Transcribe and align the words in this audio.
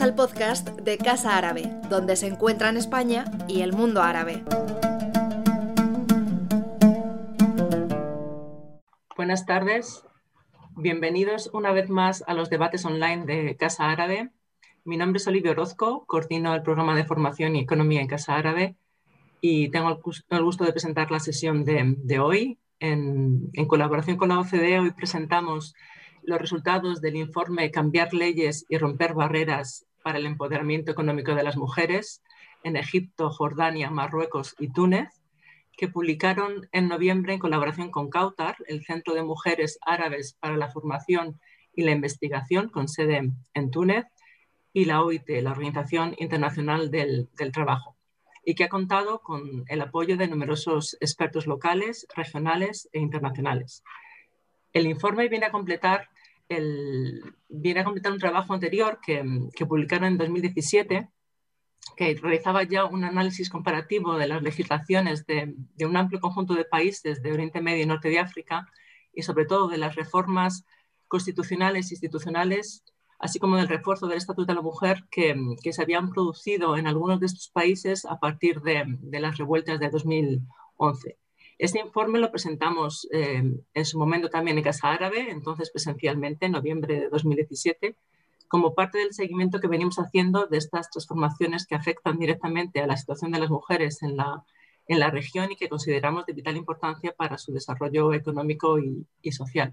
Al 0.00 0.16
podcast 0.16 0.70
de 0.80 0.98
Casa 0.98 1.38
Árabe, 1.38 1.70
donde 1.88 2.16
se 2.16 2.26
encuentran 2.26 2.76
España 2.76 3.26
y 3.46 3.60
el 3.60 3.72
mundo 3.72 4.02
árabe. 4.02 4.42
Buenas 9.16 9.46
tardes, 9.46 10.04
bienvenidos 10.76 11.48
una 11.52 11.70
vez 11.70 11.90
más 11.90 12.24
a 12.26 12.34
los 12.34 12.50
debates 12.50 12.84
online 12.84 13.24
de 13.24 13.56
Casa 13.56 13.88
Árabe. 13.90 14.30
Mi 14.84 14.96
nombre 14.96 15.18
es 15.18 15.28
Olivia 15.28 15.52
Orozco, 15.52 16.04
coordino 16.06 16.54
el 16.54 16.62
programa 16.62 16.96
de 16.96 17.04
formación 17.04 17.54
y 17.54 17.60
economía 17.60 18.00
en 18.00 18.08
Casa 18.08 18.34
Árabe 18.34 18.74
y 19.40 19.70
tengo 19.70 20.00
el 20.28 20.42
gusto 20.42 20.64
de 20.64 20.72
presentar 20.72 21.12
la 21.12 21.20
sesión 21.20 21.64
de, 21.64 22.18
hoy. 22.18 22.58
En 22.80 23.50
colaboración 23.68 24.16
con 24.16 24.30
la 24.30 24.40
OCDE 24.40 24.80
hoy 24.80 24.90
presentamos 24.90 25.74
los 26.26 26.40
resultados 26.40 27.00
del 27.00 27.16
informe 27.16 27.70
Cambiar 27.70 28.12
leyes 28.12 28.66
y 28.68 28.78
romper 28.78 29.14
barreras 29.14 29.86
para 30.04 30.18
el 30.18 30.26
empoderamiento 30.26 30.92
económico 30.92 31.34
de 31.34 31.42
las 31.42 31.56
mujeres 31.56 32.22
en 32.62 32.76
Egipto, 32.76 33.30
Jordania, 33.30 33.90
Marruecos 33.90 34.54
y 34.58 34.68
Túnez, 34.68 35.08
que 35.78 35.88
publicaron 35.88 36.68
en 36.72 36.88
noviembre 36.88 37.32
en 37.32 37.38
colaboración 37.40 37.90
con 37.90 38.10
Cautar, 38.10 38.56
el 38.68 38.84
Centro 38.84 39.14
de 39.14 39.22
Mujeres 39.22 39.78
Árabes 39.80 40.36
para 40.38 40.58
la 40.58 40.68
Formación 40.70 41.40
y 41.74 41.84
la 41.84 41.92
Investigación, 41.92 42.68
con 42.68 42.86
sede 42.86 43.32
en 43.54 43.70
Túnez, 43.70 44.04
y 44.74 44.84
la 44.84 45.02
OIT, 45.02 45.26
la 45.40 45.52
Organización 45.52 46.14
Internacional 46.18 46.90
del, 46.90 47.30
del 47.38 47.50
Trabajo, 47.50 47.96
y 48.44 48.54
que 48.54 48.64
ha 48.64 48.68
contado 48.68 49.22
con 49.22 49.64
el 49.68 49.80
apoyo 49.80 50.18
de 50.18 50.28
numerosos 50.28 50.98
expertos 51.00 51.46
locales, 51.46 52.06
regionales 52.14 52.90
e 52.92 52.98
internacionales. 52.98 53.82
El 54.74 54.86
informe 54.86 55.28
viene 55.28 55.46
a 55.46 55.52
completar 55.52 56.10
viene 56.48 57.80
a 57.80 57.84
completar 57.84 58.12
un 58.12 58.18
trabajo 58.18 58.54
anterior 58.54 58.98
que, 59.04 59.24
publicaron 59.66 60.08
en 60.08 60.18
2017 60.18 61.08
que 61.96 62.14
realizaba 62.14 62.62
ya 62.62 62.86
un 62.86 63.04
análisis 63.04 63.50
comparativo 63.50 64.16
de 64.16 64.26
las 64.26 64.42
legislaciones 64.42 65.26
de, 65.26 65.54
un 65.84 65.96
amplio 65.96 66.20
conjunto 66.20 66.54
de 66.54 66.64
países 66.64 67.22
de 67.22 67.32
Oriente 67.32 67.60
Medio 67.60 67.82
y 67.82 67.86
Norte 67.86 68.08
de 68.08 68.18
África 68.18 68.66
y 69.12 69.22
sobre 69.22 69.44
todo 69.44 69.68
de 69.68 69.78
las 69.78 69.94
reformas 69.94 70.64
constitucionales 71.08 71.90
e 71.90 71.94
institucionales, 71.94 72.84
así 73.18 73.38
como 73.38 73.56
del 73.56 73.68
refuerzo 73.68 74.06
del 74.06 74.18
Estatuto 74.18 74.46
de 74.46 74.54
la 74.54 74.62
Mujer 74.62 75.04
que, 75.10 75.36
se 75.72 75.82
habían 75.82 76.10
producido 76.10 76.76
en 76.76 76.86
algunos 76.86 77.20
de 77.20 77.26
estos 77.26 77.48
países 77.50 78.04
a 78.06 78.18
partir 78.18 78.60
de, 78.62 78.84
de 78.86 79.20
las 79.20 79.36
revueltas 79.36 79.78
de 79.78 79.90
2011. 79.90 81.18
Este 81.64 81.80
informe 81.80 82.18
lo 82.18 82.30
presentamos 82.30 83.08
eh, 83.10 83.42
en 83.72 83.84
su 83.86 83.98
momento 83.98 84.28
también 84.28 84.58
en 84.58 84.64
Casa 84.64 84.92
Árabe, 84.92 85.30
entonces 85.30 85.70
presencialmente 85.70 86.44
en 86.44 86.52
noviembre 86.52 87.00
de 87.00 87.08
2017, 87.08 87.96
como 88.48 88.74
parte 88.74 88.98
del 88.98 89.14
seguimiento 89.14 89.60
que 89.60 89.66
venimos 89.66 89.96
haciendo 89.96 90.44
de 90.44 90.58
estas 90.58 90.90
transformaciones 90.90 91.66
que 91.66 91.74
afectan 91.74 92.18
directamente 92.18 92.82
a 92.82 92.86
la 92.86 92.98
situación 92.98 93.30
de 93.30 93.38
las 93.38 93.48
mujeres 93.48 94.02
en 94.02 94.18
la, 94.18 94.44
en 94.88 94.98
la 94.98 95.08
región 95.08 95.52
y 95.52 95.56
que 95.56 95.70
consideramos 95.70 96.26
de 96.26 96.34
vital 96.34 96.58
importancia 96.58 97.14
para 97.16 97.38
su 97.38 97.50
desarrollo 97.50 98.12
económico 98.12 98.78
y, 98.78 99.32
social. 99.32 99.72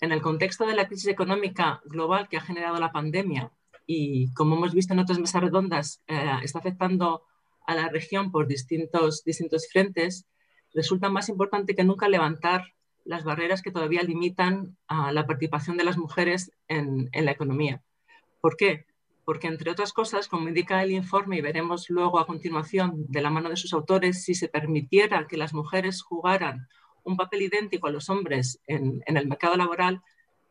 En 0.00 0.10
el 0.10 0.20
contexto 0.20 0.66
de 0.66 0.74
la 0.74 0.88
crisis 0.88 1.06
económica 1.06 1.82
global 1.84 2.28
que 2.28 2.36
ha 2.36 2.40
generado 2.40 2.80
la 2.80 2.90
pandemia 2.90 3.52
y 3.86 4.32
como 4.32 4.56
hemos 4.56 4.74
visto 4.74 4.92
en 4.92 4.98
otras 4.98 5.20
mesas 5.20 5.40
redondas, 5.40 6.02
eh, 6.08 6.32
está 6.42 6.58
afectando 6.58 7.22
a 7.64 7.76
la 7.76 7.88
región 7.90 8.32
por 8.32 8.48
distintos, 8.48 9.22
distintos 9.22 9.68
frentes, 9.70 10.26
resulta 10.78 11.08
más 11.08 11.28
importante 11.28 11.74
que 11.74 11.82
nunca 11.82 12.08
levantar 12.08 12.72
las 13.04 13.24
barreras 13.24 13.62
que 13.62 13.72
todavía 13.72 14.02
limitan 14.02 14.76
la 14.88 15.26
participación 15.26 15.76
de 15.76 15.82
las 15.82 15.98
mujeres 15.98 16.52
en, 16.68 17.10
la 17.12 17.32
economía. 17.32 17.82
¿Por 18.40 18.56
qué? 18.56 18.86
Porque, 19.24 19.48
entre 19.48 19.72
otras 19.72 19.92
cosas, 19.92 20.28
como 20.28 20.46
indica 20.46 20.80
el 20.84 20.92
informe 20.92 21.36
y 21.36 21.40
veremos 21.40 21.90
luego 21.90 22.20
a 22.20 22.26
continuación 22.26 23.06
de 23.08 23.20
la 23.20 23.30
mano 23.30 23.50
de 23.50 23.56
sus 23.56 23.72
autores, 23.72 24.22
si 24.22 24.36
se 24.36 24.48
permitiera 24.48 25.26
que 25.26 25.36
las 25.36 25.52
mujeres 25.52 26.00
jugaran 26.00 26.68
un 27.02 27.16
papel 27.16 27.42
idéntico 27.42 27.88
a 27.88 27.90
los 27.90 28.08
hombres 28.08 28.60
en, 28.68 29.02
el 29.04 29.26
mercado 29.26 29.56
laboral, 29.56 30.00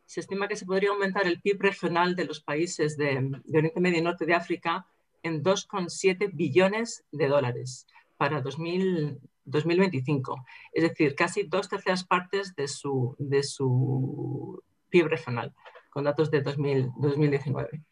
se 0.06 0.20
estima 0.20 0.50
que 0.50 0.58
se 0.58 0.66
podría 0.66 0.90
aumentar 0.90 1.26
el 1.26 1.40
PIB 1.40 1.62
regional 1.62 2.18
de 2.18 2.26
los 2.26 2.42
países 2.42 2.98
de, 2.98 3.32
de 3.46 3.58
Oriente 3.60 3.80
Medio 3.80 4.00
y 4.00 4.02
Norte 4.02 4.26
de 4.26 4.34
África 4.34 4.88
en 5.24 5.42
2,7 5.42 6.32
billones 6.34 7.06
de 7.12 7.28
dólares 7.28 7.88
para 8.18 8.42
2000, 8.42 9.20
2025, 9.48 10.46
es 10.74 10.84
decir, 10.84 11.16
casi 11.16 11.44
dos 11.44 11.70
terceras 11.70 12.04
partes 12.04 12.56
de 12.56 12.68
su, 12.68 13.16
de 13.18 13.44
su 13.44 14.62
PIB 14.90 15.08
regional, 15.08 15.54
con 15.90 16.04
datos 16.04 16.30
de 16.30 16.42
2019. 16.42 17.84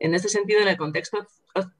En 0.00 0.14
este 0.14 0.28
sentido, 0.28 0.60
en 0.60 0.68
el 0.68 0.76
contexto 0.76 1.26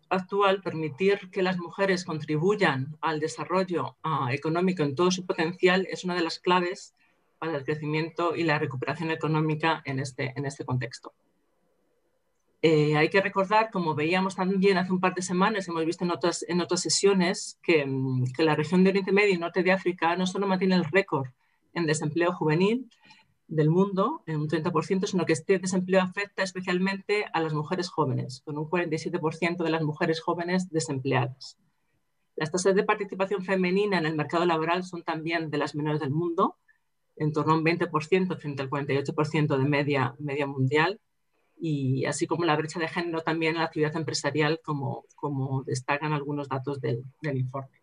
actual, 0.08 0.62
permitir 0.62 1.30
que 1.30 1.42
las 1.42 1.58
mujeres 1.58 2.04
contribuyan 2.04 2.96
al 3.00 3.18
desarrollo 3.18 3.96
ah, 4.02 4.28
económico 4.32 4.82
en 4.82 4.94
todo 4.94 5.10
su 5.10 5.26
potencial 5.26 5.88
es 5.90 6.04
una 6.04 6.14
de 6.14 6.22
las 6.22 6.38
claves 6.38 6.94
para 7.38 7.56
el 7.56 7.64
crecimiento 7.64 8.36
y 8.36 8.44
la 8.44 8.58
recuperación 8.58 9.10
económica 9.10 9.82
en 9.84 9.98
este, 9.98 10.32
en 10.36 10.46
este 10.46 10.64
contexto. 10.64 11.12
Eh, 12.64 12.96
hay 12.96 13.10
que 13.10 13.20
recordar, 13.20 13.70
como 13.72 13.96
veíamos 13.96 14.36
también 14.36 14.78
hace 14.78 14.92
un 14.92 15.00
par 15.00 15.14
de 15.14 15.22
semanas, 15.22 15.66
hemos 15.66 15.84
visto 15.84 16.04
en 16.04 16.12
otras, 16.12 16.44
en 16.48 16.60
otras 16.60 16.80
sesiones, 16.80 17.58
que, 17.60 17.84
mm, 17.84 18.32
que, 18.36 18.44
la 18.44 18.54
región 18.54 18.84
de 18.84 18.90
Oriente 18.90 19.10
Medio 19.10 19.34
y 19.34 19.38
Norte 19.38 19.64
de 19.64 19.72
África 19.72 20.14
no 20.14 20.28
solo 20.28 20.46
mantiene 20.46 20.76
el 20.76 20.84
récord 20.84 21.26
en 21.74 21.86
desempleo 21.86 22.32
juvenil 22.32 22.88
del 23.48 23.68
mundo, 23.68 24.22
en 24.26 24.36
un 24.36 24.48
30%, 24.48 25.08
sino 25.08 25.26
que 25.26 25.32
este 25.32 25.58
desempleo 25.58 26.00
afecta 26.02 26.44
especialmente 26.44 27.26
a 27.32 27.40
las 27.40 27.52
mujeres 27.52 27.90
jóvenes, 27.90 28.42
con 28.44 28.56
un 28.56 28.70
47% 28.70 29.64
de 29.64 29.70
las 29.70 29.82
mujeres 29.82 30.20
jóvenes 30.20 30.70
desempleadas. 30.70 31.58
Las 32.36 32.52
tasas 32.52 32.76
de 32.76 32.84
participación 32.84 33.42
femenina 33.42 33.98
en 33.98 34.06
el 34.06 34.14
mercado 34.14 34.46
laboral 34.46 34.84
son 34.84 35.02
también 35.02 35.50
de 35.50 35.58
las 35.58 35.74
menores 35.74 36.00
del 36.00 36.12
mundo, 36.12 36.58
en 37.16 37.32
torno 37.32 37.54
a 37.54 37.56
un 37.56 37.64
20% 37.64 38.38
frente 38.38 38.62
al 38.62 38.70
48% 38.70 39.58
de 39.58 39.64
media, 39.64 40.14
media 40.20 40.46
mundial 40.46 41.00
y 41.58 42.04
así 42.06 42.26
como 42.26 42.44
la 42.44 42.56
brecha 42.56 42.80
de 42.80 42.88
género 42.88 43.20
también 43.20 43.52
en 43.52 43.58
la 43.58 43.66
actividad 43.66 43.96
empresarial, 43.96 44.60
como, 44.64 45.04
como 45.14 45.62
destacan 45.64 46.12
algunos 46.12 46.48
datos 46.48 46.80
del, 46.80 47.04
informe. 47.22 47.80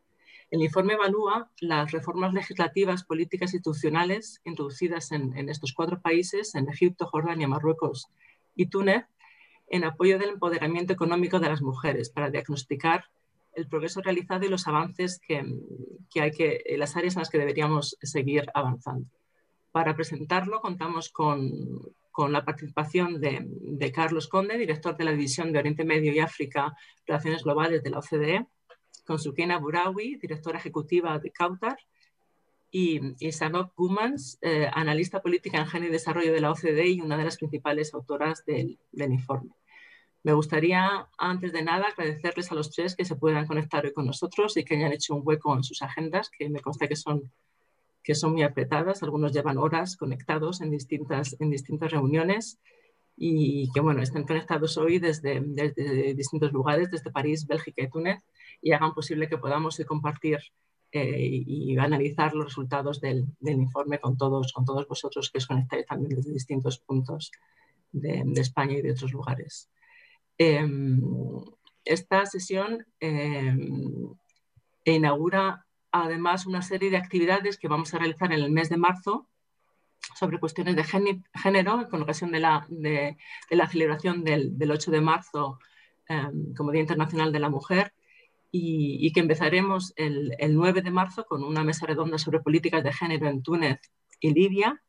El 0.52 0.62
informe 0.62 0.94
evalúa 0.94 1.52
las 1.62 1.92
reformas 1.92 2.34
legislativas, 2.34 3.04
políticas 3.04 3.54
institucionales 3.54 4.42
introducidas 4.44 5.12
en, 5.12 5.38
en 5.38 5.50
estos 5.50 5.74
cuatro 5.74 6.02
países, 6.02 6.56
en 6.56 6.68
Egipto, 6.70 7.06
Jordania, 7.06 7.48
Marruecos 7.48 8.08
y 8.56 8.66
Túnez, 8.66 9.06
en 9.68 9.84
apoyo 9.84 10.18
del 10.18 10.32
empoderamiento 10.32 10.92
económico 10.92 11.40
de 11.40 11.50
las 11.50 11.62
mujeres, 11.62 12.10
para 12.10 12.30
diagnosticar 12.30 13.06
el 13.54 13.68
progreso 13.68 14.02
realizado 14.02 14.46
y 14.46 14.50
los 14.50 14.68
avances 14.68 15.20
que, 15.26 15.44
que 16.10 16.22
hay 16.22 16.32
que, 16.32 16.64
las 16.78 16.96
áreas 16.96 17.16
en 17.16 17.20
las 17.20 17.30
que 17.30 17.38
deberíamos 17.38 17.98
seguir 18.02 18.46
avanzando. 18.54 19.08
Para 19.72 19.96
presentarlo 19.96 20.62
contamos 20.62 21.10
con, 21.10 21.52
con 22.20 22.34
la 22.34 22.44
participación 22.44 23.22
de, 23.22 23.92
Carlos 23.94 24.28
Conde, 24.28 24.58
director 24.58 24.98
de 24.98 25.06
la 25.06 25.12
División 25.12 25.54
de 25.54 25.60
Oriente 25.60 25.86
Medio 25.86 26.12
y 26.12 26.20
África, 26.20 26.76
Relaciones 27.08 27.46
Globales 27.46 27.82
de 27.82 27.92
la 27.92 28.00
OCDE, 28.00 28.46
con 29.06 29.20
Sukena 29.20 29.58
Burawi, 29.58 30.18
directora 30.18 30.60
ejecutiva 30.60 31.18
de 31.18 31.32
Cautar, 31.32 31.78
y, 32.70 33.00
y 33.26 33.32
Sanok 33.32 33.72
eh, 34.42 34.70
analista 34.74 35.22
política 35.22 35.60
en 35.60 35.68
género 35.68 35.92
y 35.92 35.94
desarrollo 35.94 36.34
de 36.34 36.42
la 36.42 36.52
OCDE 36.52 36.90
y 36.90 37.00
una 37.00 37.16
de 37.16 37.24
las 37.24 37.38
principales 37.38 37.94
autoras 37.94 38.44
del, 38.44 38.78
informe. 38.92 39.52
Me 40.22 40.34
gustaría, 40.34 41.08
antes 41.18 41.54
de 41.54 41.64
nada, 41.64 41.88
agradecerles 41.88 42.52
a 42.52 42.56
los 42.56 42.70
tres 42.70 42.98
que 42.98 43.06
se 43.06 43.16
puedan 43.16 43.48
conectar 43.48 43.86
hoy 43.86 43.94
con 43.94 44.06
nosotros 44.06 44.58
y 44.58 44.66
que 44.66 44.76
hayan 44.76 44.92
hecho 44.92 45.16
un 45.16 45.22
hueco 45.24 45.56
en 45.56 45.64
sus 45.64 45.82
agendas, 45.84 46.30
que 46.30 46.50
me 46.50 46.60
consta 46.60 46.86
que 46.90 46.98
son 46.98 47.32
que 48.10 48.16
son 48.16 48.32
muy 48.32 48.42
apretadas, 48.42 49.04
algunos 49.04 49.34
llevan 49.34 49.60
horas 49.60 49.96
conectados 49.96 50.62
en 50.62 50.72
distintas, 50.72 51.36
en 51.40 51.52
distintas 51.52 51.92
reuniones 51.92 52.60
y 53.16 53.70
que 53.72 53.82
bueno, 53.82 54.02
estén 54.02 54.24
conectados 54.24 54.80
hoy 54.80 54.98
desde, 54.98 55.40
desde 55.46 56.16
distintos 56.16 56.52
lugares, 56.52 56.90
desde 56.90 57.12
París, 57.12 57.46
Bélgica 57.46 57.84
y 57.84 57.88
Túnez, 57.88 58.24
y 58.64 58.72
hagan 58.72 58.96
posible 58.96 59.30
que 59.30 59.38
podamos 59.38 59.80
compartir 59.88 60.40
eh, 60.92 61.44
y 61.46 61.78
analizar 61.78 62.34
los 62.34 62.46
resultados 62.46 63.00
del, 63.00 63.28
del, 63.40 63.58
informe 63.58 64.00
con 64.00 64.18
todos, 64.18 64.54
con 64.54 64.66
todos 64.66 64.88
vosotros 64.88 65.30
que 65.30 65.38
os 65.38 65.46
conectáis 65.46 65.86
también 65.86 66.16
desde 66.16 66.34
distintos 66.34 66.80
puntos 66.80 67.32
de, 67.92 68.24
de 68.26 68.42
España 68.42 68.80
y 68.80 68.82
de 68.82 68.94
otros 68.94 69.12
lugares. 69.12 69.70
Eh, 70.36 70.68
esta 71.86 72.26
sesión 72.26 72.88
eh, 73.00 73.56
inaugura 74.84 75.68
además 75.92 76.46
una 76.46 76.62
serie 76.62 76.90
de 76.90 76.98
actividades 76.98 77.58
que 77.58 77.68
vamos 77.68 77.94
a 77.94 78.00
realizar 78.00 78.32
en 78.32 78.42
el 78.42 78.52
mes 78.52 78.70
de 78.70 78.78
marzo 78.78 79.28
sobre 80.18 80.40
cuestiones 80.40 80.76
de 80.76 80.84
género, 80.84 81.88
con 81.90 82.02
ocasión 82.02 82.32
de 82.32 82.40
la, 82.40 82.66
de, 82.70 83.18
la 83.50 83.68
celebración 83.68 84.24
del, 84.24 84.58
del, 84.58 84.72
8 84.72 84.92
de 84.92 85.02
marzo 85.02 85.60
em, 86.08 86.54
como 86.56 86.72
Día 86.72 86.82
Internacional 86.82 87.32
de 87.32 87.40
la 87.40 87.50
Mujer, 87.50 87.94
y, 88.52 89.12
que 89.14 89.20
empezaremos 89.20 89.94
el, 89.96 90.34
9 90.50 90.82
de 90.82 90.92
marzo 90.92 91.26
con 91.26 91.44
una 91.44 91.64
mesa 91.64 91.86
redonda 91.86 92.18
sobre 92.18 92.40
políticas 92.40 92.84
de 92.84 92.94
género 92.94 93.28
en 93.28 93.44
Túnez 93.44 93.80
y 94.20 94.34
Libia. 94.34 94.82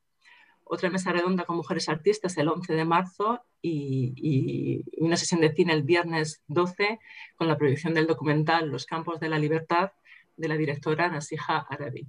otra 0.65 0.89
mesa 0.89 1.13
redonda 1.13 1.45
con 1.45 1.57
mujeres 1.57 1.89
artistas 1.89 2.37
el 2.39 2.49
11 2.49 2.73
de 2.73 2.85
marzo 2.85 3.43
y, 3.61 4.85
una 4.99 5.17
sesión 5.17 5.41
de 5.41 5.53
cine 5.53 5.73
el 5.75 5.83
viernes 5.83 6.43
12 6.47 7.01
con 7.37 7.49
la 7.49 7.59
proyección 7.59 7.93
del 7.95 8.07
documental 8.07 8.69
Los 8.69 8.87
Campos 8.87 9.21
de 9.21 9.29
la 9.29 9.39
Libertad 9.39 9.93
de 10.41 10.49
la 10.49 10.57
directora 10.57 11.09
Nasija 11.09 11.59
Arabi. 11.69 12.07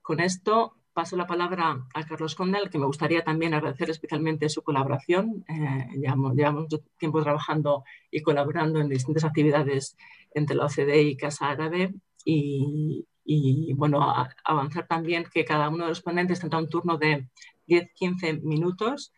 Con 0.00 0.20
esto 0.20 0.76
paso 0.92 1.16
la 1.16 1.26
palabra 1.26 1.86
a 1.94 2.04
Carlos 2.04 2.34
Conde, 2.34 2.58
al 2.58 2.70
que 2.70 2.78
me 2.78 2.86
gustaría 2.86 3.24
también 3.24 3.54
agradecer 3.54 3.90
especialmente 3.90 4.48
su 4.48 4.62
colaboración. 4.62 5.44
Eh, 5.48 5.88
llevamos, 5.96 6.34
mucho 6.34 6.80
tiempo 6.98 7.22
trabajando 7.22 7.84
y 8.10 8.20
colaborando 8.20 8.80
en 8.80 8.88
distintas 8.88 9.24
actividades 9.24 9.96
entre 10.34 10.56
la 10.56 10.66
OCDE 10.66 11.02
y 11.02 11.16
Casa 11.16 11.50
Árabe 11.50 11.94
y, 12.24 13.06
y 13.24 13.72
bueno, 13.74 14.00
avanzar 14.44 14.86
también 14.86 15.24
que 15.32 15.44
cada 15.44 15.68
uno 15.68 15.84
de 15.84 15.90
los 15.90 16.02
ponentes 16.02 16.40
tendrá 16.40 16.58
un 16.58 16.68
turno 16.68 16.98
de 16.98 17.28
10-15 17.68 18.42
minutos 18.42 19.12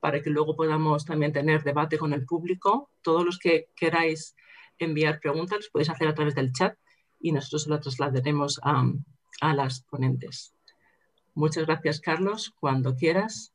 para 0.00 0.20
que 0.20 0.30
luego 0.30 0.54
podamos 0.54 1.06
también 1.06 1.32
tener 1.32 1.62
debate 1.62 1.96
con 1.96 2.12
el 2.12 2.26
público. 2.26 2.90
Todos 3.00 3.24
los 3.24 3.38
que 3.38 3.70
queráis 3.74 4.36
enviar 4.78 5.20
preguntas 5.20 5.58
los 5.58 5.68
podéis 5.70 5.90
hacer 5.90 6.08
a 6.08 6.14
través 6.14 6.34
del 6.34 6.52
chat 6.52 6.76
y 7.24 7.32
nosotros 7.32 7.66
las 7.68 7.80
trasladaremos 7.80 8.60
a, 8.62 8.84
a 9.40 9.54
las 9.54 9.80
ponentes. 9.80 10.54
Muchas 11.34 11.66
gracias, 11.66 12.00
Carlos. 12.00 12.54
Cuando 12.60 12.94
quieras. 12.94 13.54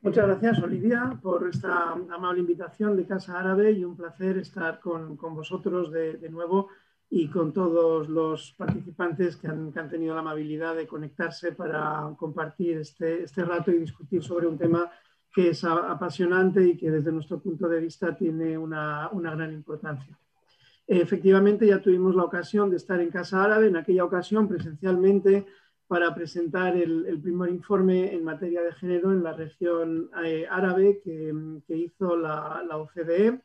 Muchas 0.00 0.26
gracias, 0.26 0.58
Olivia, 0.62 1.18
por 1.22 1.48
esta 1.48 1.92
amable 1.92 2.40
invitación 2.40 2.96
de 2.96 3.06
Casa 3.06 3.38
Árabe 3.38 3.72
y 3.72 3.84
un 3.84 3.96
placer 3.96 4.38
estar 4.38 4.80
con, 4.80 5.16
con 5.16 5.34
vosotros 5.34 5.92
de, 5.92 6.14
de 6.14 6.30
nuevo 6.30 6.68
y 7.10 7.28
con 7.28 7.52
todos 7.52 8.08
los 8.08 8.54
participantes 8.56 9.36
que 9.36 9.48
han, 9.48 9.72
tenido 9.90 10.14
la 10.14 10.20
amabilidad 10.20 10.76
de 10.76 10.86
conectarse 10.86 11.52
para 11.52 12.14
compartir 12.16 12.78
este, 12.78 13.24
este, 13.24 13.44
rato 13.44 13.70
y 13.70 13.78
discutir 13.78 14.22
sobre 14.22 14.46
un 14.46 14.56
tema 14.58 14.90
que 15.34 15.50
es 15.50 15.64
apasionante 15.64 16.66
y 16.66 16.76
que 16.76 16.90
desde 16.90 17.12
nuestro 17.12 17.38
punto 17.38 17.68
de 17.68 17.80
vista 17.80 18.16
tiene 18.16 18.56
una, 18.58 19.10
gran 19.12 19.52
importancia. 19.52 20.18
Efectivamente, 20.90 21.66
ya 21.66 21.82
tuvimos 21.82 22.16
la 22.16 22.24
ocasión 22.24 22.70
de 22.70 22.76
estar 22.76 22.98
en 22.98 23.10
Casa 23.10 23.44
Árabe, 23.44 23.66
en 23.66 23.76
aquella 23.76 24.04
ocasión 24.04 24.48
presencialmente, 24.48 25.44
para 25.86 26.14
presentar 26.14 26.76
el, 26.78 27.20
primer 27.22 27.50
informe 27.50 28.14
en 28.14 28.24
materia 28.24 28.62
de 28.62 28.72
género 28.72 29.12
en 29.12 29.22
la 29.22 29.34
región 29.34 30.10
eh, 30.24 30.46
árabe 30.50 31.02
que, 31.04 31.76
hizo 31.76 32.16
la, 32.16 32.62
OCDE. 32.72 33.38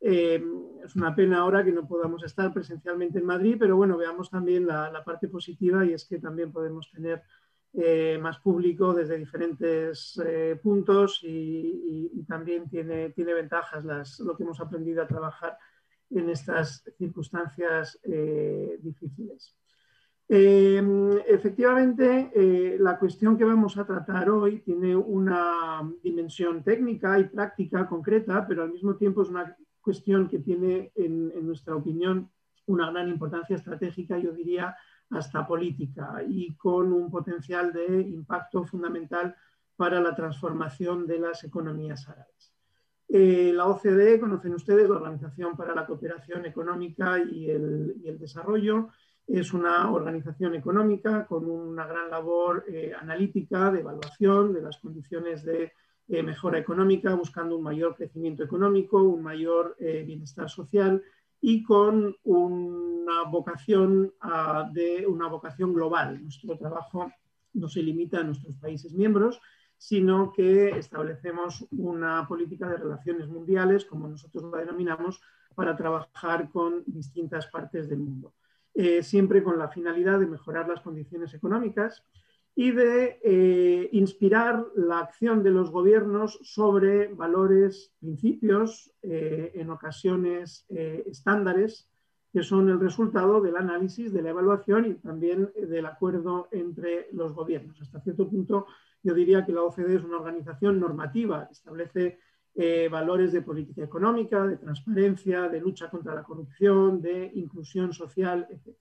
Eh, 0.00 0.44
es 0.84 0.94
una 0.94 1.16
pena 1.16 1.38
ahora 1.38 1.64
que 1.64 1.72
no 1.72 1.88
podamos 1.88 2.22
estar 2.22 2.52
presencialmente 2.52 3.18
en 3.18 3.26
Madrid, 3.26 3.56
pero 3.58 3.76
bueno, 3.76 3.96
veamos 3.96 4.30
también 4.30 4.64
la, 4.64 5.02
parte 5.04 5.26
positiva 5.26 5.84
y 5.84 5.94
es 5.94 6.04
que 6.04 6.20
también 6.20 6.52
podemos 6.52 6.92
tener 6.92 7.24
eh, 7.72 8.18
más 8.22 8.38
público 8.38 8.94
desde 8.94 9.18
diferentes 9.18 10.20
puntos 10.62 11.18
y, 11.24 12.24
también 12.28 12.68
tiene, 12.68 13.10
tiene 13.10 13.34
ventajas 13.34 14.20
lo 14.20 14.36
que 14.36 14.44
hemos 14.44 14.60
aprendido 14.60 15.02
a 15.02 15.08
trabajar 15.08 15.58
en 16.10 16.30
estas 16.30 16.84
circunstancias 16.98 17.98
difíciles. 18.80 19.56
efectivamente, 20.28 22.76
la 22.78 22.98
cuestión 22.98 23.36
que 23.36 23.44
vamos 23.44 23.76
a 23.76 23.86
tratar 23.86 24.30
hoy 24.30 24.60
tiene 24.60 24.96
una 24.96 25.82
dimensión 26.02 26.62
técnica 26.62 27.18
y 27.18 27.24
práctica 27.24 27.86
concreta, 27.86 28.46
pero 28.46 28.62
al 28.62 28.72
mismo 28.72 28.96
tiempo 28.96 29.22
es 29.22 29.28
una 29.28 29.56
cuestión 29.84 30.28
que 30.28 30.38
tiene, 30.38 30.90
en, 30.96 31.46
nuestra 31.46 31.76
opinión, 31.76 32.30
una 32.66 32.90
gran 32.90 33.08
importancia 33.08 33.54
estratégica, 33.54 34.18
yo 34.18 34.32
diría, 34.32 34.74
hasta 35.10 35.46
política, 35.46 36.22
y 36.26 36.56
con 36.56 36.92
un 36.92 37.10
potencial 37.10 37.72
de 37.72 38.00
impacto 38.00 38.64
fundamental 38.64 39.36
para 39.76 40.00
la 40.00 40.14
transformación 40.14 41.06
de 41.06 41.18
las 41.18 41.44
economías 41.44 42.08
árabes. 42.08 42.53
Eh, 43.16 43.52
la 43.54 43.66
OCDE, 43.68 44.18
conocen 44.18 44.54
ustedes, 44.54 44.88
la 44.88 44.96
Organización 44.96 45.56
para 45.56 45.72
la 45.72 45.86
Cooperación 45.86 46.46
Económica 46.46 47.22
y 47.22 47.48
el, 47.48 48.18
Desarrollo, 48.18 48.88
es 49.24 49.52
una 49.52 49.88
organización 49.92 50.56
económica 50.56 51.24
con 51.24 51.48
una 51.48 51.86
gran 51.86 52.10
labor 52.10 52.64
eh, 52.66 52.92
analítica 53.00 53.70
de 53.70 53.82
evaluación 53.82 54.52
de 54.52 54.62
las 54.62 54.78
condiciones 54.78 55.44
de 55.44 55.74
eh, 56.08 56.22
mejora 56.24 56.58
económica, 56.58 57.14
buscando 57.14 57.56
un 57.56 57.62
mayor 57.62 57.94
crecimiento 57.94 58.42
económico, 58.42 59.00
un 59.00 59.22
mayor 59.22 59.76
bienestar 59.78 60.50
social 60.50 61.00
y 61.40 61.62
con 61.62 62.16
una 62.24 63.22
vocación, 63.30 64.12
de, 64.72 65.06
una 65.06 65.28
vocación 65.28 65.72
global. 65.72 66.20
Nuestro 66.20 66.58
trabajo 66.58 67.12
no 67.52 67.68
se 67.68 67.80
limita 67.80 68.18
a 68.18 68.24
nuestros 68.24 68.56
países 68.56 68.92
miembros, 68.92 69.40
sino 69.76 70.32
que 70.32 70.78
establecemos 70.78 71.66
una 71.70 72.26
política 72.26 72.68
de 72.68 72.76
relaciones 72.76 73.28
mundiales, 73.28 73.84
como 73.84 74.08
nosotros 74.08 74.50
la 74.52 74.60
denominamos, 74.60 75.20
para 75.54 75.76
trabajar 75.76 76.50
con 76.50 76.82
distintas 76.86 77.46
partes 77.46 77.88
del 77.88 78.00
mundo. 78.00 78.34
Eh, 78.74 79.04
siempre 79.04 79.44
con 79.44 79.56
la 79.56 79.68
finalidad 79.68 80.18
de 80.18 80.26
mejorar 80.26 80.68
las 80.68 80.80
condiciones 80.80 81.32
económicas, 81.32 82.04
y 82.56 82.70
de 82.70 83.18
eh, 83.24 83.88
inspirar 83.92 84.64
la 84.76 85.00
acción 85.00 85.42
de 85.42 85.50
los 85.50 85.70
gobiernos 85.70 86.38
sobre 86.42 87.08
valores, 87.08 87.92
principios, 87.98 88.92
eh, 89.02 89.52
en 89.54 89.70
ocasiones 89.70 90.64
estándares, 90.68 91.88
que 92.32 92.42
son 92.42 92.68
el 92.68 92.80
resultado 92.80 93.40
del 93.40 93.56
análisis, 93.56 94.12
de 94.12 94.22
la 94.22 94.30
evaluación 94.30 94.86
y 94.86 94.94
también 94.94 95.52
del 95.56 95.86
acuerdo 95.86 96.48
entre 96.52 97.08
los 97.12 97.32
gobiernos. 97.32 97.80
Hasta 97.80 98.00
cierto 98.00 98.28
punto, 98.28 98.66
yo 99.04 99.14
diría 99.14 99.46
que 99.46 99.52
la 99.52 99.62
OCDE 99.62 99.96
es 99.96 100.02
una 100.02 100.16
organización 100.16 100.80
normativa, 100.80 101.48
establece 101.50 102.18
valores 102.90 103.32
de 103.32 103.42
política 103.42 103.82
económica, 103.82 104.46
de 104.46 104.56
transparencia, 104.56 105.48
de 105.48 105.60
lucha 105.60 105.90
contra 105.90 106.14
la 106.14 106.22
corrupción, 106.22 107.02
de 107.02 107.32
inclusión 107.34 107.92
social, 107.92 108.46
etc. 108.48 108.76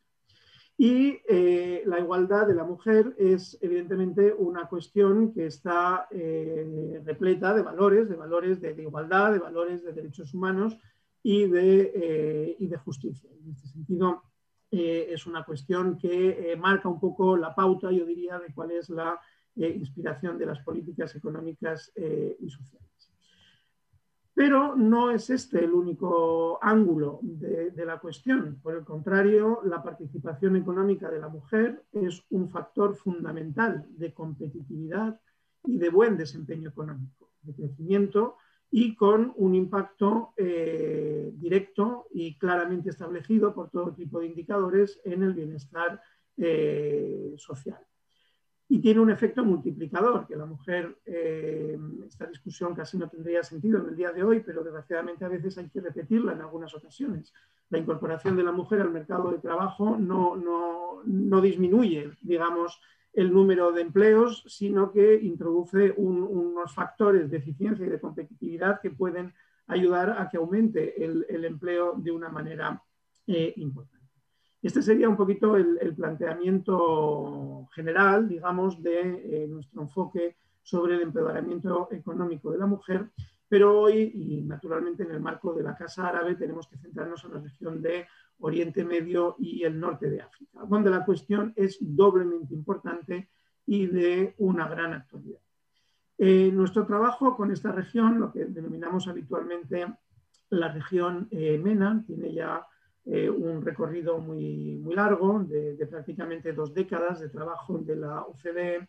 Y 0.77 1.19
eh, 1.29 1.83
la 1.85 1.99
igualdad 1.99 2.47
de 2.47 2.55
la 2.55 2.63
mujer 2.63 3.15
es 3.17 3.57
evidentemente 3.61 4.33
una 4.33 4.67
cuestión 4.67 5.31
que 5.31 5.45
está 5.45 6.07
eh, 6.09 7.01
repleta 7.05 7.53
de 7.53 7.61
valores, 7.61 8.09
de 8.09 8.15
valores 8.15 8.59
de, 8.59 8.71
igualdad, 8.81 9.33
de 9.33 9.39
valores 9.39 9.83
de 9.83 9.93
derechos 9.93 10.33
humanos 10.33 10.77
y 11.21 11.45
de, 11.45 11.91
eh, 11.95 12.55
y 12.59 12.67
de 12.67 12.77
justicia. 12.77 13.29
En 13.31 13.51
este 13.51 13.67
sentido, 13.67 14.23
es 14.71 15.27
una 15.27 15.43
cuestión 15.43 15.99
que 15.99 16.57
marca 16.59 16.89
un 16.89 16.99
poco 16.99 17.37
la 17.37 17.53
pauta, 17.53 17.91
yo 17.91 18.07
diría, 18.07 18.39
de 18.39 18.51
cuál 18.55 18.71
es 18.71 18.89
la 18.89 19.21
inspiración 19.55 20.37
de 20.37 20.45
las 20.45 20.59
políticas 20.59 21.15
económicas 21.15 21.91
y 21.95 22.49
sociales. 22.49 22.93
Pero 24.35 24.75
no 24.75 25.11
es 25.11 25.29
este 25.29 25.63
el 25.63 25.73
único 25.73 26.57
ángulo 26.61 27.19
de, 27.21 27.85
la 27.85 27.99
cuestión. 27.99 28.59
Por 28.63 28.75
el 28.75 28.83
contrario, 28.83 29.61
la 29.63 29.83
participación 29.83 30.55
económica 30.55 31.11
de 31.11 31.19
la 31.19 31.27
mujer 31.27 31.83
es 31.91 32.23
un 32.31 32.49
factor 32.49 32.95
fundamental 32.95 33.85
de 33.89 34.11
competitividad 34.11 35.19
y 35.65 35.77
de 35.77 35.89
buen 35.89 36.17
desempeño 36.17 36.69
económico, 36.69 37.29
de 37.43 37.53
crecimiento 37.53 38.37
y 38.71 38.95
con 38.95 39.33
un 39.35 39.53
impacto 39.53 40.33
eh, 40.35 41.31
directo 41.35 42.07
y 42.11 42.35
claramente 42.39 42.89
establecido 42.89 43.53
por 43.53 43.69
todo 43.69 43.93
tipo 43.93 44.19
de 44.19 44.27
indicadores 44.27 44.99
en 45.05 45.21
el 45.21 45.33
bienestar 45.33 46.01
eh, 46.37 47.35
social 47.37 47.85
y 48.73 48.79
tiene 48.79 49.01
un 49.01 49.11
efecto 49.11 49.45
multiplicador, 49.45 50.25
que 50.25 50.35
la 50.35 50.47
mujer, 50.47 50.97
eh, 51.05 51.77
esta 52.07 52.25
discusión 52.25 52.73
casi 52.73 52.97
no 52.97 53.07
tendría 53.07 53.43
sentido 53.43 53.77
en 53.77 53.89
el 53.89 53.95
día 53.95 54.11
de 54.11 54.23
hoy, 54.23 54.39
pero 54.39 54.63
desgraciadamente 54.63 55.23
a 55.23 55.27
veces 55.27 55.55
hay 55.59 55.69
que 55.69 55.79
repetirla 55.79 56.33
en 56.33 56.41
algunas 56.41 56.73
ocasiones. 56.73 57.31
La 57.69 57.77
incorporación 57.77 58.35
de 58.35 58.41
la 58.41 58.51
mujer 58.51 58.81
al 58.81 58.89
mercado 58.89 59.29
de 59.29 59.37
trabajo 59.37 59.95
no, 59.99 60.35
no, 60.35 61.03
no 61.05 61.41
disminuye, 61.41 62.13
digamos, 62.23 62.81
el 63.13 63.31
número 63.31 63.71
de 63.71 63.81
empleos, 63.81 64.43
sino 64.47 64.91
que 64.91 65.19
introduce 65.21 65.93
unos 65.95 66.73
factores 66.73 67.29
de 67.29 67.37
eficiencia 67.37 67.85
y 67.85 67.89
de 67.89 68.01
competitividad 68.01 68.81
que 68.81 68.89
pueden 68.89 69.35
ayudar 69.67 70.19
a 70.19 70.27
que 70.31 70.37
aumente 70.37 71.05
el, 71.05 71.45
empleo 71.45 71.93
de 71.95 72.09
una 72.09 72.29
manera 72.29 72.81
eh, 73.27 73.53
importante. 73.57 73.92
Este 74.63 74.81
sería 74.81 75.09
un 75.09 75.17
poquito 75.17 75.57
el, 75.57 75.93
planteamiento 75.93 77.67
general, 77.73 78.29
digamos, 78.29 78.81
de 78.81 79.43
eh, 79.43 79.47
nuestro 79.49 79.81
enfoque 79.81 80.37
sobre 80.61 80.95
el 80.95 81.01
empoderamiento 81.01 81.89
económico 81.91 82.49
de 82.49 82.59
la 82.59 82.65
mujer, 82.65 83.11
pero 83.49 83.77
hoy, 83.77 84.13
y 84.15 84.41
naturalmente 84.43 85.03
en 85.03 85.11
el 85.11 85.19
marco 85.19 85.53
de 85.53 85.63
la 85.63 85.75
Casa 85.75 86.07
Árabe, 86.07 86.35
tenemos 86.35 86.69
que 86.69 86.77
centrarnos 86.77 87.25
en 87.25 87.33
la 87.33 87.41
región 87.41 87.81
de 87.81 88.07
Oriente 88.39 88.85
Medio 88.85 89.35
y 89.37 89.63
el 89.63 89.77
norte 89.77 90.09
de 90.09 90.21
África, 90.21 90.61
donde 90.65 90.89
la 90.89 91.03
cuestión 91.03 91.51
es 91.57 91.77
doblemente 91.81 92.53
importante 92.53 93.29
y 93.65 93.87
de 93.87 94.33
una 94.37 94.69
gran 94.69 94.93
actualidad. 94.93 95.41
Eh, 96.17 96.51
nuestro 96.53 96.85
trabajo 96.85 97.35
con 97.35 97.51
esta 97.51 97.73
región, 97.73 98.17
lo 98.17 98.31
que 98.31 98.45
denominamos 98.45 99.09
habitualmente 99.09 99.93
la 100.51 100.71
región 100.71 101.27
eh, 101.31 101.57
MENA, 101.57 102.05
tiene 102.07 102.33
ya 102.33 102.65
eh, 103.05 103.29
un 103.29 103.61
recorrido 103.61 104.17
muy, 104.19 104.77
muy 104.77 104.95
largo 104.95 105.43
de, 105.43 105.75
prácticamente 105.87 106.53
dos 106.53 106.73
décadas 106.73 107.19
de 107.19 107.29
trabajo 107.29 107.77
de 107.79 107.97
la 107.97 108.21
OCDE 108.21 108.87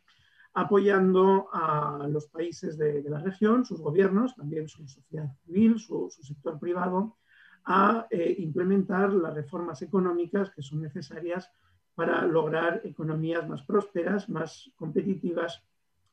apoyando 0.54 1.48
a 1.52 2.06
los 2.08 2.28
países 2.28 2.78
de, 2.78 3.02
la 3.08 3.18
región, 3.18 3.64
sus 3.64 3.80
gobiernos, 3.80 4.36
también 4.36 4.68
su 4.68 4.86
sociedad 4.86 5.28
civil, 5.44 5.80
su, 5.80 6.08
sector 6.22 6.60
privado, 6.60 7.16
a 7.64 8.06
eh, 8.10 8.36
implementar 8.38 9.12
las 9.12 9.34
reformas 9.34 9.82
económicas 9.82 10.50
que 10.50 10.62
son 10.62 10.80
necesarias 10.82 11.50
para 11.96 12.24
lograr 12.24 12.82
economías 12.84 13.48
más 13.48 13.62
prósperas, 13.62 14.28
más 14.28 14.70
competitivas 14.76 15.64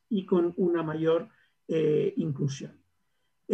y 0.08 0.26
con 0.26 0.54
una 0.56 0.82
mayor 0.82 1.28
eh, 1.68 2.12
inclusión. 2.16 2.81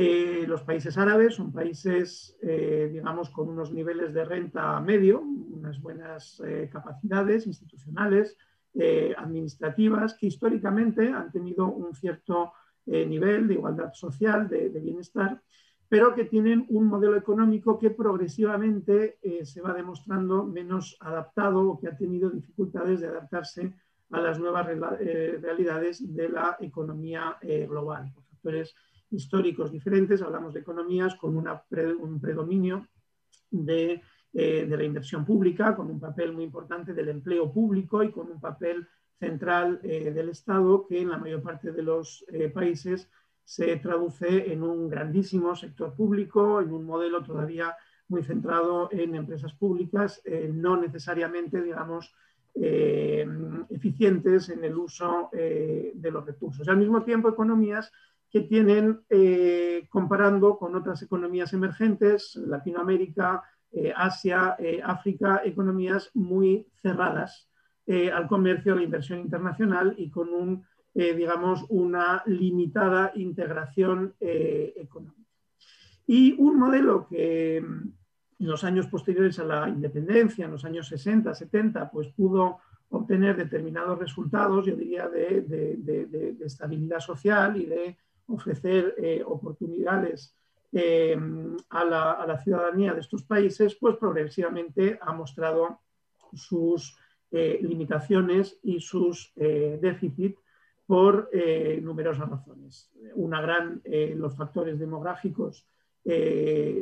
Eh, 0.00 0.44
los 0.46 0.62
países 0.62 0.96
árabes 0.96 1.34
son 1.34 1.52
países, 1.52 2.38
digamos, 2.40 3.30
con 3.30 3.48
unos 3.48 3.72
niveles 3.72 4.14
de 4.14 4.24
renta 4.24 4.80
medio, 4.80 5.20
unas 5.20 5.80
buenas 5.80 6.40
capacidades 6.70 7.48
institucionales, 7.48 8.36
eh, 8.74 9.14
administrativas 9.16 10.14
que 10.14 10.26
históricamente 10.26 11.08
han 11.08 11.32
tenido 11.32 11.66
un 11.66 11.94
cierto 11.94 12.52
eh, 12.86 13.04
nivel 13.06 13.48
de 13.48 13.54
igualdad 13.54 13.92
social, 13.92 14.46
de, 14.48 14.68
bienestar, 14.68 15.42
pero 15.88 16.14
que 16.14 16.26
tienen 16.26 16.64
un 16.68 16.86
modelo 16.86 17.16
económico 17.16 17.76
que 17.76 17.90
progresivamente 17.90 19.18
eh, 19.22 19.44
se 19.44 19.62
va 19.62 19.72
demostrando 19.72 20.44
menos 20.44 20.96
adaptado 21.00 21.66
o 21.66 21.80
que 21.80 21.88
ha 21.88 21.96
tenido 21.96 22.30
dificultades 22.30 23.00
de 23.00 23.08
adaptarse 23.08 23.74
a 24.10 24.20
las 24.20 24.38
nuevas 24.38 24.66
realidades 24.66 26.14
de 26.14 26.28
la 26.28 26.56
economía 26.60 27.36
global. 27.42 28.12
Por 28.14 28.24
factores 28.24 28.74
históricos 29.10 29.72
diferentes, 29.72 30.22
hablamos 30.22 30.54
de 30.54 30.60
economías 30.60 31.14
con 31.16 31.36
un 31.36 32.20
predominio 32.20 32.86
de 33.50 34.02
eh, 34.34 34.66
de 34.66 34.76
la 34.76 34.84
inversión 34.84 35.24
pública, 35.24 35.74
con 35.74 35.90
un 35.90 35.98
papel 35.98 36.34
muy 36.34 36.44
importante 36.44 36.92
del 36.92 37.08
empleo 37.08 37.50
público 37.50 38.02
y 38.02 38.10
con 38.10 38.30
un 38.30 38.38
papel 38.38 38.86
central 39.18 39.80
eh, 39.82 40.12
del 40.12 40.28
Estado 40.28 40.86
que 40.86 41.00
en 41.00 41.08
la 41.08 41.16
mayor 41.16 41.42
parte 41.42 41.72
de 41.72 41.82
los 41.82 42.26
eh, 42.28 42.50
países 42.50 43.08
se 43.42 43.74
traduce 43.78 44.52
en 44.52 44.62
un 44.62 44.90
grandísimo 44.90 45.56
sector 45.56 45.94
público, 45.94 46.60
en 46.60 46.72
un 46.72 46.84
modelo 46.84 47.22
todavía 47.22 47.74
muy 48.08 48.22
centrado 48.22 48.90
en 48.92 49.14
empresas 49.14 49.54
públicas, 49.54 50.22
no 50.52 50.76
necesariamente, 50.78 51.60
digamos, 51.60 52.14
eficientes 52.54 54.48
en 54.50 54.64
el 54.64 54.76
uso 54.76 55.30
de 55.32 56.10
los 56.10 56.24
recursos. 56.24 56.68
al 56.68 56.78
mismo 56.78 57.02
tiempo, 57.04 57.28
economías 57.28 57.92
que 58.30 58.40
tienen, 58.42 59.00
comparando 59.88 60.58
con 60.58 60.74
otras 60.74 61.02
economías 61.02 61.52
emergentes, 61.52 62.36
Latinoamérica, 62.36 63.42
eh, 63.70 63.92
Asia, 63.94 64.56
eh, 64.58 64.80
África, 64.82 65.42
economías 65.44 66.10
muy 66.14 66.66
cerradas 66.80 67.50
eh, 67.86 68.10
al 68.10 68.26
comercio, 68.26 68.72
a 68.72 68.76
la 68.76 68.82
inversión 68.82 69.18
internacional 69.18 69.94
y 69.98 70.10
con 70.10 70.30
un, 70.30 70.64
digamos, 70.94 71.64
una 71.68 72.24
limitada 72.26 73.12
integración 73.14 74.16
económica. 74.18 75.30
Y 76.08 76.34
un 76.40 76.58
modelo 76.58 77.06
que 77.06 77.60
mm, 77.60 77.92
en 78.40 78.46
los 78.48 78.64
años 78.64 78.88
posteriores 78.88 79.38
a 79.38 79.44
la 79.44 79.68
independencia, 79.68 80.46
en 80.46 80.50
los 80.50 80.64
años 80.64 80.88
60, 80.88 81.32
70, 81.34 81.90
pues 81.90 82.08
pudo 82.08 82.58
obtener 82.88 83.36
determinados 83.36 83.96
resultados, 83.96 84.66
yo 84.66 84.74
diría, 84.74 85.08
de, 85.08 85.42
de 85.42 86.36
estabilidad 86.44 86.98
social 86.98 87.56
y 87.58 87.66
de 87.66 87.96
ofrecer 88.28 88.94
oportunidades 89.26 90.38
Em, 90.70 91.56
a, 91.70 91.84
la, 91.84 92.38
ciudadanía 92.44 92.92
de 92.92 93.00
estos 93.00 93.22
países, 93.22 93.74
pues 93.76 93.96
progresivamente 93.96 94.98
ha 95.00 95.14
mostrado 95.14 95.80
sus 96.34 96.94
eh, 97.30 97.58
limitaciones 97.62 98.58
y 98.62 98.80
sus 98.80 99.32
eh, 99.36 99.78
déficits 99.80 100.38
por 100.86 101.30
eh, 101.32 101.80
numerosas 101.82 102.28
razones. 102.28 102.90
Una 103.14 103.40
gran, 103.40 103.82
los 104.16 104.36
factores 104.36 104.78
demográficos 104.78 105.66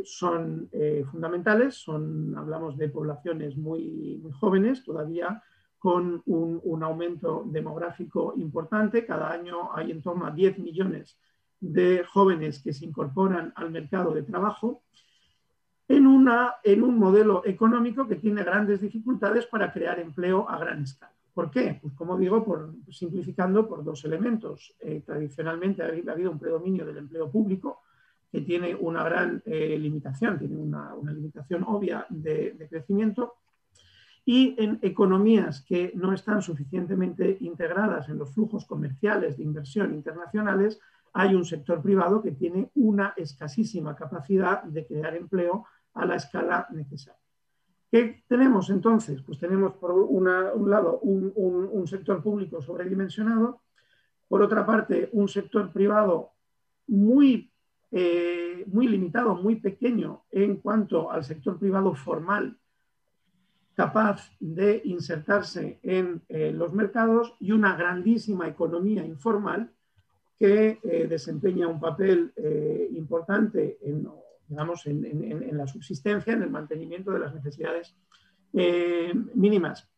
son 0.04 0.70
fundamentales, 1.10 1.74
son, 1.74 2.36
hablamos 2.38 2.76
de 2.76 2.88
poblaciones 2.88 3.56
muy, 3.56 4.22
jóvenes, 4.38 4.84
todavía 4.84 5.42
con 5.78 6.22
un, 6.26 6.60
un, 6.62 6.82
aumento 6.84 7.42
demográfico 7.46 8.34
importante. 8.36 9.04
Cada 9.04 9.32
año 9.32 9.74
hay 9.74 9.90
en 9.90 10.00
torno 10.00 10.26
a 10.26 10.30
10 10.30 10.60
millones 10.60 11.18
de 11.60 12.04
jóvenes 12.04 12.60
que 12.62 12.72
se 12.72 12.84
incorporan 12.84 13.52
al 13.56 13.70
mercado 13.70 14.12
de 14.12 14.22
trabajo 14.22 14.82
en, 15.88 16.06
una, 16.06 16.56
en 16.64 16.82
un 16.82 16.98
modelo 16.98 17.42
económico 17.44 18.06
que 18.06 18.16
tiene 18.16 18.42
grandes 18.42 18.80
dificultades 18.80 19.46
para 19.46 19.72
crear 19.72 19.98
empleo 19.98 20.48
a 20.48 20.58
gran 20.58 20.82
escala. 20.82 21.12
¿Por 21.32 21.50
qué? 21.50 21.78
Pues 21.80 21.94
como 21.94 22.16
digo, 22.16 22.44
por, 22.44 22.74
simplificando 22.90 23.68
por 23.68 23.84
dos 23.84 24.04
elementos. 24.04 24.74
Eh, 24.80 25.02
tradicionalmente 25.04 25.82
ha 25.82 26.12
habido 26.12 26.30
un 26.30 26.38
predominio 26.38 26.86
del 26.86 26.96
empleo 26.96 27.30
público 27.30 27.82
que 28.32 28.40
tiene 28.40 28.74
una 28.74 29.04
gran 29.04 29.42
eh, 29.44 29.78
limitación, 29.78 30.38
tiene 30.38 30.56
una, 30.56 30.94
limitación 31.12 31.62
obvia 31.64 32.06
de, 32.08 32.52
de 32.52 32.68
crecimiento 32.68 33.34
y 34.24 34.56
en 34.58 34.80
economías 34.82 35.62
que 35.62 35.92
no 35.94 36.12
están 36.12 36.42
suficientemente 36.42 37.36
integradas 37.40 38.08
en 38.08 38.18
los 38.18 38.34
flujos 38.34 38.64
comerciales 38.64 39.36
de 39.36 39.44
inversión 39.44 39.94
internacionales, 39.94 40.80
hay 41.18 41.34
un 41.34 41.46
sector 41.46 41.80
privado 41.80 42.20
que 42.20 42.32
tiene 42.32 42.70
una 42.74 43.14
escasísima 43.16 43.96
capacidad 43.96 44.62
de 44.64 44.86
crear 44.86 45.16
empleo 45.16 45.64
a 45.94 46.04
la 46.04 46.16
escala 46.16 46.66
necesaria. 46.72 47.18
¿Qué 47.90 48.22
tenemos 48.28 48.68
entonces? 48.68 49.22
Pues 49.22 49.38
tenemos 49.38 49.72
por 49.76 49.92
un 49.92 50.70
lado 50.70 50.98
un, 51.00 51.86
sector 51.86 52.22
público 52.22 52.60
sobredimensionado, 52.60 53.62
por 54.28 54.42
otra 54.42 54.66
parte 54.66 55.08
un 55.12 55.26
sector 55.26 55.72
privado 55.72 56.32
muy, 56.86 57.50
eh, 57.92 58.64
muy 58.66 58.86
limitado, 58.86 59.36
muy 59.36 59.56
pequeño 59.56 60.24
en 60.30 60.56
cuanto 60.56 61.10
al 61.10 61.24
sector 61.24 61.58
privado 61.58 61.94
formal, 61.94 62.58
capaz 63.74 64.32
de 64.38 64.82
insertarse 64.84 65.80
en 65.82 66.22
eh, 66.28 66.52
los 66.52 66.74
mercados 66.74 67.34
y 67.40 67.52
una 67.52 67.74
grandísima 67.74 68.48
economía 68.48 69.06
informal 69.06 69.72
que 70.38 70.78
eh, 70.82 71.06
desempeña 71.08 71.66
un 71.66 71.80
papel 71.80 72.32
eh, 72.36 72.88
importante 72.92 73.78
en, 73.82 74.06
digamos, 74.46 74.86
en, 74.86 75.56
la 75.56 75.66
subsistencia, 75.66 76.34
en 76.34 76.42
el 76.42 76.50
mantenimiento 76.50 77.10
de 77.10 77.18
las 77.20 77.34
necesidades 77.34 77.96
eh, 78.52 79.12
mínimas 79.34 79.88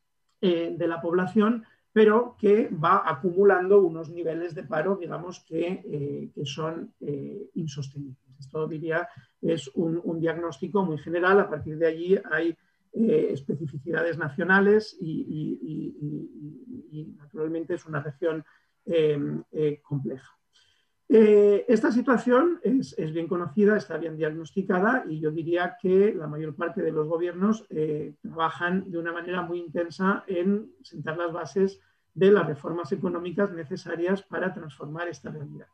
de 0.41 0.87
la 0.87 1.01
población, 1.01 1.65
pero 1.93 2.37
que 2.39 2.69
va 2.69 3.03
acumulando 3.05 3.81
unos 3.81 4.09
niveles 4.09 4.55
de 4.55 4.63
paro, 4.63 4.97
digamos, 4.97 5.41
que, 5.41 6.31
que 6.33 6.47
son 6.47 6.95
insostenibles. 7.55 8.23
Esto 8.39 8.69
diría 8.69 9.09
es 9.43 9.69
un, 9.75 10.21
diagnóstico 10.21 10.85
muy 10.85 10.99
general. 10.99 11.41
A 11.41 11.51
partir 11.51 11.77
de 11.77 11.89
allí 11.89 12.17
hay 12.31 12.57
especificidades 12.93 14.17
nacionales 14.17 14.97
y, 15.01 15.85
naturalmente 17.17 17.75
es 17.75 17.85
una 17.85 18.01
región 18.01 18.45
Em, 18.45 18.68
eh, 18.89 19.81
compleja. 19.83 20.39
Eh, 21.11 21.65
esta 21.69 21.91
situación 21.91 22.61
es, 22.63 22.95
bien 23.13 23.29
conocida, 23.29 23.79
está 23.79 23.97
bien 23.97 24.19
diagnosticada 24.19 25.05
y 25.09 25.21
yo 25.21 25.31
diría 25.31 25.79
que 25.81 26.15
la 26.15 26.27
mayor 26.27 26.55
parte 26.55 26.83
de 26.83 26.93
los 26.93 27.09
gobiernos 27.09 27.65
eh, 27.71 28.15
trabajan 28.21 28.91
de 28.91 28.99
una 28.99 29.13
manera 29.13 29.41
muy 29.41 29.59
intensa 29.59 30.25
en 30.27 30.71
sentar 30.83 31.17
las 31.17 31.33
bases 31.33 31.81
de 32.13 32.31
las 32.31 32.47
reformas 32.47 32.93
económicas 32.93 33.51
necesarias 33.53 34.23
para 34.23 34.53
transformar 34.53 35.09
esta 35.09 35.31
realidad. 35.31 35.69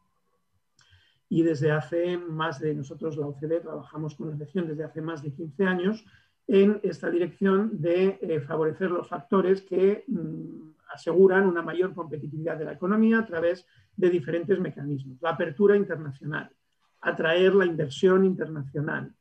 Y 1.29 1.43
desde 1.43 1.73
hace 1.73 2.17
más 2.17 2.61
de, 2.61 2.73
nosotros 2.75 3.17
la 3.17 3.27
OCDE 3.27 3.61
trabajamos 3.61 4.15
con 4.15 4.31
la 4.31 4.37
región 4.37 4.69
desde 4.69 4.85
hace 4.85 5.01
más 5.01 5.21
de 5.21 5.33
15 5.33 5.65
años 5.65 6.05
en 6.47 6.81
esta 6.83 7.11
dirección 7.11 7.81
de 7.81 8.43
favorecer 8.47 8.91
los 8.91 9.09
factores 9.09 9.63
que 9.63 10.05
mm, 10.07 10.75
aseguran 10.95 11.47
una 11.47 11.63
mayor 11.63 11.95
competitividad 11.95 12.57
de 12.57 12.65
la 12.65 12.73
economía 12.73 13.19
a 13.19 13.27
través 13.27 13.67
de 13.97 14.11
diferentes 14.11 14.59
mecanismos. 14.61 15.21
La 15.21 15.31
apertura 15.31 15.77
internacional, 15.77 16.51
atraer 17.01 17.55
la 17.55 17.67
inversión 17.67 18.25
internacional, 18.25 19.13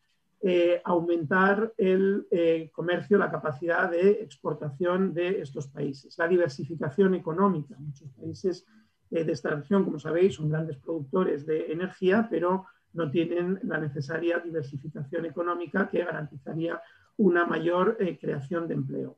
eh, 0.41 0.81
aumentar 0.83 1.73
el 1.77 2.27
eh, 2.29 2.69
comercio, 2.73 3.17
la 3.17 3.31
capacidad 3.31 3.89
de 3.89 4.11
exportación 4.11 5.13
de 5.13 5.41
estos 5.41 5.67
países, 5.67 6.17
la 6.17 6.27
diversificación 6.27 7.15
económica. 7.15 7.75
Muchos 7.79 8.09
países 8.11 8.65
eh, 9.09 9.23
de 9.23 9.31
esta 9.31 9.51
región, 9.51 9.85
como 9.85 9.99
sabéis, 9.99 10.35
son 10.35 10.49
grandes 10.49 10.77
productores 10.77 11.45
de 11.45 11.71
energía, 11.71 12.27
pero 12.29 12.65
no 12.93 13.09
tienen 13.09 13.59
la 13.63 13.79
necesaria 13.79 14.39
diversificación 14.39 15.25
económica 15.25 15.89
que 15.89 16.03
garantizaría 16.03 16.79
una 17.17 17.45
mayor 17.45 17.97
creación 18.19 18.67
de 18.67 18.73
empleo 18.73 19.17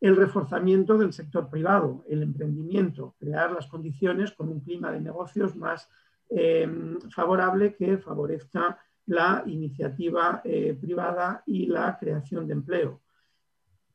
el 0.00 0.16
reforzamiento 0.16 0.98
del 0.98 1.12
sector 1.12 1.48
privado, 1.48 2.04
el 2.08 2.22
emprendimiento, 2.22 3.14
crear 3.18 3.52
las 3.52 3.66
condiciones 3.66 4.32
con 4.32 4.48
un 4.48 4.60
clima 4.60 4.92
de 4.92 5.00
negocios 5.00 5.56
más 5.56 5.88
eh, 6.28 6.68
favorable 7.10 7.74
que 7.74 7.98
favorezca 7.98 8.78
la 9.06 9.42
iniciativa 9.46 10.42
eh, 10.44 10.76
privada 10.78 11.42
y 11.46 11.66
la 11.66 11.96
creación 11.98 12.46
de 12.46 12.54
empleo. 12.54 13.02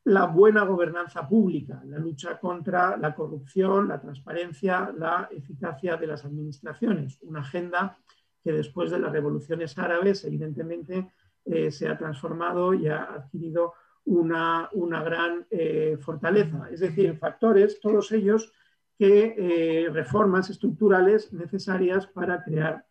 la 0.03 0.25
buena 0.25 0.63
gobernanza 0.63 1.27
pública, 1.27 1.83
la 1.85 1.99
lucha 1.99 2.39
contra 2.39 2.97
la 2.97 3.13
corrupción, 3.13 3.87
la 3.87 4.01
transparencia, 4.01 4.91
la 4.97 5.29
eficacia 5.31 5.95
de 5.95 6.07
las 6.07 6.25
administraciones, 6.25 7.19
una 7.21 7.41
agenda 7.41 7.99
que 8.43 8.51
después 8.51 8.89
de 8.89 8.97
las 8.97 9.11
revoluciones 9.11 9.77
árabes 9.77 10.25
evidentemente 10.25 11.11
eh, 11.45 11.71
se 11.71 11.87
ha 11.87 11.97
transformado 11.97 12.73
y 12.73 12.87
ha 12.87 13.03
adquirido 13.03 13.73
una, 14.05 14.69
gran 15.03 15.45
eh, 15.49 15.97
fortaleza. 15.99 16.67
Es 16.71 16.79
decir, 16.79 17.17
factores, 17.17 17.79
todos 17.79 18.11
ellos, 18.11 18.51
que 18.97 19.35
eh, 19.37 19.89
reformas 19.89 20.49
estructurales 20.49 21.33
necesarias 21.33 22.05
para 22.07 22.43
crear 22.43 22.85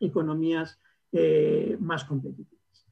economías 0.00 0.80
más 1.78 2.04
competitivas. 2.04 2.88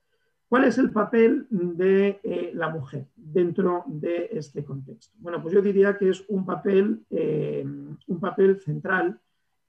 ¿Cuál 0.49 0.63
es 0.63 0.79
el 0.79 0.93
papel 0.93 1.49
de 1.51 2.53
la 2.55 2.69
mujer 2.69 3.09
dentro 3.17 3.83
de 3.89 4.29
este 4.31 4.65
contexto? 4.65 5.13
Bueno, 5.19 5.43
pues 5.43 5.53
yo 5.53 5.61
diría 5.61 5.99
que 5.99 6.11
es 6.11 6.25
un 6.29 6.47
papel, 6.47 7.05
un 7.11 8.21
papel 8.21 8.61
central 8.61 9.21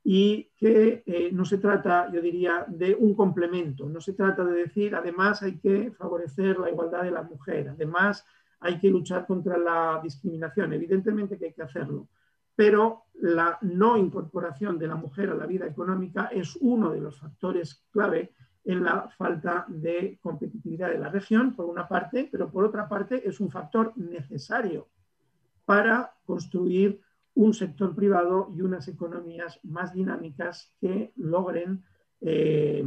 y 0.03 0.49
que 0.57 1.03
eh, 1.05 1.29
no 1.31 1.45
se 1.45 1.59
trata, 1.59 2.11
yo 2.11 2.21
diría, 2.21 2.65
de 2.67 2.93
un 2.93 3.15
complemento, 3.15 3.87
no 3.87 4.01
se 4.01 4.13
trata 4.13 4.43
de 4.43 4.53
decir, 4.53 4.95
además 4.95 5.41
hay 5.41 5.57
que 5.57 5.91
favorecer 5.91 6.59
la 6.59 6.69
igualdad 6.69 7.03
de 7.03 7.11
la 7.11 7.23
mujer, 7.23 7.69
además 7.69 8.25
hay 8.59 8.79
que 8.79 8.89
luchar 8.89 9.25
contra 9.25 9.57
la 9.57 10.01
discriminación, 10.03 10.73
evidentemente 10.73 11.37
que 11.37 11.45
hay 11.45 11.53
que 11.53 11.63
hacerlo, 11.63 12.09
pero 12.55 13.03
la 13.15 13.57
no 13.61 13.97
incorporación 13.97 14.77
de 14.77 14.87
la 14.87 14.95
mujer 14.95 15.29
a 15.29 15.35
la 15.35 15.45
vida 15.45 15.65
económica 15.65 16.29
es 16.31 16.57
uno 16.59 16.91
de 16.91 16.99
los 16.99 17.19
factores 17.19 17.85
clave 17.91 18.33
en 18.65 18.83
la 18.83 19.09
falta 19.17 19.65
de 19.67 20.19
competitividad 20.21 20.89
de 20.89 20.99
la 20.99 21.09
región, 21.09 21.55
por 21.55 21.65
una 21.65 21.87
parte, 21.87 22.27
pero 22.31 22.51
por 22.51 22.65
otra 22.65 22.87
parte 22.87 23.27
es 23.27 23.39
un 23.39 23.49
factor 23.49 23.93
necesario 23.95 24.89
para 25.65 26.13
construir 26.25 27.01
un 27.35 27.53
sector 27.53 27.95
privado 27.95 28.51
y 28.55 28.61
unas 28.61 28.87
economías 28.87 29.59
más 29.63 29.93
dinámicas 29.93 30.73
que 30.79 31.11
logren 31.15 31.83
eh, 32.21 32.83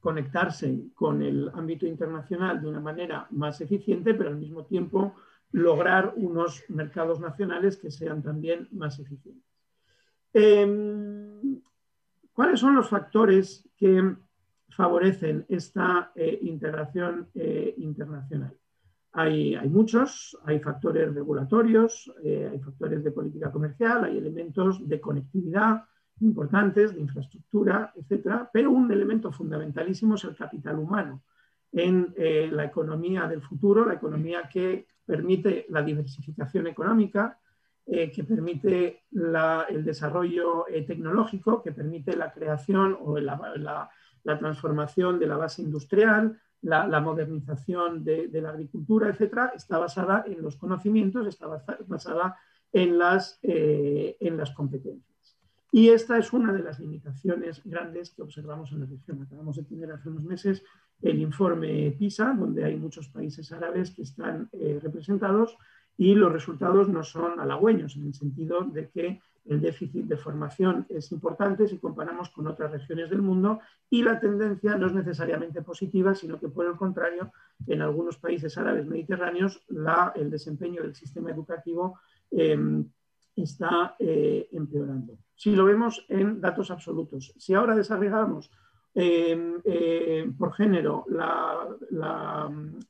conectarse 0.00 0.88
con 0.94 1.22
el 1.22 1.50
ámbito 1.54 1.86
internacional 1.86 2.60
de 2.60 2.68
una 2.68 2.80
manera 2.80 3.26
más 3.30 3.60
eficiente, 3.60 4.14
pero 4.14 4.30
al 4.30 4.36
mismo 4.36 4.64
tiempo 4.66 5.14
lograr 5.52 6.12
unos 6.16 6.64
mercados 6.68 7.20
nacionales 7.20 7.76
que 7.76 7.90
sean 7.90 8.22
también 8.22 8.68
más 8.72 8.98
eficientes. 8.98 9.44
Em, 10.32 11.60
¿Cuáles 12.32 12.60
son 12.60 12.74
los 12.74 12.88
factores 12.88 13.68
que 13.76 14.16
favorecen 14.76 15.46
esta 15.48 16.12
eh, 16.14 16.38
integración 16.42 17.28
eh, 17.34 17.74
internacional. 17.78 18.54
Hay, 19.18 19.54
hay, 19.54 19.68
muchos, 19.70 20.38
hay 20.44 20.60
factores 20.60 21.14
regulatorios, 21.14 22.12
eh, 22.22 22.50
hay 22.52 22.60
factores 22.60 23.02
de 23.02 23.10
política 23.10 23.50
comercial, 23.50 24.04
hay 24.04 24.18
elementos 24.18 24.86
de 24.86 25.00
conectividad 25.00 25.84
importantes, 26.20 26.94
de 26.94 27.00
infraestructura, 27.00 27.94
etcétera, 27.96 28.50
pero 28.52 28.70
un 28.70 28.92
elemento 28.92 29.32
fundamentalísimo 29.32 30.16
es 30.16 30.24
el 30.24 30.36
capital 30.36 30.78
humano 30.78 31.22
en 31.72 32.14
la 32.16 32.64
economía 32.64 33.26
del 33.26 33.42
futuro, 33.42 33.84
la 33.84 33.94
economía 33.94 34.48
que 34.50 34.86
permite 35.04 35.66
la 35.68 35.82
diversificación 35.82 36.66
económica, 36.66 37.38
que 37.84 38.24
permite 38.26 39.02
el 39.10 39.84
desarrollo 39.84 40.64
tecnológico, 40.86 41.62
que 41.62 41.72
permite 41.72 42.16
la 42.16 42.32
creación 42.32 42.96
o 42.98 43.18
la, 43.18 43.90
la 44.24 44.38
transformación 44.38 45.18
de 45.18 45.26
la 45.26 45.36
base 45.36 45.60
industrial, 45.62 46.40
la, 46.62 47.00
modernización 47.00 48.04
de, 48.04 48.28
la 48.32 48.50
agricultura, 48.50 49.08
etcétera, 49.08 49.52
está 49.54 49.78
basada 49.78 50.24
en 50.26 50.42
los 50.42 50.56
conocimientos, 50.56 51.26
está 51.26 51.46
basada 51.86 52.36
en 52.72 52.98
las, 52.98 53.38
eh, 53.42 54.16
en 54.20 54.36
las 54.36 54.50
competencias. 54.50 55.38
Y 55.72 55.88
esta 55.88 56.16
es 56.18 56.32
una 56.32 56.52
de 56.52 56.62
las 56.62 56.80
limitaciones 56.80 57.62
grandes 57.64 58.10
que 58.10 58.22
observamos 58.22 58.72
en 58.72 58.80
la 58.80 58.86
región. 58.86 59.22
Acabamos 59.22 59.56
de 59.56 59.64
tener 59.64 59.90
hace 59.92 60.08
unos 60.08 60.24
meses 60.24 60.62
el 61.02 61.20
informe 61.20 61.94
PISA, 61.98 62.34
donde 62.38 62.64
hay 62.64 62.76
muchos 62.76 63.08
países 63.08 63.52
árabes 63.52 63.90
que 63.90 64.02
están 64.02 64.48
eh, 64.52 64.80
representados 64.82 65.56
y 65.98 66.14
los 66.14 66.32
resultados 66.32 66.88
no 66.88 67.02
son 67.02 67.40
halagüeños, 67.40 67.96
en 67.96 68.06
el 68.06 68.14
sentido 68.14 68.62
de 68.62 68.88
que 68.90 69.20
el 69.48 69.60
déficit 69.60 70.06
de 70.06 70.16
formación 70.16 70.86
es 70.88 71.12
importante 71.12 71.68
si 71.68 71.78
comparamos 71.78 72.30
con 72.30 72.46
otras 72.46 72.70
regiones 72.70 73.10
del 73.10 73.22
mundo 73.22 73.60
y 73.88 74.02
la 74.02 74.18
tendencia 74.18 74.76
no 74.76 74.88
es 74.88 74.94
necesariamente 74.94 75.62
positiva, 75.62 76.14
sino 76.14 76.38
que 76.38 76.48
por 76.48 76.66
el 76.66 76.76
contrario, 76.76 77.32
en 77.66 77.82
algunos 77.82 78.18
países 78.18 78.58
árabes 78.58 78.86
mediterráneos 78.86 79.62
el 80.14 80.30
desempeño 80.30 80.82
del 80.82 80.94
sistema 80.94 81.30
educativo 81.30 81.98
em, 82.30 82.84
está 83.34 83.96
eh, 83.98 84.48
empeorando. 84.52 85.18
Si 85.34 85.54
lo 85.54 85.64
vemos 85.64 86.04
en 86.08 86.40
datos 86.40 86.70
absolutos, 86.70 87.32
si 87.36 87.54
ahora 87.54 87.76
desagregamos 87.76 88.50
em, 88.94 89.60
eh, 89.64 90.32
por 90.38 90.54
género 90.54 91.04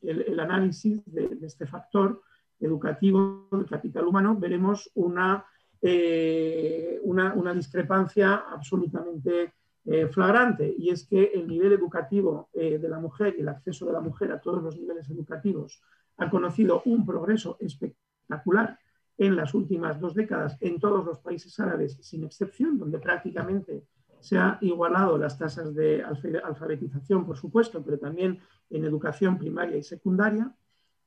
el, 0.02 0.40
análisis 0.40 1.02
de 1.06 1.38
este 1.42 1.66
factor 1.66 2.22
educativo 2.60 3.48
del 3.50 3.66
capital 3.66 4.06
humano, 4.06 4.36
veremos 4.38 4.90
una 4.94 5.44
eh, 5.82 7.00
una, 7.02 7.54
discrepancia 7.54 8.44
absolutamente 8.50 9.54
eh, 9.84 10.08
flagrante 10.08 10.74
y 10.76 10.90
es 10.90 11.06
que 11.06 11.30
el 11.34 11.46
nivel 11.46 11.72
educativo 11.72 12.48
eh, 12.52 12.78
de 12.78 12.88
la 12.88 12.98
mujer 12.98 13.34
y 13.36 13.42
el 13.42 13.48
acceso 13.48 13.86
de 13.86 13.92
la 13.92 14.00
mujer 14.00 14.32
a 14.32 14.40
todos 14.40 14.62
los 14.62 14.76
niveles 14.76 15.08
educativos 15.10 15.82
ha 16.16 16.28
conocido 16.28 16.82
un 16.86 17.06
progreso 17.06 17.56
espectacular 17.60 18.78
en 19.18 19.36
las 19.36 19.54
últimas 19.54 20.00
dos 20.00 20.14
décadas 20.14 20.56
en 20.60 20.78
todos 20.78 21.04
los 21.04 21.20
países 21.20 21.58
árabes, 21.60 21.98
sin 22.02 22.24
excepción, 22.24 22.78
donde 22.78 22.98
prácticamente 22.98 23.86
se 24.20 24.36
han 24.36 24.58
igualado 24.60 25.18
las 25.18 25.38
tasas 25.38 25.74
de 25.74 26.02
alfabetización, 26.02 27.24
por 27.24 27.36
supuesto, 27.36 27.82
pero 27.84 27.98
también 27.98 28.40
en 28.70 28.84
educación 28.84 29.38
primaria 29.38 29.76
y 29.76 29.82
secundaria. 29.82 30.52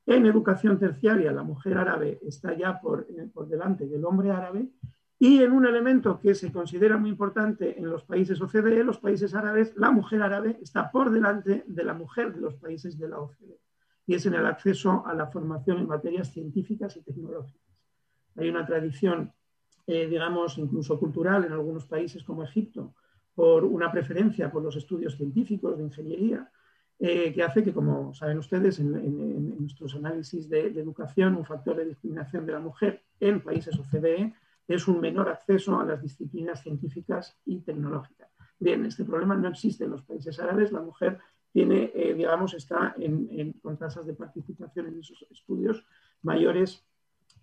En 0.06 0.26
educación 0.26 0.78
terciaria, 0.78 1.32
la 1.32 1.42
mujer 1.42 1.78
árabe 1.78 2.18
está 2.22 2.54
ya 2.56 2.80
por, 2.80 3.06
eh, 3.08 3.28
por, 3.32 3.48
delante 3.48 3.86
del 3.86 4.04
hombre 4.04 4.30
árabe. 4.30 4.68
Y 5.18 5.42
en 5.42 5.52
un 5.52 5.66
elemento 5.66 6.18
que 6.18 6.34
se 6.34 6.50
considera 6.50 6.96
muy 6.96 7.10
importante 7.10 7.78
en 7.78 7.90
los 7.90 8.04
países 8.04 8.40
OCDE, 8.40 8.82
los 8.82 8.98
países 8.98 9.34
árabes, 9.34 9.74
la 9.76 9.90
mujer 9.90 10.22
árabe 10.22 10.58
está 10.62 10.90
por 10.90 11.10
delante 11.10 11.64
de 11.66 11.84
la 11.84 11.92
mujer 11.92 12.34
de 12.34 12.40
los 12.40 12.54
países 12.54 12.98
de 12.98 13.08
la 13.08 13.20
OCDE. 13.20 13.60
Y 14.06 14.14
es 14.14 14.24
en 14.24 14.34
el 14.34 14.46
acceso 14.46 15.04
a 15.06 15.14
la 15.14 15.26
formación 15.26 15.78
en 15.78 15.86
materias 15.86 16.32
científicas 16.32 16.96
y 16.96 17.02
tecnológicas. 17.02 17.60
Hay 18.36 18.48
una 18.48 18.64
tradición, 18.64 19.32
eh, 19.86 20.06
digamos, 20.08 20.56
incluso 20.56 20.98
cultural 20.98 21.44
en 21.44 21.52
algunos 21.52 21.86
países 21.86 22.24
como 22.24 22.42
Egipto, 22.42 22.94
por 23.34 23.64
una 23.64 23.92
preferencia 23.92 24.50
por 24.50 24.62
los 24.62 24.76
estudios 24.76 25.16
científicos 25.16 25.76
de 25.76 25.84
ingeniería, 25.84 26.50
eh, 27.02 27.32
que 27.32 27.42
hace 27.42 27.62
que, 27.62 27.72
como 27.72 28.12
saben 28.12 28.36
ustedes, 28.36 28.78
en, 28.78 29.58
nuestros 29.58 29.94
análisis 29.94 30.50
de, 30.50 30.66
educación, 30.66 31.34
un 31.34 31.46
factor 31.46 31.76
de 31.76 31.86
discriminación 31.86 32.44
de 32.44 32.52
la 32.52 32.60
mujer 32.60 33.02
en 33.20 33.40
países 33.40 33.78
OCDE 33.78 34.34
es 34.68 34.86
un 34.86 35.00
menor 35.00 35.30
acceso 35.30 35.80
a 35.80 35.84
las 35.86 36.02
disciplinas 36.02 36.62
científicas 36.62 37.38
y 37.46 37.60
tecnológicas. 37.60 38.28
Bien, 38.58 38.84
este 38.84 39.06
problema 39.06 39.34
no 39.34 39.48
existe 39.48 39.84
en 39.84 39.92
los 39.92 40.02
países 40.02 40.38
árabes. 40.40 40.72
La 40.72 40.82
mujer 40.82 41.18
tiene, 41.50 41.90
eh, 41.94 42.12
digamos, 42.12 42.52
está 42.52 42.94
con 43.62 43.78
tasas 43.78 44.04
de 44.04 44.12
participación 44.12 44.88
en 44.88 45.00
esos 45.00 45.26
estudios 45.30 45.82
mayores 46.20 46.84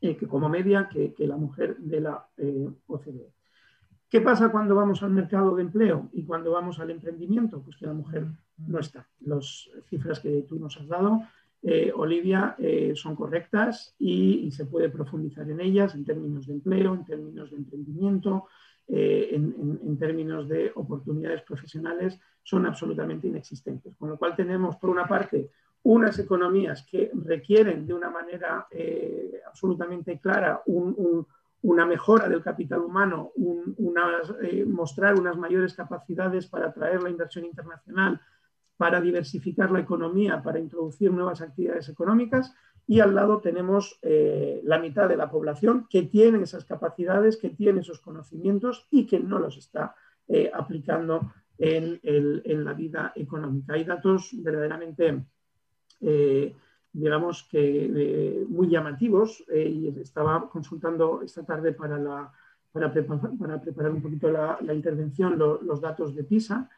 eh, 0.02 0.16
que 0.16 0.28
como 0.28 0.50
media 0.50 0.88
que, 0.88 1.16
que, 1.16 1.26
la 1.26 1.36
mujer 1.36 1.78
de 1.78 2.02
la 2.02 2.28
OCDE. 2.86 3.34
¿Qué 4.08 4.22
pasa 4.22 4.52
cuando 4.52 4.76
vamos 4.76 5.02
al 5.02 5.10
mercado 5.10 5.56
de 5.56 5.64
empleo 5.64 6.10
y 6.14 6.24
cuando 6.26 6.52
vamos 6.52 6.80
al 6.80 6.92
emprendimiento? 6.92 7.60
Pues 7.64 7.76
que 7.76 7.88
la 7.88 7.94
mujer 7.94 8.28
no 8.58 8.80
está. 8.80 9.08
Las 9.22 9.70
cifras 9.90 10.20
que 10.20 10.44
tú 10.44 10.60
nos 10.60 10.78
has 10.78 10.88
dado, 10.88 11.22
eh, 11.62 11.92
Olivia, 11.96 12.56
eh, 12.60 12.94
son 12.96 13.16
correctas 13.16 13.96
y, 14.00 14.50
se 14.52 14.66
puede 14.66 14.90
profundizar 14.90 15.50
en 15.50 15.60
ellas 15.60 15.94
en 15.96 16.06
términos 16.06 16.48
de 16.48 16.54
empleo, 16.54 16.94
en 16.94 17.06
términos 17.06 17.52
de 17.52 17.58
emprendimiento, 17.58 18.48
eh, 18.88 19.30
en, 19.34 19.98
términos 19.98 20.48
de 20.48 20.72
oportunidades 20.76 21.42
profesionales, 21.42 22.20
son 22.44 22.66
absolutamente 22.66 23.28
inexistentes. 23.28 23.96
Con 23.98 24.10
lo 24.10 24.18
cual 24.18 24.36
tenemos, 24.36 24.78
por 24.78 24.90
una 24.90 25.08
parte, 25.08 25.50
unas 25.84 26.18
economías 26.20 26.86
que 26.90 27.12
requieren 27.14 27.86
de 27.86 27.94
una 27.94 28.10
manera 28.10 28.68
absolutamente 29.46 30.20
clara 30.20 30.62
un 30.66 31.26
una 31.64 31.86
mejora 31.86 32.30
del 32.30 32.42
capital 32.42 32.80
humano, 32.80 33.32
eh, 34.42 34.66
mostrar 34.66 35.20
unas 35.20 35.38
mayores 35.38 35.74
capacidades 35.74 36.48
para 36.48 36.68
atraer 36.68 37.02
la 37.02 37.10
inversión 37.10 37.46
internacional, 37.46 38.22
para 38.78 39.02
diversificar 39.02 39.72
la 39.72 39.80
economía, 39.80 40.42
para 40.42 40.60
introducir 40.60 41.12
nuevas 41.12 41.42
actividades 41.42 41.90
económicas. 41.90 42.54
Y 42.86 43.02
al 43.02 43.16
lado 43.16 43.42
tenemos 43.42 44.00
eh, 44.02 44.62
la 44.64 44.80
mitad 44.80 45.10
de 45.10 45.18
la 45.18 45.30
población 45.30 45.88
que 45.90 46.04
tiene 46.04 46.42
esas 46.44 46.64
capacidades, 46.64 47.36
que 47.38 47.50
tiene 47.50 47.82
esos 47.82 48.00
conocimientos 48.00 48.88
y 48.92 49.06
que 49.06 49.20
no 49.20 49.40
los 49.40 49.58
está 49.58 49.96
eh, 50.28 50.50
aplicando 50.54 51.34
en, 51.58 52.00
la 52.64 52.74
vida 52.74 53.12
económica. 53.16 53.74
Hay 53.74 53.84
datos 53.84 54.30
verdaderamente 54.44 55.26
digamos 56.94 57.48
que 57.50 58.46
muy 58.48 58.70
llamativos 58.70 59.44
y 59.52 59.88
estaba 60.00 60.48
consultando 60.48 61.24
esta 61.24 61.44
tarde 61.44 61.74
para, 61.74 62.32
preparar, 62.72 63.92
un 63.92 64.02
poquito 64.04 64.30
la, 64.30 64.74
intervención 64.74 65.40
los 65.40 65.82
datos 65.82 66.16
de 66.16 66.24
PISA 66.24 66.70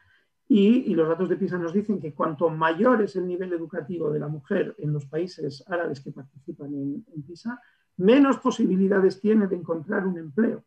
y, 0.52 0.96
los 0.96 1.08
datos 1.08 1.30
de 1.30 1.38
PISA 1.38 1.60
nos 1.60 1.74
dicen 1.74 2.00
que 2.00 2.16
cuanto 2.16 2.50
mayor 2.50 3.04
es 3.04 3.16
el 3.16 3.28
nivel 3.28 3.54
educativo 3.54 4.10
de 4.10 4.20
la 4.20 4.28
mujer 4.28 4.74
en 4.80 4.92
los 4.92 5.06
países 5.06 5.64
árabes 5.68 6.00
que 6.02 6.12
participan 6.12 6.74
en, 6.74 7.24
PISA, 7.24 7.62
menos 7.98 8.40
posibilidades 8.40 9.22
tiene 9.22 9.46
de 9.46 9.56
encontrar 9.56 10.08
un 10.08 10.18
empleo. 10.18 10.64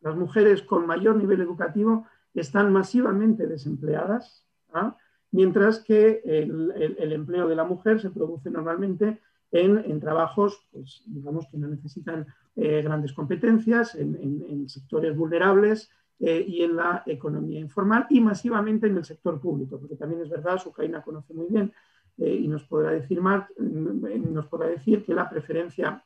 Las 0.00 0.16
mujeres 0.16 0.62
con 0.62 0.86
mayor 0.86 1.16
nivel 1.16 1.42
educativo 1.42 2.06
están 2.32 2.72
masivamente 2.72 3.46
desempleadas, 3.46 4.46
¿ah? 4.72 4.96
mientras 5.30 5.80
que 5.80 6.22
el, 6.24 7.12
empleo 7.12 7.46
de 7.46 7.56
la 7.56 7.64
mujer 7.64 8.00
se 8.00 8.08
produce 8.08 8.48
normalmente 8.48 9.20
en, 9.52 10.00
trabajos, 10.00 10.66
pues, 10.72 11.02
digamos, 11.04 11.46
que 11.50 11.58
no 11.58 11.68
necesitan 11.68 12.26
eh, 12.56 12.80
grandes 12.80 13.12
competencias, 13.12 13.94
en 13.94 14.66
sectores 14.70 15.14
vulnerables, 15.14 15.90
eh, 16.26 16.42
y 16.48 16.62
en 16.62 16.74
la 16.76 17.02
economía 17.04 17.60
informal 17.60 18.06
y 18.08 18.18
masivamente 18.18 18.86
en 18.86 18.96
el 18.96 19.04
sector 19.04 19.38
público, 19.38 19.78
porque 19.78 19.94
también 19.94 20.22
es 20.22 20.30
verdad, 20.30 20.56
Sucaina 20.56 21.02
conoce 21.02 21.34
muy 21.34 21.48
bien 21.50 21.70
eh, 22.16 22.34
y 22.34 22.48
nos 22.48 22.64
podrá, 22.64 22.92
decir 22.92 23.20
más, 23.20 23.46
mm, 23.58 24.32
nos 24.32 24.46
podrá 24.46 24.68
decir 24.68 25.04
que 25.04 25.12
la 25.12 25.28
preferencia 25.28 26.02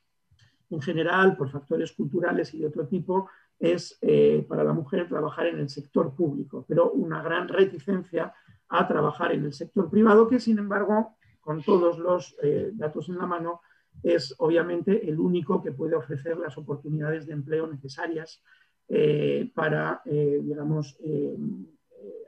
en 0.71 0.83
general 0.83 1.37
por 1.37 1.51
factores 1.51 1.93
culturales 1.93 2.53
y 2.53 2.59
de 2.59 2.67
otro 2.67 2.89
tipo 2.89 3.31
es 3.61 3.97
eh, 4.03 4.45
para 4.49 4.65
la 4.65 4.73
mujer 4.73 5.09
trabajar 5.09 5.47
en 5.47 5.61
el 5.61 5.69
sector 5.69 6.13
público, 6.17 6.65
pero 6.67 6.91
una 6.91 7.23
gran 7.23 7.47
reticencia 7.47 8.35
a 8.71 8.89
trabajar 8.89 9.31
en 9.31 9.45
el 9.45 9.53
sector 9.53 9.89
privado 9.89 10.27
que 10.27 10.41
sin 10.41 10.59
embargo, 10.59 11.17
con 11.41 11.63
todos 11.63 11.97
los 11.97 12.37
datos 12.73 13.09
en 13.09 13.19
la 13.19 13.27
mano, 13.27 13.61
es 14.03 14.35
obviamente 14.39 15.09
el 15.09 15.21
único 15.21 15.63
que 15.63 15.71
puede 15.71 15.95
ofrecer 15.95 16.37
las 16.39 16.59
oportunidades 16.59 17.25
de 17.27 17.35
empleo 17.35 17.69
necesarias 17.69 18.43
eh, 18.91 19.51
para, 19.55 20.01
eh, 20.07 20.41
digamos, 20.43 20.97
eh, 21.01 21.37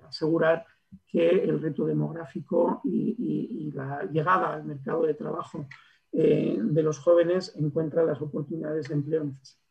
asegurar 0.07 0.67
que 1.07 1.27
el 1.27 1.59
reto 1.59 1.87
demográfico 1.87 2.83
y, 2.85 3.71
la 3.73 4.03
llegada 4.11 4.55
al 4.55 4.65
mercado 4.65 5.07
de 5.07 5.15
trabajo 5.15 5.65
de 6.13 6.83
los 6.83 6.99
jóvenes 6.99 7.55
encuentra 7.57 8.05
las 8.05 8.21
oportunidades 8.21 8.89
de 8.89 8.95
empleo 8.95 9.23
necesarias. 9.23 9.63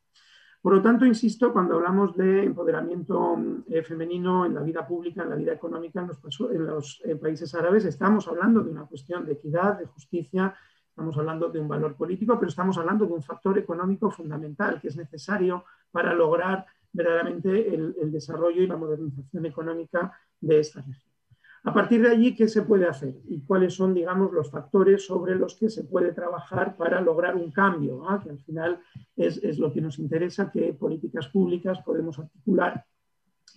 Por 0.62 0.73
lo 0.73 0.82
tanto, 0.82 1.06
insisto, 1.06 1.52
cuando 1.52 1.75
hablamos 1.75 2.15
de 2.15 2.45
empoderamiento 2.45 3.38
femenino 3.84 4.45
en 4.45 4.56
la 4.56 4.62
vida 4.62 4.88
pública, 4.88 5.23
en 5.23 5.30
la 5.32 5.36
vida 5.36 5.52
económica 5.52 5.99
en 5.99 6.08
los, 6.08 6.39
en 6.49 6.65
los 6.65 7.04
países 7.21 7.54
árabes, 7.54 7.84
estamos 7.84 8.30
hablando 8.30 8.63
de 8.63 8.71
una 8.71 8.86
cuestión 8.86 9.25
de 9.25 9.34
equidad, 9.34 9.78
de 9.78 9.86
justicia, 9.86 10.56
estamos 10.88 11.17
hablando 11.17 11.49
de 11.49 11.60
un 11.60 11.67
valor 11.67 11.95
político, 11.95 12.39
pero 12.39 12.49
estamos 12.49 12.78
hablando 12.78 13.06
de 13.06 13.13
un 13.13 13.21
factor 13.21 13.58
económico 13.58 14.10
fundamental 14.10 14.80
que 14.80 14.88
es 14.88 14.95
necesario 14.95 15.65
para 15.91 16.13
lograr 16.13 16.65
verdaderamente 16.91 17.73
el, 17.73 18.12
desarrollo 18.12 18.62
y 18.62 18.67
la 18.67 18.78
modernización 18.78 19.45
económica 19.45 20.12
de 20.41 20.60
esta 20.60 20.82
región. 20.82 21.10
A 21.63 21.73
partir 21.73 22.02
de 22.02 22.10
allí, 22.10 22.36
¿qué 22.36 22.47
se 22.47 22.62
puede 22.62 22.88
hacer? 22.88 23.15
¿Y 23.28 23.41
cuáles 23.41 23.73
son, 23.73 23.93
digamos, 23.93 24.32
los 24.32 24.49
factores 24.49 25.06
sobre 25.06 25.36
los 25.36 25.56
que 25.56 25.69
se 25.69 25.84
puede 25.84 26.13
trabajar 26.13 26.78
para 26.78 27.02
lograr 27.02 27.36
un 27.36 27.52
cambio? 27.52 28.02
Que 28.23 28.30
al 28.30 28.39
final 28.39 28.80
es, 29.17 29.60
lo 29.60 29.71
que 29.71 29.82
nos 29.82 29.99
interesa, 29.99 30.49
qué 30.52 30.73
políticas 30.73 31.28
públicas 31.28 31.80
podemos 31.82 32.17
articular 32.17 32.86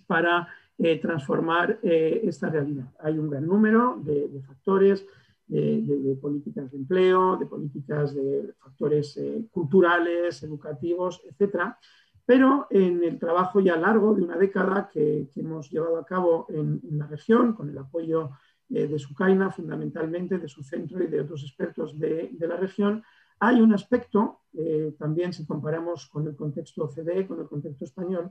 para 0.07 0.49
eh, 0.79 0.99
transformar 1.01 1.79
eh, 1.83 2.23
esta 2.25 2.51
realidad. 2.51 2.93
Hay 2.99 3.19
un 3.19 3.31
gran 3.31 3.47
número 3.47 4.01
de, 4.05 4.43
factores, 4.45 5.07
de, 5.47 6.19
políticas 6.21 6.73
de 6.73 6.79
empleo, 6.79 7.37
de 7.37 7.47
políticas 7.47 8.15
de 8.15 8.53
factores 8.59 9.17
eh, 9.17 9.45
culturales, 9.53 10.43
educativos, 10.43 11.23
etcétera, 11.25 11.79
pero 12.25 12.67
en 12.71 13.03
el 13.03 13.19
trabajo 13.19 13.61
ya 13.61 13.77
largo 13.77 14.15
de 14.15 14.23
una 14.23 14.37
década 14.37 14.89
que, 14.93 15.29
hemos 15.35 15.71
llevado 15.71 15.99
a 15.99 16.07
cabo 16.07 16.47
en, 16.51 16.81
la 16.93 17.07
región, 17.07 17.53
con 17.53 17.69
el 17.69 17.79
apoyo 17.79 18.31
eh, 18.71 18.87
de 18.87 18.99
Sucaina, 18.99 19.51
fundamentalmente, 19.51 20.39
de 20.39 20.49
su 20.49 20.63
centro 20.63 21.03
y 21.03 21.09
de 21.09 21.21
otros 21.21 21.43
expertos 21.43 21.99
de, 21.99 22.35
la 22.39 22.57
región, 22.57 23.03
hay 23.41 23.61
un 23.61 23.75
aspecto, 23.75 24.43
eh, 24.57 24.95
también 24.99 25.33
si 25.33 25.45
comparamos 25.45 26.07
con 26.07 26.27
el 26.29 26.37
contexto 26.37 26.85
OCDE, 26.85 27.27
con 27.27 27.41
el 27.41 27.49
contexto 27.49 27.85
español, 27.85 28.31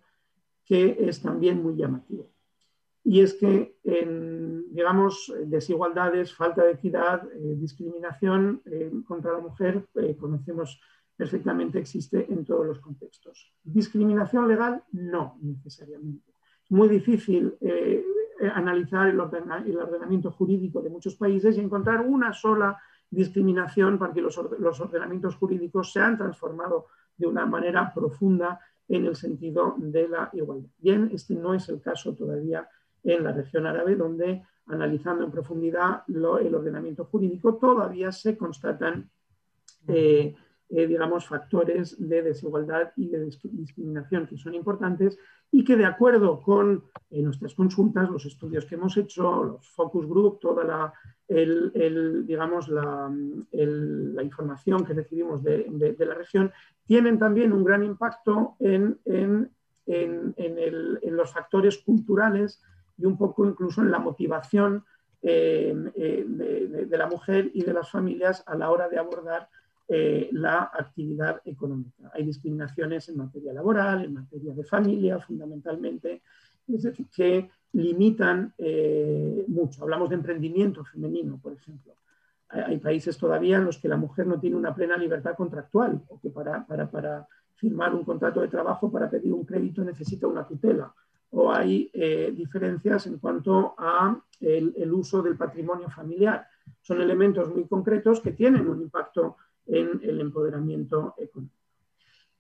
que 0.66 0.98
es 1.00 1.22
también 1.22 1.62
muy 1.62 1.76
llamativo. 1.76 2.32
Y 3.04 3.20
es 3.20 3.34
que 3.34 3.78
en, 3.84 4.74
digamos, 4.74 5.34
desigualdades, 5.48 6.34
falta 6.34 6.64
de 6.64 6.74
equidad, 6.74 7.28
eh, 7.34 7.56
discriminación 7.58 8.62
contra 9.06 9.34
la 9.34 9.40
mujer, 9.40 9.88
conocemos 10.20 10.80
perfectamente 11.22 11.78
existe 11.78 12.26
en 12.34 12.44
todos 12.44 12.66
los 12.66 12.80
contextos. 12.80 13.54
Discriminación 13.64 14.48
legal, 14.48 14.84
no 14.94 15.38
necesariamente. 15.40 16.34
Es 16.64 16.72
muy 16.72 16.90
difícil 16.90 17.56
eh, 17.62 18.04
analizar 18.56 19.08
el, 19.08 19.20
ordenamiento 19.20 20.32
jurídico 20.32 20.82
de 20.82 20.90
muchos 20.90 21.16
países 21.18 21.56
y 21.56 21.60
encontrar 21.60 22.02
una 22.04 22.34
sola 22.34 22.76
discriminación 23.08 24.00
para 24.00 24.12
que 24.12 24.22
los, 24.22 24.36
ordenamientos 24.40 25.36
jurídicos 25.36 25.94
se 25.94 26.00
han 26.00 26.18
transformado 26.18 26.88
de 27.16 27.28
una 27.28 27.46
manera 27.46 27.94
profunda 27.94 28.60
en 28.88 29.06
el 29.06 29.16
sentido 29.16 29.76
de 29.78 30.08
la 30.08 30.32
igualdad. 30.34 30.70
Bien, 30.80 31.12
este 31.14 31.36
no 31.36 31.54
es 31.54 31.70
el 31.70 31.82
caso 31.82 32.16
todavía 32.16 32.68
en 33.04 33.24
la 33.24 33.32
región 33.32 33.68
árabe, 33.68 33.96
donde 33.96 34.44
analizando 34.66 35.24
en 35.24 35.30
profundidad 35.30 36.02
el 36.08 36.56
ordenamiento 36.56 37.06
jurídico 37.06 37.58
todavía 37.58 38.12
se 38.12 38.36
constatan 38.36 39.08
eh, 39.88 40.36
eh, 40.74 40.88
digamos, 40.88 41.28
factores 41.28 41.98
de 42.00 42.22
desigualdad 42.22 42.94
y 42.96 43.10
de 43.10 43.26
discriminación 43.26 44.26
que 44.26 44.38
son 44.38 44.54
importantes 44.56 45.20
y 45.52 45.66
que 45.66 45.76
de 45.76 45.84
acuerdo 45.84 46.42
con 46.42 46.86
eh, 47.10 47.22
nuestras 47.22 47.56
consultas, 47.56 48.10
los 48.10 48.26
estudios 48.26 48.64
que 48.64 48.76
hemos 48.76 48.96
hecho, 48.96 49.44
los 49.44 49.70
focus 49.70 50.08
group, 50.08 50.40
toda 50.40 50.64
la, 50.64 50.94
digamos, 51.28 52.70
la, 52.70 53.12
información 54.24 54.86
que 54.86 54.94
recibimos 54.94 55.44
de, 55.44 55.96
la 56.00 56.14
región, 56.14 56.54
tienen 56.86 57.20
también 57.20 57.52
un 57.52 57.66
gran 57.66 57.84
impacto 57.84 58.56
en, 58.62 58.98
los 61.04 61.34
factores 61.34 61.80
culturales 61.80 62.62
y 62.98 63.06
un 63.06 63.18
poco 63.18 63.46
incluso 63.46 63.82
en 63.82 63.92
la 63.92 64.00
motivación 64.00 64.86
eh, 65.22 65.74
de 65.76 66.98
la 66.98 67.08
mujer 67.08 67.52
y 67.54 67.64
de 67.64 67.74
las 67.74 67.92
familias 67.92 68.42
a 68.48 68.56
la 68.56 68.72
hora 68.72 68.88
de 68.88 69.00
abordar 69.00 69.50
eh, 69.88 70.30
la 70.32 70.72
actividad 70.74 71.42
económica. 71.44 72.12
Hay 72.14 72.24
discriminaciones 72.24 73.10
en 73.10 73.18
materia 73.18 73.52
laboral, 73.52 74.06
en 74.06 74.14
materia 74.14 74.54
de 74.54 74.64
familia, 74.64 75.20
fundamentalmente, 75.20 76.22
es 76.68 76.84
decir, 76.84 77.08
que 77.14 77.50
limitan 77.74 78.54
eh, 78.58 79.44
mucho. 79.48 79.84
Hablamos 79.84 80.10
de 80.10 80.16
emprendimiento 80.16 80.86
femenino, 80.86 81.40
por 81.42 81.54
ejemplo. 81.54 81.94
Hay, 82.50 82.78
países 82.80 83.18
todavía 83.18 83.58
en 83.58 83.66
los 83.66 83.78
que 83.78 83.88
la 83.88 83.96
mujer 83.96 84.28
no 84.28 84.40
tiene 84.40 84.58
una 84.58 84.76
plena 84.76 84.98
libertad 84.98 85.36
contractual 85.36 86.02
o 86.10 86.20
que 86.20 86.30
para, 86.30 86.66
para, 86.66 87.28
firmar 87.56 87.94
un 87.94 88.04
contrato 88.04 88.42
de 88.42 88.48
trabajo, 88.48 88.92
para 88.92 89.10
pedir 89.10 89.32
un 89.32 89.46
crédito, 89.46 89.84
necesita 89.84 90.28
una 90.28 90.48
tutela. 90.48 90.94
O 91.30 91.52
hay 91.52 91.90
eh, 91.94 92.34
diferencias 92.36 93.08
en 93.08 93.20
cuanto 93.20 93.76
a 93.78 94.20
el 94.40 94.92
uso 94.92 95.22
del 95.22 95.38
patrimonio 95.38 95.90
familiar. 95.90 96.48
Son 96.82 97.00
elementos 97.00 97.54
muy 97.54 97.68
concretos 97.68 98.22
que 98.22 98.32
tienen 98.32 98.68
un 98.68 98.82
impacto 98.82 99.38
en 99.66 100.00
el 100.04 100.20
empoderamiento 100.20 101.16
económico. 101.18 101.62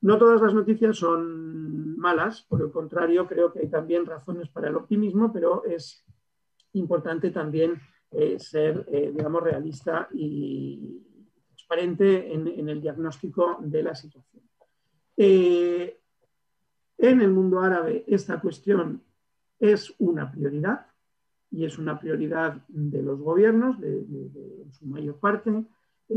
No 0.01 0.17
todas 0.17 0.41
las 0.41 0.53
noticias 0.53 0.97
son 0.97 1.97
malas, 1.97 2.41
por 2.41 2.62
el 2.62 2.71
contrario, 2.71 3.27
creo 3.27 3.53
que 3.53 3.60
hay 3.60 3.69
también 3.69 4.07
razones 4.07 4.49
para 4.49 4.69
el 4.69 4.75
optimismo, 4.75 5.31
pero 5.31 5.63
es 5.63 6.03
importante 6.73 7.29
también 7.29 7.79
eh, 8.10 8.39
ser, 8.39 8.84
eh, 8.91 9.12
digamos, 9.15 9.43
realista 9.43 10.10
y 10.12 11.03
transparente 11.49 12.34
en, 12.34 12.67
el 12.67 12.81
diagnóstico 12.81 13.60
de 13.62 13.84
la 13.84 13.93
situación. 13.93 14.43
Eh, 15.15 15.99
en 16.97 17.21
el 17.21 17.31
mundo 17.31 17.60
árabe 17.60 18.03
esta 18.07 18.41
cuestión 18.41 19.03
es 19.60 19.93
una 19.99 20.31
prioridad 20.31 20.88
y 21.51 21.65
es 21.65 21.77
una 21.77 21.99
prioridad 21.99 22.65
de 22.67 23.03
los 23.03 23.19
gobiernos, 23.19 23.79
de, 23.79 24.03
de 24.03 24.71
su 24.71 24.88
mayor 24.88 25.19
parte, 25.19 25.63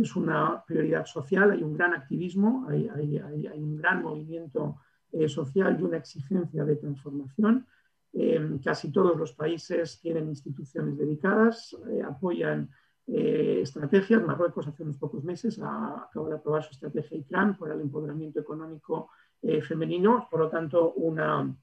es 0.03 0.17
una 0.17 0.65
prioridad 0.67 1.07
social, 1.07 1.53
hay 1.53 1.63
un 1.63 1.75
gran 1.75 1.95
activismo, 1.95 2.67
hay, 2.69 2.89
un 3.55 3.77
gran 3.77 4.03
movimiento 4.03 4.77
eh, 5.13 5.29
social 5.29 5.77
y 5.79 5.83
una 5.83 5.99
exigencia 5.99 6.65
de 6.65 6.77
transformación. 6.77 7.67
Eh, 8.13 8.59
casi 8.63 8.91
todos 8.91 9.17
los 9.17 9.33
países 9.33 10.01
tienen 10.01 10.29
instituciones 10.29 10.97
dedicadas, 10.97 11.77
eh, 11.89 12.03
apoyan 12.03 12.71
estrategias. 13.07 14.25
Marruecos 14.25 14.67
hace 14.67 14.83
unos 14.83 14.97
pocos 14.97 15.23
meses 15.25 15.59
acaba 15.59 16.31
de 16.31 16.37
aprobar 16.37 16.63
su 16.63 16.71
estrategia 16.71 17.19
ICRAN 17.19 17.59
para 17.59 17.75
el 17.75 17.83
empoderamiento 17.83 18.41
económico 18.41 19.11
femenino, 19.69 20.27
por 20.31 20.41
lo 20.41 20.49
tanto, 20.49 20.95
una, 20.95 21.55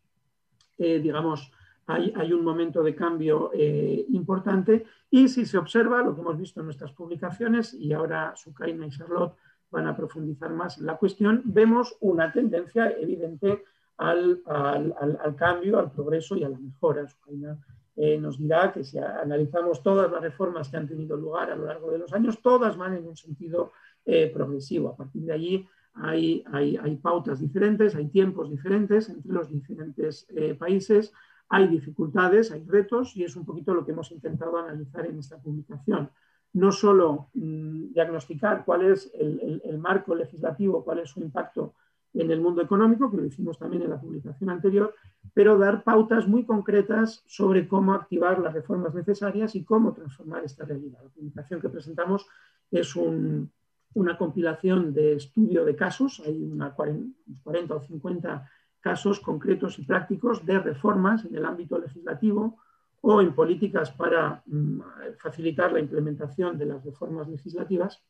digamos, 0.78 1.52
hay, 1.94 2.14
hay 2.16 2.34
un 2.34 2.44
momento 2.44 2.84
de 2.84 2.96
cambio 2.96 3.52
eh, 3.54 4.06
importante 4.10 4.86
y 5.10 5.28
si 5.28 5.46
se 5.46 5.58
observa 5.58 6.02
lo 6.02 6.16
que 6.16 6.22
hemos 6.22 6.38
visto 6.38 6.60
en 6.60 6.68
nuestras 6.68 6.92
publicaciones 6.94 7.74
y 7.74 7.94
ahora 7.94 8.34
Sukaina 8.36 8.86
y 8.86 8.90
Charlotte 8.90 9.36
van 9.70 9.88
a 9.88 9.96
profundizar 9.96 10.52
más 10.52 10.78
en 10.78 10.86
la 10.86 10.98
cuestión, 10.98 11.42
vemos 11.46 11.98
una 12.02 12.32
tendencia 12.32 12.92
evidente 12.92 13.64
al, 13.98 14.42
al, 14.46 14.96
al, 15.00 15.36
cambio, 15.36 15.80
al 15.80 15.92
progreso 15.92 16.36
y 16.36 16.44
a 16.44 16.50
la 16.50 16.60
mejora. 16.60 17.08
Sukaina 17.08 17.58
eh, 17.96 18.18
nos 18.18 18.38
dirá 18.38 18.72
que 18.72 18.84
si 18.84 18.98
analizamos 18.98 19.84
todas 19.84 20.12
las 20.12 20.22
reformas 20.22 20.70
que 20.70 20.78
han 20.78 20.88
tenido 20.88 21.16
lugar 21.18 21.52
a 21.52 21.56
lo 21.56 21.66
largo 21.66 21.92
de 21.92 22.00
los 22.00 22.14
años, 22.14 22.42
todas 22.42 22.78
van 22.78 22.96
en 22.96 23.08
un 23.08 23.18
sentido 23.18 23.74
eh, 24.06 24.32
progresivo. 24.34 24.90
A 24.90 24.96
partir 24.96 25.24
de 25.24 25.34
allí 25.34 25.68
hay, 25.94 26.44
hay, 26.52 26.78
hay, 26.78 26.96
pautas 26.96 27.40
diferentes, 27.40 27.96
hay 27.96 28.08
tiempos 28.08 28.50
diferentes 28.50 29.10
entre 29.10 29.32
los 29.32 29.52
diferentes 29.52 30.26
eh, 30.30 30.56
países, 30.56 31.14
hay 31.54 31.68
dificultades, 31.68 32.50
hay 32.54 32.64
retos 32.66 33.16
y 33.18 33.26
es 33.26 33.36
un 33.36 33.46
poquito 33.46 33.74
lo 33.74 33.86
que 33.86 33.92
hemos 33.92 34.10
intentado 34.12 34.58
analizar 34.58 35.06
en 35.06 35.20
esta 35.20 35.38
publicación. 35.38 36.10
No 36.54 36.72
solo 36.72 37.28
mmm, 37.34 37.92
diagnosticar 37.92 38.64
cuál 38.64 38.86
es 38.86 39.12
el, 39.14 39.78
marco 39.78 40.16
legislativo, 40.16 40.84
cuál 40.86 41.00
es 41.00 41.10
su 41.10 41.20
impacto 41.20 41.74
en 42.14 42.32
el 42.32 42.40
mundo 42.40 42.62
económico, 42.62 43.12
que 43.12 43.18
lo 43.18 43.26
hicimos 43.26 43.60
también 43.60 43.84
en 43.84 43.90
la 43.90 44.00
publicación 44.00 44.50
anterior, 44.50 44.96
pero 45.34 45.58
dar 45.58 45.84
pautas 45.84 46.26
muy 46.26 46.46
concretas 46.46 47.22
sobre 47.28 47.68
cómo 47.68 47.94
activar 47.94 48.40
las 48.40 48.54
reformas 48.54 48.96
necesarias 48.96 49.54
y 49.54 49.66
cómo 49.66 49.94
transformar 49.94 50.46
esta 50.46 50.64
realidad. 50.64 51.00
La 51.04 51.10
publicación 51.10 51.60
que 51.60 51.68
presentamos 51.68 52.28
es 52.72 52.96
un, 52.96 53.52
una 53.94 54.18
compilación 54.18 54.94
de 54.94 55.16
estudio 55.16 55.66
de 55.66 55.76
casos, 55.76 56.22
hay 56.26 56.42
una 56.44 56.74
40, 56.74 57.14
40 57.44 57.76
o 57.76 57.82
50 57.82 58.50
casos 58.82 59.20
concretos 59.20 59.80
y 59.80 59.84
prácticos 59.84 60.46
de 60.46 60.60
reformas 60.60 61.24
en 61.26 61.36
el 61.36 61.46
ámbito 61.46 61.78
legislativo 61.78 62.58
o 63.02 63.22
en 63.22 63.34
políticas 63.34 63.92
para 63.92 64.44
mm, 64.46 64.80
facilitar 65.18 65.72
la 65.72 65.80
implementación 65.80 66.58
de 66.58 66.66
las 66.66 66.84
reformas 66.84 67.28
legislativas, 67.30 68.04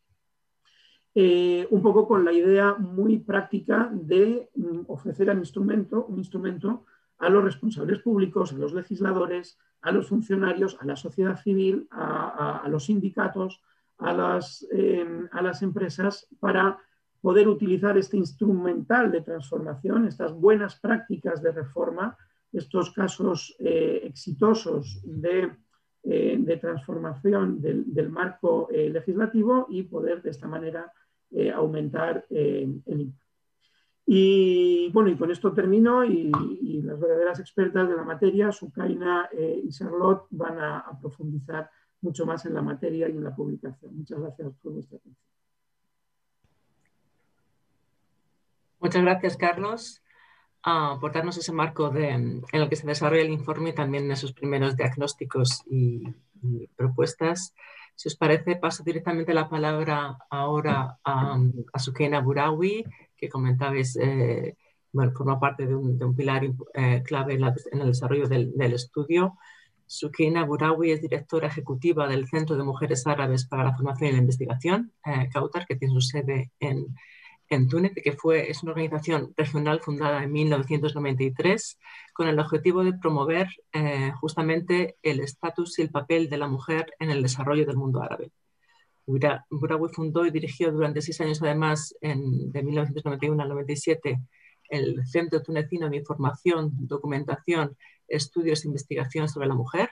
eh, 1.13 1.67
un 1.69 1.81
poco 1.81 2.07
con 2.07 2.23
la 2.23 2.31
idea 2.31 2.73
muy 2.73 3.19
práctica 3.19 3.89
de 3.91 4.49
mm, 4.55 4.81
ofrecer 4.87 5.29
un 5.29 5.39
instrumento, 5.39 6.05
un 6.05 6.17
instrumento 6.17 6.85
a 7.17 7.29
los 7.29 7.43
responsables 7.43 7.99
públicos, 7.99 8.51
a 8.51 8.57
los 8.57 8.73
legisladores, 8.73 9.59
a 9.81 9.91
los 9.91 10.07
funcionarios, 10.07 10.77
a 10.79 10.85
la 10.85 10.95
sociedad 10.95 11.37
civil, 11.37 11.87
a, 11.91 12.65
los 12.69 12.85
sindicatos, 12.85 13.61
a 13.97 14.13
las, 14.13 14.65
eh, 14.71 15.27
a 15.31 15.41
las 15.41 15.61
empresas 15.61 16.27
para 16.39 16.79
poder 17.21 17.47
utilizar 17.47 17.97
este 17.97 18.17
instrumental 18.17 19.11
de 19.11 19.21
transformación, 19.21 20.07
estas 20.07 20.33
buenas 20.33 20.79
prácticas 20.79 21.41
de 21.41 21.51
reforma, 21.51 22.17
estos 22.51 22.91
casos 22.91 23.55
eh, 23.59 24.01
exitosos 24.03 25.01
de, 25.03 25.51
eh, 26.03 26.37
de 26.39 26.57
transformación 26.57 27.61
del, 27.61 27.93
del 27.93 28.09
marco 28.09 28.67
eh, 28.71 28.89
legislativo 28.89 29.67
y 29.69 29.83
poder 29.83 30.21
de 30.21 30.31
esta 30.31 30.47
manera 30.47 30.91
aumentar 31.55 32.25
el 32.29 32.81
impacto. 32.85 33.25
Y 34.05 34.89
bueno, 34.91 35.09
y 35.09 35.15
con 35.15 35.31
esto 35.31 35.53
termino 35.53 36.03
y, 36.03 36.29
las 36.81 36.99
verdaderas 36.99 37.39
expertas 37.39 37.87
de 37.87 37.95
la 37.95 38.03
materia, 38.03 38.51
Sukaina 38.51 39.29
y 39.63 39.69
Charlotte, 39.69 40.25
van 40.31 40.59
a 40.59 40.99
profundizar 40.99 41.69
mucho 42.01 42.25
más 42.25 42.45
en 42.45 42.55
la 42.55 42.61
materia 42.61 43.07
y 43.07 43.13
en 43.13 43.23
la 43.23 43.33
publicación. 43.33 43.95
Muchas 43.95 44.19
gracias 44.19 44.53
por 44.61 44.73
vuestra 44.73 44.97
atención. 44.97 45.40
Muchas 48.91 49.03
gracias, 49.03 49.37
Carlos, 49.37 50.03
uh, 50.65 50.99
por 50.99 51.13
darnos 51.13 51.37
ese 51.37 51.53
marco 51.53 51.89
de, 51.91 52.09
en 52.09 52.43
el 52.51 52.67
que 52.67 52.75
se 52.75 52.85
desarrolla 52.85 53.21
el 53.21 53.29
informe 53.29 53.69
y 53.69 53.73
también 53.73 54.11
esos 54.11 54.33
primeros 54.33 54.75
diagnósticos 54.75 55.63
y, 55.65 56.03
y 56.41 56.67
propuestas. 56.75 57.55
Si 57.95 58.09
os 58.09 58.17
parece, 58.17 58.57
paso 58.57 58.83
directamente 58.83 59.33
la 59.33 59.47
palabra 59.47 60.17
ahora 60.29 60.99
a, 61.05 61.39
a 61.71 61.79
Sukena 61.79 62.19
Burawi, 62.19 62.83
que 63.15 63.29
comentabais, 63.29 63.95
eh, 63.95 64.57
bueno, 64.91 65.13
forma 65.13 65.39
parte 65.39 65.65
de 65.65 65.73
un, 65.73 65.97
de 65.97 66.03
un 66.03 66.13
pilar 66.13 66.43
eh, 66.73 67.01
clave 67.05 67.35
en, 67.35 67.41
la, 67.41 67.55
en, 67.71 67.79
el 67.79 67.87
desarrollo 67.87 68.27
del, 68.27 68.51
del 68.57 68.73
estudio. 68.73 69.37
Sukina 69.85 70.43
Burawi 70.43 70.91
es 70.91 71.01
directora 71.01 71.47
ejecutiva 71.47 72.09
del 72.09 72.27
Centro 72.27 72.57
de 72.57 72.63
Mujeres 72.63 73.07
Árabes 73.07 73.45
para 73.45 73.63
la 73.63 73.73
Formación 73.73 74.09
y 74.09 74.11
la 74.11 74.19
Investigación, 74.19 74.91
eh, 75.05 75.29
que 75.65 75.75
tiene 75.77 75.93
su 75.93 76.01
sede 76.01 76.51
en, 76.59 76.93
en 77.51 77.67
Túnez, 77.67 77.91
que 77.93 78.13
fue, 78.13 78.49
es 78.49 78.63
una 78.63 78.71
organización 78.71 79.33
regional 79.35 79.81
fundada 79.81 80.23
en 80.23 80.31
1993 80.31 81.77
con 82.13 82.29
el 82.29 82.39
objetivo 82.39 82.83
de 82.83 82.93
promover 82.93 83.49
eh, 83.73 84.11
justamente 84.21 84.95
el 85.03 85.19
estatus 85.19 85.77
y 85.77 85.81
el 85.81 85.91
papel 85.91 86.29
de 86.29 86.37
la 86.37 86.47
mujer 86.47 86.93
en 86.99 87.11
el 87.11 87.21
desarrollo 87.21 87.65
del 87.65 87.75
mundo 87.75 88.01
árabe. 88.01 88.31
Burawi 89.05 89.89
fundó 89.93 90.25
y 90.25 90.31
dirigió 90.31 90.71
durante 90.71 91.01
seis 91.01 91.19
años, 91.19 91.41
además, 91.41 91.93
en, 91.99 92.51
de 92.51 92.63
1991 92.63 93.43
al 93.43 93.49
97, 93.49 94.21
el 94.69 95.05
Centro 95.05 95.43
Tunecino 95.43 95.89
de 95.89 95.97
Información, 95.97 96.71
Documentación 96.73 97.75
estudios 98.07 98.63
e 98.63 98.67
investigación 98.67 99.27
sobre 99.27 99.47
la 99.47 99.55
mujer, 99.55 99.89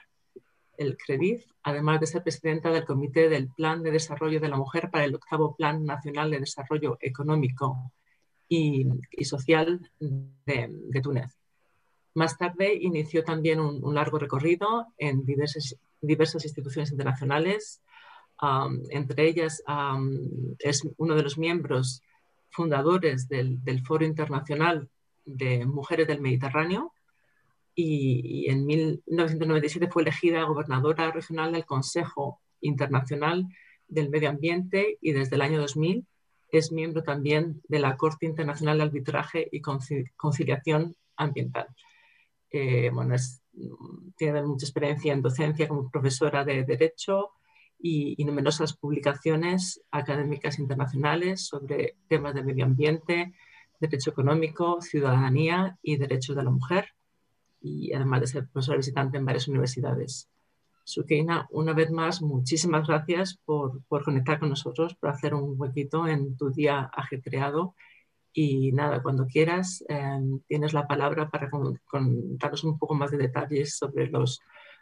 el 0.80 0.96
CREDIF, 0.96 1.44
además 1.62 2.00
de 2.00 2.06
ser 2.06 2.22
presidenta 2.22 2.70
del 2.70 2.86
Comité 2.86 3.28
del 3.28 3.50
Plan 3.50 3.82
de 3.82 3.90
Desarrollo 3.90 4.40
de 4.40 4.48
la 4.48 4.56
Mujer 4.56 4.90
para 4.90 5.04
el 5.04 5.14
octavo 5.14 5.54
Plan 5.54 5.84
Nacional 5.84 6.30
de 6.30 6.40
Desarrollo 6.40 6.96
Económico 7.00 7.92
y, 8.48 8.86
Social 9.22 9.78
de, 10.00 11.00
Túnez. 11.02 11.36
Más 12.14 12.38
tarde 12.38 12.74
inició 12.74 13.22
también 13.22 13.60
un, 13.60 13.94
largo 13.94 14.18
recorrido 14.18 14.86
en 14.96 15.26
diversas, 15.26 15.76
instituciones 16.44 16.90
internacionales, 16.90 17.82
um, 18.40 18.80
entre 18.88 19.28
ellas 19.28 19.62
um, 19.68 20.56
es 20.58 20.82
uno 20.96 21.14
de 21.14 21.22
los 21.22 21.36
miembros 21.36 22.02
fundadores 22.48 23.28
del 23.28 23.84
Foro 23.84 24.06
Internacional 24.06 24.88
de 25.26 25.66
Mujeres 25.66 26.08
del 26.08 26.22
Mediterráneo, 26.22 26.94
y, 27.74 28.44
y 28.44 28.50
en 28.50 28.66
1997 28.66 29.88
fue 29.90 30.02
elegida 30.02 30.44
gobernadora 30.44 31.10
regional 31.10 31.52
del 31.52 31.64
Consejo 31.64 32.40
Internacional 32.60 33.46
del 33.88 34.10
Medio 34.10 34.30
Ambiente 34.30 34.98
y 35.00 35.12
desde 35.12 35.36
el 35.36 35.42
año 35.42 35.60
2000 35.60 36.06
es 36.52 36.72
miembro 36.72 37.02
también 37.02 37.60
de 37.68 37.78
la 37.78 37.96
Corte 37.96 38.26
Internacional 38.26 38.78
de 38.78 38.84
Arbitraje 38.84 39.48
y 39.52 39.60
Conciliación 39.60 40.96
Ambiental. 41.16 41.68
Eh, 42.50 42.90
bueno, 42.92 43.14
es, 43.14 43.42
tiene 44.16 44.42
mucha 44.42 44.66
experiencia 44.66 45.12
en 45.12 45.22
docencia 45.22 45.68
como 45.68 45.90
profesora 45.90 46.44
de 46.44 46.64
Derecho 46.64 47.30
y, 47.78 48.20
y, 48.20 48.24
numerosas 48.24 48.76
publicacionas 48.76 49.80
académicas 49.90 50.58
internacionales 50.58 51.46
sobre 51.46 51.96
temas 52.08 52.34
de 52.34 52.42
medio 52.42 52.64
ambiente, 52.64 53.32
derecho 53.78 54.10
económico, 54.10 54.80
ciudadanía 54.82 55.78
y 55.82 55.96
derechos 55.96 56.36
de 56.36 56.42
la 56.42 56.50
mujer 56.50 56.92
y 57.60 57.92
además 57.92 58.20
de 58.20 58.26
ser 58.26 58.48
profesora 58.48 58.78
visitante 58.78 59.18
en 59.18 59.24
varias 59.24 59.48
universidades. 59.48 60.28
Sukeina, 60.84 61.46
una 61.50 61.72
vez 61.72 61.90
más, 61.90 62.22
muchísimas 62.22 62.86
gracias 62.86 63.38
por, 63.44 63.82
por, 63.84 64.02
conectar 64.02 64.38
con 64.38 64.48
nosotros, 64.48 64.94
por 64.96 65.10
hacer 65.10 65.34
un 65.34 65.54
huequito 65.56 66.08
en 66.08 66.36
tu 66.36 66.50
día 66.50 66.90
ajetreado. 66.92 67.74
Y 68.32 68.72
nada, 68.72 69.02
cuando 69.02 69.26
quieras, 69.26 69.84
eh, 69.88 70.20
tienes 70.46 70.72
la 70.72 70.86
palabra 70.86 71.30
para 71.30 71.50
contarnos 71.50 72.64
un 72.64 72.78
poco 72.78 72.94
más 72.94 73.10
de 73.10 73.18
detalles 73.18 73.76
sobre 73.76 74.08
los, 74.08 74.40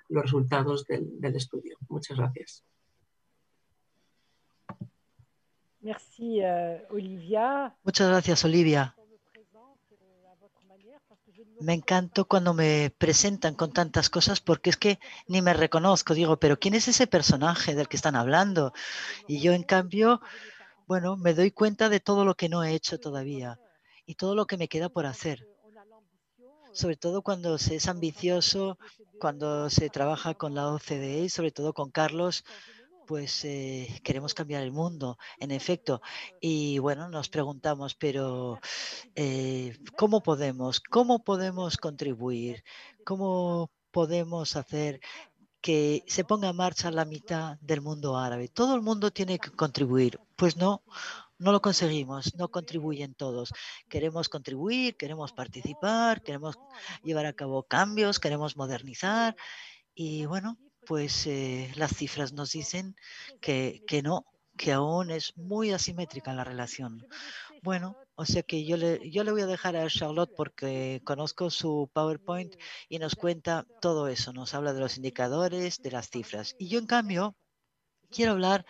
los 0.09 0.23
resultados 0.23 0.85
del, 0.87 1.21
del 1.21 1.37
estudio. 1.37 1.77
Muchas 1.89 2.17
gracias. 2.17 2.65
Merci, 5.81 6.41
uh, 6.43 6.93
Olivia. 6.93 7.75
Muchas 7.85 8.09
gracias, 8.09 8.45
Olivia. 8.45 8.95
Me 11.61 11.75
encantó 11.75 12.27
cuando 12.27 12.55
me 12.55 12.91
presentan 12.97 13.55
con 13.55 13.73
tantas 13.73 14.11
cosas 14.11 14.41
porque 14.41 14.71
es 14.71 14.77
que 14.77 14.99
ni 15.27 15.43
me 15.43 15.55
reconozco. 15.55 16.15
Digo, 16.15 16.39
pero 16.39 16.59
¿quién 16.59 16.75
es 16.75 16.89
ese 16.89 17.07
personaje 17.07 17.75
del 17.75 17.89
que 17.89 17.97
están 17.97 18.17
hablando? 18.17 18.73
Y 19.27 19.41
yo, 19.41 19.53
en 19.53 19.65
cambio, 19.65 20.21
bueno, 20.87 21.17
me 21.17 21.35
doy 21.35 21.51
cuenta 21.51 21.89
de 21.89 22.01
todo 22.01 22.25
lo 22.25 22.35
que 22.35 22.49
no 22.49 22.63
he 22.63 22.75
hecho 22.75 22.99
todavía 22.99 23.59
y 24.07 24.15
todo 24.15 24.35
lo 24.35 24.47
que 24.47 24.57
me 24.57 24.69
queda 24.69 24.89
por 24.89 25.07
hacer. 25.07 25.47
Sobre 26.73 26.97
todo 26.97 27.23
cuando 27.23 27.59
se 27.59 27.77
es 27.77 27.89
ambicioso, 27.89 28.79
cuando 29.19 29.69
se 29.69 29.91
trabaja 29.91 30.35
con 30.35 30.55
la 30.55 30.69
OCDE 30.69 31.25
y 31.25 31.29
sobre 31.29 31.51
todo 31.51 31.73
con 31.73 31.91
Carlos, 31.91 32.45
pues 33.09 33.43
eh, 33.47 34.01
queremos 34.05 34.35
cambiar 34.35 34.63
el 34.63 34.71
mundo, 34.71 35.17
en 35.39 35.51
efecto. 35.51 36.03
Y 36.43 36.79
bueno, 36.79 37.09
nos 37.09 37.31
preguntamos, 37.31 37.95
pero 37.95 38.61
eh, 39.15 39.79
¿cómo 39.97 40.23
podemos? 40.23 40.81
¿Cómo 40.81 41.25
podemos 41.25 41.79
contribuir? 41.79 42.65
¿Cómo 43.07 43.71
podemos 43.93 44.57
hacer 44.57 45.01
que 45.63 46.05
se 46.07 46.25
ponga 46.25 46.51
en 46.51 46.57
marcha 46.57 46.91
la 46.91 47.07
mitad 47.07 47.57
del 47.63 47.81
mundo 47.81 48.19
árabe? 48.19 48.49
Todo 48.49 48.75
el 48.75 48.83
mundo 48.83 49.11
tiene 49.11 49.39
que 49.39 49.53
contribuir. 49.53 50.21
Pues 50.37 50.59
no, 50.59 50.83
no 51.39 51.51
lo 51.51 51.63
conseguimos, 51.63 52.35
no 52.35 52.51
contribuyen 52.51 53.15
todos. 53.15 53.55
Queremos 53.89 54.29
contribuir, 54.29 54.99
queremos 54.99 55.33
participar, 55.33 56.23
queremos 56.23 56.59
llevar 57.03 57.25
a 57.25 57.33
cabo 57.33 57.63
cambios, 57.63 58.21
queremos 58.21 58.59
modernizar 58.59 59.35
y 59.95 60.27
bueno, 60.27 60.59
pues 60.89 61.27
eh, 61.27 61.71
las 61.77 61.95
cifras 61.95 62.33
nos 62.33 62.53
dicen 62.53 62.97
que, 63.43 63.83
que 63.87 64.01
no, 64.01 64.25
que 64.57 64.73
aún 64.73 65.11
es 65.11 65.37
muy 65.37 65.71
asimétrica 65.71 66.33
la 66.33 66.45
relación. 66.45 67.07
Bueno, 67.63 67.95
o 68.15 68.25
sea 68.25 68.43
que 68.43 68.65
yo 68.65 68.79
le, 68.79 69.11
yo 69.11 69.23
le 69.23 69.33
voy 69.33 69.43
a 69.43 69.47
dejar 69.47 69.77
a 69.77 69.87
Charlotte 69.89 70.33
porque 70.35 71.03
conozco 71.05 71.51
su 71.51 71.91
PowerPoint 71.93 72.57
y 72.89 72.99
nos 72.99 73.17
cuenta 73.17 73.67
todo 73.83 74.09
eso, 74.09 74.33
nos 74.33 74.55
habla 74.55 74.73
de 74.73 74.81
los 74.81 74.97
indicadores, 74.97 75.83
de 75.83 75.91
las 75.91 76.09
cifras. 76.09 76.57
Y 76.59 76.69
yo 76.69 76.79
en 76.79 76.87
cambio 76.87 77.37
quiero 78.11 78.33
hablar 78.33 78.65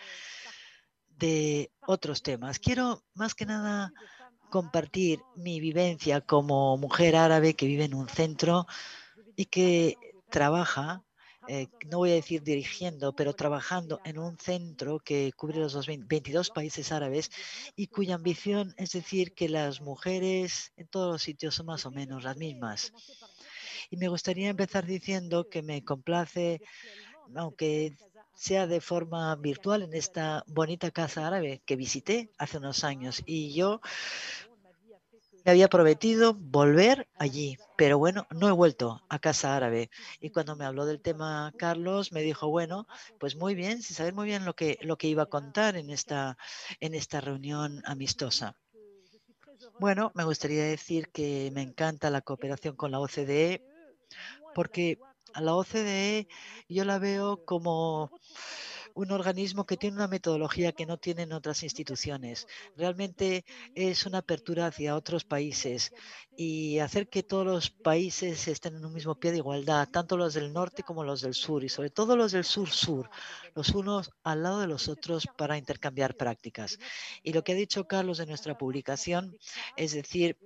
de 1.07 1.71
otros 1.87 2.23
temas. 2.23 2.59
Quiero 2.59 3.05
más 3.15 3.37
que 3.37 3.47
nada 3.47 3.93
compartir 4.51 5.21
mi 5.37 5.61
vivencia 5.61 6.21
como 6.21 6.77
mujer 6.79 7.15
árabe 7.15 7.55
que 7.55 7.67
vive 7.67 7.85
en 7.85 7.95
un 7.95 8.09
centro 8.09 8.67
y 9.37 9.47
que 9.47 9.97
trabaja 10.31 11.05
eh, 11.51 11.69
no 11.91 11.97
voy 11.99 12.11
a 12.11 12.15
decir 12.15 12.43
dirigiendo, 12.43 13.15
pero 13.15 13.33
trabajando 13.33 14.01
en 14.05 14.19
un 14.19 14.37
centro 14.39 14.99
que 14.99 15.33
cubre 15.35 15.59
los 15.59 15.87
22 15.87 16.51
países 16.51 16.93
árabes 16.93 17.31
y 17.75 17.87
cuya 17.87 18.17
ambición 18.17 18.75
es 18.77 18.93
decir 18.93 19.33
que 19.33 19.49
las 19.49 19.81
mujeres 19.81 20.75
en 20.77 20.89
todos 20.89 21.11
los 21.11 21.23
sitios 21.23 21.55
son 21.55 21.67
más 21.67 21.87
o 21.87 21.91
menos 21.91 22.23
las 22.23 22.37
mismas. 22.37 22.93
Y 23.89 23.97
me 23.97 24.09
gustaría 24.09 24.51
empezar 24.51 24.85
diciendo 24.85 25.49
que 25.49 25.63
me 25.63 25.83
complace, 25.83 26.61
aunque 27.35 27.97
sea 28.35 28.67
de 28.67 28.83
forma 28.83 29.35
virtual, 29.37 29.83
en 29.83 29.95
esta 29.95 30.45
bonita 30.49 30.91
casa 30.91 31.27
árabe 31.27 31.63
que 31.65 31.77
visité 31.77 32.31
hace 32.37 32.59
unos 32.59 32.85
años. 32.85 33.23
Y 33.25 33.55
yo 33.55 33.81
había 35.51 35.69
prometido 35.69 36.35
volver 36.35 37.09
allí, 37.19 37.57
pero 37.77 37.99
bueno, 37.99 38.27
no 38.31 38.49
he 38.49 38.53
vuelto 38.53 39.03
a 39.09 39.19
casa 39.19 39.57
árabe. 39.57 39.91
Y 40.21 40.31
cuando 40.31 40.57
me 40.57 40.65
habló 40.65 40.85
del 40.87 41.01
tema 41.01 41.53
Carlos, 41.57 42.13
me 42.13 42.23
dijo, 42.23 42.49
bueno, 42.49 42.87
pues 43.19 43.37
muy 43.37 43.55
bien, 43.55 43.83
sin 43.83 43.97
saber 43.97 44.15
muy 44.15 44.27
bien 44.27 44.45
lo 44.45 44.55
que, 44.55 44.79
lo 44.83 44.97
que 44.97 45.09
iba 45.09 45.25
a 45.25 45.27
contar 45.27 45.77
en 45.77 45.91
esta, 45.91 46.37
en 46.81 46.95
esta 46.95 47.21
reunión 47.21 47.83
amistosa. 47.85 48.57
Bueno, 49.79 50.11
me 50.15 50.25
gustaría 50.25 50.65
decir 50.65 51.09
que 51.09 51.51
me 51.55 51.63
encanta 51.63 52.11
la 52.11 52.21
cooperación 52.21 52.75
con 52.75 52.91
la 52.91 53.01
OCDE, 53.01 53.65
porque 54.55 54.99
a 55.35 55.41
la 55.41 55.55
OCDE 55.55 56.27
yo 56.69 56.85
la 56.85 56.99
veo 56.99 57.45
como 57.45 58.11
un 58.95 59.11
organismo 59.11 59.65
que 59.65 59.77
tiene 59.77 59.97
una 59.97 60.09
metodología 60.09 60.73
que 60.73 60.87
no 60.87 60.99
tienen 60.99 61.33
otras 61.33 61.63
instituciones. 61.63 62.47
Realmente 62.77 63.45
es 63.75 64.07
una 64.07 64.19
apertura 64.19 64.67
hacia 64.67 64.97
otros 64.97 65.25
países 65.25 65.93
y 66.37 66.79
hacer 66.79 67.09
que 67.09 67.23
todos 67.23 67.45
los 67.45 67.71
países 67.71 68.47
estén 68.47 68.77
en 68.77 68.85
un 68.85 68.93
mismo 68.93 69.15
pie 69.17 69.33
de 69.33 69.39
igualdad, 69.39 69.89
tanto 69.91 70.17
los 70.17 70.35
del 70.35 70.53
norte 70.53 70.83
como 70.83 71.03
los 71.03 71.21
del 71.21 71.35
sur 71.35 71.65
y 71.65 71.69
sobre 71.69 71.91
todo 71.91 72.17
los 72.17 72.33
del 72.33 72.45
sur-sur, 72.45 73.11
los 73.55 73.71
unos 73.71 74.13
al 74.23 74.43
lado 74.43 74.61
de 74.61 74.69
los 74.69 74.89
otros 74.89 75.27
para 75.37 75.59
intercambiar 75.59 76.17
prácticas. 76.17 76.79
Y 77.23 77.33
lo 77.33 77.43
que 77.43 77.53
ha 77.53 77.57
dicho 77.57 77.87
Carlos 77.87 78.21
en 78.21 78.29
nuestra 78.29 78.57
publicación, 78.57 79.37
es 79.77 79.93
decir, 79.93 80.37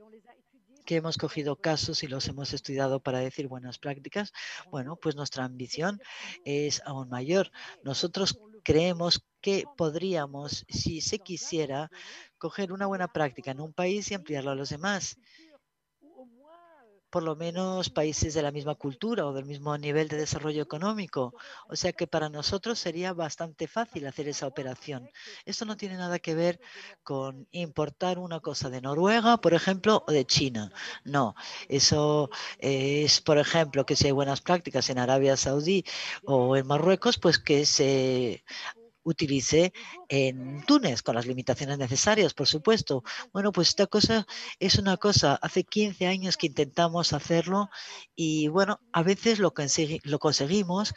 que 0.84 0.96
hemos 0.96 1.16
cogido 1.16 1.56
casos 1.56 2.02
y 2.02 2.08
los 2.08 2.28
hemos 2.28 2.52
estudiado 2.52 3.00
para 3.00 3.18
decir 3.18 3.48
buenas 3.48 3.78
prácticas, 3.78 4.32
bueno, 4.70 4.96
pues 4.96 5.16
nuestra 5.16 5.44
ambición 5.44 6.00
es 6.44 6.82
aún 6.84 7.08
mayor. 7.08 7.50
Nosotros 7.82 8.38
creemos 8.62 9.24
que 9.40 9.64
podríamos, 9.76 10.64
si 10.68 11.00
se 11.00 11.18
quisiera, 11.18 11.90
coger 12.38 12.72
una 12.72 12.86
buena 12.86 13.08
práctica 13.08 13.50
en 13.50 13.60
un 13.60 13.72
país 13.72 14.10
y 14.10 14.14
ampliarla 14.14 14.52
a 14.52 14.56
los 14.56 14.70
demás 14.70 15.16
por 17.12 17.22
lo 17.22 17.36
menos 17.36 17.90
países 17.90 18.32
de 18.32 18.40
la 18.40 18.50
misma 18.50 18.74
cultura 18.74 19.26
o 19.26 19.34
del 19.34 19.44
mismo 19.44 19.76
nivel 19.76 20.08
de 20.08 20.16
desarrollo 20.16 20.62
económico. 20.62 21.34
O 21.68 21.76
sea 21.76 21.92
que 21.92 22.06
para 22.06 22.30
nosotros 22.30 22.78
sería 22.78 23.12
bastante 23.12 23.68
fácil 23.68 24.06
hacer 24.06 24.28
esa 24.28 24.46
operación. 24.46 25.10
Esto 25.44 25.66
no 25.66 25.76
tiene 25.76 25.98
nada 25.98 26.18
que 26.20 26.34
ver 26.34 26.58
con 27.02 27.46
importar 27.50 28.18
una 28.18 28.40
cosa 28.40 28.70
de 28.70 28.80
Noruega, 28.80 29.36
por 29.36 29.52
ejemplo, 29.52 30.02
o 30.08 30.10
de 30.10 30.24
China. 30.24 30.72
No, 31.04 31.34
eso 31.68 32.30
es, 32.58 33.20
por 33.20 33.36
ejemplo, 33.36 33.84
que 33.84 33.94
si 33.94 34.06
hay 34.06 34.12
buenas 34.12 34.40
prácticas 34.40 34.88
en 34.88 34.98
Arabia 34.98 35.36
Saudí 35.36 35.84
o 36.24 36.56
en 36.56 36.66
Marruecos, 36.66 37.18
pues 37.18 37.38
que 37.38 37.66
se 37.66 38.42
utilice 39.04 39.72
en 40.08 40.64
Túnez, 40.66 41.02
con 41.02 41.14
las 41.14 41.26
limitaciones 41.26 41.78
necesarias, 41.78 42.34
por 42.34 42.46
supuesto. 42.46 43.04
Bueno, 43.32 43.52
pues 43.52 43.68
esta 43.68 43.86
cosa 43.86 44.26
es 44.58 44.78
una 44.78 44.96
cosa, 44.96 45.34
hace 45.42 45.64
15 45.64 46.06
años 46.06 46.36
que 46.36 46.46
intentamos 46.46 47.12
hacerlo 47.12 47.70
y 48.14 48.48
bueno, 48.48 48.80
a 48.92 49.02
veces 49.02 49.38
lo, 49.38 49.52
lo 50.04 50.18
conseguimos, 50.18 50.94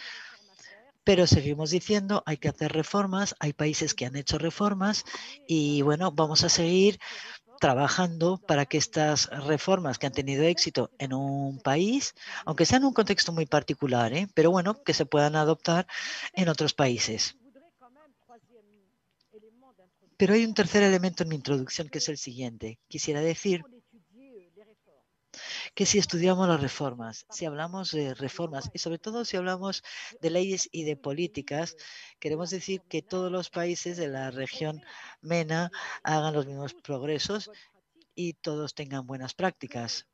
pero 1.03 1.27
seguimos 1.27 1.69
diciendo, 1.69 2.23
hay 2.25 2.37
que 2.37 2.49
hacer 2.49 2.73
reformas, 2.73 3.35
hay 3.39 3.53
países 3.53 3.93
que 3.93 4.05
han 4.05 4.15
hecho 4.15 4.37
reformas 4.39 5.03
y 5.47 5.83
bueno, 5.83 6.11
vamos 6.11 6.43
a 6.43 6.49
seguir 6.49 6.99
trabajando 7.59 8.37
para 8.37 8.65
que 8.65 8.77
estas 8.77 9.29
reformas 9.29 9.97
que 9.97 10.07
han 10.07 10.13
tenido 10.13 10.43
éxito 10.43 10.91
en 10.97 11.13
un 11.13 11.59
país, 11.59 12.13
aunque 12.45 12.65
sea 12.65 12.77
en 12.77 12.85
un 12.85 12.93
contexto 12.93 13.31
muy 13.31 13.45
particular, 13.45 14.13
¿eh? 14.13 14.27
pero 14.33 14.51
bueno, 14.51 14.81
que 14.83 14.93
se 14.93 15.05
puedan 15.05 15.35
adoptar 15.35 15.87
en 16.33 16.49
otros 16.49 16.73
países. 16.73 17.37
Pero 20.17 20.33
hay 20.33 20.45
un 20.45 20.53
tercer 20.53 20.83
elemento 20.83 21.23
en 21.23 21.29
mi 21.29 21.35
introducción 21.35 21.89
que 21.89 21.97
es 21.97 22.09
el 22.09 22.17
siguiente. 22.17 22.79
Quisiera 22.87 23.19
decir 23.19 23.63
que 25.73 25.85
si 25.85 25.97
estudiamos 25.97 26.47
las 26.47 26.61
reformas, 26.61 27.25
si 27.29 27.45
hablamos 27.45 27.91
de 27.91 28.13
reformas 28.13 28.71
y 28.73 28.79
sobre 28.79 28.99
todo 28.99 29.25
si 29.25 29.35
hablamos 29.35 29.83
de 30.21 30.29
leyes 30.29 30.69
y 30.71 30.85
de 30.85 30.95
políticas, 30.95 31.75
queremos 32.19 32.49
decir 32.49 32.81
que 32.87 33.01
todos 33.01 33.29
los 33.29 33.49
países 33.49 33.97
de 33.97 34.07
la 34.07 34.31
región 34.31 34.81
MENA 35.21 35.71
hagan 36.03 36.33
los 36.33 36.47
mismos 36.47 36.73
progresos 36.73 37.51
y 38.15 38.33
todos 38.33 38.73
tengan 38.73 39.05
buenas 39.05 39.33
prácticas. 39.33 40.07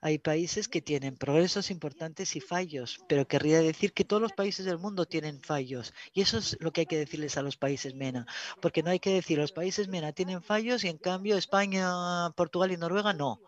Hay 0.00 0.18
países 0.18 0.68
que 0.68 0.80
tienen 0.80 1.16
progresos 1.16 1.70
importantes 1.70 2.36
y 2.36 2.40
fallos, 2.40 3.00
pero 3.08 3.26
querría 3.26 3.60
decir 3.60 3.92
que 3.92 4.04
todos 4.04 4.22
los 4.22 4.32
países 4.32 4.64
del 4.64 4.78
mundo 4.78 5.06
tienen 5.06 5.40
fallos. 5.40 5.94
Y 6.12 6.22
eso 6.22 6.38
es 6.38 6.56
lo 6.60 6.72
que 6.72 6.82
hay 6.82 6.86
que 6.86 6.98
decirles 6.98 7.36
a 7.36 7.42
los 7.42 7.56
países 7.56 7.94
MENA, 7.94 8.26
porque 8.60 8.82
no 8.82 8.90
hay 8.90 9.00
que 9.00 9.12
decir 9.12 9.38
los 9.38 9.52
países 9.52 9.88
MENA 9.88 10.12
tienen 10.12 10.42
fallos 10.42 10.84
y 10.84 10.88
en 10.88 10.98
cambio 10.98 11.36
España, 11.36 12.30
Portugal 12.36 12.72
y 12.72 12.76
Noruega 12.76 13.12
no. 13.12 13.40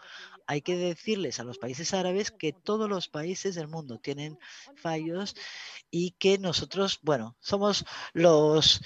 Hay 0.51 0.63
que 0.63 0.75
decirles 0.75 1.39
a 1.39 1.45
los 1.45 1.59
países 1.59 1.95
árabes 1.95 2.33
que 2.33 2.53
todos 2.53 2.91
los 2.91 3.07
países 3.07 3.55
del 3.55 3.69
mundo 3.69 4.01
tienen 4.01 4.37
fallos 4.75 5.37
y 5.93 6.11
que 6.19 6.39
nosotros, 6.39 6.99
bueno, 7.03 7.37
somos 7.39 7.85
los 8.15 8.83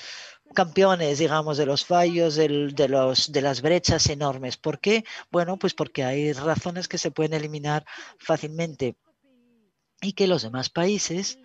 campeones, 0.53 1.21
digamos, 1.21 1.57
de 1.57 1.65
los 1.65 1.87
fallos, 1.87 2.35
de, 2.35 2.69
de 2.75 3.41
las 3.41 3.63
brechas 3.63 4.11
enormes. 4.11 4.59
¿Por 4.59 4.79
qué? 4.79 5.07
Bueno, 5.31 5.59
pues 5.59 5.73
porque 5.73 6.05
hay 6.05 6.35
razones 6.35 6.87
que 6.87 6.99
se 6.99 7.11
pueden 7.11 7.33
eliminar 7.33 7.87
fácilmente 8.19 8.99
y 10.03 10.13
que 10.13 10.27
los 10.27 10.43
demás 10.43 10.69
países, 10.69 11.39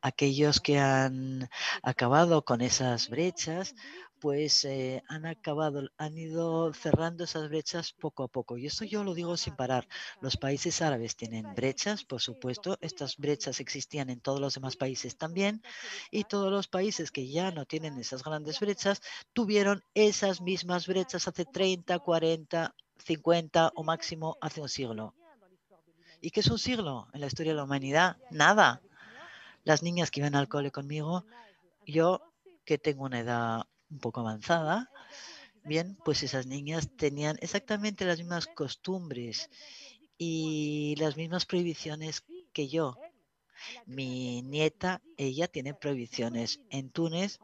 aquellos 0.00 0.60
que 0.62 0.78
han 0.78 1.50
acabado 1.82 2.42
con 2.42 2.62
esas 2.62 3.10
brechas, 3.10 3.74
pues 4.22 4.64
eh, 4.64 5.02
han 5.08 5.26
acabado, 5.26 5.88
han 5.98 6.16
ido 6.16 6.72
cerrando 6.74 7.24
esas 7.24 7.48
brechas 7.48 7.92
poco 7.92 8.22
a 8.22 8.28
poco. 8.28 8.56
Y 8.56 8.66
esto 8.66 8.84
yo 8.84 9.02
lo 9.02 9.14
digo 9.14 9.36
sin 9.36 9.56
parar. 9.56 9.88
Los 10.20 10.36
países 10.36 10.80
árabes 10.80 11.16
tienen 11.16 11.56
brechas, 11.56 12.04
por 12.04 12.20
supuesto. 12.20 12.78
Estas 12.80 13.16
brechas 13.16 13.58
existían 13.58 14.10
en 14.10 14.20
todos 14.20 14.38
los 14.38 14.54
demás 14.54 14.76
países 14.76 15.16
también. 15.16 15.60
Y 16.12 16.22
todos 16.22 16.52
los 16.52 16.68
países 16.68 17.10
que 17.10 17.26
ya 17.26 17.50
no 17.50 17.66
tienen 17.66 17.98
esas 17.98 18.22
grandes 18.22 18.60
brechas 18.60 19.02
tuvieron 19.32 19.82
esas 19.92 20.40
mismas 20.40 20.86
brechas 20.86 21.26
hace 21.26 21.44
30, 21.44 21.98
40, 21.98 22.76
50 22.98 23.72
o 23.74 23.82
máximo 23.82 24.38
hace 24.40 24.60
un 24.60 24.68
siglo. 24.68 25.16
¿Y 26.20 26.30
qué 26.30 26.38
es 26.38 26.46
un 26.46 26.60
siglo 26.60 27.08
en 27.12 27.22
la 27.22 27.26
historia 27.26 27.54
de 27.54 27.56
la 27.56 27.64
humanidad? 27.64 28.18
Nada. 28.30 28.82
Las 29.64 29.82
niñas 29.82 30.12
que 30.12 30.20
iban 30.20 30.36
al 30.36 30.46
cole 30.46 30.70
conmigo, 30.70 31.26
yo 31.84 32.22
que 32.64 32.78
tengo 32.78 33.04
una 33.04 33.18
edad 33.18 33.66
un 33.92 33.98
poco 33.98 34.20
avanzada, 34.20 34.90
bien, 35.64 35.96
pues 36.04 36.22
esas 36.22 36.46
niñas 36.46 36.90
tenían 36.96 37.36
exactamente 37.40 38.04
las 38.04 38.18
mismas 38.18 38.46
costumbres 38.46 39.50
y 40.18 40.96
las 40.98 41.16
mismas 41.16 41.46
prohibiciones 41.46 42.24
que 42.52 42.68
yo. 42.68 42.96
Mi 43.86 44.42
nieta, 44.42 45.02
ella 45.16 45.46
tiene 45.48 45.74
prohibiciones. 45.74 46.60
En 46.70 46.90
Túnez 46.90 47.38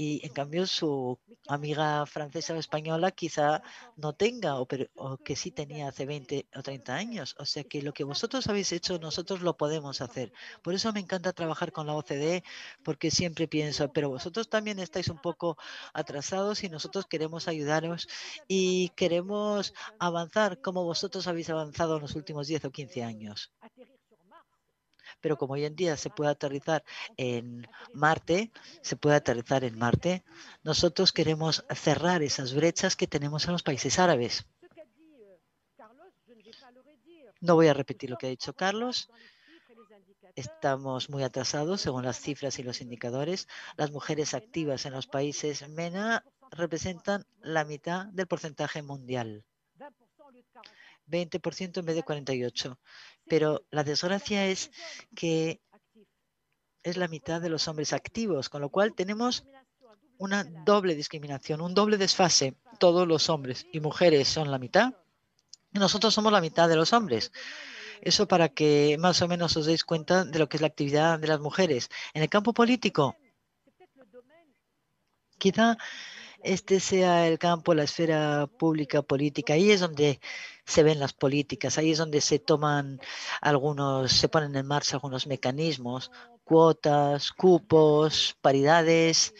y 0.00 0.24
en 0.24 0.32
cambio 0.32 0.64
su 0.68 1.18
amiga 1.48 2.06
francesa 2.06 2.54
o 2.54 2.56
española 2.56 3.10
quizá 3.10 3.62
no 3.96 4.14
tenga 4.14 4.60
o, 4.60 4.64
pero, 4.70 4.86
o 4.94 5.18
que 5.18 5.34
sí 5.34 5.50
tenía 5.50 5.88
hace 5.88 6.06
20 6.06 6.46
o 6.54 6.62
30 6.62 6.94
años. 6.94 7.34
O 7.38 7.44
sea 7.44 7.64
que 7.64 7.82
lo 7.82 7.92
que 7.92 8.04
vosotros 8.04 8.46
habéis 8.46 8.70
hecho, 8.72 8.98
nosotros 9.00 9.42
lo 9.42 9.56
podemos 9.56 10.00
hacer. 10.00 10.32
Por 10.62 10.74
eso 10.74 10.92
me 10.92 11.00
encanta 11.00 11.32
trabajar 11.32 11.72
con 11.72 11.86
la 11.88 11.94
OCDE, 11.94 12.44
porque 12.84 13.10
siempre 13.10 13.48
pienso, 13.48 13.92
pero 13.92 14.08
vosotros 14.08 14.48
también 14.48 14.78
estáis 14.78 15.08
un 15.08 15.18
poco 15.20 15.56
atrasados 15.92 16.62
y 16.62 16.68
nosotros 16.68 17.06
queremos 17.06 17.48
ayudaros 17.48 18.08
y 18.46 18.90
queremos 18.90 19.74
avanzar 19.98 20.60
como 20.60 20.84
vosotros 20.84 21.26
habéis 21.26 21.50
avanzado 21.50 21.96
en 21.96 22.02
los 22.02 22.14
últimos 22.14 22.46
10 22.46 22.66
o 22.66 22.70
15 22.70 23.02
años 23.02 23.52
pero 25.20 25.36
como 25.36 25.54
hoy 25.54 25.64
en 25.64 25.76
día 25.76 25.96
se 25.96 26.10
puede 26.10 26.30
aterrizar 26.30 26.84
en 27.16 27.66
Marte, 27.92 28.50
se 28.82 28.96
puede 28.96 29.16
aterrizar 29.16 29.64
en 29.64 29.78
Marte, 29.78 30.24
nosotros 30.62 31.12
queremos 31.12 31.64
cerrar 31.74 32.22
esas 32.22 32.54
brechas 32.54 32.96
que 32.96 33.06
tenemos 33.06 33.46
en 33.46 33.52
los 33.52 33.62
países 33.62 33.98
árabes. 33.98 34.46
No 37.40 37.54
voy 37.54 37.68
a 37.68 37.74
repetir 37.74 38.10
lo 38.10 38.16
que 38.16 38.26
ha 38.26 38.30
dicho 38.30 38.52
Carlos. 38.52 39.08
Estamos 40.34 41.08
muy 41.10 41.22
atrasados 41.22 41.80
según 41.80 42.04
las 42.04 42.20
cifras 42.20 42.58
y 42.58 42.62
los 42.62 42.80
indicadores. 42.80 43.48
Las 43.76 43.90
mujeres 43.90 44.34
activas 44.34 44.86
en 44.86 44.92
los 44.92 45.06
países 45.06 45.68
MENA 45.68 46.24
representan 46.50 47.24
la 47.40 47.64
mitad 47.64 48.06
del 48.06 48.26
porcentaje 48.26 48.82
mundial. 48.82 49.44
20% 51.06 51.78
en 51.78 51.86
vez 51.86 51.96
de 51.96 52.04
48%. 52.04 52.78
Pero 53.28 53.64
la 53.70 53.84
desgracia 53.84 54.46
es 54.46 54.70
que 55.14 55.60
es 56.82 56.96
la 56.96 57.08
mitad 57.08 57.40
de 57.40 57.50
los 57.50 57.68
hombres 57.68 57.92
activos, 57.92 58.48
con 58.48 58.62
lo 58.62 58.70
cual 58.70 58.94
tenemos 58.94 59.44
una 60.16 60.44
doble 60.44 60.94
discriminación, 60.94 61.60
un 61.60 61.74
doble 61.74 61.96
desfase. 61.96 62.56
Todos 62.78 63.06
los 63.06 63.28
hombres 63.28 63.66
y 63.72 63.80
mujeres 63.80 64.28
son 64.28 64.50
la 64.50 64.58
mitad 64.58 64.94
nosotros 65.72 66.14
somos 66.14 66.32
la 66.32 66.40
mitad 66.40 66.68
de 66.68 66.76
los 66.76 66.92
hombres. 66.92 67.32
Eso 68.00 68.28
para 68.28 68.48
que 68.48 68.96
más 68.98 69.20
o 69.22 69.28
menos 69.28 69.56
os 69.56 69.66
deis 69.66 69.84
cuenta 69.84 70.24
de 70.24 70.38
lo 70.38 70.48
que 70.48 70.56
es 70.56 70.60
la 70.60 70.68
actividad 70.68 71.18
de 71.18 71.28
las 71.28 71.40
mujeres. 71.40 71.90
En 72.14 72.22
el 72.22 72.28
campo 72.28 72.52
político, 72.52 73.16
quizá 75.38 75.76
este 76.42 76.78
sea 76.80 77.26
el 77.26 77.38
campo, 77.38 77.74
la 77.74 77.82
esfera 77.84 78.46
pública 78.46 79.02
política. 79.02 79.54
Ahí 79.54 79.70
es 79.72 79.80
donde 79.80 80.20
se 80.68 80.82
ven 80.82 81.00
las 81.00 81.14
políticas, 81.14 81.78
ahí 81.78 81.92
es 81.92 81.98
donde 81.98 82.20
se 82.20 82.38
toman 82.38 83.00
algunos, 83.40 84.12
se 84.12 84.28
ponen 84.28 84.54
en 84.54 84.66
marcha 84.66 84.96
algunos 84.96 85.26
mecanismos, 85.26 86.10
cuotas, 86.44 87.32
cupos, 87.32 88.36
paridades. 88.42 89.34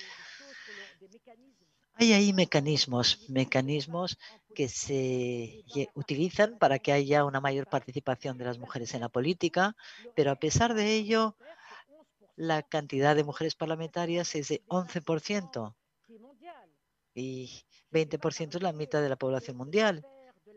Hay 1.97 2.15
ahí 2.15 2.33
mecanismos, 2.33 3.27
mecanismos 3.29 4.19
que 4.55 4.69
se 4.69 5.65
utilizan 5.95 6.57
para 6.59 6.79
que 6.79 6.93
haya 6.93 7.27
una 7.27 7.41
mayor 7.41 7.67
participación 7.67 8.39
de 8.39 8.47
las 8.47 8.59
mujeres 8.59 8.95
en 8.95 9.03
la 9.03 9.11
política, 9.11 9.77
pero 10.17 10.31
a 10.31 10.37
pesar 10.37 10.73
de 10.73 10.95
ello, 10.95 11.37
la 12.37 12.63
cantidad 12.63 13.15
de 13.15 13.25
mujeres 13.25 13.55
parlamentarias 13.55 14.35
es 14.35 14.49
de 14.49 14.63
11% 14.69 15.75
y 17.15 17.51
20% 17.93 18.57
es 18.57 18.63
la 18.63 18.73
mitad 18.73 19.03
de 19.03 19.11
la 19.11 19.17
población 19.17 19.59
mundial. 19.59 20.07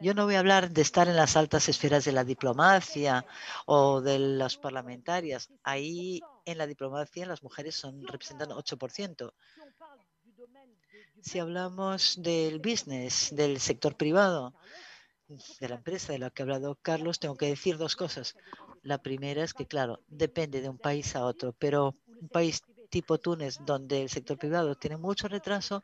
Yo 0.01 0.15
no 0.15 0.25
voy 0.25 0.33
a 0.33 0.39
hablar 0.39 0.71
de 0.71 0.81
estar 0.81 1.07
en 1.07 1.15
las 1.15 1.37
altas 1.37 1.69
esferas 1.69 2.05
de 2.05 2.11
la 2.11 2.23
diplomacia 2.23 3.23
o 3.67 4.01
de 4.01 4.17
las 4.17 4.57
parlamentarias. 4.57 5.51
Ahí 5.63 6.19
en 6.45 6.57
la 6.57 6.65
diplomacia 6.65 7.27
las 7.27 7.43
mujeres 7.43 7.75
son, 7.75 8.07
representan 8.07 8.49
8%. 8.49 9.31
Si 11.21 11.37
hablamos 11.37 12.19
del 12.19 12.57
business, 12.57 13.29
del 13.31 13.59
sector 13.59 13.95
privado, 13.95 14.55
de 15.59 15.69
la 15.69 15.75
empresa 15.75 16.13
de 16.13 16.19
la 16.19 16.31
que 16.31 16.41
ha 16.41 16.45
hablado 16.45 16.79
Carlos, 16.81 17.19
tengo 17.19 17.37
que 17.37 17.45
decir 17.45 17.77
dos 17.77 17.95
cosas. 17.95 18.35
La 18.81 18.97
primera 18.97 19.43
es 19.43 19.53
que, 19.53 19.67
claro, 19.67 19.99
depende 20.07 20.61
de 20.61 20.69
un 20.69 20.79
país 20.79 21.15
a 21.15 21.25
otro, 21.25 21.53
pero 21.53 21.95
un 22.19 22.29
país 22.29 22.63
tipo 22.89 23.19
Túnez, 23.19 23.59
donde 23.65 24.01
el 24.01 24.09
sector 24.09 24.39
privado 24.39 24.73
tiene 24.73 24.97
mucho 24.97 25.27
retraso, 25.27 25.83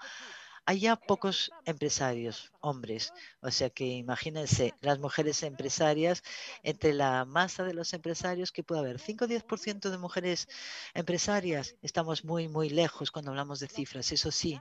ya 0.74 0.95
pocos 0.95 1.51
empresarios, 1.65 2.51
hombres. 2.59 3.13
O 3.41 3.51
sea 3.51 3.70
que 3.70 3.86
imagínense 3.86 4.74
las 4.82 4.99
mujeres 4.99 5.43
empresarias, 5.43 6.24
entre 6.63 6.93
la 6.93 7.26
masa 7.26 7.63
de 7.63 7.74
los 7.74 7.93
empresarios, 7.93 8.51
que 8.51 8.63
puede 8.63 8.82
haber 8.82 8.99
5 8.99 9.26
o 9.26 9.28
10% 9.28 9.89
de 9.89 9.97
mujeres 9.97 10.47
empresarias. 10.93 11.76
Estamos 11.82 12.26
muy, 12.26 12.47
muy 12.47 12.70
lejos 12.70 13.11
cuando 13.11 13.32
hablamos 13.32 13.59
de 13.59 13.68
cifras. 13.68 14.11
Eso 14.11 14.32
sí, 14.32 14.59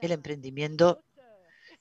el 0.00 0.12
emprendimiento 0.12 1.02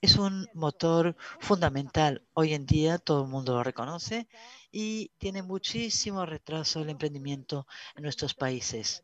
es 0.01 0.17
un 0.17 0.47
motor 0.53 1.15
fundamental. 1.39 2.23
Hoy 2.33 2.53
en 2.53 2.65
día 2.65 2.97
todo 2.97 3.23
el 3.23 3.29
mundo 3.29 3.53
lo 3.53 3.63
reconoce 3.63 4.27
y 4.71 5.09
tiene 5.17 5.41
muchísimo 5.41 6.25
retraso 6.25 6.81
el 6.81 6.89
emprendimiento 6.89 7.65
en 7.95 8.03
nuestros 8.03 8.33
países. 8.33 9.03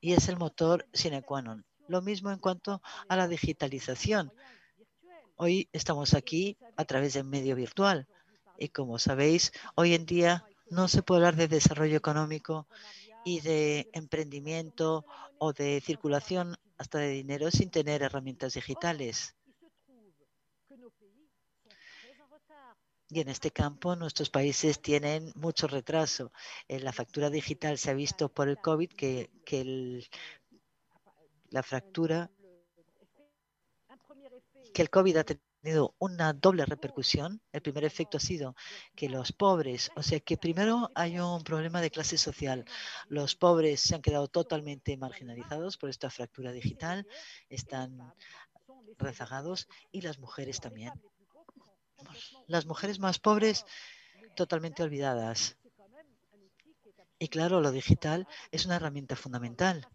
Y 0.00 0.12
es 0.12 0.28
el 0.28 0.36
motor 0.36 0.86
sine 0.92 1.22
qua 1.22 1.42
non. 1.42 1.66
Lo 1.90 2.02
mismo 2.02 2.30
en 2.30 2.38
cuanto 2.38 2.80
a 3.08 3.16
la 3.16 3.26
digitalización. 3.26 4.32
Hoy 5.34 5.68
estamos 5.72 6.14
aquí 6.14 6.56
a 6.76 6.84
través 6.84 7.14
del 7.14 7.24
medio 7.24 7.56
virtual 7.56 8.06
y 8.56 8.68
como 8.68 9.00
sabéis, 9.00 9.50
hoy 9.74 9.94
en 9.94 10.06
día 10.06 10.46
no 10.70 10.86
se 10.86 11.02
puede 11.02 11.18
hablar 11.18 11.34
de 11.34 11.48
desarrollo 11.48 11.96
económico 11.96 12.68
y 13.24 13.40
de 13.40 13.90
emprendimiento 13.92 15.04
o 15.38 15.52
de 15.52 15.82
circulación 15.84 16.56
hasta 16.78 16.98
de 16.98 17.08
dinero 17.08 17.50
sin 17.50 17.72
tener 17.72 18.02
herramientas 18.02 18.54
digitales. 18.54 19.34
Y 23.12 23.18
en 23.18 23.28
este 23.28 23.50
campo 23.50 23.96
nuestros 23.96 24.30
países 24.30 24.80
tienen 24.80 25.32
mucho 25.34 25.66
retraso. 25.66 26.30
En 26.68 26.84
la 26.84 26.92
factura 26.92 27.28
digital 27.28 27.76
se 27.78 27.90
ha 27.90 27.94
visto 27.94 28.28
por 28.28 28.48
el 28.48 28.58
COVID 28.58 28.90
que, 28.90 29.30
que 29.44 29.62
el, 29.62 30.08
la 31.50 31.62
fractura, 31.62 32.30
que 34.72 34.82
el 34.82 34.90
COVID 34.90 35.16
ha 35.16 35.24
tenido 35.24 35.94
una 35.98 36.32
doble 36.32 36.64
repercusión. 36.64 37.42
El 37.52 37.62
primer 37.62 37.84
efecto 37.84 38.16
ha 38.16 38.20
sido 38.20 38.54
que 38.94 39.08
los 39.08 39.32
pobres, 39.32 39.90
o 39.96 40.02
sea 40.02 40.20
que 40.20 40.36
primero 40.36 40.90
hay 40.94 41.18
un 41.18 41.42
problema 41.42 41.80
de 41.80 41.90
clase 41.90 42.16
social. 42.16 42.64
Los 43.08 43.34
pobres 43.36 43.80
se 43.80 43.94
han 43.94 44.02
quedado 44.02 44.28
totalmente 44.28 44.96
marginalizados 44.96 45.76
por 45.76 45.90
esta 45.90 46.10
fractura 46.10 46.52
digital, 46.52 47.06
están 47.48 48.14
rezagados 48.98 49.68
y 49.90 50.00
las 50.00 50.18
mujeres 50.18 50.60
también. 50.60 50.92
Las 52.46 52.66
mujeres 52.66 52.98
más 52.98 53.18
pobres 53.18 53.66
totalmente 54.34 54.82
olvidadas. 54.82 55.56
Y 57.18 57.28
claro, 57.28 57.60
lo 57.60 57.70
digital 57.70 58.26
es 58.50 58.64
una 58.64 58.76
herramienta 58.76 59.14
fundamental. 59.14 59.86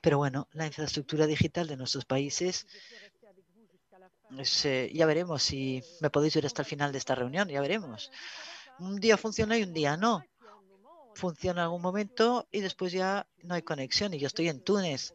Pero 0.00 0.18
bueno, 0.18 0.48
la 0.52 0.66
infraestructura 0.66 1.26
digital 1.26 1.66
de 1.66 1.76
nuestros 1.76 2.04
países, 2.04 2.66
ya 4.92 5.06
veremos 5.06 5.42
si 5.42 5.82
me 6.00 6.10
podéis 6.10 6.34
ver 6.34 6.46
hasta 6.46 6.62
el 6.62 6.66
final 6.66 6.92
de 6.92 6.98
esta 6.98 7.14
reunión, 7.14 7.48
ya 7.48 7.60
veremos. 7.60 8.10
Un 8.78 8.98
día 8.98 9.16
funciona 9.16 9.58
y 9.58 9.62
un 9.62 9.72
día 9.72 9.96
no. 9.96 10.24
Funciona 11.14 11.60
en 11.60 11.64
algún 11.64 11.82
momento 11.82 12.48
y 12.50 12.60
después 12.60 12.92
ya 12.92 13.26
no 13.42 13.54
hay 13.54 13.62
conexión. 13.62 14.14
Y 14.14 14.18
yo 14.18 14.26
estoy 14.26 14.48
en 14.48 14.60
Túnez, 14.60 15.14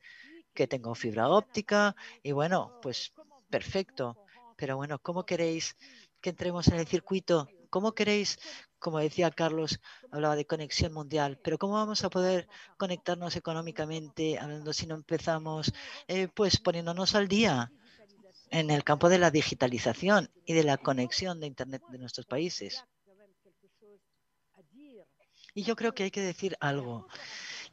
que 0.53 0.67
tengo 0.67 0.95
fibra 0.95 1.29
óptica 1.29 1.95
y 2.23 2.31
bueno, 2.31 2.79
pues 2.81 3.13
perfecto. 3.49 4.17
Pero 4.55 4.77
bueno, 4.77 4.99
¿cómo 4.99 5.25
queréis 5.25 5.75
que 6.21 6.29
entremos 6.29 6.67
en 6.67 6.75
el 6.75 6.87
circuito? 6.87 7.49
¿Cómo 7.69 7.93
queréis 7.93 8.39
como 8.79 8.99
decía 8.99 9.31
Carlos, 9.31 9.79
hablaba 10.11 10.35
de 10.35 10.45
conexión 10.45 10.93
mundial, 10.93 11.39
pero 11.43 11.57
¿cómo 11.57 11.73
vamos 11.73 12.03
a 12.03 12.09
poder 12.09 12.47
conectarnos 12.77 13.35
económicamente 13.35 14.37
hablando 14.37 14.73
si 14.73 14.85
no 14.85 14.95
empezamos 14.95 15.73
eh, 16.07 16.27
pues 16.27 16.59
poniéndonos 16.59 17.15
al 17.15 17.27
día 17.27 17.71
en 18.49 18.69
el 18.69 18.83
campo 18.83 19.09
de 19.09 19.19
la 19.19 19.31
digitalización 19.31 20.29
y 20.45 20.53
de 20.53 20.63
la 20.63 20.77
conexión 20.77 21.39
de 21.39 21.47
Internet 21.47 21.81
de 21.89 21.97
nuestros 21.97 22.25
países? 22.25 22.83
Y 25.53 25.63
yo 25.63 25.75
creo 25.75 25.93
que 25.93 26.03
hay 26.03 26.11
que 26.11 26.21
decir 26.21 26.55
algo, 26.59 27.07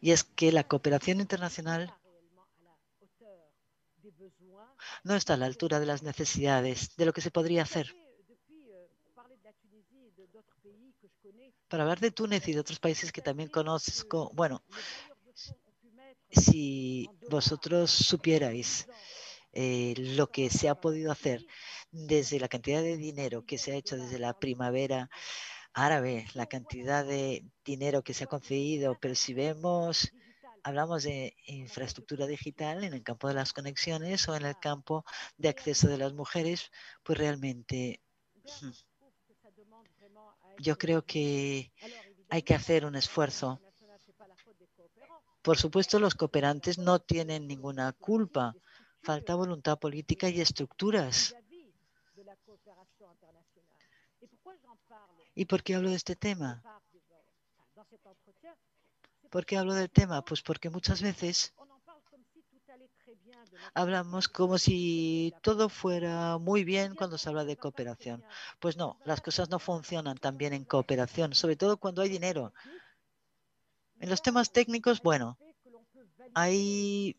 y 0.00 0.12
es 0.12 0.24
que 0.24 0.52
la 0.52 0.64
cooperación 0.64 1.20
internacional 1.20 1.94
no 5.02 5.14
está 5.14 5.34
a 5.34 5.36
la 5.36 5.46
altura 5.46 5.80
de 5.80 5.86
las 5.86 6.02
necesidades, 6.02 6.96
de 6.96 7.04
lo 7.04 7.12
que 7.12 7.20
se 7.20 7.30
podría 7.30 7.62
hacer. 7.62 7.94
Para 11.68 11.84
hablar 11.84 12.00
de 12.00 12.10
Túnez 12.10 12.46
y 12.48 12.52
de 12.52 12.60
otros 12.60 12.78
países 12.78 13.12
que 13.12 13.22
también 13.22 13.48
conozco, 13.48 14.30
bueno, 14.34 14.62
si 16.30 17.08
vosotros 17.30 17.90
supierais 17.90 18.86
eh, 19.52 19.94
lo 19.96 20.30
que 20.30 20.50
se 20.50 20.68
ha 20.68 20.74
podido 20.74 21.12
hacer 21.12 21.46
desde 21.90 22.40
la 22.40 22.48
cantidad 22.48 22.82
de 22.82 22.96
dinero 22.96 23.44
que 23.44 23.58
se 23.58 23.72
ha 23.72 23.76
hecho 23.76 23.96
desde 23.96 24.18
la 24.18 24.38
primavera 24.38 25.08
árabe, 25.72 26.26
la 26.34 26.46
cantidad 26.46 27.04
de 27.04 27.44
dinero 27.64 28.02
que 28.02 28.14
se 28.14 28.24
ha 28.24 28.28
concedido, 28.28 28.96
pero 29.00 29.14
si 29.14 29.34
vemos 29.34 30.12
hablamos 30.64 31.02
de 31.02 31.36
infraestructura 31.46 32.26
digital 32.26 32.84
en 32.84 32.94
el 32.94 33.02
campo 33.02 33.28
de 33.28 33.34
las 33.34 33.52
conexiones 33.52 34.26
o 34.28 34.34
en 34.34 34.46
el 34.46 34.58
campo 34.58 35.04
de 35.36 35.50
acceso 35.50 35.88
de 35.88 35.98
las 35.98 36.14
mujeres, 36.14 36.70
pues 37.02 37.18
realmente 37.18 38.00
hmm, 38.62 38.70
yo 40.58 40.76
creo 40.78 41.04
que 41.04 41.72
hay 42.30 42.42
que 42.42 42.54
hacer 42.54 42.84
un 42.84 42.94
esfuerzo. 42.94 43.60
Por 45.42 45.58
supuesto, 45.58 45.98
los 45.98 46.14
cooperantes 46.14 46.78
no 46.78 46.98
tienen 46.98 47.46
ninguna 47.46 47.92
culpa. 47.92 48.54
Falta 49.02 49.34
voluntad 49.34 49.78
política 49.78 50.28
y 50.30 50.40
estructuras. 50.40 51.34
¿Y 55.34 55.44
por 55.44 55.62
qué 55.62 55.74
hablo 55.74 55.90
de 55.90 55.96
este 55.96 56.16
tema? 56.16 56.62
¿Por 59.30 59.44
qué 59.44 59.58
hablo 59.58 59.74
del 59.74 59.90
tema? 59.90 60.24
Pues 60.24 60.42
porque 60.42 60.70
muchas 60.70 61.02
veces 61.02 61.52
hablamos 63.72 64.28
como 64.28 64.58
si 64.58 65.32
todo 65.42 65.68
fuera 65.68 66.38
muy 66.38 66.64
bien 66.64 66.94
cuando 66.94 67.18
se 67.18 67.28
habla 67.28 67.44
de 67.44 67.56
cooperación. 67.56 68.24
Pues 68.60 68.76
no, 68.76 68.98
las 69.04 69.20
cosas 69.20 69.48
no 69.50 69.58
funcionan 69.58 70.18
tan 70.18 70.36
bien 70.36 70.52
en 70.52 70.64
cooperación, 70.64 71.34
sobre 71.34 71.56
todo 71.56 71.78
cuando 71.78 72.02
hay 72.02 72.08
dinero. 72.08 72.52
En 74.00 74.10
los 74.10 74.22
temas 74.22 74.52
técnicos, 74.52 75.00
bueno, 75.02 75.38
hay, 76.34 77.16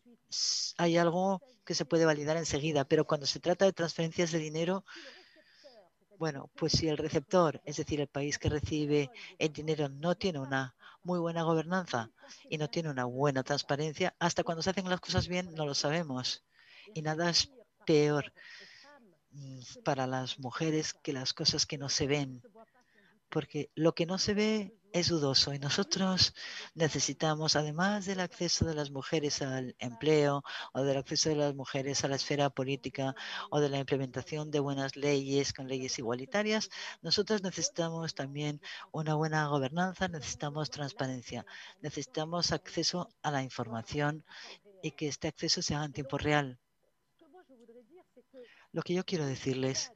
hay 0.76 0.96
algo 0.96 1.42
que 1.64 1.74
se 1.74 1.84
puede 1.84 2.04
validar 2.04 2.36
enseguida, 2.36 2.84
pero 2.84 3.06
cuando 3.06 3.26
se 3.26 3.40
trata 3.40 3.64
de 3.64 3.72
transferencias 3.72 4.30
de 4.30 4.38
dinero, 4.38 4.84
bueno, 6.18 6.50
pues 6.56 6.72
si 6.72 6.88
el 6.88 6.98
receptor, 6.98 7.60
es 7.64 7.76
decir, 7.76 8.00
el 8.00 8.08
país 8.08 8.38
que 8.38 8.48
recibe 8.48 9.10
el 9.38 9.52
dinero, 9.52 9.88
no 9.88 10.16
tiene 10.16 10.38
una 10.38 10.74
muy 11.02 11.18
buena 11.18 11.42
gobernanza 11.42 12.10
y 12.50 12.58
no 12.58 12.68
tiene 12.68 12.90
una 12.90 13.04
buena 13.04 13.42
transparencia, 13.42 14.14
hasta 14.18 14.42
cuando 14.42 14.62
se 14.62 14.70
hacen 14.70 14.88
las 14.88 15.00
cosas 15.00 15.28
bien 15.28 15.54
no 15.54 15.66
lo 15.66 15.74
sabemos. 15.74 16.44
Y 16.94 17.02
nada 17.02 17.30
es 17.30 17.52
peor 17.84 18.32
mm, 19.32 19.60
para 19.84 20.06
las 20.06 20.38
mujeres 20.38 20.94
que 20.94 21.12
las 21.12 21.32
cosas 21.32 21.66
que 21.66 21.78
no 21.78 21.88
se 21.88 22.06
ven. 22.06 22.42
Porque 23.28 23.70
lo 23.74 23.94
que 23.94 24.06
no 24.06 24.18
se 24.18 24.34
ve 24.34 24.75
es 24.92 25.08
dudoso 25.08 25.52
y 25.52 25.58
nosotros 25.58 26.34
necesitamos, 26.74 27.56
además 27.56 28.06
del 28.06 28.20
acceso 28.20 28.64
de 28.64 28.74
las 28.74 28.90
mujeres 28.90 29.42
al 29.42 29.76
empleo 29.78 30.42
o 30.72 30.82
del 30.82 30.96
acceso 30.96 31.28
de 31.28 31.36
las 31.36 31.54
mujeres 31.54 32.04
a 32.04 32.08
la 32.08 32.16
esfera 32.16 32.50
política 32.50 33.14
o 33.50 33.60
de 33.60 33.68
la 33.68 33.78
implementación 33.78 34.50
de 34.50 34.60
buenas 34.60 34.96
leyes 34.96 35.52
con 35.52 35.68
leyes 35.68 35.98
igualitarias, 35.98 36.70
nosotros 37.02 37.42
necesitamos 37.42 38.14
también 38.14 38.60
una 38.92 39.14
buena 39.14 39.46
gobernanza, 39.48 40.08
necesitamos 40.08 40.70
transparencia, 40.70 41.44
necesitamos 41.80 42.52
acceso 42.52 43.08
a 43.22 43.30
la 43.30 43.42
información 43.42 44.24
y 44.82 44.92
que 44.92 45.08
este 45.08 45.28
acceso 45.28 45.62
se 45.62 45.74
haga 45.74 45.86
en 45.86 45.92
tiempo 45.92 46.18
real. 46.18 46.58
Lo 48.72 48.82
que 48.82 48.94
yo 48.94 49.04
quiero 49.04 49.26
decirles 49.26 49.92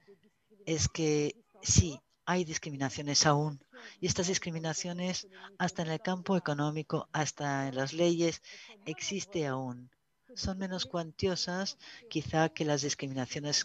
es 0.67 0.89
que 0.89 1.37
sí, 1.63 2.01
hay 2.25 2.45
discriminaciones 2.45 3.27
aún. 3.27 3.61
Y 4.01 4.07
estas 4.07 4.29
discriminaciones, 4.29 5.29
hasta 5.59 5.83
en 5.83 5.91
el 5.91 6.01
campo 6.01 6.37
económico, 6.37 7.09
hasta 7.13 7.69
en 7.69 7.77
las 7.77 7.93
leyes, 7.93 8.43
existe 8.87 9.47
aún. 9.47 9.91
Son 10.35 10.59
menos 10.59 10.87
cuantiosas 10.87 11.79
quizá 12.09 12.49
que 12.49 12.65
las 12.65 12.83
discriminaciones 12.83 13.65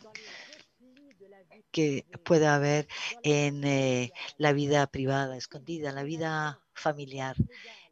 que 1.75 2.05
pueda 2.23 2.55
haber 2.55 2.87
en 3.23 3.65
eh, 3.65 4.13
la 4.37 4.53
vida 4.53 4.87
privada, 4.87 5.35
escondida, 5.35 5.91
la 5.91 6.03
vida 6.03 6.61
familiar. 6.73 7.35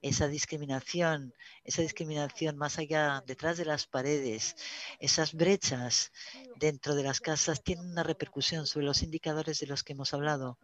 Esa 0.01 0.29
discriminación, 0.29 1.33
esa 1.65 1.81
discriminación 1.81 2.57
más 2.57 2.77
allá, 2.77 3.23
detrás 3.27 3.57
de 3.57 3.65
las 3.65 3.85
paredes, 3.85 4.55
esas 4.99 5.33
brechas 5.33 6.11
dentro 6.57 6.95
de 6.95 7.03
las 7.03 7.19
casas 7.19 7.61
tienen 7.61 7.89
una 7.89 8.03
repercusión 8.03 8.67
sobre 8.67 8.85
los 8.85 9.03
indicadores 9.03 9.59
de 9.59 9.67
los 9.67 9.83
que 9.83 9.91
hemos 9.91 10.13
hablado. 10.13 10.57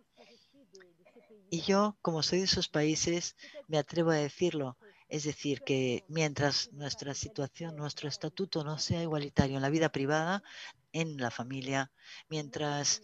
Y 1.50 1.62
yo, 1.62 1.98
como 2.02 2.22
soy 2.22 2.40
de 2.40 2.46
esos 2.46 2.68
países, 2.68 3.36
me 3.68 3.78
atrevo 3.78 4.12
a 4.12 4.16
decirlo. 4.16 4.78
Es 5.08 5.24
decir, 5.24 5.62
que 5.64 6.04
mientras 6.08 6.72
nuestra 6.72 7.16
situación, 7.16 7.76
nuestro 7.76 8.08
estatuto 8.08 8.64
no 8.64 8.78
sea 8.78 9.02
igualitario 9.02 9.56
en 9.56 9.64
la 9.64 9.72
vida 9.72 9.90
privada, 9.90 10.44
en 10.92 11.18
la 11.18 11.32
familia, 11.32 11.92
mientras 12.30 13.02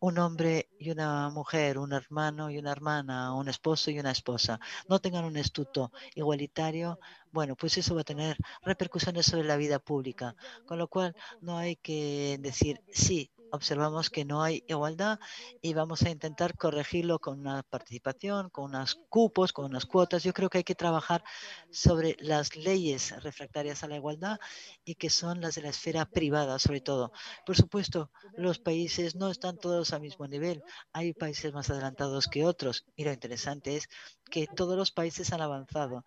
un 0.00 0.18
hombre 0.18 0.68
y 0.78 0.90
una 0.90 1.28
mujer, 1.30 1.78
un 1.78 1.92
hermano 1.92 2.50
y 2.50 2.58
una 2.58 2.72
hermana, 2.72 3.34
un 3.34 3.48
esposo 3.48 3.90
y 3.90 3.98
una 3.98 4.12
esposa, 4.12 4.60
no 4.88 4.98
tengan 5.00 5.24
un 5.24 5.36
estatuto 5.36 5.92
igualitario, 6.14 6.98
bueno, 7.32 7.56
pues 7.56 7.78
eso 7.78 7.94
va 7.94 8.02
a 8.02 8.04
tener 8.04 8.36
repercusiones 8.62 9.26
sobre 9.26 9.46
la 9.46 9.56
vida 9.56 9.78
pública. 9.78 10.34
Con 10.64 10.78
lo 10.78 10.88
cual, 10.88 11.14
no 11.40 11.58
hay 11.58 11.76
que 11.76 12.38
decir, 12.40 12.80
sí, 12.92 13.30
observamos 13.50 14.10
que 14.10 14.24
no 14.24 14.42
hay 14.42 14.64
igualdad 14.66 15.18
y 15.60 15.74
vamos 15.74 16.02
a 16.02 16.10
intentar 16.10 16.56
corregirlo 16.56 17.18
con 17.18 17.40
una 17.40 17.62
participación, 17.62 18.50
con 18.50 18.64
unos 18.64 18.96
cupos, 19.08 19.52
con 19.52 19.66
unas 19.66 19.86
cuotas. 19.86 20.22
Yo 20.22 20.32
creo 20.32 20.50
que 20.50 20.58
hay 20.58 20.64
que 20.64 20.74
trabajar 20.74 21.22
sobre 21.70 22.16
las 22.20 22.56
leyes 22.56 23.14
refractarias 23.22 23.82
a 23.82 23.88
la 23.88 23.96
igualdad 23.96 24.38
y 24.84 24.94
que 24.94 25.10
son 25.10 25.40
las 25.40 25.54
de 25.54 25.62
la 25.62 25.70
esfera 25.70 26.06
privada, 26.06 26.58
sobre 26.58 26.80
todo. 26.80 27.12
Por 27.46 27.56
supuesto, 27.56 28.10
los 28.36 28.58
países 28.58 29.14
no 29.14 29.30
están 29.30 29.58
todos 29.58 29.92
al 29.92 30.00
mismo 30.00 30.26
nivel. 30.26 30.62
Hay 30.92 31.12
países 31.12 31.52
más 31.52 31.70
adelantados 31.70 32.26
que 32.26 32.44
otros 32.44 32.84
y 32.96 33.04
lo 33.04 33.12
interesante 33.12 33.76
es 33.76 33.88
que 34.30 34.46
todos 34.46 34.76
los 34.76 34.90
países 34.90 35.32
han 35.32 35.40
avanzado. 35.40 36.04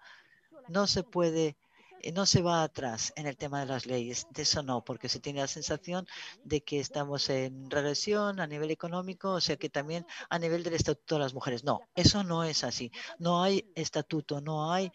No 0.67 0.87
se 0.87 1.03
puede 1.03 1.57
no 2.13 2.25
se 2.25 2.41
va 2.41 2.63
atrás 2.63 3.13
en 3.15 3.27
el 3.27 3.37
tema 3.37 3.59
de 3.59 3.67
las 3.67 3.85
leyes. 3.85 4.27
De 4.31 4.41
eso 4.43 4.63
no, 4.63 4.83
porque 4.83 5.09
se 5.09 5.19
tiene 5.19 5.41
la 5.41 5.47
sensación 5.47 6.07
de 6.43 6.61
que 6.61 6.79
estamos 6.79 7.29
en 7.29 7.69
regresión 7.69 8.39
a 8.39 8.47
nivel 8.47 8.71
económico, 8.71 9.31
o 9.31 9.41
sea 9.41 9.57
que 9.57 9.69
también 9.69 10.05
a 10.29 10.39
nivel 10.39 10.63
del 10.63 10.73
estatuto 10.73 11.15
de 11.15 11.21
las 11.21 11.33
mujeres. 11.33 11.63
No, 11.63 11.81
eso 11.95 12.23
no 12.23 12.43
es 12.43 12.63
así. 12.63 12.91
No 13.19 13.43
hay 13.43 13.71
estatuto, 13.75 14.41
no 14.41 14.71
hay 14.71 14.91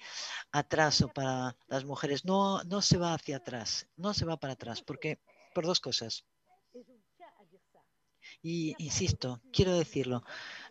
atraso 0.52 1.08
para 1.08 1.56
las 1.68 1.84
mujeres. 1.84 2.24
No, 2.24 2.62
no 2.64 2.82
se 2.82 2.98
va 2.98 3.14
hacia 3.14 3.36
atrás, 3.36 3.86
no 3.96 4.14
se 4.14 4.24
va 4.24 4.36
para 4.36 4.54
atrás, 4.54 4.82
porque 4.82 5.20
por 5.54 5.66
dos 5.66 5.80
cosas. 5.80 6.24
Y 8.42 8.74
insisto, 8.78 9.40
quiero 9.52 9.72
decirlo, 9.74 10.22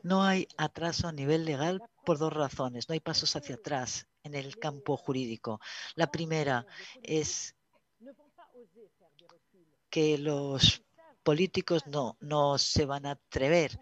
no 0.03 0.23
hay 0.23 0.47
atraso 0.57 1.07
a 1.07 1.11
nivel 1.11 1.45
legal 1.45 1.81
por 2.05 2.17
dos 2.17 2.31
razones. 2.31 2.88
No 2.88 2.93
hay 2.93 2.99
pasos 2.99 3.36
hacia 3.36 3.55
atrás 3.55 4.07
en 4.26 4.36
el 4.36 4.57
campo 4.57 4.97
jurídico. 4.97 5.61
La 5.95 6.11
primera 6.11 6.65
es 7.01 7.55
que 9.89 10.17
los 10.17 10.84
políticos 11.23 11.88
no, 11.88 12.17
no 12.19 12.57
se 12.57 12.86
van 12.86 13.05
a 13.05 13.11
atrever 13.11 13.80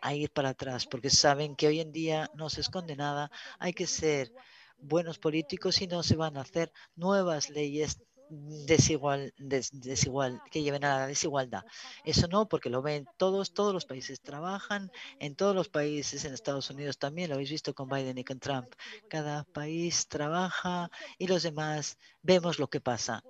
a 0.00 0.14
ir 0.14 0.30
para 0.30 0.50
atrás 0.50 0.86
porque 0.86 1.10
saben 1.10 1.56
que 1.56 1.66
hoy 1.66 1.80
en 1.80 1.92
día 1.92 2.30
no 2.34 2.48
se 2.50 2.60
esconde 2.60 2.94
nada. 2.94 3.30
Hay 3.58 3.72
que 3.72 3.86
ser 3.86 4.32
buenos 4.78 5.18
políticos 5.18 5.80
y 5.80 5.86
no 5.86 6.02
se 6.02 6.16
van 6.16 6.36
a 6.36 6.42
hacer 6.42 6.72
nuevas 6.94 7.50
leyes 7.50 7.98
desigual, 8.28 9.32
desigual, 9.36 10.40
que 10.50 10.62
lleven 10.62 10.84
a 10.84 10.98
la 10.98 11.06
desigualdad. 11.06 11.64
Eso 12.04 12.28
no, 12.28 12.48
porque 12.48 12.70
lo 12.70 12.82
ven 12.82 13.06
todos, 13.16 13.52
todos 13.52 13.72
los 13.72 13.84
países 13.84 14.20
trabajan, 14.20 14.90
en 15.18 15.36
todos 15.36 15.54
los 15.54 15.68
países, 15.68 16.24
en 16.24 16.34
Estados 16.34 16.70
Unidos 16.70 16.98
también, 16.98 17.28
lo 17.28 17.34
habéis 17.34 17.50
visto 17.50 17.74
con 17.74 17.88
Biden 17.88 18.18
y 18.18 18.24
con 18.24 18.40
Trump. 18.40 18.72
Cada 19.08 19.44
país 19.44 20.08
trabaja 20.08 20.90
y 21.18 21.26
los 21.26 21.42
demás 21.42 21.98
vemos 22.22 22.58
lo 22.58 22.68
que 22.68 22.80
pasa. 22.80 23.22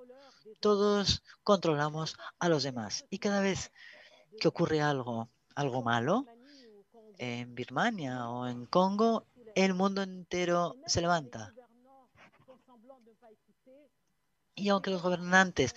Todos 0.61 1.23
controlamos 1.43 2.17
a 2.39 2.49
los 2.49 2.63
demás. 2.63 3.05
Y 3.11 3.19
cada 3.19 3.41
vez 3.41 3.73
que 4.41 4.49
ocurre 4.49 4.81
algo, 4.81 5.29
algo 5.55 5.83
malo, 5.83 6.27
en 7.19 7.55
Birmania 7.55 8.29
o 8.29 8.47
en 8.47 8.67
Congo, 8.67 9.27
el 9.55 9.75
mundo 9.75 10.03
entero 10.03 10.77
se 10.87 11.01
levanta 11.01 11.55
y 14.57 14.71
aunque 14.71 14.91
los 14.91 15.03
gobernantes 15.03 15.75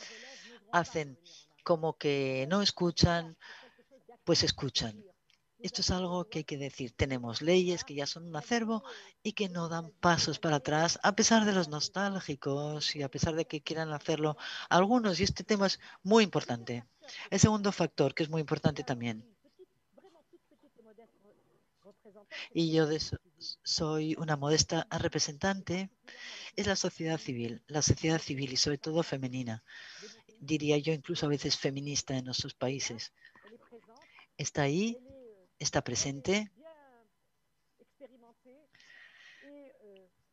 hacen 0.72 1.20
como 1.64 1.98
que 1.98 2.48
no 2.50 2.64
escuchan, 2.64 3.38
pues 4.24 4.44
escuchan. 4.44 5.04
Esto 5.62 5.82
es 5.82 5.92
algo 5.92 6.30
que 6.30 6.40
hay 6.40 6.44
que 6.46 6.58
decir. 6.58 6.94
Tenemos 6.96 7.42
leyes 7.42 7.84
que 7.84 7.94
ya 7.94 8.08
son 8.08 8.28
un 8.28 8.36
acervo 8.36 8.84
y 9.22 9.34
que 9.34 9.50
no 9.50 9.68
dan 9.68 9.92
pasos 10.00 10.40
para 10.40 10.56
atrás, 10.56 10.98
a 11.04 11.16
pesar 11.16 11.44
de 11.44 11.52
los 11.52 11.68
nostálgicos 11.68 12.96
y 12.96 13.04
a 13.04 13.10
pesar 13.10 13.36
de 13.36 13.46
que 13.46 13.62
quieran 13.62 13.92
hacerlo 13.92 14.38
algunos. 14.70 15.20
Y 15.20 15.24
este 15.24 15.44
tema 15.44 15.68
es 15.68 15.80
muy 16.02 16.24
importante. 16.24 16.86
El 17.30 17.40
segundo 17.42 17.74
factor, 17.74 18.14
que 18.14 18.24
es 18.24 18.30
muy 18.30 18.40
importante 18.40 18.84
también. 18.84 19.26
Y 22.54 22.72
yo 22.72 22.88
soy 23.64 24.16
una 24.18 24.36
modesta 24.36 24.88
representante 24.92 25.90
es 26.56 26.68
la 26.68 26.76
sociedad 26.76 27.18
civil, 27.18 27.64
la 27.68 27.82
sociedad 27.82 28.20
civil 28.20 28.52
y 28.52 28.58
sobre 28.58 28.78
todo 28.78 29.04
femenina, 29.04 29.64
diría 30.40 30.78
yo 30.78 30.94
incluso 30.94 31.26
a 31.26 31.30
veces 31.30 31.58
feminista 31.58 32.18
en 32.18 32.26
nuestros 32.26 32.54
países. 32.54 33.14
Está 34.38 34.64
ahí, 34.64 34.98
está 35.58 35.82
presente, 35.84 36.52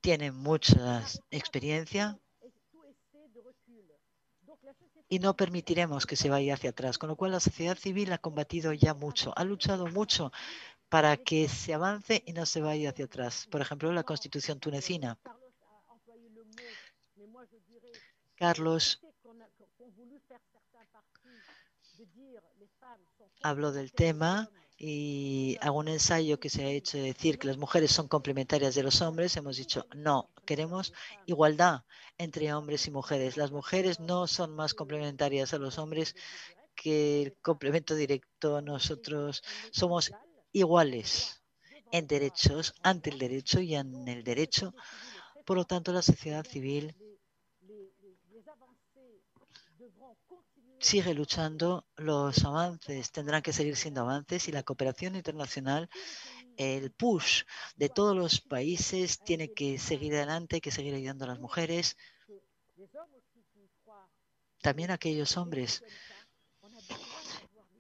tienen 0.01 0.35
mucha 0.35 1.05
experiencia 1.31 2.19
y 5.09 5.19
no 5.19 5.37
permitiremos 5.37 6.07
que 6.07 6.17
se 6.17 6.31
vaya 6.31 6.55
hacia 6.55 6.71
atrás. 6.71 6.99
Con 6.99 7.09
lo 7.09 7.17
cual 7.17 7.33
la 7.33 7.41
sociedad 7.41 7.77
civil 7.77 8.13
ha 8.13 8.19
combatido 8.19 8.73
ya 8.73 8.95
mucho, 8.95 9.33
ha 9.37 9.45
luchado 9.45 9.87
mucho 9.87 10.33
para 10.89 11.17
que 11.17 11.49
se 11.49 11.75
avance 11.75 12.23
y 12.27 12.33
no 12.33 12.47
se 12.47 12.61
vaya 12.61 12.91
hacia 12.91 13.07
atrás. 13.07 13.47
Por 13.51 13.61
ejemplo, 13.61 13.93
la 13.93 14.05
constitución 14.05 14.61
tunecina. 14.61 15.19
Carlos 18.37 19.01
habló 23.43 23.73
del 23.73 23.93
tema 23.93 24.51
y 24.79 25.57
hago 25.61 25.79
un 25.79 25.89
ensayo 25.89 26.39
que 26.39 26.51
se 26.51 26.65
ha 26.65 26.69
hecho 26.69 26.99
de 26.99 27.05
decir 27.05 27.39
que 27.39 27.47
las 27.47 27.57
mujeres 27.57 27.93
son 27.93 28.09
complementarias 28.09 28.75
de 28.75 28.83
los 28.83 29.01
hombres. 29.01 29.37
Hemos 29.37 29.57
dicho, 29.57 29.87
no, 29.95 30.31
queremos 30.45 30.93
igualdad 31.25 31.85
entre 32.19 32.53
hombres 32.53 32.87
y 32.87 32.91
mujeres. 32.91 33.37
Las 33.37 33.53
mujeres 33.53 34.01
no 34.01 34.27
son 34.27 34.55
más 34.55 34.75
complementarias 34.75 35.55
a 35.55 35.59
los 35.59 35.79
hombres 35.79 36.15
que 36.75 37.23
el 37.23 37.37
complemento 37.41 37.95
directo. 37.95 38.61
Nosotros 38.61 39.43
somos 39.71 40.13
iguales 40.57 41.43
en 41.93 42.07
derechos, 42.07 42.75
ante 42.83 43.11
el 43.11 43.19
derecho 43.19 43.61
y 43.61 43.75
en 43.75 44.09
el 44.09 44.25
derecho. 44.25 44.75
Por 45.45 45.59
lo 45.59 45.67
tanto, 45.67 45.93
la 45.93 46.01
sociedad 46.01 46.47
civil 46.47 46.97
sigue 50.79 51.13
luchando, 51.13 51.87
los 51.97 52.43
avances 52.45 53.13
tendrán 53.13 53.43
que 53.43 53.53
seguir 53.53 53.77
siendo 53.77 54.01
avances 54.01 54.49
y 54.49 54.53
la 54.53 54.63
cooperación 54.63 55.15
internacional, 55.17 55.91
el 56.57 56.91
push 56.91 57.43
de 57.77 57.91
todos 57.91 58.17
los 58.17 58.41
países 58.41 59.19
tiene 59.19 59.53
que 59.53 59.79
seguir 59.79 60.15
adelante, 60.15 60.57
hay 60.57 60.61
que 60.63 60.71
seguir 60.71 60.95
ayudando 60.95 61.27
a 61.27 61.29
las 61.29 61.39
mujeres. 61.39 61.99
También 64.63 64.91
aquellos 64.91 65.37
hombres 65.37 65.85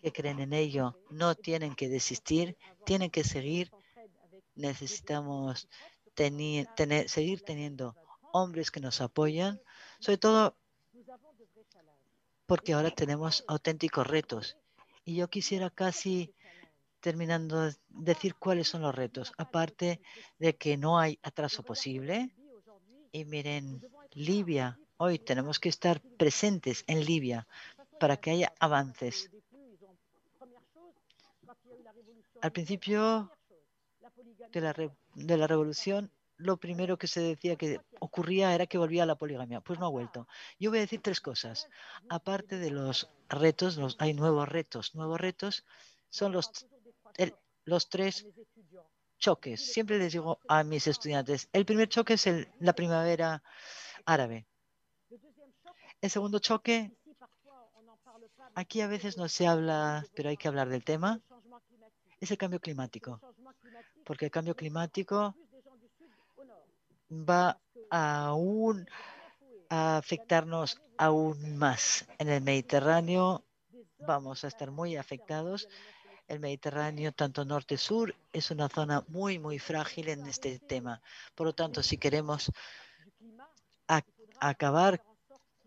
que 0.06 0.12
creen 0.12 0.38
en 0.38 0.52
ello 0.52 0.96
no 1.10 1.34
tienen 1.34 1.74
que 1.74 1.88
desistir, 1.88 2.56
tienen 2.84 3.10
que 3.10 3.24
seguir. 3.24 3.72
Necesitamos 4.54 5.68
seguir 6.14 7.40
teniendo 7.42 7.96
hombres 8.32 8.70
que 8.70 8.78
nos 8.78 9.00
apoyan, 9.00 9.60
sobre 9.98 10.18
todo 10.18 10.56
porque 12.46 12.72
ahora 12.72 12.92
tenemos 12.92 13.44
auténticos 13.48 14.06
retos. 14.06 14.56
Y 15.04 15.16
yo 15.16 15.28
quisiera 15.28 15.70
casi 15.70 16.32
terminando 17.00 17.68
decir 17.88 18.36
cuáles 18.36 18.68
son 18.68 18.82
los 18.82 18.94
retos, 18.94 19.32
aparte 19.38 20.00
de 20.38 20.54
que 20.54 20.76
no 20.76 21.00
hay 21.00 21.18
atraso 21.24 21.64
posible. 21.64 22.30
Y 23.10 23.24
miren, 23.24 23.84
Libia, 24.12 24.78
hoy 24.98 25.18
tenemos 25.18 25.58
que 25.58 25.68
estar 25.68 26.00
presentes 26.16 26.84
en 26.86 27.04
Libia 27.04 27.48
para 27.98 28.18
que 28.18 28.30
haya 28.30 28.54
avances. 28.60 29.32
Al 32.42 32.52
principio 32.52 33.30
de 34.52 34.60
la, 34.60 34.74
de 35.14 35.36
la 35.36 35.46
revolución 35.46 36.10
lo 36.38 36.58
primero 36.58 36.98
que 36.98 37.06
se 37.06 37.20
decía 37.20 37.56
que 37.56 37.80
ocurría 37.98 38.54
era 38.54 38.66
que 38.66 38.78
volvía 38.78 39.06
la 39.06 39.16
poligamia. 39.16 39.60
Pues 39.60 39.78
no 39.78 39.86
ha 39.86 39.90
vuelto. 39.90 40.28
Yo 40.58 40.70
voy 40.70 40.78
a 40.78 40.82
decir 40.82 41.00
tres 41.02 41.20
cosas. 41.20 41.68
Aparte 42.08 42.58
de 42.58 42.70
los 42.70 43.10
retos, 43.28 43.76
los, 43.76 43.96
hay 43.98 44.12
nuevos 44.12 44.48
retos. 44.48 44.94
Nuevos 44.94 45.20
retos 45.20 45.64
son 46.10 46.32
los, 46.32 46.66
los 47.64 47.88
tres 47.88 48.26
choques. 49.18 49.72
Siempre 49.72 49.98
les 49.98 50.12
digo 50.12 50.38
a 50.46 50.62
mis 50.62 50.86
estudiantes, 50.86 51.48
el 51.52 51.64
primer 51.64 51.88
choque 51.88 52.14
es 52.14 52.26
el, 52.26 52.48
la 52.60 52.74
primavera 52.74 53.42
árabe. 54.04 54.46
El 56.02 56.10
segundo 56.10 56.38
choque, 56.38 56.92
aquí 58.54 58.82
a 58.82 58.86
veces 58.86 59.16
no 59.16 59.28
se 59.28 59.46
habla, 59.46 60.04
pero 60.14 60.28
hay 60.28 60.36
que 60.36 60.48
hablar 60.48 60.68
del 60.68 60.84
tema, 60.84 61.20
es 62.20 62.30
el 62.30 62.38
cambio 62.38 62.60
climático. 62.60 63.20
Porque 64.04 64.26
el 64.26 64.30
cambio 64.30 64.54
climático 64.54 65.34
va 67.10 67.60
aún 67.90 68.86
a 69.68 69.96
afectarnos 69.96 70.80
aún 70.96 71.56
más. 71.56 72.06
En 72.18 72.28
el 72.28 72.42
Mediterráneo 72.42 73.44
vamos 73.98 74.44
a 74.44 74.48
estar 74.48 74.70
muy 74.70 74.96
afectados. 74.96 75.68
El 76.28 76.40
Mediterráneo, 76.40 77.12
tanto 77.12 77.44
norte-sur, 77.44 78.14
es 78.32 78.50
una 78.50 78.68
zona 78.68 79.04
muy, 79.08 79.38
muy 79.38 79.58
frágil 79.58 80.08
en 80.08 80.26
este 80.26 80.58
tema. 80.58 81.00
Por 81.34 81.46
lo 81.46 81.52
tanto, 81.54 81.82
si 81.82 81.98
queremos 81.98 82.50
acabar 84.40 85.02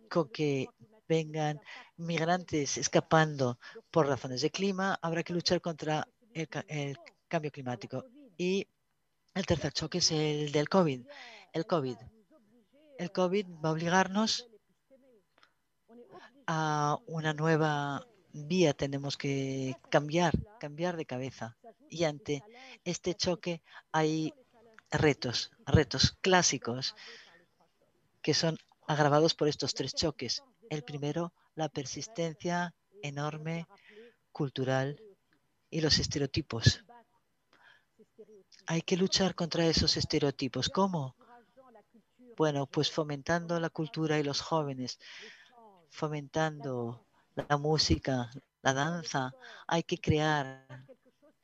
con 0.10 0.30
que 0.30 0.68
vengan 1.08 1.62
migrantes 1.97 2.78
escapando 2.78 3.58
por 3.89 4.08
razones 4.08 4.41
de 4.41 4.52
clima, 4.52 4.97
habrá 5.02 5.24
que 5.24 5.34
luchar 5.34 5.62
contra 5.62 6.08
el, 6.67 6.97
cambio 7.27 7.51
climático. 7.51 8.05
Y 8.37 8.67
el 9.33 9.45
tercer 9.45 9.73
choque 9.73 9.99
es 9.99 10.11
el 10.11 10.51
del 10.51 10.69
COVID. 10.69 11.05
El 11.53 11.65
COVID. 11.65 11.97
El 12.97 13.11
COVID 13.11 13.45
va 13.63 13.69
a 13.69 13.71
obligarnos 13.71 14.47
a 16.47 16.97
una 17.07 17.33
nueva 17.33 18.05
vía. 18.33 18.73
Tenemos 18.73 19.17
que 19.17 19.75
cambiar, 19.89 20.33
cambiar 20.59 20.97
de 20.97 21.05
cabeza. 21.05 21.57
Y 21.89 22.03
ante 22.03 22.43
este 22.83 23.15
choque 23.15 23.61
hay 23.91 24.33
retos, 24.91 25.51
retos 25.65 26.17
clásicos 26.21 26.95
que 28.21 28.33
son 28.33 28.57
agravados 28.87 29.35
por 29.35 29.47
estos 29.47 29.73
tres 29.73 29.93
choques. 29.93 30.43
El 30.69 30.83
primero, 30.83 31.33
la 31.55 31.69
persistencia 31.69 32.73
enorme 33.01 33.67
cultural 34.31 35.01
y 35.70 35.82
los 35.82 35.99
estereotipos. 35.99 36.84
Hay 38.67 38.82
que 38.82 38.97
luchar 38.97 39.36
contra 39.36 39.65
esos 39.65 39.97
estereotipos. 39.97 40.70
¿Cómo? 40.70 41.15
Bueno, 42.38 42.67
pues 42.67 42.91
fomentando 42.91 43.59
la 43.59 43.70
cultura 43.70 44.20
y 44.20 44.24
los 44.24 44.41
jóvenes, 44.41 44.99
fomentando 45.89 47.05
la 47.36 47.57
música, 47.57 48.30
la 48.61 48.74
danza. 48.74 49.34
Hay 49.67 49.84
que 49.84 49.97
crear 49.97 50.86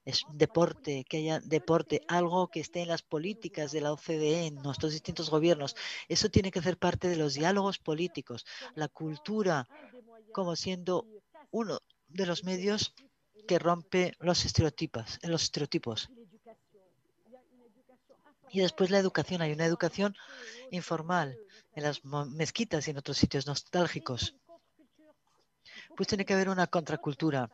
es 0.06 0.24
deporte, 0.32 1.04
que 1.04 1.18
haya 1.18 1.40
deporte, 1.40 2.02
algo 2.08 2.48
que 2.48 2.60
esté 2.60 2.84
en 2.84 2.90
las 2.90 3.02
políticas 3.02 3.72
de 3.72 3.82
la 3.82 3.92
OCDE, 3.92 4.46
en 4.46 4.56
nuestros 4.56 4.92
distintos 4.92 5.32
gobiernos. 5.32 5.76
Eso 6.08 6.30
tiene 6.30 6.52
que 6.52 6.62
ser 6.62 6.78
parte 6.78 7.10
de 7.10 7.16
los 7.16 7.34
diálogos 7.34 7.80
políticos. 7.80 8.46
La 8.76 8.88
cultura 8.88 9.68
como 10.32 10.56
siendo 10.56 11.08
uno 11.50 11.80
de 12.08 12.26
los 12.28 12.44
medios 12.44 12.94
que 13.48 13.60
rompe 13.60 14.14
los 14.20 14.46
estereotipos, 14.46 15.20
los 15.24 15.44
estereotipos. 15.44 16.10
Y 18.50 18.62
después 18.62 18.90
la 18.90 19.00
educación. 19.00 19.42
Hay 19.42 19.52
una 19.52 19.66
educación 19.66 20.16
informal 20.72 21.38
en 21.74 21.84
las 21.84 22.06
mezquitas 22.06 22.88
y 22.88 22.92
en 22.92 22.98
otros 22.98 23.18
sitios 23.18 23.48
nostálgicos. 23.48 24.36
Pues 25.96 26.08
tiene 26.08 26.26
que 26.26 26.34
haber 26.34 26.50
una 26.50 26.68
contracultura. 26.68 27.50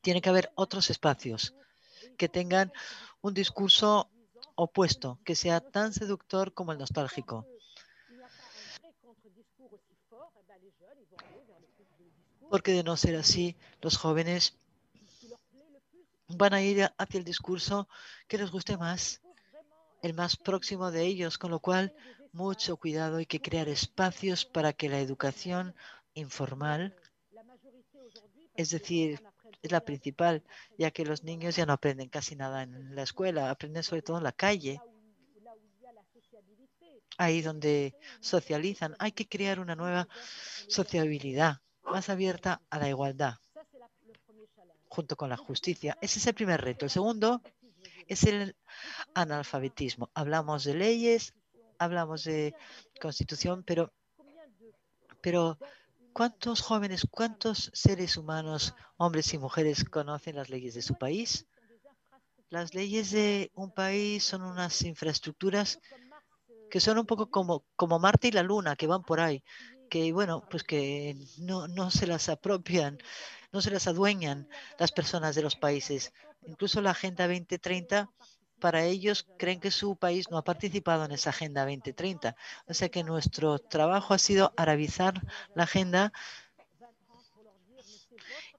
Tiene 0.00 0.20
que 0.20 0.28
haber 0.28 0.52
otros 0.54 0.90
espacios 0.90 1.54
que 2.16 2.28
tengan 2.28 2.72
un 3.20 3.34
discurso 3.34 4.08
opuesto, 4.54 5.18
que 5.24 5.34
sea 5.34 5.60
tan 5.60 5.92
seductor 5.92 6.54
como 6.54 6.72
el 6.72 6.78
nostálgico. 6.78 7.46
Porque 12.48 12.72
de 12.72 12.84
no 12.84 12.96
ser 12.96 13.16
así, 13.16 13.56
los 13.80 13.96
jóvenes 13.96 14.56
van 16.28 16.54
a 16.54 16.62
ir 16.62 16.90
hacia 16.98 17.18
el 17.18 17.24
discurso 17.24 17.88
que 18.28 18.38
les 18.38 18.50
guste 18.50 18.76
más 18.76 19.22
el 20.02 20.14
más 20.14 20.36
próximo 20.36 20.90
de 20.90 21.02
ellos, 21.02 21.38
con 21.38 21.50
lo 21.50 21.60
cual 21.60 21.94
mucho 22.32 22.76
cuidado, 22.76 23.16
hay 23.16 23.26
que 23.26 23.40
crear 23.40 23.68
espacios 23.68 24.44
para 24.44 24.72
que 24.72 24.88
la 24.88 25.00
educación 25.00 25.74
informal, 26.14 26.94
es 28.54 28.70
decir, 28.70 29.20
es 29.62 29.72
la 29.72 29.80
principal, 29.80 30.44
ya 30.78 30.90
que 30.90 31.04
los 31.04 31.24
niños 31.24 31.56
ya 31.56 31.66
no 31.66 31.72
aprenden 31.72 32.08
casi 32.08 32.36
nada 32.36 32.62
en 32.62 32.94
la 32.94 33.02
escuela, 33.02 33.50
aprenden 33.50 33.82
sobre 33.82 34.02
todo 34.02 34.18
en 34.18 34.24
la 34.24 34.32
calle, 34.32 34.80
ahí 37.18 37.40
donde 37.40 37.96
socializan. 38.20 38.94
Hay 38.98 39.12
que 39.12 39.26
crear 39.26 39.58
una 39.58 39.74
nueva 39.74 40.08
sociabilidad 40.68 41.62
más 41.82 42.10
abierta 42.10 42.60
a 42.70 42.78
la 42.78 42.88
igualdad, 42.88 43.36
junto 44.96 45.14
con 45.14 45.28
la 45.28 45.36
justicia. 45.36 45.98
Ese 46.00 46.18
es 46.18 46.26
el 46.26 46.34
primer 46.34 46.62
reto. 46.62 46.86
El 46.86 46.90
segundo 46.90 47.42
es 48.06 48.24
el 48.24 48.56
analfabetismo. 49.14 50.10
Hablamos 50.14 50.64
de 50.64 50.72
leyes, 50.72 51.34
hablamos 51.78 52.24
de 52.24 52.54
constitución, 52.98 53.62
pero, 53.62 53.92
pero 55.20 55.58
¿cuántos 56.14 56.62
jóvenes, 56.62 57.06
cuántos 57.10 57.70
seres 57.74 58.16
humanos, 58.16 58.74
hombres 58.96 59.34
y 59.34 59.38
mujeres, 59.38 59.84
conocen 59.84 60.36
las 60.36 60.48
leyes 60.48 60.72
de 60.74 60.80
su 60.80 60.94
país? 60.94 61.46
Las 62.48 62.72
leyes 62.72 63.10
de 63.10 63.50
un 63.54 63.72
país 63.72 64.24
son 64.24 64.42
unas 64.42 64.80
infraestructuras 64.80 65.78
que 66.70 66.80
son 66.80 66.96
un 66.96 67.04
poco 67.04 67.28
como, 67.28 67.66
como 67.76 67.98
Marte 67.98 68.28
y 68.28 68.32
la 68.32 68.42
Luna, 68.42 68.76
que 68.76 68.86
van 68.86 69.02
por 69.02 69.20
ahí, 69.20 69.44
que 69.90 70.10
bueno, 70.12 70.42
pues 70.50 70.64
que 70.64 71.16
no, 71.38 71.68
no 71.68 71.90
se 71.90 72.06
las 72.06 72.30
apropian, 72.30 72.98
no 73.56 73.62
se 73.62 73.70
las 73.70 73.86
adueñan 73.86 74.48
las 74.78 74.92
personas 74.92 75.34
de 75.34 75.40
los 75.40 75.56
países. 75.56 76.12
Incluso 76.46 76.82
la 76.82 76.90
Agenda 76.90 77.26
2030 77.26 78.10
para 78.60 78.84
ellos 78.84 79.26
creen 79.38 79.60
que 79.60 79.70
su 79.70 79.96
país 79.96 80.30
no 80.30 80.36
ha 80.36 80.44
participado 80.44 81.06
en 81.06 81.12
esa 81.12 81.30
Agenda 81.30 81.62
2030. 81.62 82.36
O 82.66 82.74
sea 82.74 82.90
que 82.90 83.02
nuestro 83.02 83.58
trabajo 83.58 84.12
ha 84.12 84.18
sido 84.18 84.52
arabizar 84.58 85.22
la 85.54 85.64
agenda 85.64 86.12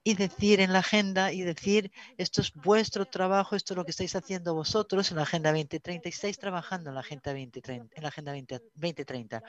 y 0.02 0.14
decir 0.14 0.60
en 0.60 0.72
la 0.72 0.80
agenda 0.80 1.32
y 1.32 1.42
decir 1.42 1.92
esto 2.16 2.40
es 2.40 2.52
vuestro 2.54 3.04
trabajo, 3.04 3.54
esto 3.54 3.74
es 3.74 3.76
lo 3.76 3.84
que 3.84 3.90
estáis 3.90 4.16
haciendo 4.16 4.54
vosotros 4.54 5.10
en 5.10 5.18
la 5.18 5.24
Agenda 5.24 5.50
2030 5.50 6.08
y 6.08 6.10
estáis 6.10 6.38
trabajando 6.38 6.88
en 6.88 6.94
la 6.94 7.00
Agenda 7.02 7.32
2030. 7.32 7.94
En 7.94 8.02
la 8.02 8.08
agenda 8.08 8.32
2030. 8.32 9.42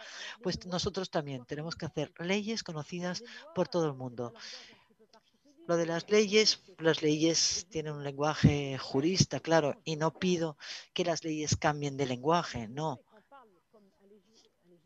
Pues 0.43 0.66
nosotros 0.68 1.10
también 1.10 1.45
tenemos 1.45 1.76
que 1.76 1.86
hacer 1.86 2.12
leyes 2.20 2.64
conocidas 2.64 3.24
por 3.56 3.68
todo 3.68 3.88
el 3.88 3.93
mundo. 3.93 4.34
Lo 5.70 5.78
de 5.78 5.86
las 5.86 6.09
leyes, 6.09 6.63
las 6.80 7.03
leyes 7.03 7.67
tienen 7.70 7.93
un 7.93 8.03
lenguaje 8.03 8.80
jurista, 8.80 9.39
claro, 9.39 9.80
y 9.84 9.97
no 9.97 10.17
pido 10.17 10.57
que 10.95 11.05
las 11.05 11.24
leyes 11.24 11.57
cambien 11.57 11.95
de 11.95 12.07
lenguaje, 12.07 12.67
no. 12.67 13.01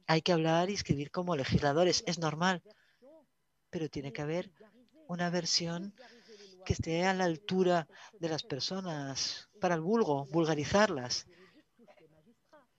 Hay 0.08 0.22
que 0.22 0.34
hablar 0.34 0.70
y 0.70 0.74
escribir 0.74 1.10
como 1.10 1.38
legisladores, 1.38 2.04
es 2.06 2.20
normal, 2.20 2.62
pero 3.70 3.88
tiene 3.88 4.12
que 4.12 4.24
haber 4.24 4.52
una 5.08 5.30
versión 5.30 5.96
que 6.66 6.74
esté 6.74 7.06
a 7.06 7.14
la 7.14 7.24
altura 7.24 7.88
de 8.20 8.28
las 8.28 8.44
personas 8.44 9.48
para 9.62 9.76
el 9.76 9.82
vulgo, 9.82 10.26
vulgarizarlas. 10.34 11.28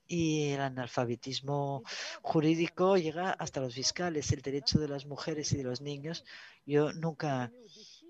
Y 0.07 0.50
el 0.50 0.61
analfabetismo 0.61 1.82
jurídico 2.20 2.98
llega 2.98 3.30
hasta 3.30 3.62
los 3.62 3.74
fiscales, 3.74 4.30
el 4.32 4.42
derecho 4.42 4.78
de 4.78 4.88
las 4.88 5.07
mujeres 5.07 5.50
y 5.52 5.57
de 5.57 5.64
los 5.64 5.80
niños. 5.80 6.26
Yo 6.66 6.92
nunca 6.92 7.50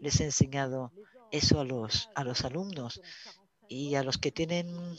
les 0.00 0.20
he 0.20 0.24
enseñado 0.24 0.92
eso 1.30 1.60
a 1.60 1.64
los, 1.64 2.10
a 2.14 2.24
los 2.24 2.44
alumnos 2.44 3.00
y 3.68 3.94
a 3.94 4.02
los 4.02 4.18
que 4.18 4.32
tienen 4.32 4.96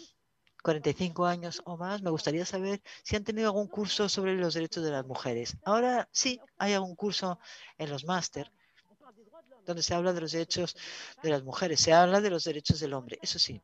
45 0.63 1.25
años 1.25 1.61
o 1.65 1.77
más, 1.77 2.01
me 2.01 2.09
gustaría 2.09 2.45
saber 2.45 2.81
si 3.03 3.15
han 3.15 3.23
tenido 3.23 3.47
algún 3.49 3.67
curso 3.67 4.09
sobre 4.09 4.35
los 4.35 4.55
derechos 4.55 4.83
de 4.83 4.91
las 4.91 5.05
mujeres. 5.05 5.57
Ahora 5.63 6.09
sí, 6.11 6.39
hay 6.57 6.73
algún 6.73 6.95
curso 6.95 7.39
en 7.77 7.89
los 7.89 8.05
máster 8.05 8.51
donde 9.65 9.83
se 9.83 9.93
habla 9.93 10.13
de 10.13 10.21
los 10.21 10.31
derechos 10.31 10.75
de 11.23 11.29
las 11.29 11.43
mujeres, 11.43 11.79
se 11.79 11.93
habla 11.93 12.21
de 12.21 12.29
los 12.29 12.43
derechos 12.43 12.79
del 12.79 12.93
hombre, 12.93 13.17
eso 13.21 13.39
sí, 13.39 13.61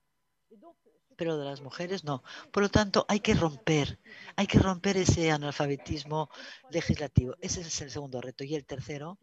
pero 1.15 1.37
de 1.37 1.45
las 1.45 1.61
mujeres 1.61 2.03
no. 2.03 2.23
Por 2.51 2.63
lo 2.63 2.69
tanto, 2.69 3.05
hay 3.07 3.19
que 3.19 3.35
romper, 3.35 3.99
hay 4.35 4.47
que 4.47 4.57
romper 4.57 4.97
ese 4.97 5.29
analfabetismo 5.29 6.29
legislativo. 6.71 7.35
Ese 7.41 7.61
es 7.61 7.81
el 7.81 7.91
segundo 7.91 8.21
reto. 8.21 8.43
Y 8.43 8.55
el 8.55 8.65
tercero, 8.65 9.19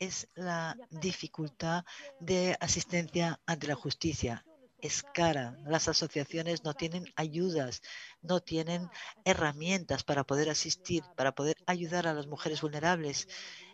es 0.00 0.28
la 0.34 0.76
dificultad 0.90 1.84
de 2.18 2.56
asistencia 2.58 3.38
ante 3.46 3.68
la 3.68 3.74
justicia. 3.74 4.44
Es 4.80 5.02
cara. 5.02 5.58
Las 5.66 5.88
asociaciones 5.88 6.64
no 6.64 6.72
tienen 6.72 7.04
ayudas, 7.14 7.82
no 8.22 8.40
tienen 8.40 8.88
herramientas 9.26 10.02
para 10.02 10.24
poder 10.24 10.48
asistir, 10.48 11.04
para 11.16 11.32
poder 11.32 11.56
ayudar 11.66 12.06
a 12.06 12.14
las 12.14 12.26
mujeres 12.26 12.62
vulnerables 12.62 13.28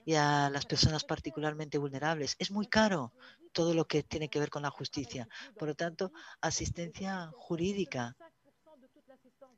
y 0.05 0.15
a 0.15 0.51
las 0.51 0.67
personas 0.67 1.05
particularmente 1.05 1.79
vulnerables. 1.79 2.35
Es 2.41 2.51
muy 2.51 2.67
caro 2.67 3.13
todo 3.53 3.73
lo 3.73 3.87
que 3.87 4.03
tiene 4.03 4.29
que 4.29 4.41
ver 4.41 4.51
con 4.51 4.63
la 4.63 4.71
justicia. 4.71 5.29
Por 5.57 5.69
lo 5.69 5.77
tanto, 5.77 6.13
asistencia 6.41 7.31
jurídica. 7.37 8.17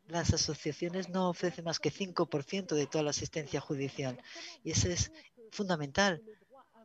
Las 0.07 0.35
asociaciones 0.35 1.09
no 1.09 1.31
ofrecen 1.31 1.65
más 1.65 1.81
que 1.81 1.91
5% 1.91 2.75
de 2.75 2.87
toda 2.87 3.05
la 3.05 3.11
asistencia 3.11 3.61
judicial 3.61 4.23
y 4.63 4.73
eso 4.73 4.89
es 4.89 5.13
fundamental 5.51 6.23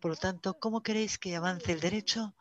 por 0.04 0.12
lo 0.12 0.18
tanto, 0.18 0.60
¿cómo 0.60 0.84
queréis 0.84 1.18
que 1.18 1.34
avance 1.34 1.72
el 1.72 1.80
derecho 1.80 2.36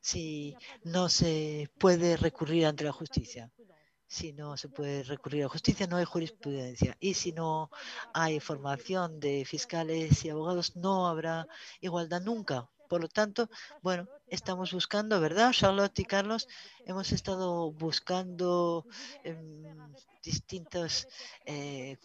si 0.00 0.56
no 0.82 1.10
se 1.10 1.68
puede 1.78 2.16
recurrir 2.16 2.64
ante 2.64 2.84
la 2.84 2.92
justicia? 2.92 3.52
Si 4.06 4.32
no 4.32 4.56
se 4.56 4.70
puede 4.70 5.02
recurrir 5.02 5.42
a 5.42 5.44
la 5.44 5.50
justicia, 5.50 5.86
no 5.86 5.98
hay 5.98 6.06
jurisprudencia. 6.06 6.96
Y 7.00 7.12
si 7.12 7.32
no 7.32 7.68
hay 8.14 8.40
formación 8.40 9.20
de 9.20 9.44
fiscales 9.44 10.24
y 10.24 10.30
abogados, 10.30 10.74
no 10.74 11.06
habrá 11.06 11.46
igualdad 11.82 12.22
nunca. 12.22 12.70
Por 12.88 13.02
lo 13.02 13.08
tanto, 13.08 13.50
bueno, 13.82 14.08
estamos 14.26 14.72
buscando, 14.72 15.20
¿verdad, 15.20 15.52
Charlotte 15.52 15.98
y 15.98 16.06
Carlos? 16.06 16.48
Hemos 16.86 17.12
estado 17.12 17.72
buscando 17.72 18.86
distintos 20.22 21.06
eh, 21.44 21.98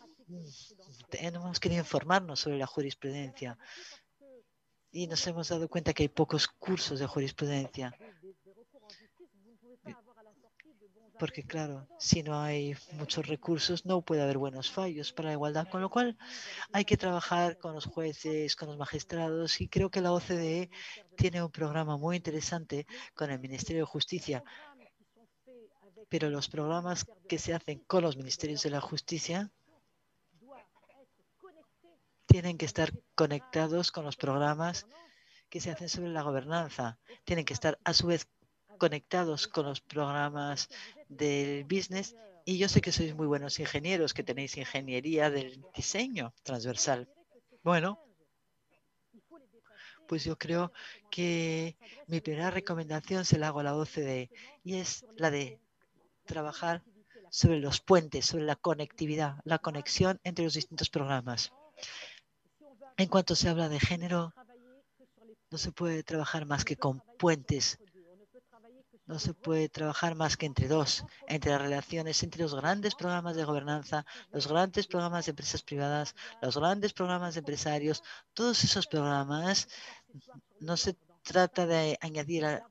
hemos 1.11 1.59
querido 1.59 1.81
informarnos 1.81 2.39
sobre 2.39 2.57
la 2.57 2.65
jurisprudencia 2.65 3.57
y 4.91 5.07
nos 5.07 5.25
hemos 5.27 5.49
dado 5.49 5.67
cuenta 5.67 5.93
que 5.93 6.03
hay 6.03 6.09
pocos 6.09 6.47
cursos 6.47 6.99
de 6.99 7.07
jurisprudencia. 7.07 7.93
Porque 11.17 11.43
claro, 11.43 11.87
si 11.97 12.23
no 12.23 12.41
hay 12.41 12.75
muchos 12.93 13.25
recursos, 13.27 13.85
no 13.85 14.01
puede 14.01 14.21
haber 14.21 14.37
buenos 14.37 14.69
fallos 14.69 15.13
para 15.13 15.29
la 15.29 15.33
igualdad, 15.33 15.67
con 15.69 15.81
lo 15.81 15.89
cual 15.89 16.17
hay 16.73 16.83
que 16.83 16.97
trabajar 16.97 17.57
con 17.57 17.73
los 17.73 17.85
jueces, 17.85 18.55
con 18.57 18.67
los 18.67 18.77
magistrados 18.77 19.61
y 19.61 19.69
creo 19.69 19.89
que 19.89 20.01
la 20.01 20.11
OCDE 20.11 20.69
tiene 21.15 21.41
un 21.41 21.51
programa 21.51 21.95
muy 21.95 22.17
interesante 22.17 22.85
con 23.13 23.31
el 23.31 23.39
Ministerio 23.39 23.83
de 23.83 23.87
Justicia 23.87 24.43
pero 26.09 26.29
los 26.29 26.47
programas 26.47 27.05
que 27.27 27.39
se 27.39 27.53
hacen 27.53 27.79
con 27.79 28.03
los 28.03 28.17
ministerios 28.17 28.63
de 28.63 28.69
la 28.69 28.81
justicia 28.81 29.51
tienen 32.35 32.57
que 32.57 32.65
estar 32.65 32.91
conectados 33.15 33.93
con 33.93 34.03
los 34.03 34.17
programas 34.17 34.85
que 35.49 35.61
se 35.61 35.71
hacen 35.71 35.87
sobre 35.87 36.09
la 36.09 36.21
gobernanza. 36.21 36.99
Tienen 37.23 37.45
que 37.45 37.53
estar 37.53 37.79
a 37.85 37.93
su 37.93 38.07
vez 38.07 38.27
conectados 38.77 39.47
con 39.47 39.65
los 39.67 39.79
programas 39.79 40.67
del 41.07 41.63
business. 41.63 42.13
Y 42.43 42.57
yo 42.57 42.67
sé 42.67 42.81
que 42.81 42.91
sois 42.91 43.15
muy 43.15 43.25
buenos 43.25 43.57
ingenieros, 43.57 44.13
que 44.13 44.21
tenéis 44.21 44.57
ingeniería 44.57 45.29
del 45.29 45.63
diseño 45.73 46.33
transversal. 46.43 47.07
Bueno, 47.63 48.03
pues 50.05 50.25
yo 50.25 50.37
creo 50.37 50.73
que 51.09 51.77
mi 52.07 52.19
primera 52.19 52.51
recomendación 52.51 53.23
se 53.23 53.37
la 53.39 53.47
hago 53.47 53.61
a 53.61 53.63
la 53.63 53.77
OCDE 53.77 54.29
y 54.61 54.75
es 54.75 55.05
la 55.15 55.31
de 55.31 55.61
trabajar 56.25 56.83
sobre 57.29 57.59
los 57.59 57.79
puentes, 57.79 58.25
sobre 58.25 58.43
la 58.43 58.57
conectividad, 58.57 59.37
la 59.45 59.59
conexión 59.59 60.19
entre 60.25 60.43
los 60.43 60.55
distintos 60.55 60.89
programas. 60.89 61.53
En 62.97 63.09
cuanto 63.09 63.35
se 63.35 63.49
habla 63.49 63.67
de 63.67 63.79
género, 63.79 64.33
no 65.51 65.57
se 65.57 65.71
puede 65.73 66.01
trabajar 66.03 66.45
más 66.45 66.63
que 66.63 66.77
con 66.77 67.01
puentes. 67.19 67.77
No 69.05 69.19
se 69.19 69.33
puede 69.33 69.69
trabajar 69.69 70.15
más 70.15 70.37
que 70.37 70.45
entre 70.45 70.67
dos, 70.67 71.03
entre 71.27 71.51
las 71.51 71.61
relaciones 71.61 72.23
entre 72.23 72.41
los 72.41 72.55
grandes 72.55 72.95
programas 72.95 73.35
de 73.35 73.43
gobernanza, 73.43 74.05
los 74.31 74.47
grandes 74.47 74.87
programas 74.87 75.25
de 75.25 75.31
empresas 75.31 75.61
privadas, 75.61 76.15
los 76.41 76.57
grandes 76.57 76.93
programas 76.93 77.35
de 77.35 77.39
empresarios. 77.39 78.01
Todos 78.33 78.63
esos 78.63 78.87
programas 78.87 79.67
no 80.59 80.77
se 80.77 80.95
trata 81.21 81.67
de 81.67 81.97
añadir 82.01 82.63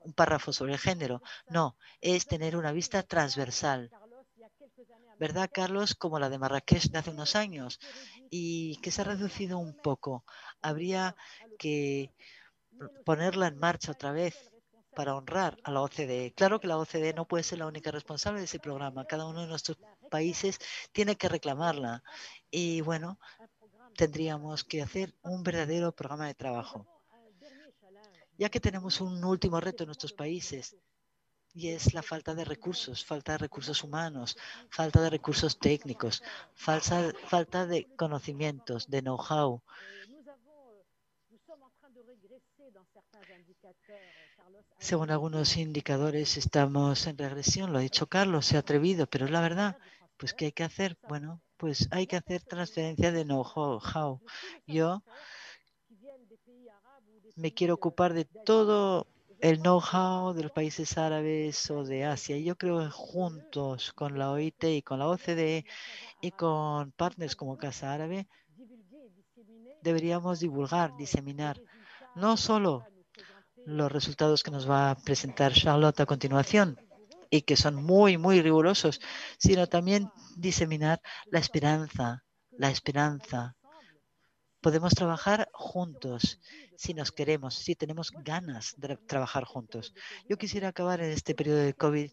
un 0.00 0.12
párrafo 0.12 0.52
sobre 0.52 0.74
el 0.74 0.78
género, 0.78 1.22
no, 1.48 1.76
es 2.00 2.26
tener 2.26 2.56
una 2.56 2.72
vista 2.72 3.02
transversal 3.02 3.90
¿verdad, 5.20 5.50
Carlos? 5.52 5.94
Como 5.94 6.18
la 6.18 6.30
de 6.30 6.38
Marrakech 6.38 6.90
de 6.90 6.98
hace 6.98 7.10
unos 7.10 7.36
años 7.36 7.78
y 8.30 8.76
que 8.82 8.90
se 8.90 9.02
ha 9.02 9.04
reducido 9.04 9.58
un 9.58 9.74
poco. 9.74 10.24
Habría 10.62 11.14
que 11.58 12.10
ponerla 13.04 13.48
en 13.48 13.58
marcha 13.58 13.92
otra 13.92 14.12
vez 14.12 14.50
para 14.96 15.14
honrar 15.14 15.58
a 15.62 15.70
la 15.70 15.82
OCDE. 15.82 16.32
Claro 16.34 16.58
que 16.58 16.66
la 16.68 16.78
OCDE 16.78 17.12
no 17.14 17.28
puede 17.28 17.44
ser 17.44 17.58
la 17.58 17.66
única 17.66 17.90
responsable 17.90 18.40
de 18.40 18.46
ese 18.46 18.58
programa. 18.58 19.04
Cada 19.04 19.26
uno 19.26 19.42
de 19.42 19.46
nuestros 19.48 19.78
países 20.10 20.58
tiene 20.92 21.16
que 21.16 21.28
reclamarla. 21.28 22.02
Y 22.50 22.80
bueno, 22.80 23.18
tendríamos 23.96 24.64
que 24.64 24.82
hacer 24.82 25.14
un 25.22 25.42
verdadero 25.42 25.92
programa 25.92 26.26
de 26.26 26.34
trabajo. 26.34 26.86
Ya 28.38 28.48
que 28.48 28.60
tenemos 28.60 29.00
un 29.02 29.22
último 29.22 29.60
reto 29.60 29.84
en 29.84 29.88
nuestros 29.88 30.14
países, 30.14 30.76
y 31.54 31.68
es 31.68 31.94
la 31.94 32.02
falta 32.02 32.34
de 32.34 32.44
recursos, 32.44 33.04
falta 33.04 33.32
de 33.32 33.38
recursos 33.38 33.82
humanos, 33.82 34.36
falta 34.70 35.00
de 35.02 35.10
recursos 35.10 35.58
técnicos, 35.58 36.22
falta, 36.54 37.12
falta 37.26 37.66
de 37.66 37.88
conocimientos, 37.96 38.88
de 38.88 39.02
know-how. 39.02 39.62
Según 44.78 45.10
algunos 45.10 45.56
indicadores, 45.56 46.36
estamos 46.36 47.06
en 47.06 47.18
regresión, 47.18 47.72
lo 47.72 47.78
ha 47.78 47.82
dicho 47.82 48.06
Carlos, 48.06 48.46
se 48.46 48.56
ha 48.56 48.60
atrevido, 48.60 49.06
pero 49.06 49.26
la 49.28 49.40
verdad, 49.40 49.76
pues 50.16 50.32
¿qué 50.32 50.46
hay 50.46 50.52
que 50.52 50.64
hacer? 50.64 50.96
Bueno, 51.08 51.42
pues 51.56 51.88
hay 51.90 52.06
que 52.06 52.16
hacer 52.16 52.42
transferencia 52.42 53.12
de 53.12 53.24
know-how. 53.24 54.20
Yo 54.66 55.02
me 57.36 57.52
quiero 57.52 57.74
ocupar 57.74 58.14
de 58.14 58.24
todo 58.24 59.06
el 59.40 59.60
know-how 59.60 60.34
de 60.34 60.42
los 60.42 60.52
países 60.52 60.98
árabes 60.98 61.70
o 61.70 61.84
de 61.84 62.04
Asia. 62.04 62.38
Yo 62.38 62.56
creo 62.56 62.80
que 62.80 62.90
juntos 62.90 63.92
con 63.92 64.18
la 64.18 64.30
OIT 64.30 64.64
y 64.64 64.82
con 64.82 64.98
la 64.98 65.08
OCDE 65.08 65.64
y 66.20 66.30
con 66.32 66.92
partners 66.92 67.36
como 67.36 67.56
Casa 67.56 67.92
Árabe, 67.92 68.28
deberíamos 69.82 70.40
divulgar, 70.40 70.96
diseminar, 70.96 71.60
no 72.14 72.36
solo 72.36 72.84
los 73.64 73.90
resultados 73.90 74.42
que 74.42 74.50
nos 74.50 74.68
va 74.68 74.90
a 74.90 74.96
presentar 74.96 75.52
Charlotte 75.52 76.00
a 76.00 76.06
continuación 76.06 76.78
y 77.30 77.42
que 77.42 77.56
son 77.56 77.76
muy, 77.76 78.18
muy 78.18 78.42
rigurosos, 78.42 79.00
sino 79.38 79.66
también 79.68 80.10
diseminar 80.36 81.00
la 81.26 81.38
esperanza, 81.38 82.24
la 82.50 82.70
esperanza. 82.70 83.56
Podemos 84.60 84.94
trabajar 84.94 85.48
juntos 85.52 86.40
si 86.76 86.94
nos 86.94 87.12
queremos, 87.12 87.54
si 87.54 87.74
tenemos 87.74 88.10
ganas 88.10 88.74
de 88.76 88.96
trabajar 88.96 89.44
juntos. 89.44 89.94
Yo 90.28 90.36
quisiera 90.36 90.68
acabar 90.68 91.00
en 91.00 91.10
este 91.10 91.34
periodo 91.34 91.58
de 91.58 91.74
COVID 91.74 92.10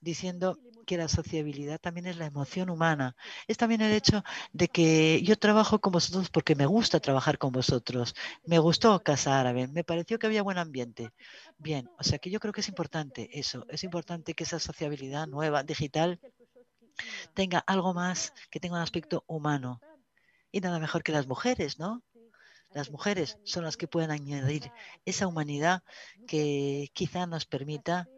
diciendo 0.00 0.58
que 0.86 0.96
la 0.96 1.08
sociabilidad 1.08 1.80
también 1.80 2.06
es 2.06 2.16
la 2.16 2.26
emoción 2.26 2.70
humana. 2.70 3.16
Es 3.48 3.56
también 3.56 3.80
el 3.80 3.92
hecho 3.92 4.22
de 4.52 4.68
que 4.68 5.20
yo 5.22 5.36
trabajo 5.36 5.80
con 5.80 5.92
vosotros 5.92 6.30
porque 6.30 6.54
me 6.54 6.66
gusta 6.66 7.00
trabajar 7.00 7.38
con 7.38 7.50
vosotros. 7.50 8.14
Me 8.44 8.58
gustó 8.58 9.02
Casa 9.02 9.40
Árabe, 9.40 9.66
me 9.66 9.84
pareció 9.84 10.18
que 10.18 10.26
había 10.26 10.42
buen 10.42 10.58
ambiente. 10.58 11.10
Bien, 11.58 11.88
o 11.98 12.04
sea 12.04 12.18
que 12.18 12.30
yo 12.30 12.40
creo 12.40 12.52
que 12.52 12.60
es 12.60 12.68
importante 12.68 13.28
eso, 13.38 13.66
es 13.68 13.84
importante 13.84 14.34
que 14.34 14.44
esa 14.44 14.58
sociabilidad 14.58 15.26
nueva, 15.26 15.62
digital, 15.62 16.20
tenga 17.34 17.58
algo 17.58 17.92
más, 17.94 18.32
que 18.50 18.60
tenga 18.60 18.76
un 18.76 18.82
aspecto 18.82 19.24
humano. 19.26 19.80
Y 20.56 20.60
nada 20.62 20.78
mejor 20.78 21.02
que 21.02 21.12
las 21.12 21.26
mujeres, 21.26 21.78
¿no? 21.78 22.02
Las 22.72 22.90
mujeres 22.90 23.36
son 23.44 23.64
las 23.64 23.76
que 23.76 23.88
pueden 23.88 24.10
añadir 24.10 24.72
esa 25.04 25.26
humanidad 25.26 25.82
que 26.26 26.88
quizá 26.94 27.26
nos 27.26 27.44
permita 27.44 28.08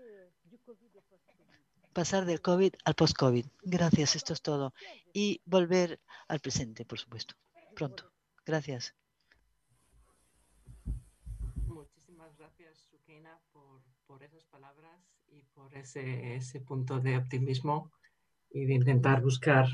pasar 1.93 2.27
del 2.27 2.41
COVID 2.41 2.75
al 2.85 2.95
post-COVID. 2.95 3.45
Gracias, 3.65 4.15
esto 4.15 4.35
es 4.35 4.41
todo. 4.41 4.73
Y 5.13 5.41
volver 5.47 5.99
al 6.29 6.39
presente, 6.39 6.85
por 6.85 7.01
supuesto, 7.01 7.35
pronto. 7.75 8.09
Gracias. 8.47 8.95
Muchísimas 11.67 12.37
gracias, 12.37 12.79
Sukina, 12.89 13.37
por, 13.53 13.83
por 14.07 14.23
esas 14.23 14.45
palabras 14.45 15.01
y 15.27 15.43
por 15.43 15.75
ese, 15.75 16.37
ese, 16.37 16.61
punto 16.61 17.01
de 17.01 17.17
optimismo 17.17 17.91
y 18.49 18.65
de 18.65 18.75
intentar 18.75 19.23
buscar, 19.23 19.67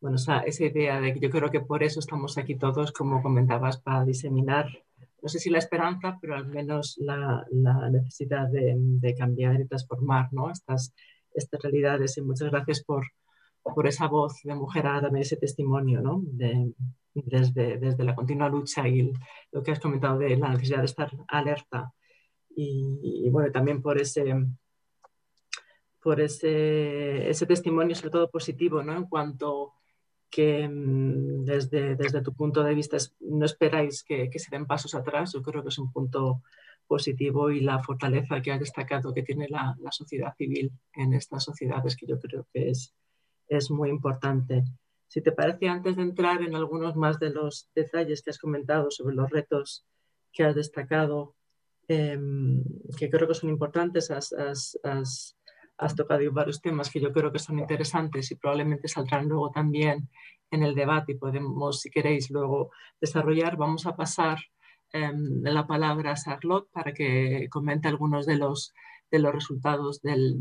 bueno, 0.00 0.16
esa, 0.16 0.40
esa 0.40 0.64
idea 0.64 1.00
de 1.00 1.12
que 1.14 1.20
yo 1.20 1.30
creo 1.30 1.50
que 1.50 1.60
por 1.60 1.82
eso 1.82 2.00
estamos 2.00 2.38
aquí 2.38 2.56
todos, 2.56 2.92
como 2.92 3.22
comentabas, 3.22 3.80
para 3.80 4.04
diseminar 4.04 4.66
no 5.26 5.28
sé 5.28 5.40
si 5.40 5.50
la 5.50 5.58
esperanza, 5.58 6.18
pero 6.20 6.36
al 6.36 6.46
menos 6.46 6.96
la, 6.98 7.44
la 7.50 7.90
necesidad 7.90 8.48
de, 8.48 8.74
de, 8.76 9.14
cambiar 9.16 9.60
y 9.60 9.66
transformar 9.66 10.32
¿no? 10.32 10.52
estas, 10.52 10.94
estas 11.34 11.60
realidades 11.62 12.16
y 12.16 12.22
muchas 12.22 12.48
gracias 12.50 12.84
por, 12.84 13.04
por 13.62 13.88
esa 13.88 14.06
voz 14.06 14.40
de 14.44 14.54
mujer 14.54 14.86
árabe, 14.86 15.20
ese 15.20 15.36
testimonio, 15.36 16.00
¿no? 16.00 16.20
de, 16.22 16.72
desde, 17.12 17.78
desde, 17.78 18.04
la 18.04 18.14
continua 18.14 18.48
lucha 18.48 18.86
y 18.86 19.12
lo 19.50 19.64
que 19.64 19.72
has 19.72 19.80
comentado 19.80 20.18
de 20.18 20.36
la 20.36 20.50
necesidad 20.50 20.78
de 20.78 20.84
estar 20.84 21.10
alerta. 21.26 21.92
Y, 22.54 23.24
y 23.26 23.30
bueno, 23.30 23.50
también 23.50 23.82
por 23.82 24.00
ese, 24.00 24.32
por 26.00 26.20
ese, 26.20 27.28
ese, 27.28 27.46
testimonio, 27.46 27.96
sobre 27.96 28.10
todo 28.10 28.30
positivo, 28.30 28.80
¿no? 28.82 28.96
en 28.96 29.06
cuanto 29.06 29.72
que 30.30 30.68
mm, 30.68 31.44
desde, 31.44 31.96
desde 31.96 32.22
tu 32.22 32.34
punto 32.34 32.62
de 32.62 32.74
vista 32.74 32.96
no 33.20 33.46
esperáis 33.46 34.02
que, 34.02 34.30
se 34.38 34.50
den 34.50 34.66
pasos 34.66 34.94
atrás. 34.94 35.32
Yo 35.32 35.42
creo 35.42 35.62
que 35.62 35.70
es 35.70 35.78
un 35.78 35.92
punto 35.92 36.42
positivo 36.86 37.50
y 37.50 37.60
la 37.60 37.82
fortaleza 37.82 38.40
que 38.40 38.52
ha 38.52 38.58
destacado 38.58 39.12
que 39.12 39.22
tiene 39.22 39.48
la, 39.48 39.76
la, 39.80 39.90
sociedad 39.90 40.34
civil 40.36 40.70
en 40.94 41.14
estas 41.14 41.44
sociedades, 41.44 41.96
que 41.96 42.06
yo 42.06 42.20
creo 42.20 42.46
que 42.52 42.70
es, 42.70 42.94
es 43.48 43.70
muy 43.70 43.88
importante. 43.90 44.64
Si 45.08 45.20
te 45.20 45.32
parece, 45.32 45.68
antes 45.68 45.96
de 45.96 46.02
entrar 46.02 46.42
en 46.42 46.54
algunos 46.54 46.96
más 46.96 47.18
de 47.18 47.30
los 47.30 47.68
detalles 47.74 48.22
que 48.22 48.30
has 48.30 48.38
comentado 48.38 48.90
sobre 48.90 49.14
los 49.14 49.30
retos 49.30 49.84
que 50.32 50.44
has 50.44 50.54
destacado, 50.54 51.34
eh, 51.88 52.18
que 52.98 53.08
creo 53.08 53.28
que 53.28 53.34
son 53.34 53.50
importantes, 53.50 54.10
has, 54.10 54.32
has, 54.32 55.36
has 55.78 55.94
tocado 55.94 56.20
varios 56.32 56.60
temas 56.60 56.90
que 56.90 57.00
yo 57.00 57.12
creo 57.12 57.32
que 57.32 57.38
son 57.38 57.58
interesantes 57.58 58.30
y 58.30 58.36
probablemente 58.36 58.88
saldrán 58.88 59.28
luego 59.28 59.50
también 59.50 60.08
en 60.50 60.62
el 60.62 60.74
debate 60.74 61.12
y 61.12 61.16
podemos, 61.16 61.80
si 61.80 61.90
queréis, 61.90 62.30
luego 62.30 62.70
desarrollar. 63.00 63.56
Vamos 63.56 63.86
a 63.86 63.96
pasar 63.96 64.38
Em, 64.92 65.42
la 65.42 65.66
palabra 65.66 66.12
a 66.12 66.14
Charlotte 66.14 66.68
para 66.72 66.92
que 66.92 67.48
comente 67.50 67.88
algunos 67.88 68.24
de 68.24 68.36
los, 68.36 68.72
de 69.10 69.18
los 69.18 69.34
resultados 69.34 70.00
del, 70.00 70.36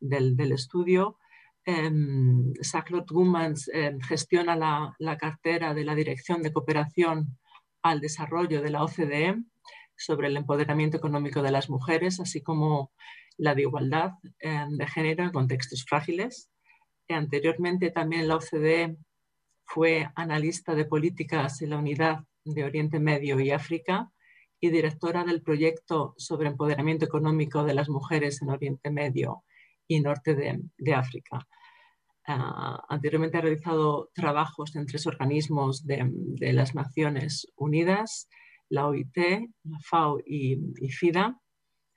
del, 0.00 0.52
estudio. 0.52 1.18
Eh, 1.64 1.90
Charlotte 2.60 3.10
Gummans 3.10 3.70
eh, 3.72 3.96
gestiona 4.06 4.56
la, 4.56 4.94
la, 4.98 5.16
cartera 5.16 5.72
de 5.72 5.84
la 5.84 5.94
Dirección 5.94 6.42
de 6.42 6.52
Cooperación 6.52 7.38
al 7.82 8.00
Desarrollo 8.00 8.60
de 8.60 8.70
la 8.70 8.82
OCDE 8.82 9.42
sobre 9.96 10.28
el 10.28 10.36
empoderamiento 10.36 10.96
económico 10.96 11.40
de 11.42 11.52
las 11.52 11.70
mujeres, 11.70 12.20
así 12.20 12.42
como 12.42 12.90
la 13.38 13.54
de 13.54 13.62
igualdad 13.62 14.12
eh, 14.38 14.64
de 14.68 14.86
género 14.86 15.24
en 15.24 15.32
contextos 15.32 15.84
frágiles. 15.84 16.50
anteriormente 17.08 17.90
también 17.90 18.28
la 18.28 18.36
OCDE 18.36 18.96
fue 19.64 20.08
analista 20.14 20.74
de 20.74 20.84
políticas 20.84 21.60
en 21.62 21.70
la 21.70 21.78
unidad 21.78 22.24
de 22.44 22.64
Oriente 22.64 23.00
Medio 23.00 23.38
y 23.40 23.50
África 23.50 24.10
y 24.60 24.70
directora 24.70 25.24
del 25.24 25.42
proyecto 25.42 26.14
sobre 26.16 26.48
empoderamiento 26.48 27.04
económico 27.04 27.64
de 27.64 27.74
las 27.74 27.88
mujeres 27.88 28.40
en 28.42 28.50
Oriente 28.50 28.90
Medio 28.90 29.44
y 29.86 30.00
Norte 30.00 30.34
de, 30.34 30.94
África. 30.94 31.46
Uh, 32.28 32.78
anteriormente 32.88 33.38
ha 33.38 33.42
realizado 33.42 34.10
trabajos 34.14 34.74
en 34.74 34.86
tres 34.86 35.06
organismos 35.06 35.86
de, 35.86 36.10
las 36.52 36.74
Naciones 36.74 37.46
Unidas, 37.56 38.28
la 38.68 38.88
OIT, 38.88 39.16
la 39.64 39.78
FAO 39.80 40.18
y 40.24 40.58
FIDA, 40.88 41.40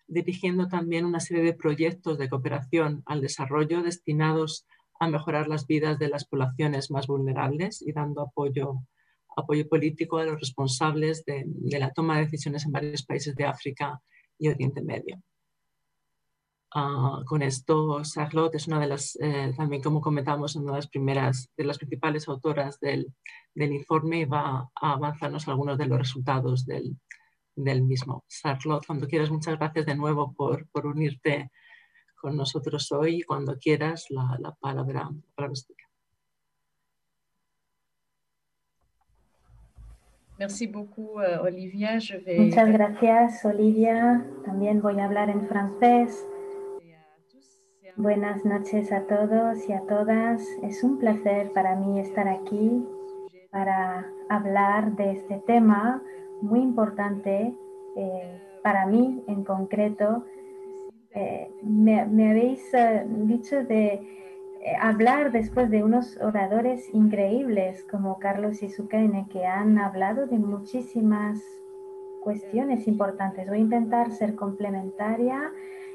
dirigiendo 0.10 0.68
también 0.68 1.06
una 1.06 1.20
serie 1.20 1.44
de 1.44 1.54
proyectos 1.54 2.18
de 2.18 2.30
cooperación 2.30 3.04
al 3.06 3.22
desarrollo 3.22 3.82
destinados 3.82 4.66
a 5.00 5.08
mejorar 5.08 5.48
las 5.48 5.66
vidas 5.66 5.98
de 6.00 6.10
las 6.10 6.26
poblaciones 6.26 6.92
más 6.92 7.08
vulnerables 7.08 7.82
y 7.82 7.94
dando 7.94 8.22
apoyo 8.22 8.82
apoyo 9.40 9.68
político 9.68 10.18
a 10.18 10.26
los 10.26 10.40
responsables 10.40 11.24
de, 11.26 11.46
la 11.80 11.92
toma 11.92 12.18
de 12.18 12.26
decisiones 12.26 12.66
en 12.66 12.72
varios 12.72 13.04
países 13.04 13.36
de 13.36 13.46
África 13.46 14.02
y 14.38 14.50
Oriente 14.50 14.82
Medio. 14.82 15.22
Uh, 16.76 17.24
con 17.26 17.42
esto, 17.42 18.02
Charlotte 18.04 18.56
es 18.56 18.68
una 18.68 18.80
de 18.80 18.88
las, 18.88 19.18
eh, 19.20 19.54
también 19.58 19.82
como 19.82 20.02
comentamos, 20.02 20.56
una 20.56 20.74
de 20.74 20.78
las 20.78 20.88
primeras, 20.88 21.50
de 21.58 21.64
las 21.64 21.80
principales 21.80 22.28
autoras 22.28 22.80
del, 22.80 23.12
del 23.56 23.74
informe 23.74 24.20
y 24.20 24.26
va 24.26 24.70
a 24.80 24.94
avanzarnos 24.94 25.48
algunos 25.48 25.78
de 25.80 25.88
los 25.88 25.98
resultados 25.98 26.66
del, 26.66 26.96
del, 27.56 27.84
mismo. 27.84 28.24
Charlotte, 28.28 28.86
cuando 28.86 29.08
quieras, 29.08 29.30
muchas 29.30 29.58
gracias 29.58 29.86
de 29.86 29.96
nuevo 29.96 30.34
por, 30.34 30.68
por 30.70 30.86
unirte 30.86 31.52
con 32.16 32.36
nosotros 32.36 32.92
hoy. 32.92 33.22
Cuando 33.24 33.58
quieras, 33.58 34.06
la, 34.10 34.38
la 34.40 34.52
palabra, 34.56 35.04
la 35.04 35.36
palabra 35.36 35.54
es 35.54 35.66
tuya. 35.66 35.90
Merci 40.40 40.68
beaucoup, 40.68 41.18
uh, 41.18 41.44
Olivia. 41.44 42.00
Je 42.00 42.18
vais... 42.18 42.40
Muchas 42.40 42.72
gracias, 42.72 43.44
Olivia. 43.44 44.26
También 44.46 44.82
voy 44.82 44.98
a 44.98 45.04
hablar 45.04 45.30
en 45.30 45.46
francés. 45.50 46.26
Buenas 47.98 48.46
noches 48.46 48.94
a 48.94 49.06
todos 49.06 49.68
y 49.68 49.74
a 49.74 49.82
todas. 49.82 50.42
Es 50.64 50.82
un 50.84 50.98
placer 50.98 51.52
para 51.52 51.76
mí 51.76 52.00
estar 52.00 52.30
aquí 52.30 52.86
para 53.52 54.06
hablar 54.30 54.96
de 54.96 55.12
este 55.12 55.44
tema 55.46 56.02
muy 56.42 56.60
importante 56.60 57.54
eh, 57.96 58.42
para 58.64 58.86
mí 58.86 59.24
en 59.28 59.44
concreto. 59.44 60.26
Eh, 61.12 61.52
me, 61.64 62.02
habéis 62.02 62.72
uh, 62.74 63.26
dicho 63.26 63.64
de 63.64 63.94
eh, 64.62 64.76
hablar 64.80 65.32
después 65.32 65.70
de 65.70 65.84
unos 65.84 66.18
oradores 66.22 66.94
increíbles 66.94 67.84
como 67.90 68.20
Carlos 68.20 68.62
y 68.62 68.70
Sukaine 68.70 69.28
que 69.30 69.46
han 69.46 69.80
hablado 69.80 70.28
de 70.28 70.38
muchísimas 70.38 71.40
cuestiones 72.22 72.88
importantes. 72.88 73.48
Voy 73.48 73.58
a 73.58 73.62
intentar 73.62 74.12
ser 74.12 74.36
complementaria. 74.36 75.52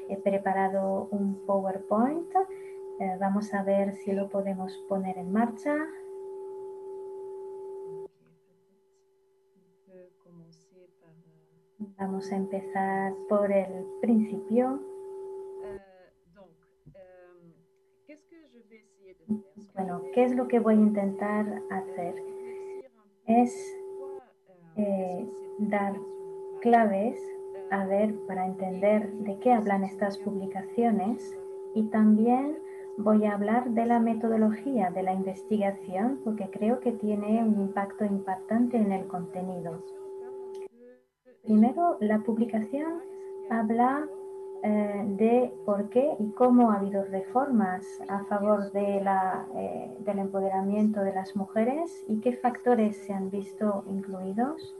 He 0.09 0.17
preparado 0.17 1.07
un 1.11 1.35
PowerPoint. 1.45 2.29
Eh, 2.99 3.17
vamos 3.19 3.53
a 3.53 3.63
ver 3.63 3.93
si 3.93 4.11
lo 4.11 4.29
podemos 4.29 4.77
poner 4.89 5.17
en 5.17 5.31
marcha. 5.31 5.75
Vamos 11.77 12.31
a 12.31 12.37
empezar 12.37 13.13
por 13.27 13.51
el 13.51 13.85
principio. 14.01 14.79
Bueno, 19.73 20.01
¿qué 20.13 20.23
es 20.23 20.35
lo 20.35 20.47
que 20.47 20.59
voy 20.59 20.75
a 20.75 20.77
intentar 20.77 21.61
hacer? 21.69 22.15
Es 23.27 23.75
eh, 24.77 25.27
dar 25.59 25.95
claves 26.61 27.19
a 27.71 27.85
ver 27.85 28.15
para 28.27 28.45
entender 28.45 29.11
de 29.11 29.37
qué 29.39 29.51
hablan 29.51 29.83
estas 29.83 30.17
publicaciones 30.19 31.37
y 31.73 31.83
también 31.89 32.57
voy 32.97 33.25
a 33.25 33.33
hablar 33.33 33.69
de 33.71 33.85
la 33.85 33.99
metodología 33.99 34.91
de 34.91 35.03
la 35.03 35.13
investigación 35.13 36.21
porque 36.23 36.49
creo 36.49 36.79
que 36.79 36.93
tiene 36.93 37.43
un 37.43 37.59
impacto 37.59 38.05
importante 38.05 38.77
en 38.77 38.93
el 38.93 39.07
contenido. 39.07 39.83
Primero, 41.45 41.97
la 41.99 42.19
publicación 42.19 43.03
habla 43.51 44.07
eh, 44.63 45.03
de 45.05 45.53
por 45.63 45.89
qué 45.89 46.15
y 46.17 46.31
cómo 46.31 46.71
ha 46.71 46.77
habido 46.77 47.03
reformas 47.03 48.01
a 48.07 48.23
favor 48.23 48.71
de 48.71 48.99
la, 48.99 49.45
eh, 49.55 49.91
del 49.99 50.17
empoderamiento 50.17 51.01
de 51.01 51.13
las 51.13 51.35
mujeres 51.35 52.03
y 52.07 52.19
qué 52.19 52.33
factores 52.33 52.97
se 52.97 53.13
han 53.13 53.29
visto 53.29 53.83
incluidos. 53.87 54.75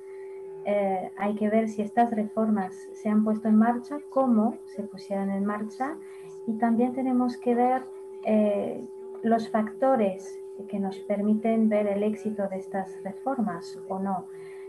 Eh, 0.66 1.12
hay 1.18 1.36
que 1.36 1.50
ver 1.50 1.70
si 1.70 1.84
estas 1.84 2.10
reformas 2.10 2.74
se 2.94 3.10
han 3.10 3.24
puesto 3.24 3.48
en 3.48 3.58
marcha, 3.58 4.00
cómo 4.10 4.58
se 4.66 4.82
pusieron 4.82 5.30
en 5.30 5.46
marcha 5.46 5.98
y 6.48 6.54
también 6.54 6.94
tenemos 6.94 7.38
que 7.38 7.54
ver 7.54 7.84
los 9.22 9.50
factores 9.50 10.40
que 10.68 10.80
nos 10.80 10.98
permiten 10.98 11.70
ver 11.70 11.86
el 11.86 12.02
éxito 12.02 12.48
de 12.48 12.58
estas 12.58 13.04
reformas 13.04 13.80
o 13.88 14.00
no. 14.00 14.26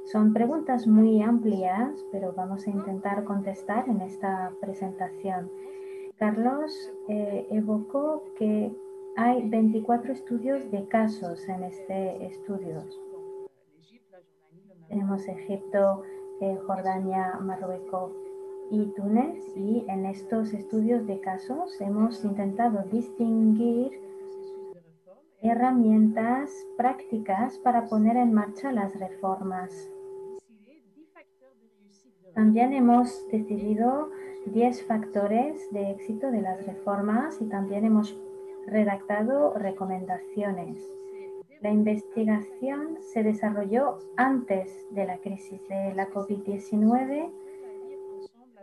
Son 0.06 0.32
preguntas 0.32 0.86
muy 0.86 1.20
amplias, 1.20 1.90
pero 2.12 2.32
vamos 2.32 2.64
a 2.66 2.70
intentar 2.70 3.24
contestar 3.24 3.88
en 3.88 4.00
esta 4.02 4.52
presentación. 4.60 5.50
Carlos 6.16 6.92
eh, 7.08 7.48
evocó 7.50 8.22
que 8.38 8.72
hay 9.16 9.48
24 9.48 10.12
estudios 10.12 10.70
de 10.70 10.86
casos 10.86 11.48
en 11.48 11.64
este 11.64 12.24
estudio. 12.24 12.84
Tenemos 14.88 15.26
Egipto, 15.26 16.04
eh, 16.40 16.56
Jordania, 16.68 17.40
Marruecos 17.40 18.12
y 18.70 18.86
Túnez 18.94 19.44
y 19.56 19.84
en 19.88 20.06
estos 20.06 20.52
estudios 20.52 21.04
de 21.08 21.18
casos 21.18 21.80
hemos 21.80 22.24
intentado 22.24 22.84
distinguir 22.92 23.90
herramientas 25.42 26.50
prácticas 26.76 27.58
para 27.58 27.86
poner 27.86 28.16
en 28.16 28.32
marcha 28.32 28.70
las 28.70 28.98
reformas. 29.00 29.90
También 32.36 32.74
hemos 32.74 33.26
decidido 33.30 34.10
10 34.44 34.82
factores 34.82 35.72
de 35.72 35.90
éxito 35.92 36.30
de 36.30 36.42
las 36.42 36.66
reformas 36.66 37.40
y 37.40 37.46
también 37.46 37.86
hemos 37.86 38.14
redactado 38.66 39.54
recomendaciones. 39.54 40.86
La 41.62 41.70
investigación 41.70 42.98
se 43.00 43.22
desarrolló 43.22 44.00
antes 44.18 44.86
de 44.90 45.06
la 45.06 45.16
crisis 45.16 45.66
de 45.66 45.94
la 45.94 46.10
COVID-19, 46.10 47.30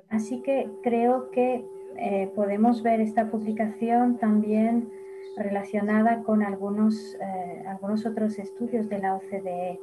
así 0.10 0.42
que 0.42 0.70
creo 0.84 1.32
que 1.32 1.66
eh, 1.98 2.32
podemos 2.36 2.84
ver 2.84 3.02
esta 3.02 3.32
publicación 3.32 4.20
también 4.20 4.92
relacionada 5.36 6.22
con 6.22 6.44
algunos, 6.44 7.16
eh, 7.16 7.64
algunos 7.68 8.06
otros 8.06 8.38
estudios 8.38 8.88
de 8.88 9.00
la 9.00 9.16
OCDE. 9.16 9.80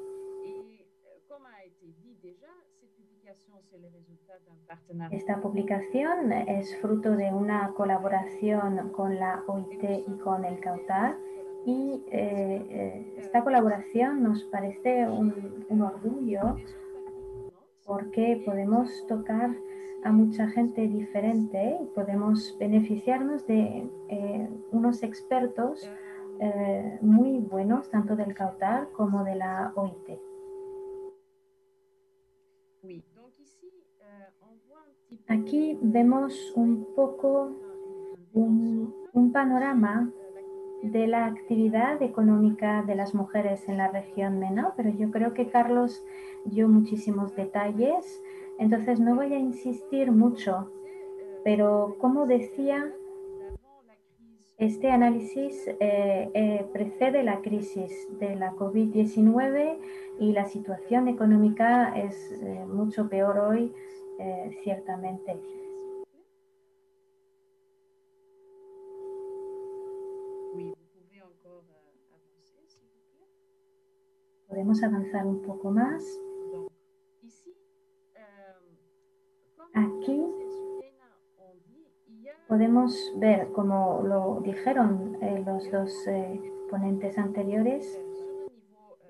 Esta 5.11 5.41
publicación 5.41 6.33
es 6.33 6.77
fruto 6.81 7.16
de 7.16 7.33
una 7.33 7.73
colaboración 7.75 8.91
con 8.91 9.18
la 9.18 9.43
OIT 9.49 9.83
y 10.07 10.18
con 10.18 10.45
el 10.45 10.61
CAUTAR 10.61 11.16
y 11.66 12.05
eh, 12.11 12.66
eh, 12.71 13.14
esta 13.18 13.43
colaboración 13.43 14.23
nos 14.23 14.45
parece 14.45 15.09
un, 15.09 15.83
orgullo 15.83 16.57
porque 17.85 18.43
podemos 18.45 19.05
tocar 19.09 19.51
a 20.05 20.12
mucha 20.12 20.49
gente 20.49 20.87
diferente 20.87 21.79
y 21.83 21.87
podemos 21.87 22.57
beneficiarnos 22.59 23.47
de 23.47 23.91
eh, 24.09 24.49
unos 24.71 25.03
expertos 25.03 25.91
muy 27.03 27.39
buenos, 27.39 27.91
tanto 27.91 28.16
del 28.16 28.35
CAUTAR 28.35 28.89
como 28.93 29.25
de 29.25 29.35
la 29.35 29.73
OIT. 29.75 30.30
Aquí 35.31 35.78
vemos 35.81 36.53
un 36.57 36.89
poco 36.97 37.53
un, 38.33 38.93
panorama 39.33 40.11
de 40.83 41.07
la 41.07 41.26
actividad 41.26 42.03
económica 42.03 42.83
de 42.83 42.97
las 42.97 43.14
mujeres 43.14 43.68
en 43.68 43.76
la 43.76 43.87
región 43.87 44.41
MENA, 44.41 44.74
pero 44.76 44.91
yo 44.91 45.12
creo 45.12 45.33
que 45.33 45.49
Carlos 45.49 46.05
dio 46.47 46.66
muchísimos 46.66 47.37
detalles, 47.37 48.20
entonces 48.59 48.99
no 48.99 49.14
voy 49.14 49.33
a 49.33 49.39
insistir 49.39 50.11
mucho, 50.11 50.72
pero 51.45 51.95
como 52.01 52.26
decía, 52.26 52.93
este 54.59 54.91
análisis 54.91 55.68
eh, 55.78 56.28
eh, 56.35 56.66
precede 56.72 57.22
la 57.22 57.41
crisis 57.41 58.09
de 58.18 58.35
la 58.35 58.51
COVID-19 58.55 59.78
y 60.18 60.33
la 60.33 60.47
situación 60.47 61.07
económica 61.07 61.97
es 61.97 62.33
eh, 62.43 62.64
mucho 62.66 63.09
peor 63.09 63.39
hoy 63.39 63.72
eh, 64.21 64.61
ciertamente. 64.62 65.41
Podemos 74.47 74.83
avanzar 74.83 75.27
un 75.27 75.43
poco 75.43 75.71
más. 75.71 76.05
Aquí 79.73 80.27
podemos 82.49 83.12
ver, 83.16 83.53
como 83.53 84.03
lo 84.03 84.41
dijeron 84.43 85.16
eh, 85.23 85.43
los 85.47 85.71
dos 85.71 86.07
eh, 86.09 86.41
ponentes 86.68 87.16
anteriores, 87.16 87.99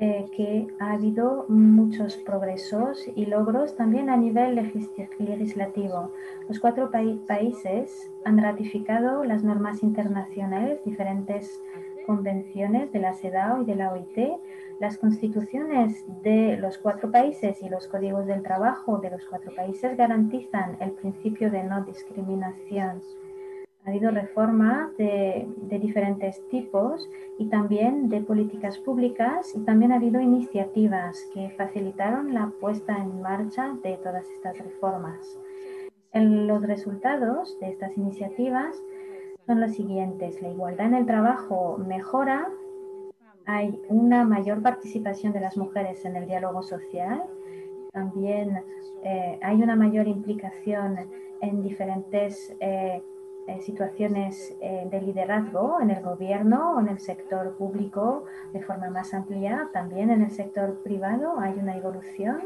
eh, 0.03 0.25
que 0.35 0.67
ha 0.79 0.93
habido 0.93 1.45
muchos 1.49 2.17
progresos 2.17 3.07
y 3.15 3.27
logros 3.27 3.77
también 3.77 4.09
a 4.09 4.17
nivel 4.17 4.55
legislativo. 4.55 6.11
Los 6.49 6.59
cuatro 6.59 6.91
países 6.91 8.11
han 8.25 8.39
ratificado 8.39 9.25
las 9.25 9.45
normas 9.45 9.83
internacionales, 9.83 10.83
diferentes 10.87 11.63
convenciones 12.07 12.91
de 12.93 12.99
la 12.99 13.13
CEDAW 13.13 13.61
y 13.61 13.65
de 13.67 13.75
la 13.75 13.93
OIT, 13.93 14.41
las 14.79 14.97
constituciones 14.97 16.03
de 16.23 16.57
los 16.57 16.79
cuatro 16.79 17.11
países 17.11 17.63
y 17.63 17.69
los 17.69 17.87
códigos 17.87 18.25
del 18.25 18.43
trabajo 18.43 18.99
de 19.01 19.11
los 19.11 19.27
cuatro 19.27 19.55
países 19.55 19.99
garantizan 19.99 20.79
el 20.81 20.93
principio 20.93 21.51
de 21.51 21.63
no 21.63 21.85
discriminación 21.85 23.03
ha 23.85 23.91
habido 23.91 24.11
reformas 24.11 24.95
de, 24.97 25.47
diferentes 25.81 26.47
tipos 26.49 27.09
y 27.39 27.47
también 27.47 28.09
de 28.09 28.21
políticas 28.21 28.79
públicas 28.79 29.55
y 29.55 29.61
también 29.61 29.93
ha 29.93 29.97
habido 29.97 30.21
iniciativas 30.21 31.27
que 31.33 31.51
facilitaron 31.57 32.35
la 32.35 32.53
puesta 32.61 32.97
en 32.99 33.23
marcha 33.23 33.75
de 33.83 33.97
todas 33.97 34.29
estas 34.31 34.59
reformas. 34.59 35.39
los 36.13 36.63
resultados 36.63 37.59
de 37.61 37.71
estas 37.71 37.97
iniciativas 37.97 38.77
son 39.47 39.61
los 39.61 39.73
siguientes. 39.73 40.43
La 40.43 40.51
igualdad 40.51 40.89
en 40.89 40.95
el 40.95 41.07
trabajo 41.07 41.79
mejora, 41.79 42.49
hay 43.47 43.81
una 43.89 44.25
mayor 44.25 44.61
participación 44.61 45.33
de 45.33 45.41
las 45.41 45.57
mujeres 45.57 46.05
en 46.05 46.17
el 46.17 46.27
diálogo 46.27 46.63
social, 46.63 47.25
también 47.93 48.63
eh, 49.03 49.39
hay 49.43 49.63
una 49.63 49.75
mayor 49.75 50.07
implicación 50.07 51.11
en 51.41 51.63
diferentes 51.63 52.55
eh, 52.61 53.03
eh, 53.51 53.61
situaciones 53.63 54.55
eh, 54.61 54.87
de 54.91 55.01
liderazgo 55.01 55.81
en 55.81 55.91
el 55.91 56.03
gobierno 56.03 56.79
en 56.79 56.89
el 56.89 57.01
sector 57.01 57.57
público 57.57 58.25
de 58.53 58.63
forma 58.63 58.91
más 58.91 59.13
amplia, 59.13 59.69
también 59.73 60.11
en 60.11 60.23
el 60.23 60.31
sector 60.31 60.83
privado 60.85 61.39
hay 61.39 61.55
una 61.59 61.77
evolución. 61.77 62.41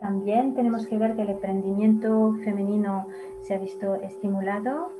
también 0.00 0.54
tenemos 0.54 0.86
que 0.86 0.98
ver 0.98 1.16
que 1.16 1.22
el 1.22 1.30
emprendimiento 1.30 2.34
femenino 2.44 3.06
se 3.40 3.54
ha 3.54 3.58
visto 3.58 3.94
estimulado 3.94 4.92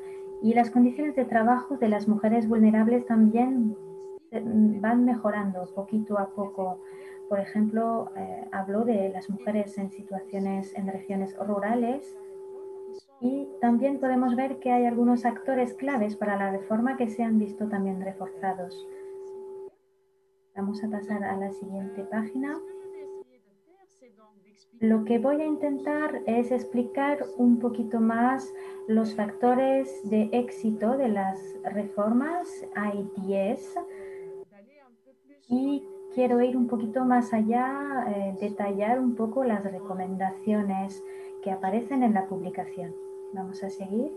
y 0.42 0.54
las 0.54 0.70
condiciones 0.70 1.14
de 1.14 1.26
trabajo 1.26 1.76
de 1.76 1.88
las 1.88 2.08
mujeres 2.08 2.48
vulnerables 2.48 3.04
también 3.06 3.76
eh, 4.30 4.42
van 4.80 5.04
mejorando 5.04 5.66
poquito 5.74 6.18
a 6.18 6.30
poco 6.30 6.80
por 7.32 7.40
ejemplo, 7.40 8.10
eh, 8.14 8.44
habló 8.52 8.84
de 8.84 9.08
las 9.08 9.30
mujeres 9.30 9.78
en 9.78 9.90
situaciones 9.90 10.70
en 10.76 10.86
regiones 10.86 11.34
rurales 11.38 12.14
y 13.22 13.48
también 13.58 14.00
podemos 14.00 14.36
ver 14.36 14.58
que 14.58 14.70
hay 14.70 14.84
algunos 14.84 15.24
actores 15.24 15.72
claves 15.72 16.14
para 16.14 16.36
la 16.36 16.50
reforma 16.50 16.98
que 16.98 17.08
se 17.08 17.22
han 17.22 17.38
visto 17.38 17.66
también 17.70 18.02
reforzados. 18.02 18.86
Vamos 20.54 20.84
a 20.84 20.90
pasar 20.90 21.24
a 21.24 21.34
la 21.38 21.50
siguiente 21.52 22.04
página. 22.04 22.60
Lo 24.78 25.02
que 25.06 25.18
voy 25.18 25.40
a 25.40 25.46
intentar 25.46 26.20
es 26.26 26.52
explicar 26.52 27.24
un 27.38 27.58
poquito 27.60 27.98
más 27.98 28.52
los 28.88 29.14
factores 29.14 30.06
de 30.10 30.28
éxito 30.32 30.98
de 30.98 31.08
las 31.08 31.40
reformas. 31.64 32.46
Hay 32.74 33.10
10 33.24 33.74
y 35.48 35.82
quiero 36.14 36.40
ir 36.40 36.56
un 36.56 36.66
poquito 36.66 37.04
más 37.04 37.32
allá, 37.32 38.06
eh, 38.08 38.36
detallar 38.40 39.00
un 39.00 39.14
poco 39.14 39.44
las 39.44 39.64
recomendaciones 39.64 41.02
que 41.42 41.50
aparecen 41.50 42.02
en 42.02 42.14
la 42.14 42.26
publicación. 42.26 42.94
Vamos 43.34 43.62
a 43.62 43.70
seguir. 43.70 44.12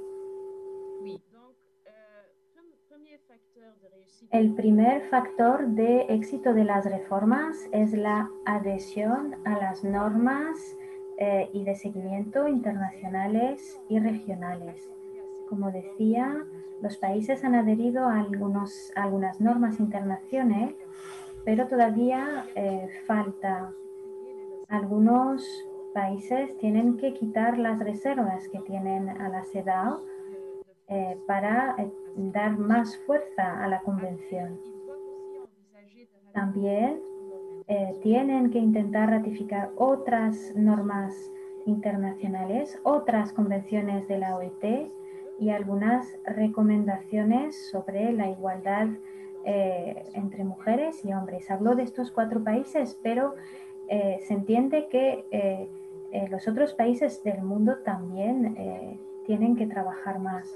El 4.31 4.53
primer 4.53 5.03
factor 5.09 5.67
de 5.67 6.01
éxito 6.09 6.53
de 6.53 6.65
las 6.65 6.85
reformas 6.85 7.55
es 7.71 7.93
la 7.93 8.29
adhesión 8.45 9.35
a 9.45 9.57
las 9.57 9.83
normas 9.83 10.57
eh, 11.17 11.49
y 11.53 11.63
de 11.63 11.75
seguimiento 11.75 12.47
internacionales 12.47 13.79
y 13.87 13.99
regionales. 13.99 14.89
Como 15.47 15.71
decía, 15.71 16.43
los 16.81 16.97
países 16.97 17.43
han 17.43 17.55
adherido 17.55 18.05
a, 18.07 18.19
algunos, 18.19 18.91
algunas 18.95 19.39
normas 19.39 19.79
internacionales, 19.79 20.75
pero 21.45 21.67
todavía 21.67 22.45
eh, 22.55 22.89
falta. 23.05 23.71
Algunos 24.67 25.45
países 25.93 26.57
tienen 26.57 26.97
que 26.97 27.13
quitar 27.13 27.57
las 27.59 27.79
reservas 27.79 28.49
que 28.49 28.59
tienen 28.61 29.09
a 29.09 29.29
la 29.29 29.43
CEDAW 29.45 29.99
eh, 30.89 31.17
para 31.27 31.77
dar 32.15 32.57
más 32.57 32.97
fuerza 33.05 33.63
a 33.63 33.67
la 33.67 33.79
convención. 33.81 34.59
También 36.33 36.99
eh, 37.67 37.97
tienen 38.01 38.49
que 38.49 38.57
intentar 38.57 39.09
ratificar 39.09 39.69
otras 39.77 40.53
normas 40.55 41.13
internacionales, 41.65 42.77
otras 42.83 43.31
convenciones 43.31 44.07
de 44.07 44.17
la 44.17 44.35
OIT 44.35 44.91
y 45.39 45.49
algunas 45.49 46.07
recomendaciones 46.25 47.69
sobre 47.69 48.11
la 48.13 48.29
igualdad 48.29 48.87
eh, 49.45 50.03
entre 50.13 50.43
mujeres 50.43 51.03
y 51.05 51.13
hombres. 51.13 51.49
Habló 51.51 51.75
de 51.75 51.83
estos 51.83 52.11
cuatro 52.11 52.43
países, 52.43 52.97
pero 53.03 53.35
eh, 53.89 54.19
se 54.27 54.33
entiende 54.33 54.87
que 54.89 55.69
los 56.29 56.47
otros 56.47 56.73
países 56.73 57.21
del 57.23 57.41
mundo 57.41 57.79
también 57.83 58.55
tienen 59.25 59.55
que 59.55 59.67
trabajar 59.67 60.19
más. 60.19 60.47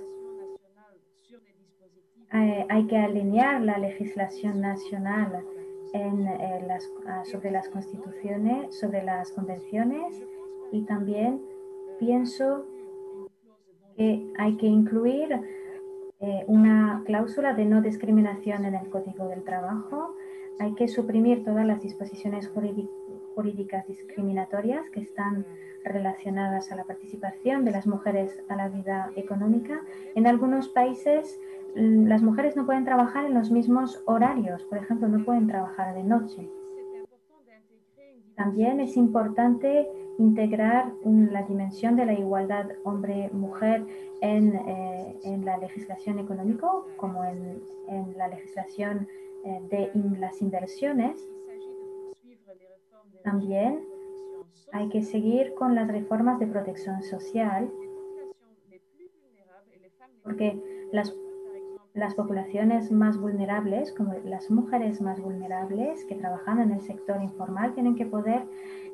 Eh, 2.31 2.65
hay 2.69 2.85
que 2.85 2.95
alinear 2.95 3.59
la 3.61 3.79
legislación 3.79 4.61
nacional 4.61 5.43
eh, 5.93 6.67
ah, 7.07 7.23
sobre 7.25 7.49
las 7.49 7.67
constituciones, 7.69 8.79
sobre 8.79 9.03
las 9.03 9.31
convenciones 9.31 10.21
y 10.71 10.83
también 10.83 11.41
pienso 11.97 12.65
que 13.97 14.31
hay 14.37 14.57
que 14.57 14.67
incluir 14.67 15.41
eh, 16.22 16.43
una 16.47 17.03
cláusula 17.05 17.53
de 17.53 17.65
no 17.65 17.82
discriminación 17.82 18.65
en 18.65 18.76
el 18.76 18.89
Código 18.89 19.28
del 19.30 19.43
Trabajo. 19.43 20.15
Hay 20.59 20.74
que 20.76 20.89
suprimir 20.89 21.45
todas 21.45 21.65
las 21.65 21.82
disposiciones 21.82 22.51
jurídicas 23.36 23.88
discriminatorias 23.88 24.89
que 24.89 24.99
están 24.99 25.45
relacionadas 25.86 26.74
a 26.74 26.76
la 26.76 26.84
participación 26.84 27.63
de 27.63 27.72
las 27.72 27.88
mujeres 27.88 28.38
a 28.49 28.57
la 28.57 28.67
vida 28.67 29.11
económica. 29.15 29.80
En 30.13 30.28
algunos 30.28 30.67
países 30.67 31.39
mm, 31.78 32.07
las 32.07 32.22
mujeres 32.22 32.57
no 32.57 32.65
pueden 32.65 32.84
trabajar 32.84 33.26
en 33.26 33.34
los 33.34 33.49
mismos 33.49 34.03
horarios, 34.05 34.63
por 34.63 34.78
ejemplo, 34.78 35.07
no 35.07 35.24
pueden 35.24 35.47
trabajar 35.47 35.95
de 35.95 36.03
noche. 36.03 36.49
También 38.36 38.82
es 38.82 38.97
importante 38.97 39.88
integrar 40.20 40.91
la 41.03 41.43
dimensión 41.43 41.95
de 41.95 42.05
la 42.05 42.13
igualdad 42.13 42.67
hombre-mujer 42.84 43.86
en, 44.22 44.55
eh, 44.55 45.20
en, 45.24 45.45
la 45.45 45.57
legislación 45.57 46.20
económica, 46.20 46.67
como 46.97 47.24
en, 47.24 47.63
en 47.88 48.17
la 48.17 48.28
legislación 48.28 49.07
eh, 49.45 49.61
de 49.70 50.20
las 50.20 50.41
inversiones. 50.41 51.26
También 53.24 53.82
hay 54.74 54.89
que 54.89 55.01
seguir 55.01 55.53
con 55.55 55.74
las 55.74 55.88
reformas 55.88 56.39
de 56.39 56.47
protección 56.47 57.01
social 57.01 57.72
porque 60.24 60.61
las, 60.91 61.15
las 61.93 62.15
poblaciones 62.15 62.91
más 62.91 63.17
vulnerables, 63.17 63.91
como 63.93 64.13
las 64.23 64.51
mujeres 64.51 65.01
más 65.01 65.19
vulnerables 65.19 66.05
que 66.05 66.15
trabajan 66.15 66.61
en 66.61 66.71
el 66.71 66.81
sector 66.81 67.21
informal, 67.21 67.73
tienen 67.73 67.95
que 67.95 68.05
poder 68.05 68.43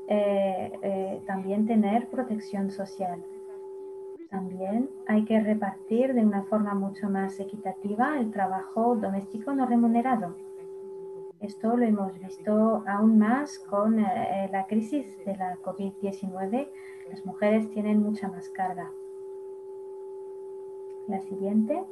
eh, 0.08 0.72
eh, 0.82 1.22
también 1.26 1.66
tener 1.66 2.08
protección 2.08 2.72
social. 2.72 3.24
También 4.30 4.90
hay 5.08 5.24
que 5.26 5.40
repartir 5.40 6.14
de 6.14 6.26
una 6.26 6.44
forma 6.44 6.74
mucho 6.74 7.10
más 7.10 7.40
equitativa 7.40 8.20
el 8.20 8.32
trabajo 8.32 8.96
doméstico 8.96 9.54
no 9.54 9.66
remunerado. 9.66 10.36
Esto 11.42 11.78
lo 11.78 11.86
hemos 11.86 12.18
visto 12.20 12.84
aún 12.88 13.20
más 13.20 13.60
con 13.60 14.00
eh, 14.00 14.50
la 14.52 14.66
crisis 14.68 15.18
de 15.26 15.36
la 15.36 15.58
COVID-19. 15.58 16.70
Las 17.10 17.26
mujeres 17.26 17.70
tienen 17.70 18.02
mucha 18.02 18.28
más 18.30 18.50
carga. 18.50 18.90
La 21.08 21.20
siguiente. 21.22 21.84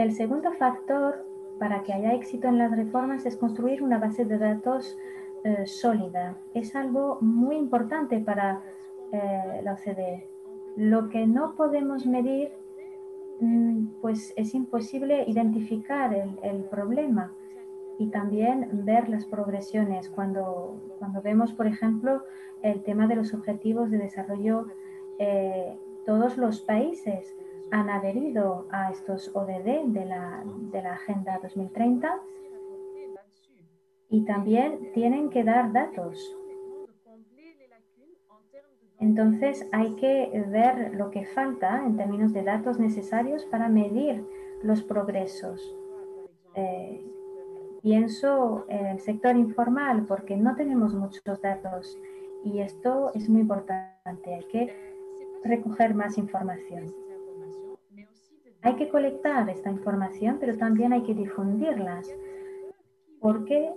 El 0.00 0.12
segundo 0.12 0.52
factor 0.52 1.24
para 1.58 1.82
que 1.82 1.92
haya 1.92 2.14
éxito 2.14 2.48
en 2.48 2.58
las 2.58 2.74
reformas 2.74 3.26
es 3.26 3.36
construir 3.36 3.82
una 3.82 3.98
base 3.98 4.24
de 4.24 4.38
datos 4.38 4.98
eh, 5.44 5.66
sólida. 5.66 6.36
Es 6.54 6.74
algo 6.74 7.18
muy 7.20 7.56
importante 7.56 8.18
para 8.18 8.62
eh, 9.12 9.60
la 9.62 9.74
OCDE. 9.74 10.26
Lo 10.76 11.08
que 11.10 11.26
no 11.26 11.54
podemos 11.54 12.06
medir 12.06 12.50
Mm, 13.40 13.86
pues 14.02 14.34
es 14.36 14.54
imposible 14.54 15.24
identificar 15.26 16.12
el, 16.42 16.64
problema 16.64 17.32
y 17.98 18.08
también 18.08 18.68
ver 18.84 19.08
las 19.08 19.24
progresiones. 19.24 20.10
Cuando, 20.10 20.78
cuando 20.98 21.22
vemos, 21.22 21.54
por 21.54 21.66
ejemplo, 21.66 22.22
el 22.62 22.82
tema 22.82 23.06
de 23.06 23.16
los 23.16 23.32
objetivos 23.32 23.90
de 23.90 23.96
desarrollo, 23.96 24.66
eh, 25.18 25.78
todos 26.04 26.36
los 26.36 26.60
países 26.60 27.34
han 27.70 27.90
adherido 27.90 28.66
a 28.70 28.90
estos 28.90 29.30
ODD 29.34 29.84
de 29.86 30.04
la, 30.04 30.42
de 30.72 30.82
la 30.82 30.94
Agenda 30.94 31.38
2030 31.42 32.20
y 34.08 34.24
también 34.24 34.92
tienen 34.92 35.30
que 35.30 35.44
dar 35.44 35.72
datos 35.72 36.36
entonces 39.00 39.66
hay 39.72 39.96
que 39.96 40.44
ver 40.48 40.94
lo 40.94 41.10
que 41.10 41.24
falta 41.24 41.84
en 41.86 41.96
términos 41.96 42.34
de 42.34 42.42
datos 42.42 42.78
necesarios 42.78 43.46
para 43.46 43.68
medir 43.68 44.26
los 44.62 44.82
progresos. 44.82 45.74
Eh, 46.54 47.02
pienso 47.80 48.66
en 48.68 48.86
el 48.86 49.00
sector 49.00 49.36
informal 49.36 50.04
porque 50.06 50.36
no 50.36 50.54
tenemos 50.54 50.92
muchos 50.94 51.40
datos 51.40 51.98
y 52.44 52.60
esto 52.60 53.10
es 53.14 53.30
muy 53.30 53.40
importante. 53.40 54.34
Hay 54.34 54.44
que 54.52 54.94
recoger 55.44 55.94
más 55.94 56.18
información. 56.18 56.94
Hay 58.62 58.76
que 58.76 58.88
colectar 58.88 59.48
esta 59.48 59.70
información, 59.70 60.36
pero 60.38 60.56
también 60.56 60.92
hay 60.92 61.02
que 61.02 61.14
difundirlas 61.14 62.14
porque 63.20 63.72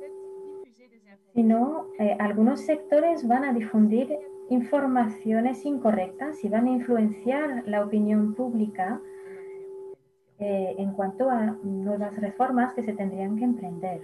si 1.34 1.44
no, 1.44 1.88
eh, 2.00 2.16
algunos 2.20 2.62
sectores 2.62 3.28
van 3.28 3.44
a 3.44 3.54
difundir 3.54 4.18
informaciones 4.50 5.66
incorrectas 5.66 6.44
y 6.44 6.50
van 6.50 6.68
a 6.68 6.72
influenciar 6.72 7.64
la 7.66 7.84
opinión 7.84 8.36
pública 8.36 9.02
eh, 10.40 10.76
en 10.78 10.92
cuanto 10.94 11.30
a 11.30 11.58
nuevas 11.64 12.16
reformas 12.18 12.74
que 12.74 12.84
se 12.84 12.94
tendrían 12.94 13.38
que 13.38 13.46
emprender. 13.46 14.02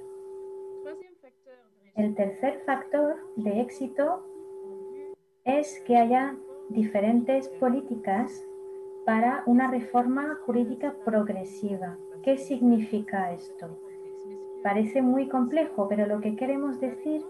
El 1.95 2.15
tercer 2.15 2.61
factor 2.65 3.17
de 3.35 3.61
éxito 3.61 4.25
es 5.43 5.81
que 5.85 5.97
haya 5.97 6.35
diferentes 6.69 7.49
políticas 7.49 8.43
para 9.09 9.41
una 9.47 9.71
reforma 9.71 10.37
jurídica 10.45 10.93
progresiva. 11.03 11.97
¿Qué 12.21 12.37
significa 12.37 13.31
esto? 13.31 13.79
Parece 14.61 15.01
muy 15.01 15.27
complejo, 15.27 15.87
pero 15.89 16.05
lo 16.05 16.21
que 16.21 16.35
queremos 16.35 16.79
decir 16.79 17.25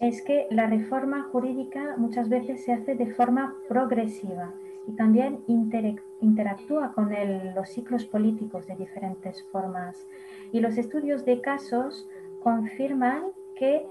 es 0.00 0.22
que 0.22 0.48
la 0.50 0.66
reforma 0.66 1.28
jurídica 1.30 1.94
muchas 1.98 2.28
veces 2.28 2.64
se 2.64 2.72
hace 2.72 2.96
de 2.96 3.14
forma 3.14 3.54
progresiva 3.68 4.52
y 4.88 4.96
también 4.96 5.44
interactúa 5.46 6.94
con 6.94 7.10
los 7.54 7.68
ciclos 7.68 8.04
políticos 8.04 8.66
de 8.66 8.74
diferentes 8.74 9.40
formas. 9.52 10.04
Y 10.50 10.58
los 10.58 10.78
estudios 10.78 11.24
de 11.24 11.40
casos 11.40 12.08
confirman 12.42 13.26
que 13.54 13.86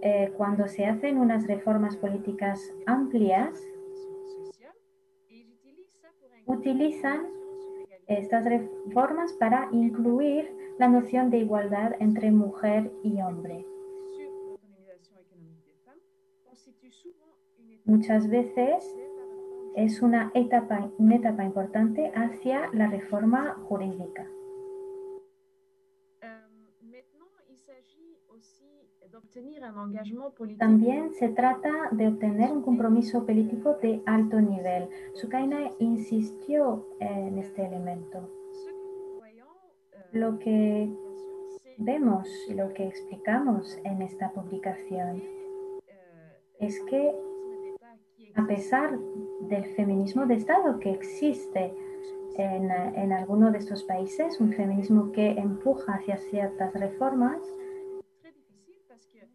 eh, 0.00 0.32
cuando 0.36 0.66
se 0.66 0.86
hacen 0.86 1.18
unas 1.18 1.46
reformas 1.46 1.96
políticas 1.96 2.74
amplias, 2.86 3.68
utilizan 6.46 7.26
estas 8.06 8.44
reformas 8.44 9.32
para 9.34 9.68
incluir 9.72 10.50
la 10.78 10.88
noción 10.88 11.30
de 11.30 11.38
igualdad 11.38 11.92
entre 12.00 12.30
mujer 12.30 12.90
y 13.02 13.20
hombre. 13.20 13.64
muchas 17.84 18.28
veces 18.28 18.96
es 19.76 20.02
una 20.02 20.30
etapa, 20.34 20.90
una 20.98 21.16
etapa 21.16 21.44
importante 21.44 22.10
hacia 22.14 22.70
la 22.72 22.88
reforma 22.88 23.56
jurídica. 23.68 24.26
También 30.58 31.14
se 31.14 31.28
trata 31.30 31.88
de 31.92 32.08
obtener 32.08 32.52
un 32.52 32.62
compromiso 32.62 33.24
político 33.24 33.78
de 33.80 34.02
alto 34.04 34.40
nivel. 34.40 34.88
Sukaina 35.14 35.70
insistió 35.78 36.86
en 37.00 37.38
este 37.38 37.64
elemento. 37.64 38.28
Lo 40.12 40.38
que 40.38 40.90
vemos 41.78 42.28
y 42.48 42.54
lo 42.54 42.74
que 42.74 42.86
explicamos 42.86 43.78
en 43.84 44.02
esta 44.02 44.30
publicación 44.32 45.22
es 46.58 46.78
que 46.80 47.14
a 48.34 48.46
pesar 48.46 48.98
del 49.48 49.64
feminismo 49.74 50.26
de 50.26 50.34
Estado 50.34 50.78
que 50.78 50.90
existe 50.90 51.74
en, 52.36 52.70
en 52.70 53.12
alguno 53.12 53.50
de 53.50 53.58
estos 53.58 53.82
países, 53.84 54.40
un 54.40 54.52
feminismo 54.52 55.10
que 55.12 55.30
empuja 55.30 55.94
hacia 55.94 56.18
ciertas 56.18 56.74
reformas, 56.74 57.40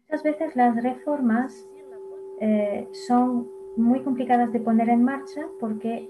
muchas 0.08 0.22
veces 0.22 0.56
las 0.56 0.82
reformas 0.82 1.68
eh, 2.40 2.88
son 2.92 3.46
muy 3.76 4.00
complicadas 4.00 4.50
de 4.52 4.60
poner 4.60 4.88
en 4.88 5.04
marcha 5.04 5.46
porque 5.60 6.08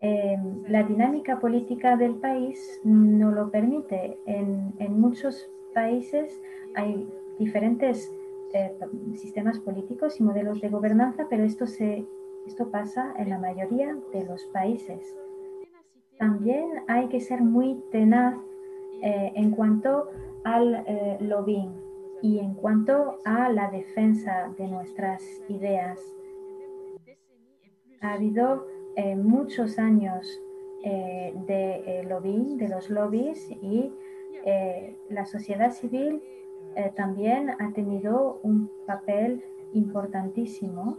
eh, 0.00 0.36
la 0.66 0.82
dinámica 0.82 1.38
política 1.38 1.96
del 1.96 2.16
país 2.16 2.80
no 2.82 3.30
lo 3.30 3.50
permite. 3.50 4.18
En, 4.26 4.74
en 4.78 5.00
muchos 5.00 5.48
países 5.74 6.42
hay 6.74 7.08
diferentes 7.38 8.12
eh, 8.52 8.76
sistemas 9.14 9.60
políticos 9.60 10.18
y 10.18 10.24
modelos 10.24 10.60
de 10.60 10.68
gobernanza, 10.68 11.26
pero 11.30 11.44
esto, 11.44 11.68
se, 11.68 12.04
esto 12.48 12.68
pasa 12.68 13.14
en 13.16 13.30
la 13.30 13.38
mayoría 13.38 13.96
de 14.12 14.24
los 14.24 14.44
países. 14.46 15.16
También 16.18 16.68
hay 16.88 17.08
que 17.08 17.20
ser 17.20 17.42
muy 17.42 17.80
tenaz 17.92 18.36
en 19.04 19.50
cuanto 19.50 20.08
al 20.44 20.84
lobbying 21.18 21.81
y 22.22 22.38
en 22.38 22.54
cuanto 22.54 23.18
a 23.24 23.50
la 23.50 23.70
defensa 23.70 24.52
de 24.56 24.68
nuestras 24.68 25.22
ideas. 25.48 25.98
Ha 28.00 28.14
habido 28.14 28.66
muchos 29.16 29.78
años 29.78 30.26
de 30.82 32.04
lobbying, 32.08 32.58
de 32.58 32.68
los 32.68 32.90
lobbies 32.90 33.50
y 33.50 33.92
la 35.10 35.24
sociedad 35.26 35.72
civil 35.72 36.22
eh, 36.74 36.90
también 36.96 37.50
ha 37.50 37.72
tenido 37.74 38.40
un 38.42 38.70
papel 38.86 39.44
importantísimo, 39.74 40.98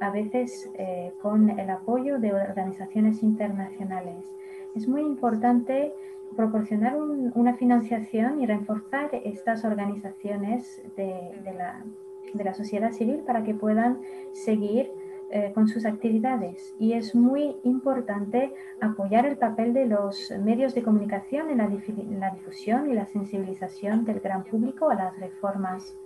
a 0.00 0.10
veces 0.10 0.70
eh, 0.74 1.12
con 1.20 1.50
el 1.50 1.70
apoyo 1.70 2.18
de 2.18 2.32
organizaciones 2.32 3.22
internacionales. 3.22 4.32
Es 4.74 4.88
muy 4.88 5.02
importante 5.02 5.94
proporcionar 6.36 6.96
una 6.96 7.54
financiación 7.54 8.40
y 8.40 8.46
reforzar 8.46 9.10
estas 9.24 9.64
organizaciones 9.64 10.82
de, 10.96 11.32
la, 11.56 11.84
de 12.32 12.44
la 12.44 12.54
sociedad 12.54 12.92
civil 12.92 13.22
para 13.26 13.44
que 13.44 13.54
puedan 13.54 14.00
seguir 14.32 14.90
eh, 15.34 15.50
con 15.54 15.66
sus 15.66 15.86
actividades 15.86 16.74
y 16.78 16.92
es 16.92 17.14
muy 17.14 17.56
importante 17.62 18.52
apoyar 18.82 19.24
el 19.24 19.38
papel 19.38 19.72
de 19.72 19.86
los 19.86 20.30
medios 20.44 20.74
de 20.74 20.82
comunicación 20.82 21.48
en 21.48 21.56
la, 21.56 22.30
difusión 22.34 22.90
y 22.90 22.92
la 22.92 23.06
sensibilización 23.06 24.04
del 24.04 24.20
gran 24.20 24.44
público 24.44 24.90
a 24.90 24.94
las 24.94 25.18
reformas. 25.18 25.96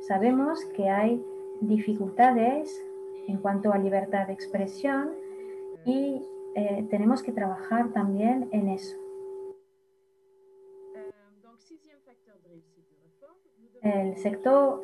Sabemos 0.00 0.64
que 0.64 0.90
hay 0.90 1.24
dificultades 1.60 2.84
en 3.28 3.36
cuanto 3.36 3.72
a 3.72 3.78
libertad 3.78 4.26
de 4.26 4.32
expresión 4.32 5.10
y 5.84 6.26
eh, 6.56 6.84
tenemos 6.90 7.22
que 7.22 7.30
trabajar 7.30 7.92
también 7.92 8.48
en 8.50 8.66
eso. 8.70 8.96
El 13.86 14.16
sexto, 14.16 14.82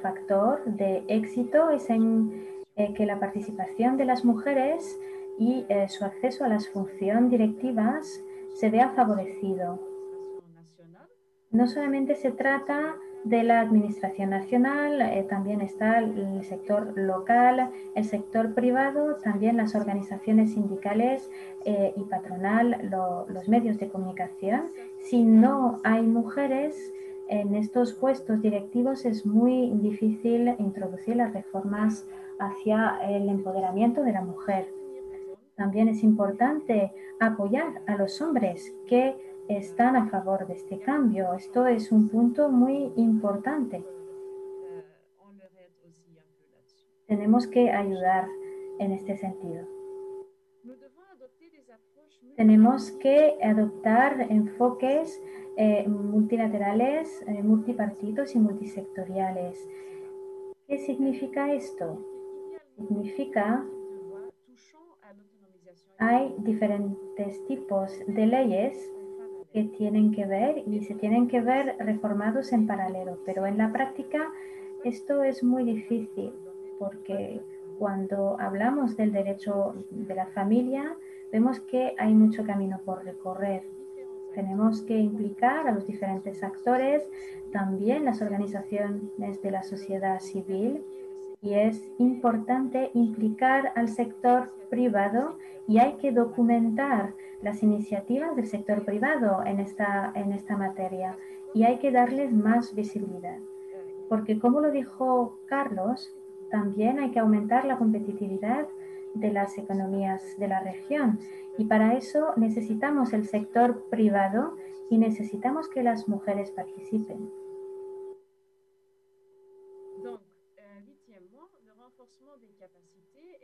factor 0.00 0.64
de 0.64 1.02
éxito 1.08 1.70
es 1.70 1.90
en 1.90 2.46
eh, 2.76 2.94
que 2.94 3.04
la 3.04 3.18
participación 3.18 3.96
de 3.96 4.04
las 4.04 4.24
mujeres 4.24 4.96
y 5.40 5.66
eh, 5.68 5.88
su 5.88 6.04
acceso 6.04 6.44
a 6.44 6.48
las 6.48 6.68
funciones 6.68 7.32
directivas 7.32 8.22
se 8.54 8.70
vea 8.70 8.90
favorecido. 8.90 9.80
No 11.50 11.66
solamente 11.66 12.14
se 12.14 12.30
trata 12.30 12.94
de 13.24 13.42
la 13.42 13.58
administración 13.60 14.30
nacional, 14.30 15.00
eh, 15.02 15.26
también 15.28 15.60
está 15.60 15.98
el 15.98 16.44
sector 16.44 16.96
local, 16.96 17.70
el 17.96 18.04
sector 18.04 18.54
privado, 18.54 19.16
también 19.16 19.56
las 19.56 19.74
organizaciones 19.74 20.52
sindicales 20.52 21.28
y 21.64 22.02
patronal, 22.04 22.88
los 23.28 23.48
medios 23.48 23.78
de 23.78 23.88
comunicación. 23.88 24.70
Si 25.00 25.24
no 25.24 25.80
hay 25.82 26.02
mujeres 26.02 26.92
en 27.28 27.54
estos 27.54 27.92
puestos 27.94 28.42
directivos 28.42 29.04
es 29.04 29.24
muy 29.24 29.70
difícil 29.70 30.54
introducir 30.58 31.16
las 31.16 31.32
reformas 31.32 32.06
hacia 32.38 32.98
el 33.08 33.28
empoderamiento 33.28 34.02
de 34.02 34.12
la 34.12 34.22
mujer. 34.22 34.68
También 35.56 35.88
es 35.88 36.02
importante 36.02 36.92
apoyar 37.20 37.82
a 37.86 37.96
los 37.96 38.20
hombres 38.20 38.74
que 38.86 39.16
están 39.48 39.96
a 39.96 40.08
favor 40.08 40.46
de 40.46 40.54
este 40.54 40.78
cambio. 40.80 41.32
Esto 41.34 41.66
es 41.66 41.92
un 41.92 42.08
punto 42.08 42.48
muy 42.48 42.92
importante. 42.96 43.84
Tenemos 47.06 47.46
que 47.46 47.70
ayudar 47.70 48.26
en 48.78 48.92
este 48.92 49.16
sentido. 49.16 49.66
Tenemos 52.36 52.90
que 52.92 53.38
adoptar 53.42 54.26
enfoques 54.28 55.22
eh, 55.56 55.86
multilaterales, 55.88 57.22
eh, 57.26 57.42
multipartidos 57.42 58.34
y 58.34 58.38
multisectoriales. 58.38 59.68
¿Qué 60.66 60.78
significa 60.78 61.52
esto? 61.52 61.98
significa 62.76 63.64
hay 65.98 66.34
diferentes 66.38 67.46
tipos 67.46 67.92
de 68.06 68.26
leyes 68.26 68.90
que 69.52 69.64
tienen 69.64 70.10
que 70.12 70.26
ver 70.26 70.64
y 70.66 70.80
se 70.80 70.94
tienen 70.94 71.28
que 71.28 71.40
ver 71.40 71.76
reformados 71.78 72.52
en 72.52 72.66
paralelo, 72.66 73.18
pero 73.24 73.46
en 73.46 73.58
la 73.58 73.72
práctica 73.72 74.28
esto 74.82 75.22
es 75.22 75.44
muy 75.44 75.64
difícil 75.64 76.32
porque 76.78 77.40
cuando 77.78 78.36
hablamos 78.40 78.96
del 78.96 79.12
derecho 79.12 79.74
de 79.90 80.14
la 80.14 80.26
familia 80.26 80.96
vemos 81.30 81.60
que 81.60 81.94
hay 81.98 82.14
mucho 82.14 82.44
camino 82.44 82.80
por 82.84 83.04
recorrer. 83.04 83.62
Tenemos 84.34 84.82
que 84.82 84.98
implicar 84.98 85.66
a 85.68 85.72
los 85.72 85.86
diferentes 85.86 86.42
actores, 86.42 87.08
también 87.52 88.04
las 88.04 88.20
organizaciones 88.20 89.40
de 89.42 89.50
la 89.50 89.62
sociedad 89.62 90.20
civil, 90.20 90.84
y 91.44 91.54
es 91.54 91.90
importante 91.98 92.90
implicar 92.94 93.72
al 93.76 93.88
sector 93.88 94.50
privado 94.70 95.36
y 95.68 95.78
hay 95.78 95.94
que 95.94 96.10
documentar 96.10 97.12
las 97.42 97.62
iniciativas 97.62 98.34
del 98.34 98.46
sector 98.46 98.84
privado 98.84 99.42
en 99.44 99.60
esta, 99.60 100.10
en 100.14 100.32
esta 100.32 100.56
materia 100.56 101.18
y 101.52 101.64
hay 101.64 101.78
que 101.78 101.92
darles 101.92 102.32
más 102.32 102.74
visibilidad. 102.74 103.38
Porque 104.08 104.38
como 104.38 104.60
lo 104.60 104.70
dijo 104.70 105.38
Carlos, 105.44 106.14
también 106.50 106.98
hay 106.98 107.10
que 107.10 107.18
aumentar 107.18 107.66
la 107.66 107.76
competitividad 107.76 108.66
de 109.14 109.32
las 109.32 109.56
economías 109.58 110.22
de 110.38 110.48
la 110.48 110.60
región 110.60 111.18
y 111.58 111.64
para 111.64 111.94
eso 111.94 112.32
necesitamos 112.36 113.12
el 113.12 113.26
sector 113.26 113.88
privado 113.90 114.56
y 114.90 114.98
necesitamos 114.98 115.68
que 115.68 115.82
las 115.82 116.08
mujeres 116.08 116.50
participen. 116.50 117.30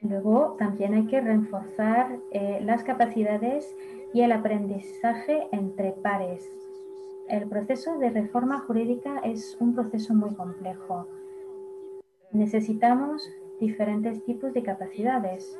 Luego 0.02 0.56
también 0.58 0.94
hay 0.94 1.06
que 1.06 1.20
reforzar 1.20 2.18
eh, 2.32 2.60
las 2.62 2.82
capacidades 2.84 3.76
y 4.14 4.22
el 4.22 4.32
aprendizaje 4.32 5.46
entre 5.52 5.92
pares. 5.92 6.48
El 7.28 7.46
proceso 7.48 7.98
de 7.98 8.10
reforma 8.10 8.60
jurídica 8.60 9.20
es 9.20 9.56
un 9.60 9.74
proceso 9.74 10.14
muy 10.14 10.34
complejo. 10.34 11.06
Necesitamos 12.32 13.30
diferentes 13.60 14.24
tipos 14.24 14.52
de 14.52 14.62
capacidades. 14.62 15.58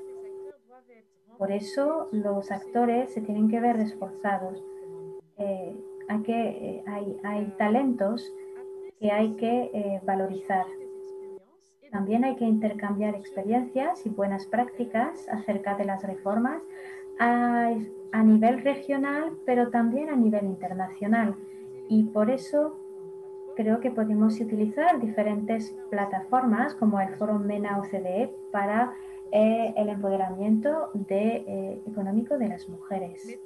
Por 1.39 1.53
eso 1.53 2.09
los 2.11 2.51
actores 2.51 3.13
se 3.13 3.21
tienen 3.21 3.49
que 3.49 3.61
ver 3.61 3.77
reforzados. 3.77 4.63
Eh, 5.39 5.77
hay, 6.09 6.23
que, 6.23 6.49
eh, 6.49 6.85
hay, 6.87 7.17
hay, 7.23 7.55
talentos 7.57 8.31
que 8.99 9.11
hay 9.11 9.35
que 9.37 10.01
valorizar. 10.05 10.67
También 11.91 12.25
hay 12.25 12.37
que 12.37 12.45
intercambiar 12.45 13.15
experiencias 13.15 14.05
y 14.07 14.11
buenas 14.11 14.47
prácticas 14.47 15.29
acerca 15.29 15.77
de 15.77 15.85
las 15.85 16.03
reformas 16.05 16.63
a, 17.21 17.75
nivel 18.25 18.63
regional, 18.63 19.37
pero 19.45 19.71
también 19.71 20.09
a 20.09 20.17
nivel 20.17 20.47
internacional. 20.47 21.37
Y 21.89 22.05
por 22.05 22.31
eso 22.31 22.79
creo 23.61 23.79
que 23.81 23.91
podemos 23.91 24.41
utilizar 24.41 24.99
diferentes 25.01 25.77
plataformas 25.91 26.75
como 26.77 26.99
el 26.99 27.15
foro 27.17 27.39
MENA 27.39 27.79
OCDE 27.79 28.33
para 28.51 28.95
eh, 29.33 29.75
el 29.77 29.91
empoderamiento 29.91 30.91
eh, 31.11 31.83
económico 31.87 32.39
de 32.39 32.49
las 32.49 32.67
mujeres. 32.71 33.39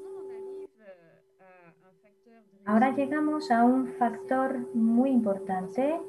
Ahora 2.65 2.95
llegamos 2.95 3.51
a 3.51 3.65
un 3.65 3.89
factor 3.89 4.73
muy 4.73 5.11
importante. 5.11 6.01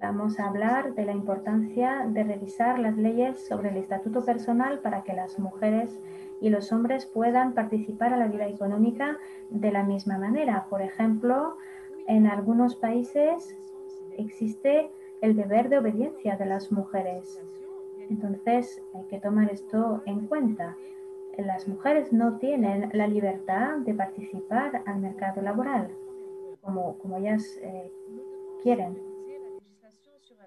Vamos 0.00 0.40
a 0.40 0.46
hablar 0.46 0.94
de 0.94 1.04
la 1.04 1.12
importancia 1.12 2.06
de 2.08 2.24
revisar 2.24 2.78
las 2.78 2.96
leyes 2.96 3.46
sobre 3.46 3.68
el 3.68 3.76
estatuto 3.76 4.24
personal 4.24 4.78
para 4.78 5.02
que 5.02 5.12
las 5.12 5.38
mujeres 5.38 6.00
y 6.40 6.50
los 6.50 6.72
hombres 6.72 7.06
puedan 7.06 7.54
participar 7.54 8.14
a 8.14 8.16
la 8.16 8.28
vida 8.28 8.46
económica 8.46 9.18
de 9.50 9.72
la 9.72 9.82
misma 9.82 10.18
manera. 10.18 10.66
Por 10.68 10.82
ejemplo, 10.82 11.56
en 12.06 12.26
algunos 12.26 12.76
países 12.76 13.56
existe 14.16 14.90
el 15.20 15.36
deber 15.36 15.68
de 15.68 15.78
obediencia 15.78 16.36
de 16.36 16.46
las 16.46 16.70
mujeres. 16.72 17.42
Entonces 18.08 18.82
hay 18.94 19.04
que 19.04 19.20
tomar 19.20 19.50
esto 19.50 20.02
en 20.06 20.26
cuenta. 20.26 20.76
Las 21.36 21.68
mujeres 21.68 22.12
no 22.12 22.38
tienen 22.38 22.90
la 22.92 23.06
libertad 23.06 23.78
de 23.78 23.94
participar 23.94 24.82
al 24.86 24.98
mercado 24.98 25.40
laboral 25.42 25.88
como, 26.62 26.98
como 26.98 27.18
ellas 27.18 27.58
eh, 27.62 27.92
quieren. 28.62 28.98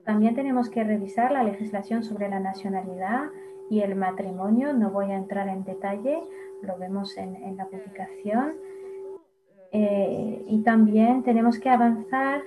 También 0.04 0.36
tenemos 0.36 0.70
que 0.70 0.84
revisar 0.84 1.32
la 1.32 1.44
legislación 1.44 2.04
sobre 2.04 2.28
la 2.28 2.40
nacionalidad 2.40 3.30
y 3.72 3.80
el 3.80 3.96
matrimonio. 3.96 4.74
No 4.74 4.92
voy 4.92 5.12
a 5.12 5.16
entrar 5.16 5.48
en 5.48 5.64
detalle, 5.64 6.22
lo 6.62 6.78
vemos 6.78 7.18
en, 7.18 7.56
la 7.56 7.66
publicación. 7.66 8.56
Eh, 9.72 10.44
y 10.46 10.62
también 10.64 11.24
tenemos 11.24 11.58
que 11.58 11.70
avanzar 11.70 12.42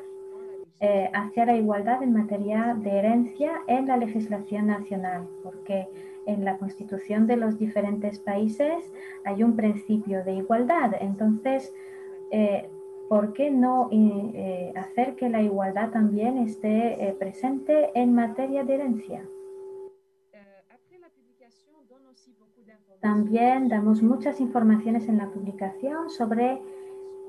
eh, 0.81 1.11
hacia 1.15 1.47
la 1.47 1.57
igualdad 1.57 2.03
en 2.03 2.13
materia 2.13 2.77
de 2.79 2.91
herencia 2.91 3.53
en 3.67 3.87
la 3.87 3.97
legislación 3.97 4.67
nacional, 4.67 5.27
porque 5.43 5.89
en 6.27 6.45
la 6.45 6.59
constitución 6.59 7.27
de 7.27 7.39
los 7.39 7.59
diferentes 7.59 8.19
países 8.19 8.93
hay 9.25 9.43
un 9.43 9.57
principio 9.57 10.23
de 10.25 10.35
igualdad. 10.35 10.93
Entonces, 11.01 11.73
eh, 12.33 12.69
¿por 13.09 13.33
qué 13.33 13.51
no 13.51 13.89
hacer 14.75 15.15
que 15.15 15.31
la 15.31 15.41
igualdad 15.41 15.91
también 15.91 16.37
esté 16.37 17.17
presente 17.19 17.91
en 17.95 18.15
materia 18.15 18.63
de 18.65 18.75
herencia? 18.75 19.23
También 23.05 23.69
damos 23.69 24.03
muchas 24.03 24.41
informaciones 24.41 25.11
en 25.11 25.19
la 25.19 25.29
publicación 25.29 26.09
sobre 26.09 26.63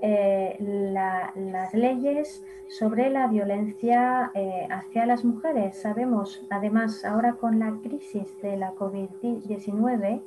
eh, 0.01 0.55
las 0.57 1.73
leyes 1.73 2.45
sobre 2.69 3.09
la 3.09 3.27
violencia 3.27 4.31
eh, 4.35 4.69
hacia 4.71 5.05
las 5.05 5.25
mujeres. 5.25 5.75
Sabemos, 5.75 6.47
además, 6.49 7.03
ahora 7.03 7.33
con 7.33 7.59
la 7.59 7.73
crisis 7.83 8.41
de 8.41 8.55
la 8.55 8.73
COVID-19, 8.73 10.21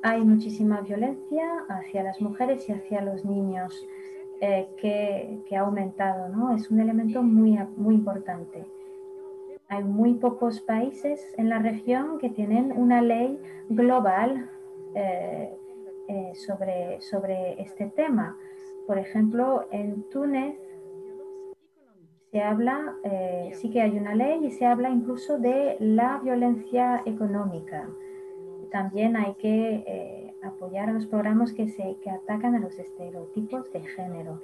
hay 0.00 0.24
muchísima 0.24 0.80
violencia 0.80 1.46
hacia 1.68 2.02
las 2.02 2.22
mujeres 2.22 2.66
y 2.70 2.72
hacia 2.72 3.02
los 3.02 3.22
niños 3.26 3.86
eh, 4.40 4.66
que, 4.78 5.56
ha 5.58 5.60
aumentado. 5.60 6.30
¿no? 6.30 6.56
Es 6.56 6.70
un 6.70 6.80
elemento 6.80 7.22
muy, 7.22 7.58
muy 7.76 7.96
importante. 7.96 8.64
Hay 9.68 9.84
muy 9.84 10.14
pocos 10.14 10.62
países 10.62 11.34
en 11.36 11.50
la 11.50 11.58
región 11.58 12.16
que 12.18 12.30
tienen 12.30 12.72
una 12.74 13.02
ley 13.02 13.38
global 13.68 14.48
eh, 14.98 15.54
eh, 16.08 16.32
sobre, 16.36 17.02
sobre 17.02 17.60
este 17.60 17.86
tema. 17.88 18.34
Por 18.86 18.98
ejemplo, 18.98 19.66
en 19.70 20.08
Túnez 20.08 20.56
se 22.30 22.40
habla, 22.40 22.96
eh, 23.04 23.50
sí 23.52 23.70
que 23.70 23.82
hay 23.82 23.98
una 23.98 24.14
ley 24.14 24.46
y 24.46 24.52
se 24.52 24.64
habla 24.64 24.88
incluso 24.88 25.38
de 25.38 25.76
la 25.80 26.18
violencia 26.24 27.02
económica. 27.04 27.86
También 28.70 29.16
hay 29.16 29.34
que 29.34 30.32
apoyar 30.42 30.88
a 30.88 30.92
los 30.92 31.06
programas 31.06 31.52
que, 31.52 31.68
se, 31.68 31.98
que 32.02 32.08
atacan 32.08 32.54
a 32.54 32.60
los 32.60 32.78
estereotipos 32.78 33.70
de 33.72 33.80
género. 33.80 34.40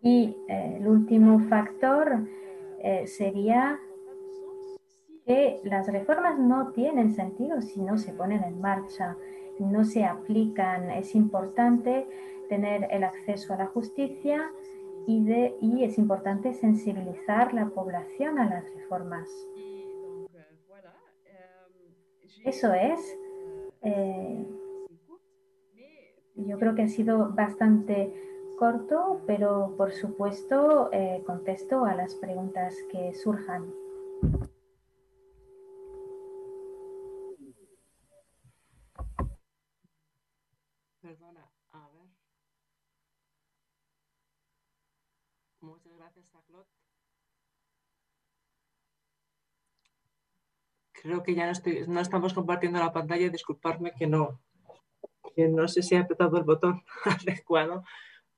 Y 0.00 0.38
el 0.48 0.86
último 0.88 1.38
factor 1.50 2.26
sería 3.04 3.78
que 5.26 5.60
las 5.64 5.86
reformas 5.88 6.38
no 6.38 6.72
tienen 6.72 7.12
sentido 7.12 7.60
si 7.60 7.82
no 7.82 7.98
se 7.98 8.12
ponen 8.12 8.42
en 8.44 8.60
marcha, 8.60 9.16
no 9.58 9.84
se 9.84 10.04
aplican. 10.04 10.90
Es 10.90 11.14
importante 11.14 12.06
tener 12.48 12.88
el 12.90 13.04
acceso 13.04 13.54
a 13.54 13.56
la 13.56 13.66
justicia 13.66 14.50
y, 15.06 15.24
de, 15.24 15.54
y 15.60 15.84
es 15.84 15.98
importante 15.98 16.52
sensibilizar 16.54 17.52
la 17.54 17.66
población 17.66 18.38
a 18.38 18.48
las 18.48 18.64
reformas. 18.74 19.28
Eso 22.44 22.72
es. 22.74 23.00
Eh, 23.82 24.46
yo 26.36 26.58
creo 26.58 26.74
que 26.74 26.82
ha 26.82 26.88
sido 26.88 27.30
bastante 27.30 28.12
corto, 28.58 29.20
pero 29.26 29.74
por 29.76 29.92
supuesto 29.92 30.90
eh, 30.92 31.22
contesto 31.26 31.84
a 31.84 31.94
las 31.94 32.14
preguntas 32.14 32.74
que 32.90 33.14
surjan. 33.14 33.83
Creo 50.92 51.22
que 51.22 51.34
ya 51.34 51.52
no, 51.86 52.00
estamos 52.00 52.32
compartiendo 52.32 52.78
la 52.78 52.92
pantalla. 52.92 53.28
Disculparme 53.28 53.92
que 53.92 54.06
no, 54.06 54.40
que 55.36 55.48
no 55.48 55.68
sé 55.68 55.82
si 55.82 55.94
he 55.94 55.98
apretado 55.98 56.38
el 56.38 56.44
botón 56.44 56.82
adecuado. 57.04 57.84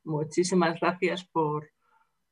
Muchísimas 0.02 0.80
gracias 0.80 1.24
por, 1.24 1.70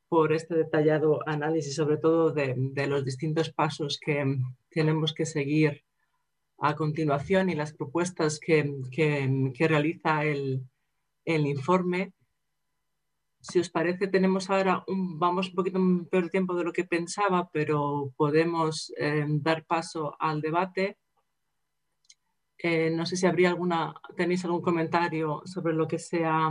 por 0.08 0.32
este 0.32 0.56
detallado 0.56 1.20
análisis, 1.26 1.76
sobre 1.76 1.98
todo 1.98 2.30
de, 2.30 2.54
de, 2.56 2.86
los 2.86 3.04
distintos 3.04 3.50
pasos 3.50 4.00
que 4.04 4.38
tenemos 4.70 5.14
que 5.14 5.24
seguir 5.24 5.84
a 6.58 6.74
continuación 6.74 7.48
y 7.48 7.54
las 7.54 7.72
propuestas 7.72 8.40
que, 8.40 8.74
que, 8.90 9.52
que 9.56 9.68
realiza 9.68 10.24
el, 10.24 10.64
el 11.24 11.46
informe 11.46 12.12
si 13.44 13.60
os 13.60 13.68
parece, 13.68 14.08
tenemos 14.08 14.48
ahora 14.48 14.82
un, 14.88 15.18
vamos 15.18 15.50
un 15.50 15.54
poquito 15.54 15.78
peor 16.10 16.30
tiempo 16.30 16.54
de 16.54 16.64
lo 16.64 16.72
que 16.72 16.84
pensaba, 16.84 17.50
pero 17.52 18.10
podemos 18.16 18.90
eh, 18.96 19.26
dar 19.28 19.66
paso 19.66 20.16
al 20.18 20.40
debate. 20.40 20.96
Eh, 22.56 22.90
no 22.90 23.04
sé 23.04 23.16
si 23.16 23.26
habría 23.26 23.50
alguna, 23.50 23.92
tenéis 24.16 24.46
algún 24.46 24.62
comentario 24.62 25.42
sobre 25.44 25.74
lo 25.74 25.86
que 25.86 25.98
se 25.98 26.24
ha, 26.24 26.50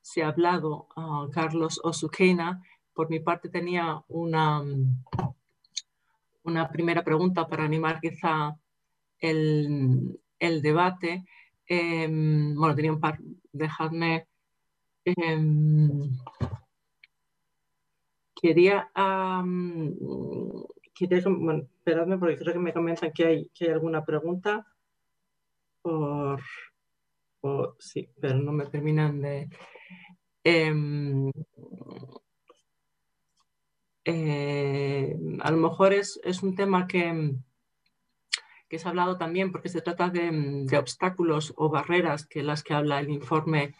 se 0.00 0.24
ha 0.24 0.28
hablado, 0.28 0.88
uh, 0.96 1.30
Carlos 1.30 1.80
Osuquena. 1.84 2.60
Por 2.92 3.08
mi 3.08 3.20
parte 3.20 3.48
tenía 3.48 4.02
una, 4.08 4.60
una 6.42 6.68
primera 6.70 7.04
pregunta 7.04 7.46
para 7.46 7.62
animar 7.62 8.00
quizá 8.00 8.56
el, 9.20 10.20
el 10.40 10.62
debate. 10.62 11.24
Eh, 11.68 12.08
bueno, 12.08 12.74
tenía 12.74 12.92
un 12.92 13.00
par, 13.00 13.20
dejadme 13.52 14.26
Em, 15.04 16.10
quería, 18.40 18.90
quería 20.94 21.22
bueno, 21.26 21.62
esperadme 21.78 22.18
porque 22.18 22.36
creo 22.36 22.52
que 22.54 22.60
me 22.60 22.72
comentan 22.72 23.12
que 23.12 23.26
hay, 23.26 23.48
que 23.54 23.66
hay 23.66 23.70
alguna 23.72 24.04
pregunta. 24.04 24.66
Por, 25.82 26.40
sí, 27.78 28.08
pero 28.20 28.36
no 28.38 28.52
me 28.52 28.66
terminan 28.66 29.20
de... 29.20 29.48
Em, 30.44 31.30
eh, 34.04 35.16
a 35.40 35.50
lo 35.50 35.56
mejor 35.56 35.92
es, 35.92 36.20
es 36.24 36.42
un 36.42 36.54
tema 36.54 36.86
que, 36.86 37.34
que 38.68 38.78
se 38.78 38.86
ha 38.86 38.90
hablado 38.90 39.18
también 39.18 39.52
porque 39.52 39.68
se 39.68 39.82
trata 39.82 40.10
de, 40.10 40.30
de, 40.64 40.78
obstáculos 40.78 41.52
o 41.56 41.68
barreras 41.68 42.26
que 42.26 42.42
las 42.42 42.62
que 42.62 42.74
habla 42.74 43.00
el 43.00 43.10
informe 43.10 43.74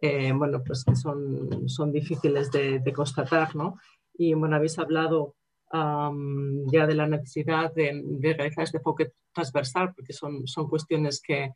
eh, 0.00 0.32
bueno, 0.32 0.62
pues 0.64 0.84
que 0.84 0.94
son, 0.94 1.68
son 1.68 1.92
difíciles 1.92 2.52
de, 2.52 2.92
constatar, 2.94 3.56
¿no? 3.56 3.76
Y 4.14 4.34
bueno, 4.34 4.56
habéis 4.56 4.78
hablado 4.78 5.34
ya 5.70 6.86
de 6.86 6.94
la 6.94 7.06
necesidad 7.06 7.74
de, 7.74 8.34
realizar 8.36 8.64
este 8.64 8.78
enfoque 8.78 9.12
transversal, 9.34 9.92
porque 9.94 10.12
son, 10.12 10.46
son 10.46 10.68
cuestiones 10.68 11.20
que, 11.20 11.52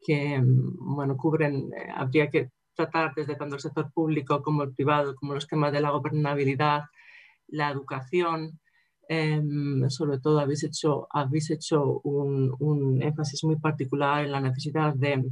que 0.00 0.40
bueno, 0.42 1.16
cubren, 1.16 1.70
eh, 1.72 1.88
habría 1.94 2.28
que 2.28 2.50
tratar 2.74 3.14
desde 3.14 3.36
tanto 3.36 3.54
el 3.54 3.60
sector 3.60 3.90
público 3.92 4.42
como 4.42 4.62
el 4.62 4.74
privado, 4.74 5.14
como 5.14 5.34
los 5.34 5.46
temas 5.46 5.72
de 5.72 5.80
la 5.80 5.90
gobernabilidad, 5.90 6.82
la 7.48 7.70
educación. 7.70 8.60
Em, 9.08 9.88
sobre 9.90 10.18
todo 10.20 10.38
habéis 10.40 10.64
hecho, 10.64 11.08
habéis 11.10 11.50
hecho 11.50 12.00
un 12.04 13.02
énfasis 13.02 13.42
muy 13.44 13.56
particular 13.56 14.24
en 14.24 14.32
la 14.32 14.40
necesidad 14.40 14.94
de, 14.94 15.24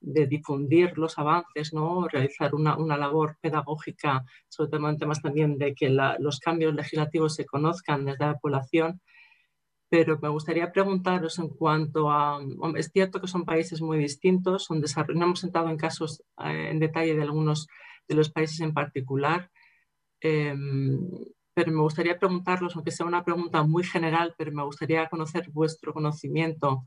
de 0.00 0.26
difundir 0.26 0.96
los 0.96 1.18
avances, 1.18 1.72
¿no? 1.74 2.08
realizar 2.08 2.54
una, 2.54 2.76
una 2.76 2.96
labor 2.96 3.36
pedagógica, 3.40 4.24
sobre 4.48 4.70
todo 4.70 4.88
en 4.88 4.98
temas 4.98 5.20
también 5.20 5.58
de 5.58 5.74
que 5.74 5.90
los 5.90 6.40
cambios 6.40 6.74
legislativos 6.74 7.34
se 7.34 7.44
conozcan 7.44 8.04
desde 8.04 8.26
la 8.26 8.38
población. 8.38 9.00
Pero 9.90 10.18
me 10.22 10.28
gustaría 10.28 10.72
preguntaros 10.72 11.38
en 11.38 11.48
cuanto 11.48 12.10
a, 12.10 12.40
es 12.76 12.90
cierto 12.92 13.20
que 13.20 13.26
son 13.26 13.44
países 13.44 13.82
muy 13.82 13.98
distintos, 13.98 14.64
son 14.64 14.80
no 14.80 15.24
hemos 15.24 15.40
sentado 15.40 15.68
en 15.68 15.76
casos 15.76 16.22
eh, 16.44 16.68
en 16.70 16.78
detalle 16.78 17.14
de 17.14 17.22
algunos 17.22 17.66
de 18.08 18.14
los 18.14 18.30
países 18.30 18.60
en 18.60 18.72
particular, 18.72 19.50
em, 20.20 21.00
pero 21.54 21.72
me 21.72 21.82
gustaría 21.82 22.18
preguntarlos, 22.18 22.74
aunque 22.76 22.90
sea 22.92 23.06
una 23.06 23.24
pregunta 23.24 23.62
muy 23.64 23.84
general, 23.84 24.34
pero 24.38 24.52
me 24.52 24.64
gustaría 24.64 25.08
conocer 25.08 25.50
vuestro 25.50 25.92
conocimiento, 25.92 26.86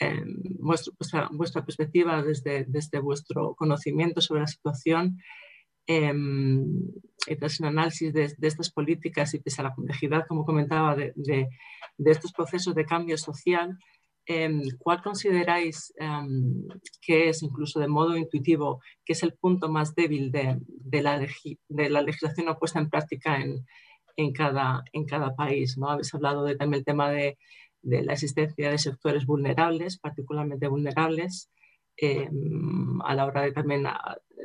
eh, 0.00 0.22
vuestra, 0.58 1.64
perspectiva 1.64 2.22
desde, 2.22 3.00
vuestro 3.00 3.54
conocimiento 3.54 4.20
sobre 4.20 4.40
la 4.40 4.46
situación 4.46 5.18
eh, 5.86 6.12
y 7.26 7.36
tras 7.36 7.60
un 7.60 7.66
análisis 7.66 8.12
de, 8.12 8.34
estas 8.40 8.70
políticas 8.70 9.34
y 9.34 9.40
pese 9.40 9.60
a 9.60 9.64
la 9.64 9.74
complejidad, 9.74 10.24
como 10.26 10.44
comentaba, 10.44 10.96
de, 10.96 11.48
estos 11.98 12.32
procesos 12.32 12.74
de 12.74 12.84
cambio 12.84 13.16
social, 13.16 13.78
em, 14.26 14.62
¿cuál 14.78 15.02
consideráis 15.02 15.92
em, 15.98 16.66
que 17.00 17.28
es, 17.28 17.42
incluso 17.42 17.80
de 17.80 17.88
modo 17.88 18.16
intuitivo, 18.16 18.80
que 19.04 19.12
es 19.12 19.22
el 19.22 19.34
punto 19.34 19.68
más 19.68 19.94
débil 19.94 20.32
de, 20.32 21.02
la, 21.02 21.18
legislación 22.02 22.46
no 22.46 22.58
puesta 22.58 22.78
en 22.80 22.90
práctica 22.90 23.38
en, 24.16 24.32
cada, 24.32 24.82
país? 25.36 25.76
¿no? 25.78 25.90
Habéis 25.90 26.14
hablado 26.14 26.44
también 26.56 26.80
el 26.80 26.84
tema 26.84 27.10
de, 27.10 27.38
la 27.82 28.12
existencia 28.12 28.70
de 28.70 28.78
sectores 28.78 29.26
vulnerables, 29.26 29.98
particularmente 29.98 30.68
vulnerables, 30.68 31.50
em, 31.96 33.00
a 33.02 33.14
la 33.14 33.26
hora 33.26 33.42
de 33.42 33.52
también 33.52 33.84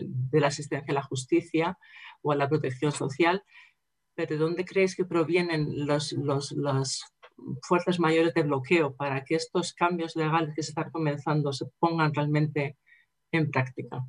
de 0.02 0.40
la 0.40 0.48
asistencia 0.48 0.92
a 0.92 0.96
la 0.96 1.04
justicia 1.04 1.78
o 2.22 2.32
a 2.32 2.36
la 2.36 2.50
protección 2.50 2.92
social, 2.92 3.44
pero 4.16 4.36
¿de 4.36 4.38
dónde 4.38 4.66
creéis 4.66 4.96
que 4.96 5.06
provienen 5.06 5.86
los, 5.86 6.12
las 6.14 7.04
fuerzas 7.62 8.00
mayores 8.00 8.34
de 8.34 8.42
bloqueo 8.44 8.96
para 8.96 9.24
que 9.24 9.36
estos 9.36 9.74
cambios 9.74 10.16
legales 10.16 10.56
que 10.56 10.64
se 10.64 10.72
están 10.72 10.90
comenzando 10.92 11.54
se 11.54 11.68
pongan 11.80 12.14
realmente 12.14 12.78
en 13.32 13.52
práctica? 13.52 14.04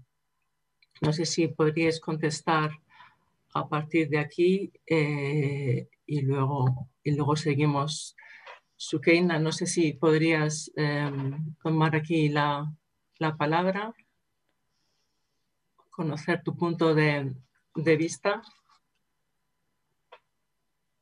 No 1.00 1.12
sé 1.12 1.26
si 1.26 1.48
podríais 1.48 2.00
contestar 2.00 2.70
a 3.54 3.68
partir 3.68 4.08
de 4.08 4.18
aquí 4.18 4.72
eh, 4.86 5.88
y, 6.06 6.22
luego, 6.22 6.88
y 7.02 7.12
luego 7.12 7.36
seguimos. 7.36 8.16
Sukeina, 8.78 9.40
no 9.40 9.50
sé 9.50 9.66
si 9.66 9.92
podrías 9.92 10.70
em, 10.76 11.54
tomar 11.62 11.96
aquí 11.96 12.28
la, 12.28 12.72
la 13.18 13.36
palabra 13.36 13.92
conocer 15.90 16.44
tu 16.44 16.56
punto 16.56 16.94
de, 16.94 17.34
vista. 17.74 18.40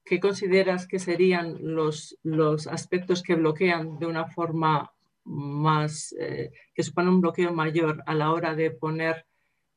¿Qué 0.06 0.18
consideras 0.18 0.86
que 0.88 0.98
serían 0.98 1.58
los, 1.60 2.16
los 2.22 2.66
aspectos 2.66 3.22
que 3.22 3.34
bloquean 3.34 3.98
de 3.98 4.06
una 4.06 4.24
forma 4.30 4.90
más, 5.24 6.14
eh, 6.18 6.50
que 6.74 6.82
suponen 6.82 7.12
un 7.12 7.20
bloqueo 7.20 7.52
mayor 7.52 8.02
a 8.06 8.14
la 8.14 8.32
hora 8.32 8.54
de 8.54 8.70
poner, 8.70 9.26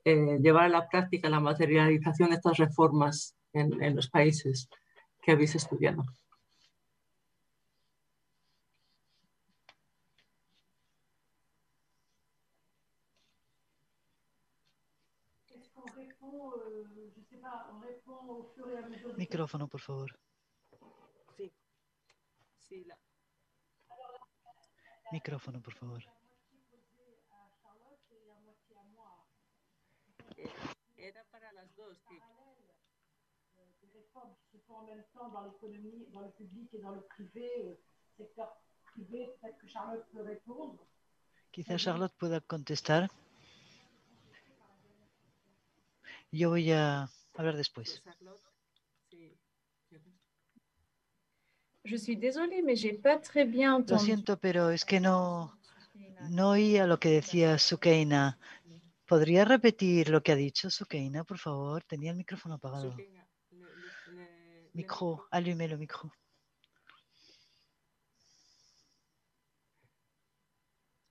eh, 0.05 0.38
llevar 0.41 0.63
a 0.63 0.69
la 0.69 0.88
práctica 0.88 1.27
la 1.30 1.41
materialización 1.41 2.30
de 2.30 2.35
estas 2.35 2.55
reformas 2.55 3.35
en, 3.51 3.84
en 3.84 3.97
los 3.97 4.09
países 4.09 4.69
que 5.21 5.34
habéis 5.34 5.53
estudiado? 5.53 6.05
Micrófono, 19.19 19.67
por 19.67 19.81
favor. 19.81 20.09
Sí. 21.35 21.51
sí 22.57 22.85
la... 22.85 22.97
Micrófono, 25.11 25.61
por 25.61 25.73
favor. 25.73 26.01
Era 30.95 31.23
para 31.31 31.51
las 31.51 31.75
dos. 31.75 31.97
Sí. 32.07 32.17
se 34.51 34.57
font 34.65 34.77
en 34.77 34.85
même 34.85 35.03
temps 35.13 35.29
dans 35.29 35.43
l'économie, 35.43 36.07
dans 36.13 36.21
le 36.21 36.31
public 36.31 36.73
et 36.73 36.79
dans 36.79 36.91
le 36.91 37.01
privé, 37.01 37.77
secteur 38.17 38.55
privé, 38.85 39.35
peut-être 39.41 39.57
que 39.57 39.67
Charlotte 39.67 40.05
peut 40.13 40.21
répondre. 40.21 40.79
Quizá 41.51 41.77
Charlotte 41.77 42.13
pueda 42.17 42.39
contestar. 42.39 43.09
Yo 46.31 46.49
voy 46.49 46.71
a 46.71 47.09
hablar 47.35 47.57
después. 47.57 48.01
Je 51.85 51.95
suis 51.95 52.18
désolée, 52.18 52.61
mais 52.61 52.76
j'ai 52.76 52.93
pas 52.93 53.18
très 53.18 53.45
bien 53.45 53.73
entendu. 53.73 53.93
Lo 53.93 53.99
siento, 53.99 54.38
pero 54.38 54.69
es 54.69 54.85
que 54.85 54.99
no, 54.99 55.57
no 56.30 56.51
oía 56.51 56.85
lo 56.85 56.99
que 56.99 57.10
decía 57.10 57.57
Sukeina. 57.57 58.38
¿Podría 59.07 59.45
repetir 59.45 60.10
lo 60.10 60.22
que 60.22 60.34
ha 60.34 60.35
dicho 60.35 60.69
Sukeina, 60.69 61.23
por 61.23 61.39
favor? 61.39 61.84
Tenía 61.84 62.11
el 62.11 62.18
micrófono 62.18 62.56
apagado. 62.56 62.95
Micro, 64.73 65.26
allume 65.31 65.68
le 65.68 65.77
micro. 65.77 66.11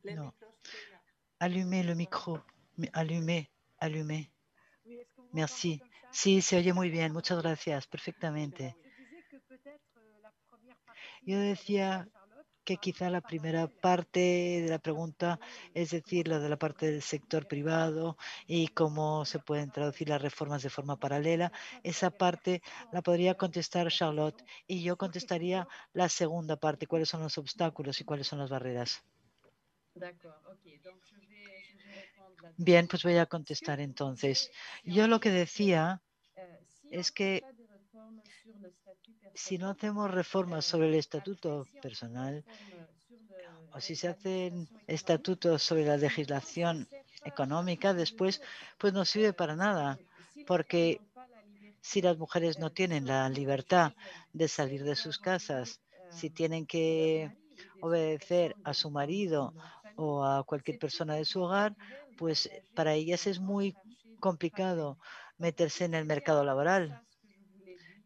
No. 0.04 0.34
Allumez 1.40 1.84
le 1.84 1.94
micro. 1.94 2.44
Allumez, 2.92 3.48
allumez. 3.78 4.30
Merci. 5.32 5.80
Sí, 6.10 6.40
se 6.40 6.56
oye 6.56 6.72
muy 6.72 6.90
bien. 6.90 7.12
Muchas 7.12 7.42
gracias. 7.42 7.86
Perfectamente. 7.86 8.76
Yo 11.28 11.38
decía 11.38 12.08
que 12.64 12.78
quizá 12.78 13.10
la 13.10 13.20
primera 13.20 13.66
parte 13.68 14.62
de 14.62 14.68
la 14.70 14.78
pregunta, 14.78 15.38
es 15.74 15.90
decir, 15.90 16.26
la 16.26 16.38
de 16.38 16.48
la 16.48 16.56
parte 16.56 16.90
del 16.90 17.02
sector 17.02 17.46
privado 17.46 18.16
y 18.46 18.68
cómo 18.68 19.26
se 19.26 19.38
pueden 19.38 19.70
traducir 19.70 20.08
las 20.08 20.22
reformas 20.22 20.62
de 20.62 20.70
forma 20.70 20.96
paralela, 20.96 21.52
esa 21.82 22.10
parte 22.10 22.62
la 22.92 23.02
podría 23.02 23.34
contestar 23.34 23.90
Charlotte 23.90 24.42
y 24.66 24.82
yo 24.82 24.96
contestaría 24.96 25.68
la 25.92 26.08
segunda 26.08 26.56
parte, 26.56 26.86
cuáles 26.86 27.10
son 27.10 27.20
los 27.20 27.36
obstáculos 27.36 28.00
y 28.00 28.04
cuáles 28.04 28.26
son 28.26 28.38
las 28.38 28.48
barreras. 28.48 29.04
Bien, 32.56 32.88
pues 32.88 33.02
voy 33.02 33.18
a 33.18 33.26
contestar 33.26 33.80
entonces. 33.80 34.50
Yo 34.82 35.06
lo 35.08 35.20
que 35.20 35.30
decía 35.30 36.00
es 36.90 37.12
que 37.12 37.42
si 39.34 39.58
no 39.58 39.70
hacemos 39.70 40.10
reformas 40.10 40.64
sobre 40.64 40.88
el 40.88 40.94
estatuto 40.94 41.66
personal 41.80 42.44
o 43.72 43.80
si 43.80 43.94
se 43.96 44.08
hacen 44.08 44.68
estatutos 44.86 45.62
sobre 45.62 45.84
la 45.84 45.96
legislación 45.96 46.88
económica, 47.24 47.94
después 47.94 48.40
pues 48.78 48.92
no 48.92 49.04
sirve 49.04 49.32
para 49.32 49.56
nada, 49.56 49.98
porque 50.46 51.00
si 51.80 52.02
las 52.02 52.18
mujeres 52.18 52.58
no 52.58 52.70
tienen 52.70 53.06
la 53.06 53.28
libertad 53.28 53.92
de 54.32 54.48
salir 54.48 54.84
de 54.84 54.96
sus 54.96 55.18
casas, 55.18 55.80
si 56.10 56.30
tienen 56.30 56.66
que 56.66 57.30
obedecer 57.80 58.56
a 58.64 58.74
su 58.74 58.90
marido 58.90 59.54
o 59.96 60.24
a 60.24 60.44
cualquier 60.44 60.78
persona 60.78 61.14
de 61.14 61.24
su 61.24 61.42
hogar, 61.42 61.76
pues 62.16 62.50
para 62.74 62.94
ellas 62.94 63.26
es 63.26 63.40
muy 63.40 63.76
complicado 64.20 64.98
meterse 65.38 65.84
en 65.84 65.94
el 65.94 66.04
mercado 66.04 66.44
laboral. 66.44 67.00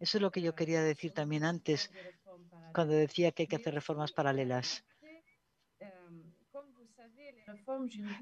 Eso 0.04 0.18
es 0.18 0.22
lo 0.22 0.32
que 0.32 0.42
yo 0.42 0.52
quería 0.54 0.82
decir 0.82 1.12
también 1.12 1.44
antes, 1.44 1.90
cuando 2.74 2.94
decía 2.94 3.30
que 3.30 3.42
hay 3.44 3.46
que 3.46 3.56
hacer 3.56 3.72
reformas 3.74 4.10
paralelas. 4.12 4.84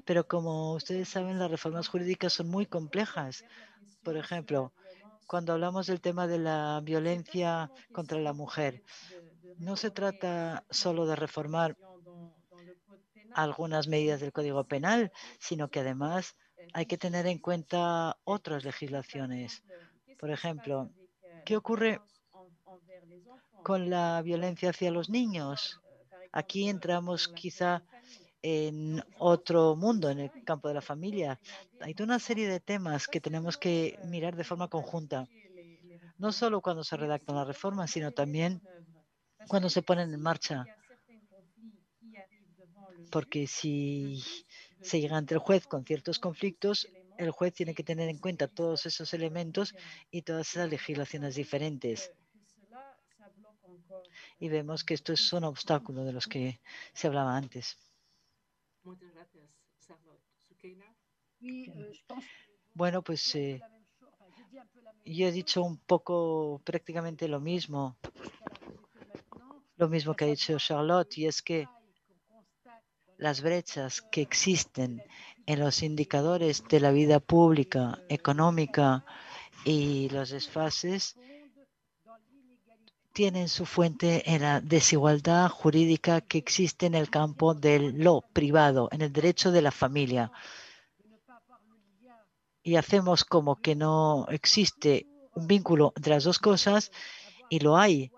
Pero 0.05 0.27
como 0.27 0.73
ustedes 0.75 1.09
saben, 1.09 1.39
las 1.39 1.49
reformas 1.49 1.87
jurídicas 1.87 2.33
son 2.33 2.49
muy 2.49 2.65
complejas. 2.67 3.43
Por 4.03 4.15
ejemplo, 4.15 4.73
cuando 5.25 5.53
hablamos 5.53 5.87
del 5.87 6.01
tema 6.01 6.27
de 6.27 6.37
la 6.39 6.81
violencia 6.83 7.71
contra 7.91 8.19
la 8.19 8.33
mujer, 8.33 8.83
no 9.57 9.75
se 9.75 9.89
trata 9.89 10.63
solo 10.69 11.07
de 11.07 11.15
reformar 11.15 11.77
algunas 13.33 13.87
medidas 13.87 14.19
del 14.21 14.31
Código 14.31 14.63
Penal, 14.65 15.11
sino 15.39 15.69
que 15.69 15.79
además 15.79 16.35
hay 16.73 16.85
que 16.85 16.97
tener 16.97 17.25
en 17.27 17.39
cuenta 17.39 18.17
otras 18.23 18.63
legislaciones. 18.65 19.63
Por 20.17 20.29
ejemplo, 20.31 20.91
¿Qué 21.45 21.57
ocurre 21.57 21.99
con 23.63 23.89
la 23.89 24.21
violencia 24.21 24.69
hacia 24.69 24.91
los 24.91 25.09
niños? 25.09 25.79
Aquí 26.31 26.69
entramos 26.69 27.27
quizá 27.27 27.83
en 28.41 29.03
otro 29.17 29.75
mundo, 29.75 30.09
en 30.09 30.19
el 30.19 30.31
campo 30.43 30.67
de 30.67 30.73
la 30.75 30.81
familia. 30.81 31.39
Hay 31.79 31.93
toda 31.93 32.05
una 32.05 32.19
serie 32.19 32.47
de 32.47 32.59
temas 32.59 33.07
que 33.07 33.21
tenemos 33.21 33.57
que 33.57 33.99
mirar 34.05 34.35
de 34.35 34.43
forma 34.43 34.67
conjunta, 34.67 35.27
no 36.17 36.31
solo 36.31 36.61
cuando 36.61 36.83
se 36.83 36.97
redactan 36.97 37.35
las 37.35 37.47
reformas, 37.47 37.91
sino 37.91 38.11
también 38.11 38.61
cuando 39.47 39.69
se 39.69 39.81
ponen 39.81 40.13
en 40.13 40.21
marcha. 40.21 40.65
Porque 43.11 43.47
si 43.47 44.23
se 44.81 45.01
llega 45.01 45.17
ante 45.17 45.33
el 45.33 45.39
juez 45.39 45.67
con 45.67 45.85
ciertos 45.85 46.19
conflictos, 46.19 46.87
el 47.21 47.31
juez 47.31 47.53
tiene 47.53 47.73
que 47.73 47.83
tener 47.83 48.09
en 48.09 48.17
cuenta 48.17 48.47
todos 48.47 48.85
esos 48.85 49.13
elementos 49.13 49.75
y 50.09 50.23
todas 50.23 50.49
esas 50.49 50.69
legislaciones 50.69 51.35
diferentes. 51.35 52.11
Y 54.39 54.49
vemos 54.49 54.83
que 54.83 54.95
esto 54.95 55.13
es 55.13 55.33
un 55.33 55.43
obstáculo 55.43 56.03
de 56.03 56.13
los 56.13 56.27
que 56.27 56.59
se 56.93 57.07
hablaba 57.07 57.37
antes. 57.37 57.77
Muchas 58.83 59.13
gracias, 59.13 59.45
Bueno, 62.73 63.03
pues 63.03 63.35
eh, 63.35 63.61
yo 65.05 65.27
he 65.27 65.31
dicho 65.31 65.61
un 65.63 65.77
poco 65.77 66.61
prácticamente 66.63 67.27
lo 67.27 67.39
mismo, 67.39 67.97
lo 69.77 69.89
mismo 69.89 70.15
que 70.15 70.25
ha 70.25 70.27
dicho 70.27 70.57
Charlotte, 70.57 71.17
y 71.17 71.27
es 71.27 71.41
que 71.41 71.67
las 73.17 73.41
brechas 73.41 74.01
que 74.01 74.21
existen 74.21 75.03
en 75.51 75.59
los 75.59 75.83
indicadores 75.83 76.63
de 76.69 76.79
la 76.79 76.91
vida 76.91 77.19
pública, 77.19 77.99
económica 78.07 79.03
y 79.65 80.07
los 80.09 80.29
desfases 80.29 81.17
tienen 83.11 83.49
su 83.49 83.65
fuente 83.65 84.33
en 84.33 84.43
la 84.43 84.61
desigualdad 84.61 85.49
jurídica 85.49 86.21
que 86.21 86.37
existe 86.37 86.85
en 86.85 86.95
el 86.95 87.09
campo 87.09 87.53
de 87.53 87.91
lo 87.91 88.21
privado, 88.21 88.87
en 88.93 89.01
el 89.01 89.11
derecho 89.11 89.51
de 89.51 89.61
la 89.61 89.71
familia. 89.71 90.31
Y 92.63 92.77
hacemos 92.77 93.25
como 93.25 93.57
que 93.57 93.75
no 93.75 94.27
existe 94.29 95.07
un 95.35 95.47
vínculo 95.47 95.91
entre 95.97 96.13
las 96.13 96.23
dos 96.23 96.39
cosas 96.39 96.91
y 97.49 97.59
lo 97.59 97.77
hay 97.77 98.11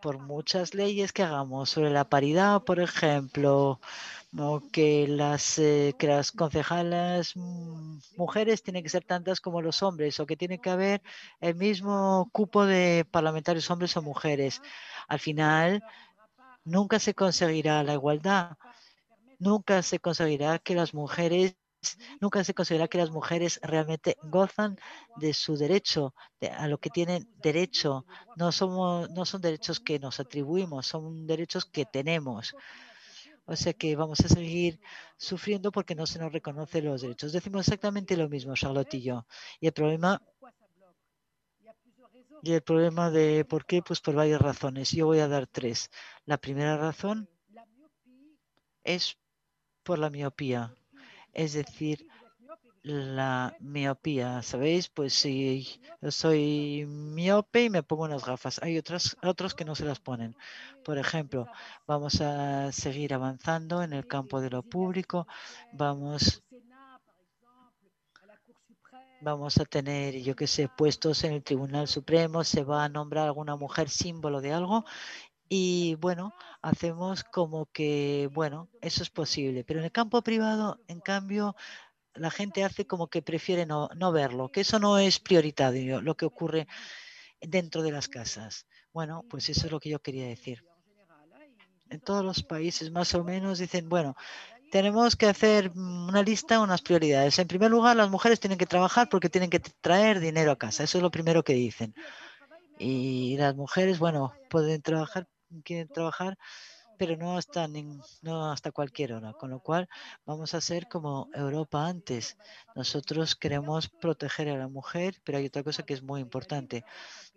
por 0.00 0.18
muchas 0.18 0.74
leyes 0.74 1.12
que 1.12 1.22
hagamos 1.22 1.70
sobre 1.70 1.90
la 1.90 2.08
paridad, 2.08 2.62
por 2.62 2.80
ejemplo, 2.80 3.80
que 4.72 5.06
las, 5.08 5.58
eh, 5.58 5.94
las 6.00 6.32
concejalas 6.32 7.32
mm, 7.36 7.98
mujeres 8.16 8.62
tienen 8.62 8.82
que 8.82 8.90
ser 8.90 9.04
tantas 9.04 9.40
como 9.40 9.62
los 9.62 9.82
hombres 9.82 10.20
o 10.20 10.26
que 10.26 10.36
tiene 10.36 10.58
que 10.60 10.70
haber 10.70 11.02
el 11.40 11.54
mismo 11.54 12.28
cupo 12.32 12.66
de 12.66 13.06
parlamentarios 13.10 13.70
hombres 13.70 13.96
o 13.96 14.02
mujeres. 14.02 14.60
Al 15.08 15.18
final, 15.18 15.82
nunca 16.64 16.98
se 16.98 17.14
conseguirá 17.14 17.82
la 17.82 17.94
igualdad, 17.94 18.56
nunca 19.38 19.82
se 19.82 19.98
conseguirá 20.00 20.58
que 20.58 20.74
las 20.74 20.94
mujeres 20.94 21.56
nunca 22.20 22.44
se 22.44 22.54
considera 22.54 22.88
que 22.88 22.98
las 22.98 23.10
mujeres 23.10 23.60
realmente 23.62 24.16
gozan 24.22 24.76
de 25.16 25.32
su 25.32 25.56
derecho, 25.56 26.14
a 26.52 26.66
lo 26.68 26.78
que 26.78 26.90
tienen 26.90 27.28
derecho. 27.42 28.04
No, 28.36 28.52
somos, 28.52 29.10
no 29.10 29.24
son 29.24 29.40
derechos 29.40 29.80
que 29.80 29.98
nos 29.98 30.20
atribuimos, 30.20 30.86
son 30.86 31.26
derechos 31.26 31.64
que 31.64 31.84
tenemos. 31.84 32.54
O 33.46 33.56
sea 33.56 33.72
que 33.72 33.96
vamos 33.96 34.20
a 34.20 34.28
seguir 34.28 34.78
sufriendo 35.16 35.72
porque 35.72 35.94
no 35.94 36.06
se 36.06 36.18
nos 36.18 36.32
reconoce 36.32 36.82
los 36.82 37.00
derechos. 37.00 37.32
Decimos 37.32 37.66
exactamente 37.66 38.16
lo 38.16 38.28
mismo, 38.28 38.54
Charlotte 38.54 38.92
y 38.94 39.02
yo. 39.02 39.26
Y 39.58 39.68
el 39.68 39.72
problema, 39.72 40.20
y 42.42 42.52
el 42.52 42.62
problema 42.62 43.10
de 43.10 43.46
por 43.46 43.64
qué, 43.64 43.80
pues 43.80 44.00
por 44.00 44.14
varias 44.14 44.40
razones. 44.40 44.90
Yo 44.92 45.06
voy 45.06 45.20
a 45.20 45.28
dar 45.28 45.46
tres. 45.46 45.90
La 46.26 46.36
primera 46.36 46.76
razón 46.76 47.28
es 48.84 49.16
por 49.82 49.98
la 49.98 50.10
miopía 50.10 50.74
es 51.38 51.52
decir, 51.52 52.08
la 52.82 53.54
miopía, 53.60 54.42
¿sabéis? 54.42 54.88
Pues 54.88 55.14
si 55.14 55.80
soy 56.08 56.84
miope 56.88 57.64
y 57.64 57.70
me 57.70 57.84
pongo 57.84 58.04
unas 58.04 58.24
gafas, 58.24 58.60
hay 58.60 58.76
otras, 58.76 59.16
otros 59.22 59.54
que 59.54 59.64
no 59.64 59.76
se 59.76 59.84
las 59.84 60.00
ponen. 60.00 60.34
Por 60.84 60.98
ejemplo, 60.98 61.46
vamos 61.86 62.20
a 62.20 62.72
seguir 62.72 63.14
avanzando 63.14 63.84
en 63.84 63.92
el 63.92 64.06
campo 64.08 64.40
de 64.40 64.50
lo 64.50 64.64
público, 64.64 65.28
vamos 65.72 66.42
vamos 69.20 69.58
a 69.58 69.64
tener, 69.64 70.14
yo 70.22 70.36
qué 70.36 70.46
sé, 70.46 70.68
puestos 70.68 71.24
en 71.24 71.32
el 71.32 71.42
Tribunal 71.42 71.88
Supremo, 71.88 72.44
se 72.44 72.62
va 72.62 72.84
a 72.84 72.88
nombrar 72.88 73.26
alguna 73.26 73.56
mujer 73.56 73.88
símbolo 73.88 74.40
de 74.40 74.52
algo 74.52 74.84
y 75.48 75.94
bueno, 75.96 76.34
hacemos 76.62 77.24
como 77.24 77.66
que, 77.66 78.28
bueno, 78.32 78.68
eso 78.80 79.02
es 79.02 79.10
posible. 79.10 79.64
Pero 79.64 79.80
en 79.80 79.86
el 79.86 79.92
campo 79.92 80.22
privado, 80.22 80.80
en 80.88 81.00
cambio, 81.00 81.56
la 82.14 82.30
gente 82.30 82.64
hace 82.64 82.86
como 82.86 83.08
que 83.08 83.22
prefiere 83.22 83.64
no, 83.64 83.88
no 83.96 84.12
verlo, 84.12 84.50
que 84.50 84.60
eso 84.60 84.78
no 84.78 84.98
es 84.98 85.20
prioritario, 85.20 86.00
lo 86.02 86.16
que 86.16 86.26
ocurre 86.26 86.66
dentro 87.40 87.82
de 87.82 87.92
las 87.92 88.08
casas. 88.08 88.66
Bueno, 88.92 89.24
pues 89.28 89.48
eso 89.48 89.66
es 89.66 89.72
lo 89.72 89.80
que 89.80 89.90
yo 89.90 90.00
quería 90.00 90.26
decir. 90.26 90.64
En 91.90 92.00
todos 92.00 92.24
los 92.24 92.42
países 92.42 92.90
más 92.90 93.14
o 93.14 93.24
menos 93.24 93.58
dicen, 93.58 93.88
bueno, 93.88 94.14
tenemos 94.70 95.16
que 95.16 95.26
hacer 95.26 95.70
una 95.74 96.22
lista, 96.22 96.60
unas 96.60 96.82
prioridades. 96.82 97.38
En 97.38 97.48
primer 97.48 97.70
lugar, 97.70 97.96
las 97.96 98.10
mujeres 98.10 98.40
tienen 98.40 98.58
que 98.58 98.66
trabajar 98.66 99.08
porque 99.08 99.30
tienen 99.30 99.48
que 99.48 99.60
traer 99.60 100.20
dinero 100.20 100.50
a 100.52 100.58
casa. 100.58 100.84
Eso 100.84 100.98
es 100.98 101.02
lo 101.02 101.10
primero 101.10 101.42
que 101.42 101.54
dicen. 101.54 101.94
Y 102.78 103.36
las 103.38 103.56
mujeres, 103.56 103.98
bueno, 103.98 104.34
pueden 104.50 104.82
trabajar 104.82 105.26
quieren 105.64 105.88
trabajar, 105.88 106.38
pero 106.96 107.16
no 107.16 107.36
hasta, 107.36 107.68
no 108.22 108.50
hasta 108.50 108.72
cualquier 108.72 109.12
hora. 109.14 109.32
Con 109.34 109.50
lo 109.50 109.60
cual 109.60 109.88
vamos 110.26 110.54
a 110.54 110.60
ser 110.60 110.88
como 110.88 111.28
Europa 111.32 111.86
antes. 111.86 112.36
Nosotros 112.74 113.36
queremos 113.36 113.88
proteger 113.88 114.48
a 114.50 114.56
la 114.58 114.68
mujer, 114.68 115.14
pero 115.24 115.38
hay 115.38 115.46
otra 115.46 115.62
cosa 115.62 115.84
que 115.84 115.94
es 115.94 116.02
muy 116.02 116.20
importante. 116.20 116.84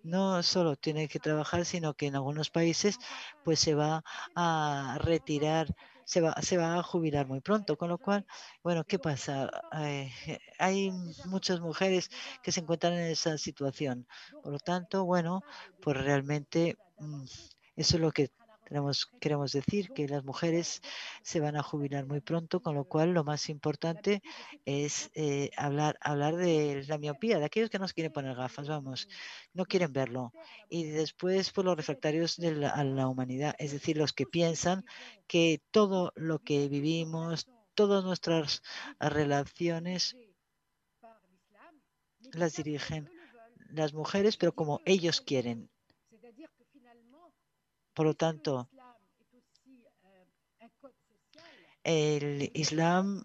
No 0.03 0.41
solo 0.43 0.75
tiene 0.75 1.07
que 1.07 1.19
trabajar, 1.19 1.65
sino 1.65 1.93
que 1.93 2.07
en 2.07 2.15
algunos 2.15 2.49
países 2.49 2.97
pues 3.43 3.59
se 3.59 3.75
va 3.75 4.03
a 4.35 4.97
retirar 5.01 5.67
se 6.03 6.19
va, 6.21 6.33
se 6.41 6.57
va 6.57 6.77
a 6.77 6.83
jubilar 6.83 7.27
muy 7.27 7.39
pronto, 7.41 7.77
con 7.77 7.88
lo 7.89 7.97
cual, 7.97 8.25
bueno, 8.63 8.83
¿qué 8.85 8.99
pasa? 8.99 9.49
Eh, 9.77 10.11
hay 10.59 10.91
muchas 11.25 11.61
mujeres 11.61 12.09
que 12.41 12.51
se 12.51 12.59
encuentran 12.61 12.93
en 12.93 13.11
esa 13.11 13.38
situación. 13.38 14.07
Por 14.41 14.51
lo 14.53 14.59
tanto, 14.59 15.05
bueno, 15.05 15.45
pues 15.79 15.95
realmente 15.97 16.77
mm, 16.97 17.23
eso 17.76 17.98
es 17.98 18.02
lo 18.02 18.11
que 18.11 18.31
tenemos, 18.72 19.07
queremos 19.19 19.52
decir, 19.52 19.89
que 19.91 20.07
las 20.07 20.23
mujeres 20.23 20.81
se 21.23 21.41
van 21.41 21.57
a 21.57 21.64
jubilar 21.64 22.06
muy 22.06 22.22
pronto, 22.22 22.61
con 22.61 22.73
lo 22.76 22.85
cual 22.85 23.11
lo 23.11 23.26
más 23.26 23.49
importante 23.49 24.22
es 24.64 25.11
eh, 25.14 25.52
hablar, 25.57 25.98
hablar 25.99 26.38
de 26.38 26.85
la 26.88 26.98
miopía, 26.98 27.38
de 27.38 27.45
aquellos 27.45 27.69
que 27.69 27.80
no 27.80 27.88
quieren 27.88 28.14
poner 28.14 28.34
gafas, 28.34 28.69
vamos, 28.69 29.10
no 29.53 29.65
quieren 29.65 29.91
verlo. 29.91 30.31
Y 30.69 30.85
después 30.85 31.52
por 31.52 31.65
los 31.65 31.76
refractarios 31.76 32.38
de 32.38 32.65
a 32.65 32.84
la 32.85 33.07
humanidad, 33.10 33.56
es 33.60 33.73
decir, 33.73 33.98
los 33.98 34.14
que 34.14 34.26
piensan 34.26 34.85
que 35.27 35.61
todo 35.72 36.14
lo 36.15 36.39
que 36.39 36.69
vivimos, 36.69 37.49
todas 37.76 38.06
nuestras 38.06 38.61
relaciones 38.99 40.15
las 42.34 42.56
dirigen 42.56 43.10
las 43.72 43.93
mujeres, 43.93 44.38
pero 44.38 44.53
como 44.53 44.81
ellos 44.85 45.22
quieren. 45.22 45.70
Por 47.93 48.05
lo 48.05 48.13
tanto, 48.13 48.69
el 51.84 52.49
Islam 52.53 53.23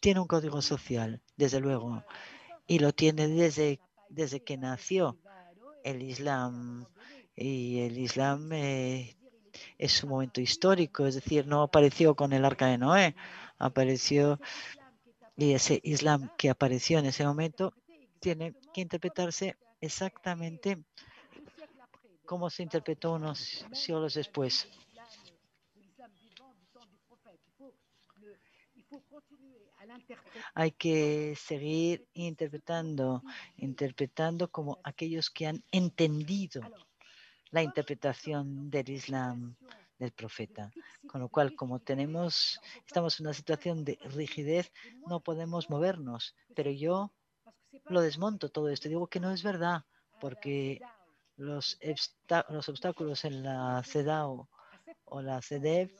tiene 0.00 0.20
un 0.20 0.26
código 0.26 0.62
social, 0.62 1.22
desde 1.36 1.60
luego, 1.60 2.04
y 2.66 2.78
lo 2.78 2.92
tiene 2.92 3.28
desde, 3.28 3.80
desde 4.08 4.42
que 4.42 4.56
nació 4.56 5.18
el 5.84 6.02
Islam. 6.02 6.86
Y 7.34 7.80
el 7.80 7.98
Islam 7.98 8.52
eh, 8.52 9.16
es 9.78 10.02
un 10.04 10.10
momento 10.10 10.40
histórico, 10.40 11.06
es 11.06 11.14
decir, 11.14 11.46
no 11.46 11.62
apareció 11.62 12.14
con 12.14 12.32
el 12.32 12.44
arca 12.44 12.66
de 12.66 12.78
Noé, 12.78 13.16
apareció, 13.58 14.38
y 15.36 15.52
ese 15.52 15.80
Islam 15.82 16.30
que 16.36 16.50
apareció 16.50 16.98
en 16.98 17.06
ese 17.06 17.24
momento 17.24 17.72
tiene 18.20 18.54
que 18.72 18.82
interpretarse 18.82 19.56
exactamente 19.80 20.84
cómo 22.32 22.48
se 22.48 22.62
interpretó 22.62 23.12
unos 23.12 23.66
siglos 23.72 24.14
después. 24.14 24.66
Hay 30.54 30.70
que 30.70 31.36
seguir 31.36 32.08
interpretando, 32.14 33.22
interpretando 33.58 34.50
como 34.50 34.80
aquellos 34.82 35.28
que 35.28 35.46
han 35.46 35.62
entendido 35.72 36.62
la 37.50 37.62
interpretación 37.62 38.70
del 38.70 38.88
Islam 38.88 39.54
del 39.98 40.12
profeta. 40.12 40.72
Con 41.06 41.20
lo 41.20 41.28
cual, 41.28 41.54
como 41.54 41.80
tenemos, 41.80 42.58
estamos 42.86 43.20
en 43.20 43.26
una 43.26 43.34
situación 43.34 43.84
de 43.84 43.98
rigidez, 44.06 44.72
no 45.06 45.20
podemos 45.20 45.68
movernos. 45.68 46.34
Pero 46.56 46.70
yo 46.70 47.12
lo 47.90 48.00
desmonto 48.00 48.48
todo 48.48 48.70
esto. 48.70 48.88
Digo 48.88 49.06
que 49.06 49.20
no 49.20 49.32
es 49.32 49.42
verdad, 49.42 49.84
porque 50.18 50.80
los, 51.42 51.78
los 52.48 52.68
obstáculos 52.68 53.24
en 53.24 53.42
la 53.42 53.82
CEDAW 53.84 54.48
o 55.04 55.22
la 55.22 55.42
CEDEV 55.42 55.90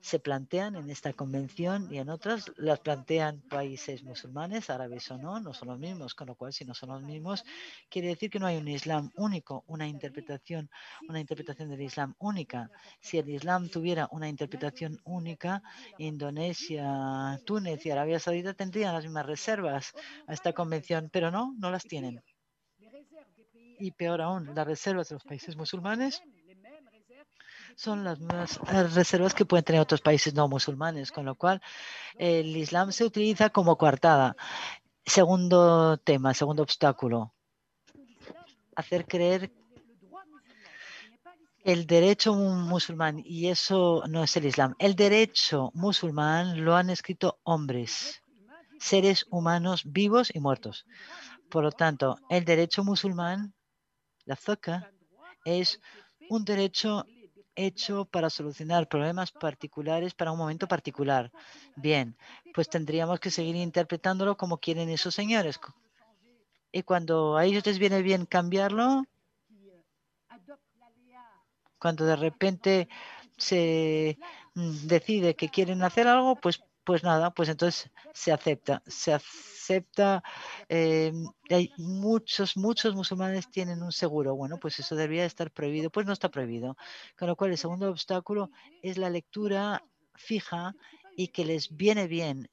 se 0.00 0.20
plantean 0.20 0.76
en 0.76 0.88
esta 0.88 1.12
convención 1.14 1.92
y 1.92 1.98
en 1.98 2.10
otras 2.10 2.52
las 2.56 2.78
plantean 2.78 3.40
países 3.40 4.04
musulmanes, 4.04 4.70
árabes 4.70 5.10
o 5.10 5.18
no, 5.18 5.40
no 5.40 5.52
son 5.52 5.66
los 5.66 5.80
mismos, 5.80 6.14
con 6.14 6.28
lo 6.28 6.36
cual 6.36 6.52
si 6.52 6.64
no 6.64 6.74
son 6.74 6.90
los 6.90 7.02
mismos, 7.02 7.44
quiere 7.88 8.08
decir 8.08 8.30
que 8.30 8.38
no 8.38 8.46
hay 8.46 8.56
un 8.56 8.68
Islam 8.68 9.10
único, 9.16 9.64
una 9.66 9.88
interpretación, 9.88 10.70
una 11.08 11.18
interpretación 11.18 11.70
del 11.70 11.82
Islam 11.82 12.14
única. 12.18 12.70
Si 13.00 13.18
el 13.18 13.28
Islam 13.28 13.68
tuviera 13.68 14.08
una 14.12 14.28
interpretación 14.28 15.00
única, 15.04 15.60
Indonesia, 15.98 17.40
Túnez 17.44 17.84
y 17.84 17.90
Arabia 17.90 18.20
Saudita 18.20 18.54
tendrían 18.54 18.94
las 18.94 19.02
mismas 19.02 19.26
reservas 19.26 19.92
a 20.28 20.34
esta 20.34 20.52
convención, 20.52 21.10
pero 21.12 21.32
no, 21.32 21.52
no 21.58 21.72
las 21.72 21.82
tienen 21.82 22.22
y 23.78 23.90
peor 23.90 24.20
aún, 24.20 24.54
las 24.54 24.66
reservas 24.66 25.08
de 25.08 25.14
los 25.16 25.24
países 25.24 25.56
musulmanes 25.56 26.22
son 27.76 28.04
las 28.04 28.18
mismas 28.18 28.58
reservas 28.94 29.34
que 29.34 29.44
pueden 29.44 29.64
tener 29.64 29.80
otros 29.80 30.00
países 30.00 30.34
no 30.34 30.48
musulmanes, 30.48 31.12
con 31.12 31.26
lo 31.26 31.34
cual 31.34 31.60
el 32.18 32.56
Islam 32.56 32.90
se 32.90 33.04
utiliza 33.04 33.50
como 33.50 33.76
coartada. 33.76 34.36
Segundo 35.04 35.98
tema, 35.98 36.34
segundo 36.34 36.62
obstáculo. 36.62 37.34
Hacer 38.74 39.06
creer 39.06 39.52
el 41.64 41.86
derecho 41.86 42.34
musulmán, 42.34 43.20
y 43.24 43.48
eso 43.48 44.04
no 44.08 44.22
es 44.22 44.36
el 44.36 44.46
Islam. 44.46 44.74
El 44.78 44.94
derecho 44.94 45.70
musulmán 45.74 46.64
lo 46.64 46.76
han 46.76 46.90
escrito 46.90 47.40
hombres, 47.42 48.22
seres 48.78 49.26
humanos 49.30 49.82
vivos 49.84 50.30
y 50.32 50.40
muertos. 50.40 50.86
Por 51.50 51.64
lo 51.64 51.72
tanto, 51.72 52.18
el 52.30 52.44
derecho 52.44 52.84
musulmán, 52.84 53.52
la 54.26 54.36
zoca, 54.36 54.92
es 55.44 55.80
un 56.28 56.44
derecho 56.44 57.06
hecho 57.54 58.04
para 58.04 58.28
solucionar 58.28 58.88
problemas 58.88 59.32
particulares 59.32 60.14
para 60.14 60.32
un 60.32 60.38
momento 60.38 60.68
particular. 60.68 61.32
Bien, 61.74 62.16
pues 62.54 62.68
tendríamos 62.68 63.18
que 63.18 63.30
seguir 63.30 63.56
interpretándolo 63.56 64.36
como 64.36 64.58
quieren 64.58 64.90
esos 64.90 65.14
señores. 65.14 65.58
Y 66.70 66.82
cuando 66.82 67.36
a 67.36 67.44
ellos 67.46 67.64
les 67.64 67.78
viene 67.78 68.02
bien 68.02 68.26
cambiarlo, 68.26 69.04
cuando 71.78 72.04
de 72.04 72.16
repente 72.16 72.88
se 73.36 74.18
mm, 74.54 74.86
decide 74.86 75.34
que 75.36 75.48
quieren 75.48 75.82
hacer 75.82 76.08
algo, 76.08 76.36
pues, 76.36 76.62
pues 76.86 77.02
nada, 77.02 77.34
pues 77.34 77.48
entonces 77.48 77.90
se 78.14 78.32
acepta. 78.32 78.80
Se 78.86 79.12
acepta. 79.12 80.22
Eh, 80.68 81.12
hay 81.50 81.72
muchos, 81.78 82.56
muchos 82.56 82.94
musulmanes 82.94 83.50
tienen 83.50 83.82
un 83.82 83.90
seguro. 83.90 84.36
Bueno, 84.36 84.58
pues 84.58 84.78
eso 84.78 84.94
debería 84.94 85.24
estar 85.24 85.50
prohibido. 85.50 85.90
Pues 85.90 86.06
no 86.06 86.12
está 86.12 86.30
prohibido. 86.30 86.76
Con 87.18 87.26
lo 87.26 87.34
cual, 87.34 87.50
el 87.50 87.58
segundo 87.58 87.90
obstáculo 87.90 88.50
es 88.82 88.98
la 88.98 89.10
lectura 89.10 89.82
fija 90.14 90.76
y 91.16 91.28
que 91.28 91.44
les 91.44 91.76
viene 91.76 92.06
bien. 92.06 92.48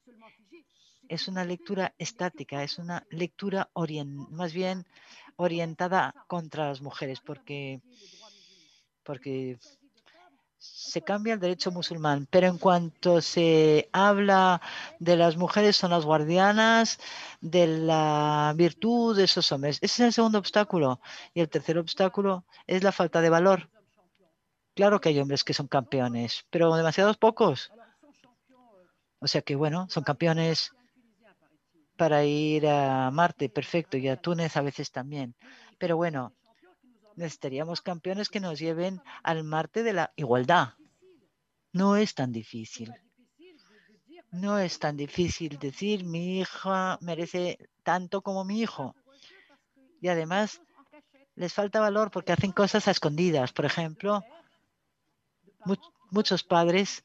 Es 1.08 1.28
una 1.28 1.44
lectura 1.44 1.94
estática, 1.96 2.64
es 2.64 2.78
una 2.78 3.06
lectura 3.10 3.70
más 4.30 4.52
bien 4.52 4.84
orientada 5.36 6.12
contra 6.26 6.68
las 6.68 6.80
mujeres, 6.80 7.20
porque 7.20 7.80
porque 9.04 9.58
se 10.64 11.02
cambia 11.02 11.34
el 11.34 11.40
derecho 11.40 11.70
musulmán, 11.70 12.26
pero 12.30 12.46
en 12.46 12.56
cuanto 12.56 13.20
se 13.20 13.90
habla 13.92 14.62
de 14.98 15.16
las 15.16 15.36
mujeres 15.36 15.76
son 15.76 15.90
las 15.90 16.06
guardianas 16.06 16.98
de 17.40 17.66
la 17.66 18.54
virtud 18.56 19.16
de 19.16 19.24
esos 19.24 19.52
hombres. 19.52 19.78
Ese 19.82 20.02
es 20.04 20.06
el 20.06 20.12
segundo 20.12 20.38
obstáculo. 20.38 21.00
Y 21.34 21.40
el 21.40 21.50
tercer 21.50 21.76
obstáculo 21.78 22.44
es 22.66 22.82
la 22.82 22.92
falta 22.92 23.20
de 23.20 23.28
valor. 23.28 23.68
Claro 24.74 25.00
que 25.00 25.10
hay 25.10 25.18
hombres 25.18 25.44
que 25.44 25.52
son 25.52 25.68
campeones, 25.68 26.46
pero 26.48 26.74
demasiados 26.74 27.18
pocos. 27.18 27.70
O 29.18 29.26
sea 29.26 29.42
que, 29.42 29.56
bueno, 29.56 29.86
son 29.90 30.02
campeones 30.02 30.72
para 31.96 32.24
ir 32.24 32.66
a 32.66 33.10
Marte, 33.10 33.48
perfecto, 33.48 33.96
y 33.96 34.08
a 34.08 34.16
Túnez 34.16 34.56
a 34.56 34.62
veces 34.62 34.90
también. 34.90 35.34
Pero 35.78 35.96
bueno, 35.96 36.32
necesitaríamos 37.16 37.80
campeones 37.82 38.28
que 38.28 38.40
nos 38.40 38.58
lleven 38.58 39.00
al 39.22 39.44
Marte 39.44 39.82
de 39.82 39.92
la 39.92 40.12
igualdad. 40.16 40.74
No 41.72 41.96
es 41.96 42.14
tan 42.14 42.32
difícil. 42.32 42.92
No 44.30 44.58
es 44.58 44.78
tan 44.78 44.96
difícil 44.96 45.58
decir 45.58 46.04
mi 46.04 46.40
hija 46.40 46.98
merece 47.00 47.58
tanto 47.82 48.22
como 48.22 48.44
mi 48.44 48.60
hijo. 48.60 48.94
Y 50.00 50.08
además 50.08 50.60
les 51.36 51.52
falta 51.52 51.80
valor 51.80 52.10
porque 52.10 52.32
hacen 52.32 52.52
cosas 52.52 52.88
a 52.88 52.90
escondidas. 52.90 53.52
Por 53.52 53.64
ejemplo, 53.64 54.22
muchos 56.10 56.42
padres 56.44 57.04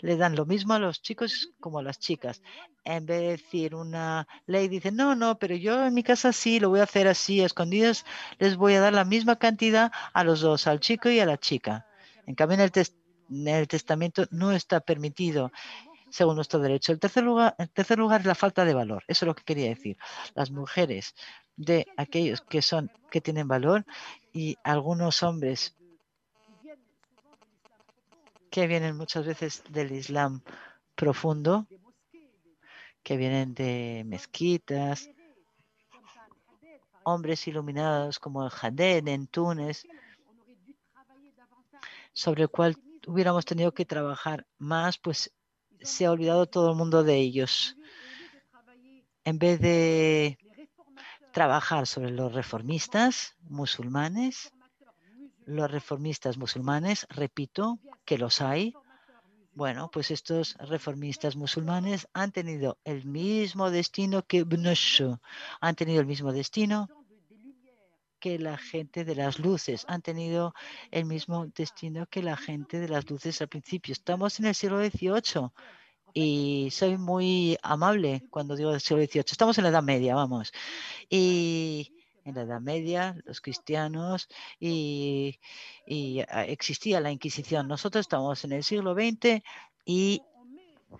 le 0.00 0.16
dan 0.16 0.34
lo 0.36 0.46
mismo 0.46 0.74
a 0.74 0.78
los 0.78 1.02
chicos 1.02 1.50
como 1.60 1.78
a 1.78 1.82
las 1.82 1.98
chicas. 1.98 2.42
En 2.84 3.06
vez 3.06 3.20
de 3.20 3.28
decir 3.28 3.74
una 3.74 4.26
ley, 4.46 4.68
dice, 4.68 4.90
no, 4.92 5.14
no, 5.14 5.38
pero 5.38 5.54
yo 5.54 5.86
en 5.86 5.94
mi 5.94 6.02
casa 6.02 6.32
sí, 6.32 6.60
lo 6.60 6.70
voy 6.70 6.80
a 6.80 6.84
hacer 6.84 7.08
así, 7.08 7.40
a 7.40 7.46
escondidas, 7.46 8.04
les 8.38 8.56
voy 8.56 8.74
a 8.74 8.80
dar 8.80 8.92
la 8.92 9.04
misma 9.04 9.36
cantidad 9.36 9.92
a 10.12 10.24
los 10.24 10.40
dos, 10.40 10.66
al 10.66 10.80
chico 10.80 11.08
y 11.10 11.20
a 11.20 11.26
la 11.26 11.38
chica. 11.38 11.86
En 12.26 12.34
cambio, 12.34 12.54
en 12.54 12.60
el, 12.62 12.72
en 13.30 13.48
el 13.48 13.68
testamento 13.68 14.26
no 14.30 14.52
está 14.52 14.80
permitido 14.80 15.52
según 16.10 16.36
nuestro 16.36 16.60
derecho. 16.60 16.92
El 16.92 16.98
tercer, 16.98 17.22
lugar, 17.22 17.54
el 17.58 17.70
tercer 17.70 17.98
lugar 17.98 18.20
es 18.20 18.26
la 18.26 18.34
falta 18.34 18.64
de 18.64 18.74
valor. 18.74 19.04
Eso 19.06 19.24
es 19.24 19.26
lo 19.26 19.34
que 19.34 19.44
quería 19.44 19.68
decir. 19.68 19.96
Las 20.34 20.50
mujeres 20.50 21.14
de 21.56 21.86
aquellos 21.96 22.40
que 22.40 22.62
son 22.62 22.90
que 23.10 23.20
tienen 23.20 23.48
valor 23.48 23.84
y 24.32 24.56
algunos 24.64 25.22
hombres 25.22 25.76
que 28.50 28.66
vienen 28.66 28.96
muchas 28.96 29.24
veces 29.24 29.62
del 29.70 29.92
Islam 29.92 30.42
profundo, 30.94 31.66
que 33.02 33.16
vienen 33.16 33.54
de 33.54 34.02
mezquitas, 34.06 35.08
hombres 37.04 37.46
iluminados 37.46 38.18
como 38.18 38.44
el 38.44 38.52
Haded 38.52 39.06
en 39.08 39.26
Túnez, 39.28 39.86
sobre 42.12 42.42
el 42.42 42.48
cual 42.50 42.76
hubiéramos 43.06 43.44
tenido 43.44 43.72
que 43.72 43.86
trabajar 43.86 44.46
más, 44.58 44.98
pues 44.98 45.32
se 45.80 46.04
ha 46.04 46.10
olvidado 46.10 46.46
todo 46.46 46.70
el 46.70 46.76
mundo 46.76 47.02
de 47.04 47.16
ellos. 47.16 47.76
En 49.24 49.38
vez 49.38 49.60
de 49.60 50.38
trabajar 51.32 51.86
sobre 51.86 52.10
los 52.10 52.32
reformistas 52.32 53.36
musulmanes, 53.42 54.52
los 55.46 55.70
reformistas 55.70 56.38
musulmanes, 56.38 57.06
repito, 57.10 57.78
que 58.04 58.18
los 58.18 58.40
hay. 58.40 58.74
Bueno, 59.52 59.90
pues 59.92 60.10
estos 60.10 60.56
reformistas 60.58 61.36
musulmanes 61.36 62.08
han 62.12 62.32
tenido 62.32 62.78
el 62.84 63.04
mismo 63.04 63.70
destino 63.70 64.22
que 64.22 64.38
Ibn 64.38 64.66
han 65.60 65.74
tenido 65.74 66.00
el 66.00 66.06
mismo 66.06 66.32
destino 66.32 66.88
que 68.20 68.38
la 68.38 68.58
gente 68.58 69.04
de 69.04 69.14
las 69.16 69.38
luces, 69.38 69.84
han 69.88 70.02
tenido 70.02 70.54
el 70.90 71.06
mismo 71.06 71.46
destino 71.46 72.06
que 72.06 72.22
la 72.22 72.36
gente 72.36 72.78
de 72.78 72.88
las 72.88 73.10
luces 73.10 73.40
al 73.40 73.48
principio. 73.48 73.92
Estamos 73.92 74.38
en 74.38 74.46
el 74.46 74.54
siglo 74.54 74.78
XVIII 74.78 75.50
y 76.12 76.68
soy 76.70 76.98
muy 76.98 77.56
amable 77.62 78.22
cuando 78.30 78.54
digo 78.54 78.78
siglo 78.78 79.02
XVIII. 79.02 79.24
Estamos 79.26 79.58
en 79.58 79.64
la 79.64 79.70
Edad 79.70 79.82
Media, 79.82 80.14
vamos. 80.14 80.52
Y 81.08 81.99
en 82.24 82.34
la 82.34 82.42
Edad 82.42 82.60
Media, 82.60 83.16
los 83.24 83.40
cristianos, 83.40 84.28
y, 84.58 85.38
ah, 86.28 86.44
existía 86.44 87.00
la 87.00 87.10
Inquisición. 87.10 87.68
Nosotros 87.68 88.02
estamos 88.02 88.44
en 88.44 88.52
el 88.52 88.64
siglo 88.64 88.94
XX 88.94 89.42
y 89.84 90.22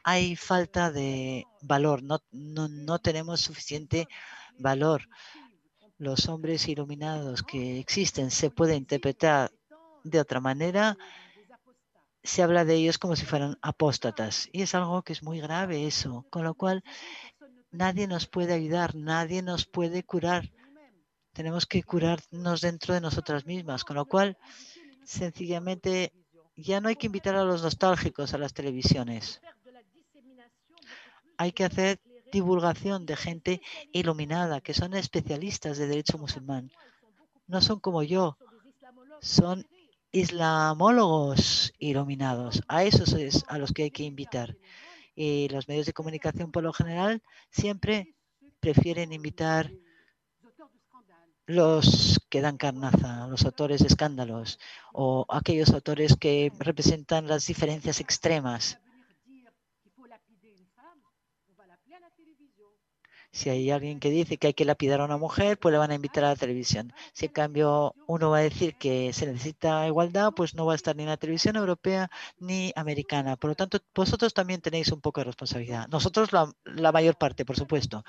hay 0.04 0.36
falta 0.36 0.90
de 0.90 1.46
valor, 1.62 2.02
no, 2.02 2.20
no, 2.32 2.98
tenemos 2.98 3.40
suficiente 3.40 4.08
valor. 4.58 5.08
Los 5.98 6.28
hombres 6.28 6.68
iluminados 6.68 7.42
que 7.42 7.78
existen 7.78 8.30
se 8.30 8.50
pueden 8.50 8.78
interpretar 8.78 9.52
de 10.04 10.20
otra 10.20 10.40
manera. 10.40 10.96
Se 12.22 12.42
habla 12.42 12.64
de 12.64 12.74
ellos 12.76 12.98
como 12.98 13.16
si 13.16 13.24
fueran 13.24 13.58
apóstatas 13.62 14.48
y 14.52 14.62
es 14.62 14.74
algo 14.74 15.02
que 15.02 15.12
es 15.12 15.22
muy 15.22 15.40
grave 15.40 15.86
eso, 15.86 16.26
con 16.30 16.44
lo 16.44 16.54
cual 16.54 16.84
nadie 17.70 18.06
nos 18.06 18.26
puede 18.26 18.54
ayudar, 18.54 18.94
nadie 18.94 19.42
nos 19.42 19.66
puede 19.66 20.02
curar 20.02 20.50
tenemos 21.32 21.66
que 21.66 21.82
curarnos 21.82 22.60
dentro 22.60 22.94
de 22.94 23.00
nosotras 23.00 23.46
mismas, 23.46 23.84
con 23.84 23.96
lo 23.96 24.04
cual 24.04 24.36
sencillamente 25.04 26.12
ya 26.56 26.80
no 26.80 26.88
hay 26.88 26.96
que 26.96 27.06
invitar 27.06 27.34
a 27.36 27.44
los 27.44 27.62
nostálgicos 27.62 28.34
a 28.34 28.38
las 28.38 28.52
televisiones. 28.52 29.40
Hay 31.36 31.52
que 31.52 31.64
hacer 31.64 32.00
divulgación 32.32 33.06
de 33.06 33.16
gente 33.16 33.62
iluminada, 33.92 34.60
que 34.60 34.74
son 34.74 34.94
especialistas 34.94 35.78
de 35.78 35.86
derecho 35.86 36.18
musulmán. 36.18 36.70
No 37.46 37.60
son 37.60 37.80
como 37.80 38.02
yo, 38.02 38.36
son 39.20 39.66
islamólogos 40.12 41.72
iluminados. 41.78 42.62
A 42.68 42.84
esos 42.84 43.12
es 43.14 43.44
a 43.48 43.58
los 43.58 43.72
que 43.72 43.84
hay 43.84 43.90
que 43.90 44.04
invitar. 44.04 44.56
Y 45.14 45.48
los 45.48 45.68
medios 45.68 45.86
de 45.86 45.92
comunicación, 45.92 46.52
por 46.52 46.62
lo 46.62 46.72
general, 46.72 47.22
siempre 47.50 48.14
prefieren 48.60 49.12
invitar 49.12 49.72
los 51.50 52.20
que 52.30 52.40
dan 52.40 52.56
carnaza, 52.56 53.26
los 53.26 53.44
autores 53.44 53.80
de 53.80 53.88
escándalos 53.88 54.58
o 54.92 55.26
aquellos 55.28 55.70
autores 55.70 56.16
que 56.16 56.52
representan 56.58 57.26
las 57.26 57.46
diferencias 57.46 58.00
extremas. 58.00 58.78
Si 63.32 63.48
hay 63.48 63.70
alguien 63.70 64.00
que 64.00 64.10
dice 64.10 64.38
que 64.38 64.48
hay 64.48 64.54
que 64.54 64.64
lapidar 64.64 65.00
a 65.00 65.04
una 65.04 65.16
mujer, 65.16 65.58
pues 65.58 65.72
le 65.72 65.78
van 65.78 65.92
a 65.92 65.94
invitar 65.94 66.24
a 66.24 66.30
la 66.30 66.36
televisión. 66.36 66.92
Si 67.12 67.26
en 67.26 67.32
cambio 67.32 67.94
uno 68.06 68.30
va 68.30 68.38
a 68.38 68.42
decir 68.42 68.74
que 68.76 69.12
se 69.12 69.26
necesita 69.26 69.86
igualdad, 69.86 70.32
pues 70.34 70.54
no 70.56 70.66
va 70.66 70.72
a 70.72 70.76
estar 70.76 70.96
ni 70.96 71.04
en 71.04 71.10
la 71.10 71.16
televisión 71.16 71.54
europea 71.56 72.10
ni 72.38 72.72
americana. 72.74 73.36
Por 73.36 73.50
lo 73.50 73.54
tanto, 73.54 73.78
vosotros 73.94 74.34
también 74.34 74.60
tenéis 74.60 74.90
un 74.90 75.00
poco 75.00 75.20
de 75.20 75.26
responsabilidad. 75.26 75.86
Nosotros 75.88 76.32
la, 76.32 76.52
la 76.64 76.90
mayor 76.90 77.16
parte, 77.16 77.44
por 77.44 77.56
supuesto. 77.56 78.04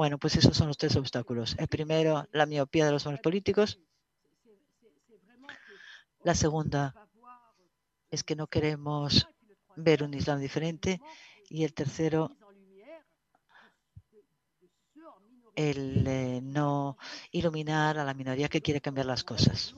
Bueno, 0.00 0.16
pues 0.16 0.34
esos 0.36 0.56
son 0.56 0.68
los 0.68 0.78
tres 0.78 0.96
obstáculos. 0.96 1.54
El 1.58 1.68
primero, 1.68 2.26
la 2.32 2.46
miopía 2.46 2.86
de 2.86 2.92
los 2.92 3.04
hombres 3.04 3.20
políticos. 3.20 3.78
La 6.24 6.34
segunda 6.34 6.94
es 8.10 8.24
que 8.24 8.34
no 8.34 8.46
queremos 8.46 9.28
ver 9.76 10.02
un 10.02 10.14
Islam 10.14 10.40
diferente. 10.40 11.02
Y 11.50 11.64
el 11.64 11.74
tercero, 11.74 12.34
el 15.54 16.06
eh, 16.06 16.40
no 16.42 16.96
iluminar 17.30 17.98
a 17.98 18.04
la 18.04 18.14
minoría 18.14 18.48
que 18.48 18.62
quiere 18.62 18.80
cambiar 18.80 19.04
las 19.04 19.22
cosas. 19.22 19.74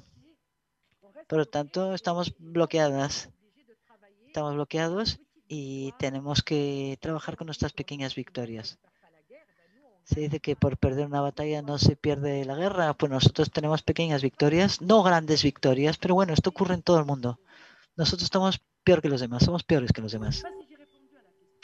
Por 1.26 1.38
lo 1.38 1.46
tanto, 1.46 1.94
estamos 1.94 2.32
bloqueadas. 2.38 3.28
Estamos 4.28 4.54
bloqueados 4.54 5.18
y 5.48 5.90
tenemos 5.98 6.44
que 6.44 6.96
trabajar 7.00 7.36
con 7.36 7.46
nuestras 7.46 7.72
pequeñas 7.72 8.14
victorias. 8.14 8.78
Se 10.04 10.20
dice 10.20 10.40
que 10.40 10.56
por 10.56 10.76
perder 10.76 11.06
una 11.06 11.20
batalla 11.20 11.62
no 11.62 11.78
se 11.78 11.96
pierde 11.96 12.44
la 12.44 12.56
guerra. 12.56 12.94
Pues 12.94 13.10
nosotros 13.10 13.50
tenemos 13.50 13.82
pequeñas 13.82 14.22
victorias, 14.22 14.80
no 14.80 15.02
grandes 15.02 15.42
victorias, 15.42 15.96
pero 15.98 16.14
bueno, 16.14 16.32
esto 16.32 16.50
ocurre 16.50 16.74
en 16.74 16.82
todo 16.82 16.98
el 16.98 17.04
mundo. 17.04 17.38
Nosotros 17.96 18.24
estamos 18.24 18.60
peor 18.84 19.00
que 19.00 19.08
los 19.08 19.20
demás, 19.20 19.44
somos 19.44 19.62
peores 19.62 19.92
que 19.92 20.02
los 20.02 20.12
demás. 20.12 20.42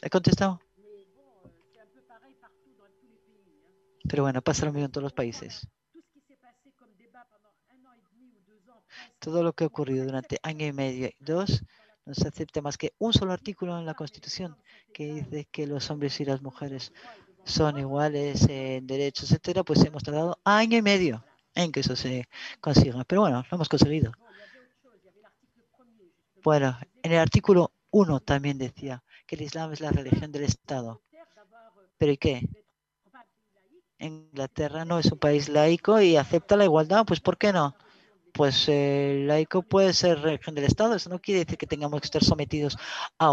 ¿He 0.02 0.10
contestado? 0.10 0.60
Pero 4.08 4.22
bueno, 4.22 4.40
pasa 4.40 4.64
lo 4.64 4.72
mismo 4.72 4.86
en 4.86 4.92
todos 4.92 5.02
los 5.02 5.12
países. 5.12 5.66
Todo 9.18 9.42
lo 9.42 9.52
que 9.52 9.64
ha 9.64 9.66
ocurrido 9.66 10.04
durante 10.04 10.38
año 10.42 10.66
y 10.66 10.72
medio 10.72 11.10
dos 11.18 11.64
no 12.06 12.14
se 12.14 12.28
acepta 12.28 12.62
más 12.62 12.78
que 12.78 12.94
un 12.98 13.12
solo 13.12 13.32
artículo 13.32 13.78
en 13.78 13.84
la 13.84 13.94
Constitución 13.94 14.56
que 14.94 15.12
dice 15.12 15.44
que 15.50 15.66
los 15.66 15.90
hombres 15.90 16.18
y 16.20 16.24
las 16.24 16.40
mujeres 16.40 16.92
son 17.48 17.78
iguales 17.78 18.46
en 18.48 18.86
derechos, 18.86 19.30
etcétera, 19.30 19.64
pues 19.64 19.84
hemos 19.84 20.02
tardado 20.02 20.38
año 20.44 20.78
y 20.78 20.82
medio 20.82 21.24
en 21.54 21.72
que 21.72 21.80
eso 21.80 21.96
se 21.96 22.28
consiga. 22.60 23.04
Pero 23.04 23.22
bueno, 23.22 23.44
lo 23.50 23.56
hemos 23.56 23.68
conseguido. 23.68 24.12
Bueno, 26.42 26.78
en 27.02 27.12
el 27.12 27.18
artículo 27.18 27.72
1 27.90 28.20
también 28.20 28.58
decía 28.58 29.02
que 29.26 29.36
el 29.36 29.42
Islam 29.42 29.72
es 29.72 29.80
la 29.80 29.90
religión 29.90 30.32
del 30.32 30.44
Estado. 30.44 31.02
¿Pero 31.98 32.12
y 32.12 32.16
qué? 32.16 32.48
Inglaterra 33.98 34.84
no 34.84 34.98
es 34.98 35.10
un 35.10 35.18
país 35.18 35.48
laico 35.48 36.00
y 36.00 36.16
acepta 36.16 36.56
la 36.56 36.64
igualdad, 36.64 37.04
pues 37.04 37.20
¿por 37.20 37.36
qué 37.36 37.52
no? 37.52 37.76
Pues 38.32 38.68
el 38.68 39.26
laico 39.26 39.62
puede 39.62 39.92
ser 39.92 40.20
religión 40.20 40.54
del 40.54 40.64
Estado, 40.64 40.94
eso 40.94 41.10
no 41.10 41.18
quiere 41.20 41.40
decir 41.40 41.58
que 41.58 41.66
tengamos 41.66 42.00
que 42.00 42.06
estar 42.06 42.22
sometidos 42.22 42.76
a, 43.18 43.26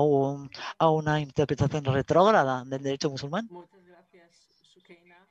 a 0.79 0.89
una 0.89 1.19
interpretación 1.19 1.85
retrógrada 1.85 2.63
del 2.65 2.81
derecho 2.81 3.09
musulmán. 3.11 3.47
Muchas 3.51 3.85
gracias, 3.85 4.31
Sukeina. 4.73 5.27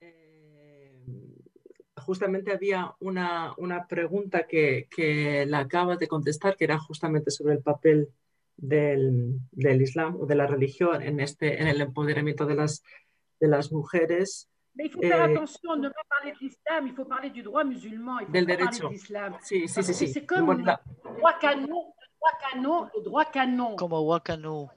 Eh, 0.00 1.00
justamente 2.10 2.50
había 2.50 2.92
una, 2.98 3.54
una 3.56 3.86
pregunta 3.86 4.48
que, 4.48 4.88
que, 4.90 5.46
la 5.46 5.60
acabas 5.60 6.00
de 6.00 6.08
contestar, 6.08 6.56
que 6.56 6.64
era 6.64 6.76
justamente 6.76 7.30
sobre 7.30 7.54
el 7.54 7.62
papel 7.62 8.08
del, 8.56 9.38
del 9.52 9.80
Islam 9.80 10.16
o 10.20 10.26
de 10.26 10.34
la 10.34 10.48
religión 10.48 11.02
en, 11.02 11.20
este, 11.20 11.62
en 11.62 11.68
el 11.68 11.80
empoderamiento 11.80 12.46
de 12.46 12.56
las 12.56 12.82
de 13.40 13.46
las 13.46 13.70
mujeres. 13.70 14.48
Mais 14.74 14.86
il 14.86 14.90
faut 14.90 15.02
faire 15.02 15.22
eh, 15.28 15.32
attention, 15.32 15.76
ne 15.76 15.88
pas 15.88 16.06
parler 16.08 16.32
de 16.32 16.38
l'islam, 16.40 16.86
il 16.88 16.94
faut 16.94 17.04
parler 17.04 17.30
du 17.30 17.42
droit 17.42 17.62
musulman, 17.62 18.18
il 18.20 18.26
faut 18.26 18.32
del 18.32 18.46
pas 18.46 18.56
derecho. 18.56 18.82
parler 18.82 18.88
de 18.88 19.00
l'islam. 19.00 19.32
Sí, 19.40 19.68
sí, 19.68 19.82
sí, 19.84 19.94
sí. 19.94 20.08
C'est 20.08 20.26
comme 20.26 20.46
Bueno, 20.46 20.64
la- 20.64 20.80
droit 21.16 21.38
canon, 21.40 21.94
le 22.00 22.08
droit 22.18 22.36
canon, 22.44 22.88
le 22.96 23.02
droit 23.02 23.24
canon. 23.36 23.76
Como 23.76 24.00
Wakanu, 24.00 24.68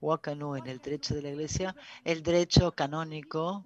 Wakanu 0.00 0.56
en 0.56 0.66
el 0.66 0.78
derecho 0.78 1.14
de 1.14 1.22
la 1.22 1.30
iglesia, 1.30 1.74
el 2.04 2.22
derecho 2.22 2.72
canónico, 2.72 3.64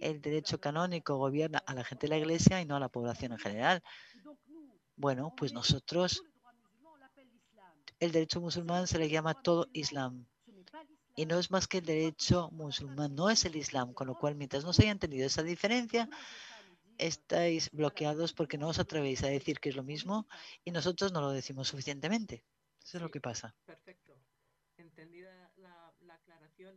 el 0.00 0.20
derecho 0.20 0.60
canónico 0.60 1.16
gobierna 1.16 1.62
a 1.66 1.74
la 1.74 1.84
gente 1.84 2.06
de 2.06 2.10
la 2.10 2.18
iglesia 2.18 2.60
y 2.60 2.64
no 2.64 2.76
a 2.76 2.80
la 2.80 2.88
población 2.88 3.32
en 3.32 3.38
general. 3.38 3.82
Bueno, 4.96 5.32
pues 5.36 5.52
nosotros, 5.52 6.22
el 8.00 8.12
derecho 8.12 8.40
musulmán 8.40 8.86
se 8.86 8.98
le 8.98 9.08
llama 9.08 9.34
todo 9.34 9.68
Islam. 9.72 10.26
Y 11.14 11.26
no 11.26 11.38
es 11.38 11.50
más 11.50 11.66
que 11.66 11.78
el 11.78 11.84
derecho 11.84 12.48
musulmán, 12.52 13.14
no 13.14 13.28
es 13.28 13.44
el 13.44 13.56
Islam. 13.56 13.92
Con 13.92 14.06
lo 14.06 14.16
cual, 14.16 14.36
mientras 14.36 14.64
no 14.64 14.72
se 14.72 14.82
haya 14.82 14.92
entendido 14.92 15.26
esa 15.26 15.42
diferencia, 15.42 16.08
estáis 16.98 17.70
bloqueados 17.70 18.32
porque 18.32 18.58
no 18.58 18.68
os 18.68 18.78
atrevéis 18.78 19.22
a 19.22 19.28
decir 19.28 19.60
que 19.60 19.68
es 19.70 19.76
lo 19.76 19.84
mismo 19.84 20.26
y 20.64 20.70
nosotros 20.72 21.12
no 21.12 21.20
lo 21.20 21.30
decimos 21.30 21.68
suficientemente. 21.68 22.44
Eso 22.82 22.98
es 22.98 23.02
lo 23.02 23.10
que 23.10 23.20
pasa. 23.20 23.54
Perfecto. 23.64 24.14
Entendida 24.76 25.37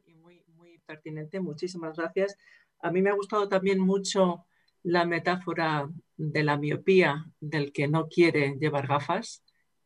y 0.05 0.13
muy, 0.13 0.43
muy 0.55 0.77
pertinente. 0.85 1.39
Muchísimas 1.39 1.97
gracias. 1.97 2.37
A 2.79 2.91
mí 2.91 3.01
me 3.01 3.09
ha 3.09 3.13
gustado 3.13 3.47
también 3.49 3.79
mucho 3.79 4.45
la 4.83 5.05
metáfora 5.05 5.89
de 6.17 6.43
la 6.43 6.57
miopía 6.57 7.25
del 7.39 7.71
que 7.71 7.87
no 7.87 8.07
quiere 8.07 8.57
llevar 8.59 8.87
gafas 8.87 9.43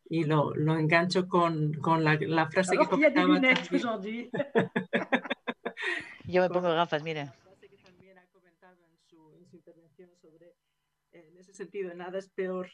y 0.09 0.25
lo, 0.25 0.53
lo 0.53 0.77
engancho 0.77 1.27
con, 1.27 1.73
con 1.75 2.03
la, 2.03 2.15
la 2.19 2.49
frase 2.49 2.75
Alors 2.75 2.89
que 2.89 2.95
comentaba. 2.95 3.39
Yo 6.25 6.41
me 6.41 6.49
pongo 6.49 6.69
gafas, 6.69 7.01
mira. 7.03 7.33
que 7.61 7.77
también 7.77 8.17
ha 8.17 8.25
comentado 8.27 8.85
en 8.85 8.97
su, 9.07 9.33
en 9.33 9.45
su 9.47 9.55
intervención 9.55 10.09
sobre, 10.21 10.55
eh, 11.13 11.29
en 11.31 11.37
ese 11.37 11.53
sentido, 11.53 11.93
nada 11.93 12.19
es 12.19 12.29
peor 12.29 12.69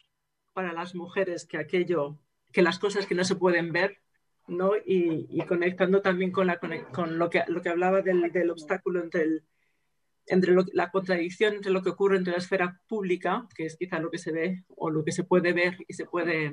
para 0.52 0.72
las 0.72 0.94
mujeres 0.94 1.46
que 1.46 1.58
aquello, 1.58 2.18
que 2.52 2.62
las 2.62 2.78
cosas 2.78 3.06
que 3.06 3.14
no 3.14 3.24
se 3.24 3.36
pueden 3.36 3.72
ver, 3.72 4.00
¿no? 4.52 4.76
Y, 4.76 5.26
y 5.30 5.40
conectando 5.46 6.00
también 6.00 6.30
con, 6.30 6.46
la, 6.46 6.58
con 6.58 7.18
lo, 7.18 7.28
que, 7.30 7.42
lo 7.48 7.60
que 7.62 7.68
hablaba 7.68 8.02
del, 8.02 8.30
del 8.32 8.50
obstáculo 8.50 9.00
entre, 9.02 9.22
el, 9.22 9.44
entre 10.26 10.52
lo- 10.52 10.64
la 10.72 10.90
contradicción 10.90 11.54
entre 11.54 11.72
lo 11.72 11.82
que 11.82 11.90
ocurre 11.90 12.16
entre 12.16 12.32
la 12.32 12.38
esfera 12.38 12.80
pública, 12.88 13.46
que 13.56 13.66
es 13.66 13.76
quizá 13.76 13.98
lo 13.98 14.10
que 14.10 14.18
se 14.18 14.32
ve 14.32 14.64
o 14.68 14.90
lo 14.90 15.04
que 15.04 15.12
se 15.12 15.24
puede 15.24 15.52
ver 15.52 15.76
y 15.88 15.94
se 15.94 16.04
puede 16.06 16.52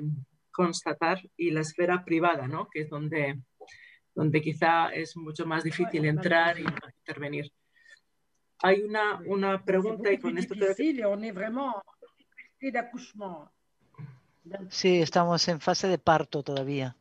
constatar, 0.50 1.20
y 1.36 1.50
la 1.52 1.60
esfera 1.60 2.04
privada, 2.04 2.48
¿no? 2.48 2.68
Que 2.68 2.80
es 2.80 2.90
donde, 2.90 3.40
donde 4.14 4.42
quizá 4.42 4.88
es 4.88 5.16
mucho 5.16 5.46
más 5.46 5.62
difícil 5.62 6.04
entrar 6.04 6.58
y 6.58 6.64
intervenir. 6.98 7.52
Hay 8.62 8.82
una, 8.82 9.20
una 9.26 9.64
pregunta 9.64 10.12
y 10.12 10.18
con 10.18 10.36
esto. 10.38 10.54
Sí, 14.70 15.00
estamos 15.00 15.46
en 15.48 15.60
fase 15.60 15.86
de 15.88 15.98
parto 15.98 16.42
todavía. 16.42 16.96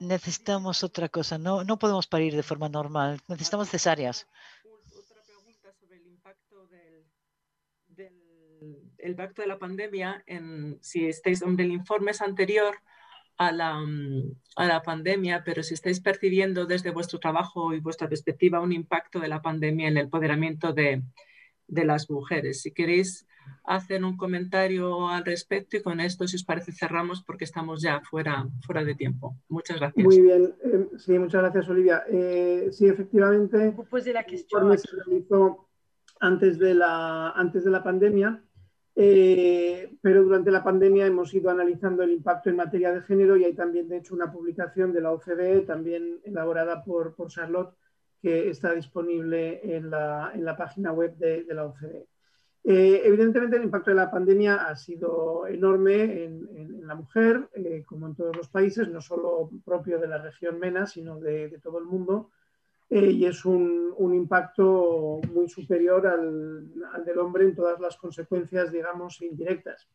Necesitamos 0.00 0.84
otra 0.84 1.08
cosa. 1.08 1.38
No, 1.38 1.64
no 1.64 1.78
podemos 1.78 2.06
parir 2.06 2.34
de 2.34 2.42
forma 2.42 2.68
normal. 2.68 3.20
Necesitamos 3.28 3.68
cesáreas. 3.68 4.26
otra 4.64 5.22
pregunta 5.24 5.72
sobre 5.72 5.96
el 5.96 6.06
impacto 6.06 6.66
del, 6.68 7.04
del 7.88 8.92
el 8.98 9.10
impacto 9.10 9.42
de 9.42 9.48
la 9.48 9.58
pandemia 9.58 10.22
en 10.26 10.78
si 10.80 11.06
estáis, 11.06 11.42
hombre, 11.42 11.64
el 11.64 11.72
informe 11.72 12.10
es 12.12 12.20
anterior 12.20 12.76
a 13.38 13.52
la, 13.52 13.78
mm, 13.78 14.34
a 14.56 14.66
la 14.66 14.82
pandemia, 14.82 15.42
pero 15.44 15.62
si 15.62 15.74
estáis 15.74 16.00
percibiendo 16.00 16.66
desde 16.66 16.90
vuestro 16.90 17.18
trabajo 17.18 17.72
y 17.72 17.80
vuestra 17.80 18.08
perspectiva 18.08 18.60
un 18.60 18.72
impacto 18.72 19.20
de 19.20 19.28
la 19.28 19.40
pandemia 19.40 19.88
en 19.88 19.96
el 19.96 20.04
empoderamiento 20.04 20.72
de, 20.72 21.02
de 21.68 21.84
las 21.84 22.10
mujeres. 22.10 22.62
Si 22.62 22.72
queréis 22.72 23.26
hacer 23.64 24.04
un 24.04 24.16
comentario 24.16 25.08
al 25.08 25.24
respecto 25.24 25.76
y 25.76 25.82
con 25.82 26.00
esto, 26.00 26.26
si 26.26 26.36
os 26.36 26.44
parece, 26.44 26.72
cerramos 26.72 27.22
porque 27.22 27.44
estamos 27.44 27.82
ya 27.82 28.00
fuera, 28.00 28.46
fuera 28.66 28.84
de 28.84 28.94
tiempo. 28.94 29.36
Muchas 29.48 29.78
gracias. 29.78 30.04
Muy 30.04 30.20
bien, 30.20 30.54
eh, 30.64 30.88
sí, 30.98 31.18
muchas 31.18 31.42
gracias, 31.42 31.68
Olivia. 31.68 32.02
Eh, 32.08 32.68
sí, 32.72 32.86
efectivamente, 32.86 33.70
Vous 33.70 33.88
posez 33.88 34.12
la 34.12 34.20
el 34.20 34.26
question. 34.26 34.60
informe 34.62 34.78
se 34.78 34.88
realizó 34.96 35.68
antes 36.20 36.58
de 36.58 36.74
la, 36.74 37.30
antes 37.30 37.64
de 37.64 37.70
la 37.70 37.82
pandemia, 37.82 38.42
eh, 38.96 39.96
pero 40.02 40.24
durante 40.24 40.50
la 40.50 40.64
pandemia 40.64 41.06
hemos 41.06 41.32
ido 41.32 41.50
analizando 41.50 42.02
el 42.02 42.10
impacto 42.10 42.50
en 42.50 42.56
materia 42.56 42.92
de 42.92 43.02
género 43.02 43.36
y 43.36 43.44
hay 43.44 43.54
también, 43.54 43.88
de 43.88 43.98
hecho, 43.98 44.14
una 44.14 44.32
publicación 44.32 44.92
de 44.92 45.00
la 45.00 45.12
OCDE, 45.12 45.60
también 45.60 46.20
elaborada 46.24 46.82
por, 46.82 47.14
por 47.14 47.28
Charlotte, 47.28 47.74
que 48.20 48.50
está 48.50 48.72
disponible 48.74 49.60
en 49.76 49.90
la, 49.90 50.32
en 50.34 50.44
la 50.44 50.56
página 50.56 50.92
web 50.92 51.16
de, 51.16 51.44
de 51.44 51.54
la 51.54 51.66
OCDE. 51.66 52.06
Eh, 52.64 53.00
evidentemente, 53.04 53.56
el 53.56 53.62
impacto 53.64 53.90
de 53.90 53.96
la 53.96 54.10
pandemia 54.10 54.66
ha 54.66 54.76
sido 54.76 55.46
enorme 55.46 56.24
en, 56.24 56.48
en- 56.54 56.74
en 56.80 56.86
la 56.86 56.94
mujer, 56.96 57.48
eh, 57.54 57.84
como 57.86 58.06
en 58.08 58.14
todos 58.14 58.36
los 58.36 58.48
países, 58.48 58.88
no 58.88 59.00
solo 59.00 59.50
propio 59.64 59.98
de 59.98 60.08
la 60.08 60.18
región 60.18 60.58
MENA, 60.58 60.86
sino 60.86 61.18
de, 61.20 61.48
de 61.48 61.58
todo 61.60 61.78
el 61.78 61.84
mundo. 61.84 62.30
Eh, 62.90 63.10
y 63.10 63.24
es 63.26 63.44
un, 63.44 63.94
un 63.96 64.14
impacto 64.14 65.20
muy 65.32 65.48
superior 65.48 66.06
al, 66.06 66.64
al 66.92 67.04
del 67.04 67.18
hombre 67.18 67.44
en 67.44 67.54
todas 67.54 67.78
las 67.80 67.96
consecuencias, 67.96 68.72
digamos, 68.72 69.20
indirectas. 69.22 69.88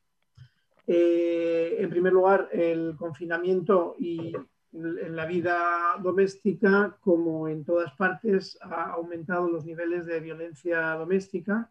Eh, 0.86 1.78
en 1.80 1.90
primer 1.90 2.14
lugar, 2.14 2.50
el 2.52 2.96
confinamiento 2.98 3.96
y 4.00 4.34
en 4.74 5.16
la 5.16 5.26
vida 5.26 5.96
doméstica, 6.02 6.98
como 7.02 7.48
en 7.48 7.64
todas 7.64 7.94
partes, 7.94 8.58
ha 8.62 8.92
aumentado 8.92 9.50
los 9.50 9.66
niveles 9.66 10.06
de 10.06 10.20
violencia 10.20 10.94
doméstica. 10.96 11.70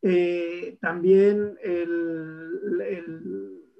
Eh, 0.00 0.78
también 0.80 1.58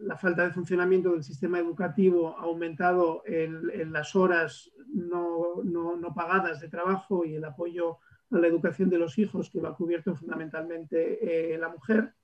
la 0.00 0.16
falta 0.16 0.44
de 0.44 0.52
funcionamiento 0.52 1.12
del 1.12 1.22
sistema 1.22 1.58
educativo 1.58 2.36
ha 2.38 2.42
aumentado 2.42 3.22
el 3.24 3.92
las 3.92 4.14
horas 4.16 4.70
no, 4.88 5.62
no- 5.64 5.96
no 5.96 6.14
pagadas 6.14 6.60
de 6.60 6.68
trabajo 6.68 7.24
y 7.24 7.36
el 7.36 7.44
apoyo 7.44 7.98
a 8.30 8.38
la 8.38 8.46
educación 8.46 8.90
de 8.90 8.98
los 8.98 9.18
hijos, 9.18 9.50
que 9.50 9.60
lo 9.60 9.68
ha 9.68 9.76
cubierto 9.76 10.14
fundamentalmente 10.14 11.54
eh, 11.54 11.58
la 11.58 11.68
mujer. 11.68 12.14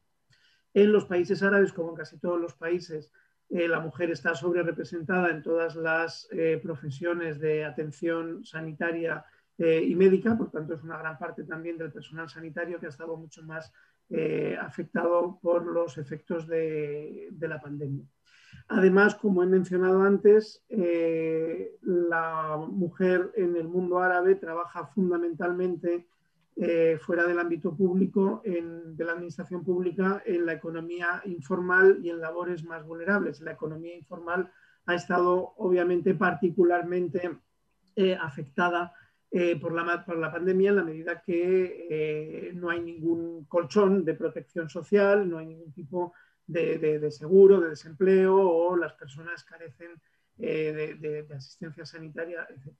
En 0.74 0.92
los 0.92 1.04
países 1.06 1.42
árabes, 1.42 1.72
como 1.72 1.90
en 1.90 1.96
casi 1.96 2.18
todos 2.18 2.40
los 2.40 2.54
países, 2.54 3.12
la 3.50 3.80
mujer 3.80 4.10
está 4.10 4.34
sobre 4.34 4.62
representada 4.62 5.30
en 5.30 5.42
todas 5.42 5.74
las 5.74 6.28
profesiones 6.62 7.40
de 7.40 7.64
atención 7.64 8.44
sanitaria 8.44 9.24
y 9.58 9.94
médica, 9.94 10.36
por 10.36 10.50
tanto 10.50 10.74
es 10.74 10.82
una 10.82 10.98
gran 10.98 11.18
parte 11.18 11.44
también 11.44 11.78
del 11.78 11.90
personal 11.90 12.28
sanitario 12.28 12.78
que 12.78 12.86
ha 12.86 12.90
estado 12.90 13.16
mucho 13.16 13.42
más 13.42 13.72
afectado 14.60 15.38
por 15.40 15.64
los 15.64 15.96
efectos 15.96 16.46
de 16.46 17.30
la 17.40 17.60
pandemia. 17.60 18.04
Además, 18.68 19.14
como 19.14 19.42
he 19.42 19.46
mencionado 19.46 20.02
antes, 20.02 20.62
eh, 20.68 21.76
la 21.82 22.56
mujer 22.68 23.32
en 23.34 23.56
el 23.56 23.68
mundo 23.68 23.98
árabe 23.98 24.34
trabaja 24.34 24.86
fundamentalmente 24.86 26.06
eh, 26.60 26.98
fuera 27.00 27.26
del 27.26 27.38
ámbito 27.38 27.76
público, 27.76 28.42
de 28.44 29.04
la 29.04 29.12
administración 29.12 29.64
pública, 29.64 30.22
en 30.26 30.44
la 30.44 30.54
economía 30.54 31.22
informal 31.24 32.00
y 32.02 32.10
en 32.10 32.20
labores 32.20 32.64
más 32.64 32.84
vulnerables. 32.84 33.40
La 33.40 33.52
economía 33.52 33.96
informal 33.96 34.50
ha 34.86 34.94
estado 34.94 35.54
obviamente 35.58 36.14
particularmente 36.14 37.38
eh, 37.96 38.16
afectada 38.20 38.92
por, 39.60 39.74
la, 39.74 40.04
por, 40.06 40.16
la, 40.16 40.32
pandemia 40.32 40.70
en 40.70 40.76
la 40.76 40.84
medida 40.84 41.20
que 41.20 42.50
no 42.54 42.70
hay 42.70 42.80
ningún 42.80 43.44
colchón 43.44 44.02
de 44.02 44.14
protección 44.14 44.70
social, 44.70 45.28
no 45.28 45.36
hay 45.36 45.46
ningún 45.46 45.70
tipo 45.72 46.14
de 46.14 46.18
de, 46.48 47.10
seguro, 47.10 47.60
de 47.60 47.70
desempleo 47.70 48.36
o 48.36 48.74
las 48.76 48.94
personas 48.94 49.44
carecen 49.44 50.00
eh, 50.38 50.96
de, 50.98 51.34
asistencia 51.34 51.84
sanitaria, 51.84 52.46
etc. 52.50 52.74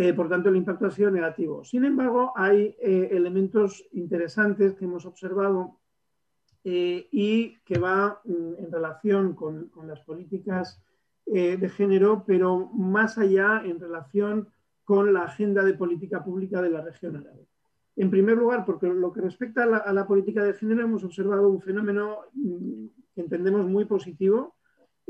Eh, 0.00 0.12
por 0.14 0.28
tanto, 0.28 0.48
el 0.48 0.56
impacto 0.56 0.86
ha 0.86 0.92
sido 0.92 1.10
negativo. 1.10 1.64
Sin 1.64 1.84
embargo, 1.84 2.32
hay 2.36 2.76
eh, 2.80 3.08
elementos 3.10 3.84
interesantes 3.90 4.74
que 4.74 4.84
hemos 4.84 5.04
observado 5.04 5.80
y 6.62 7.56
que 7.64 7.78
va 7.78 8.20
mm, 8.24 8.54
en 8.58 8.70
relación 8.70 9.34
con, 9.34 9.68
con 9.70 9.88
las 9.88 10.00
políticas 10.00 10.82
de 11.26 11.68
género, 11.68 12.24
pero 12.26 12.70
más 12.72 13.18
allá 13.18 13.60
en 13.62 13.78
relación 13.78 14.48
con 14.84 15.12
la 15.12 15.24
agenda 15.24 15.62
de 15.62 15.74
política 15.74 16.24
pública 16.24 16.62
de 16.62 16.70
la 16.70 16.80
región 16.80 17.16
árabe. 17.16 17.46
En 17.96 18.10
primer 18.10 18.38
lugar, 18.38 18.64
porque 18.64 18.86
lo 18.86 19.12
que 19.12 19.20
respecta 19.20 19.64
a 19.64 19.92
la, 19.92 20.06
política 20.06 20.44
de 20.44 20.54
género, 20.54 20.82
hemos 20.82 21.02
observado 21.02 21.48
un 21.48 21.60
fenómeno 21.60 22.18
mm, 22.32 22.86
que 23.12 23.20
entendemos 23.22 23.66
muy 23.66 23.86
positivo 23.86 24.54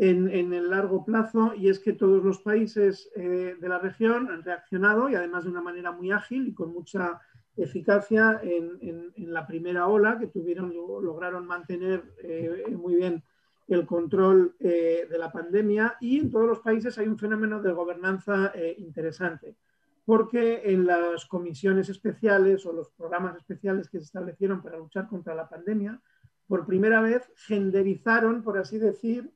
en, 0.01 0.53
el 0.53 0.71
largo 0.71 1.05
plazo 1.05 1.53
y 1.57 1.69
es 1.69 1.81
que 1.81 1.93
todos 1.93 2.23
los 2.23 2.39
países 2.39 3.11
eh, 3.17 3.57
de 3.61 3.69
la 3.69 3.81
región 3.81 4.31
han 4.31 4.45
reaccionado 4.45 5.09
y 5.09 5.17
además 5.17 5.43
de 5.43 5.51
una 5.51 5.61
manera 5.61 5.91
muy 5.91 6.13
ágil 6.13 6.47
y 6.47 6.55
con 6.55 6.73
mucha 6.73 7.21
eficacia 7.57 8.41
en, 8.45 9.13
la 9.17 9.45
primera 9.45 9.89
ola 9.89 10.17
que 10.17 10.29
tuvieron, 10.29 10.73
lograron 10.73 11.45
mantener 11.47 12.05
eh, 12.23 12.73
muy 12.77 12.95
bien 12.95 13.25
el 13.67 13.85
control 13.85 14.55
eh, 14.61 15.09
de 15.11 15.19
la 15.19 15.33
pandemia. 15.33 15.97
Y 16.01 16.21
en 16.21 16.31
todos 16.31 16.47
los 16.47 16.61
países 16.61 16.97
hay 16.99 17.09
un 17.09 17.19
fenómeno 17.19 17.61
de 17.61 17.73
gobernanza 17.73 18.53
interesante 18.79 19.57
porque 20.05 20.63
en 20.65 20.87
las 20.87 21.27
comisiones 21.27 21.91
especiales 21.91 22.65
o 22.65 22.73
los 22.73 22.89
programas 22.93 23.37
especiales 23.37 23.91
que 23.91 23.99
se 23.99 24.05
establecieron 24.05 24.63
para 24.63 24.79
luchar 24.79 25.07
contra 25.07 25.35
la 25.35 25.47
pandemia, 25.47 26.01
por 26.49 26.67
primera 26.67 27.03
vez 27.03 27.31
genderizaron, 27.37 28.43
por 28.43 28.59
así 28.59 28.79
decir, 28.79 29.31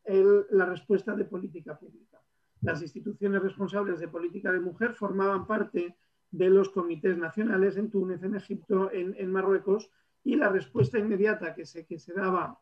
la 0.51 0.65
respuesta 0.65 1.15
de 1.15 1.27
política 1.27 1.79
pública. 1.79 2.19
Las 2.63 2.81
instituciones 2.81 3.43
responsables 3.43 4.01
de 4.01 4.09
política 4.09 4.51
de 4.51 4.61
mujer 4.61 4.95
formaban 4.95 5.47
parte 5.47 5.95
de 6.31 6.49
los 6.49 6.71
comités 6.71 7.19
nacionales 7.19 7.77
en 7.77 7.91
Túnez, 7.91 8.23
en 8.23 8.35
Egipto, 8.35 8.91
en, 8.91 9.31
Marruecos, 9.31 9.91
y 10.25 10.37
la 10.37 10.49
respuesta 10.49 10.99
inmediata 10.99 11.55
que 11.55 11.67
se, 11.67 11.85
que 11.85 11.99
se 11.99 12.15
daba 12.15 12.59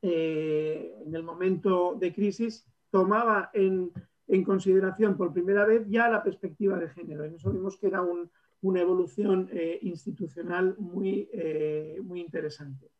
eh, 0.00 0.94
en 1.04 1.14
el 1.14 1.22
momento 1.22 1.94
de 2.00 2.14
crisis 2.14 2.66
tomaba 2.90 3.50
en 3.52 3.92
consideración 4.44 5.16
por 5.16 5.32
primera 5.32 5.66
vez 5.66 5.86
ya 5.88 6.08
la 6.08 6.22
perspectiva 6.22 6.78
de 6.78 6.88
género. 6.88 7.24
En 7.24 7.34
eso 7.34 7.50
vimos 7.50 7.76
que 7.76 7.88
era 7.88 8.02
una 8.62 8.80
evolución 8.80 9.50
eh, 9.52 9.78
institucional 9.82 10.74
muy, 10.78 11.28
eh, 11.32 12.00
muy 12.02 12.20
interesante. 12.20 12.90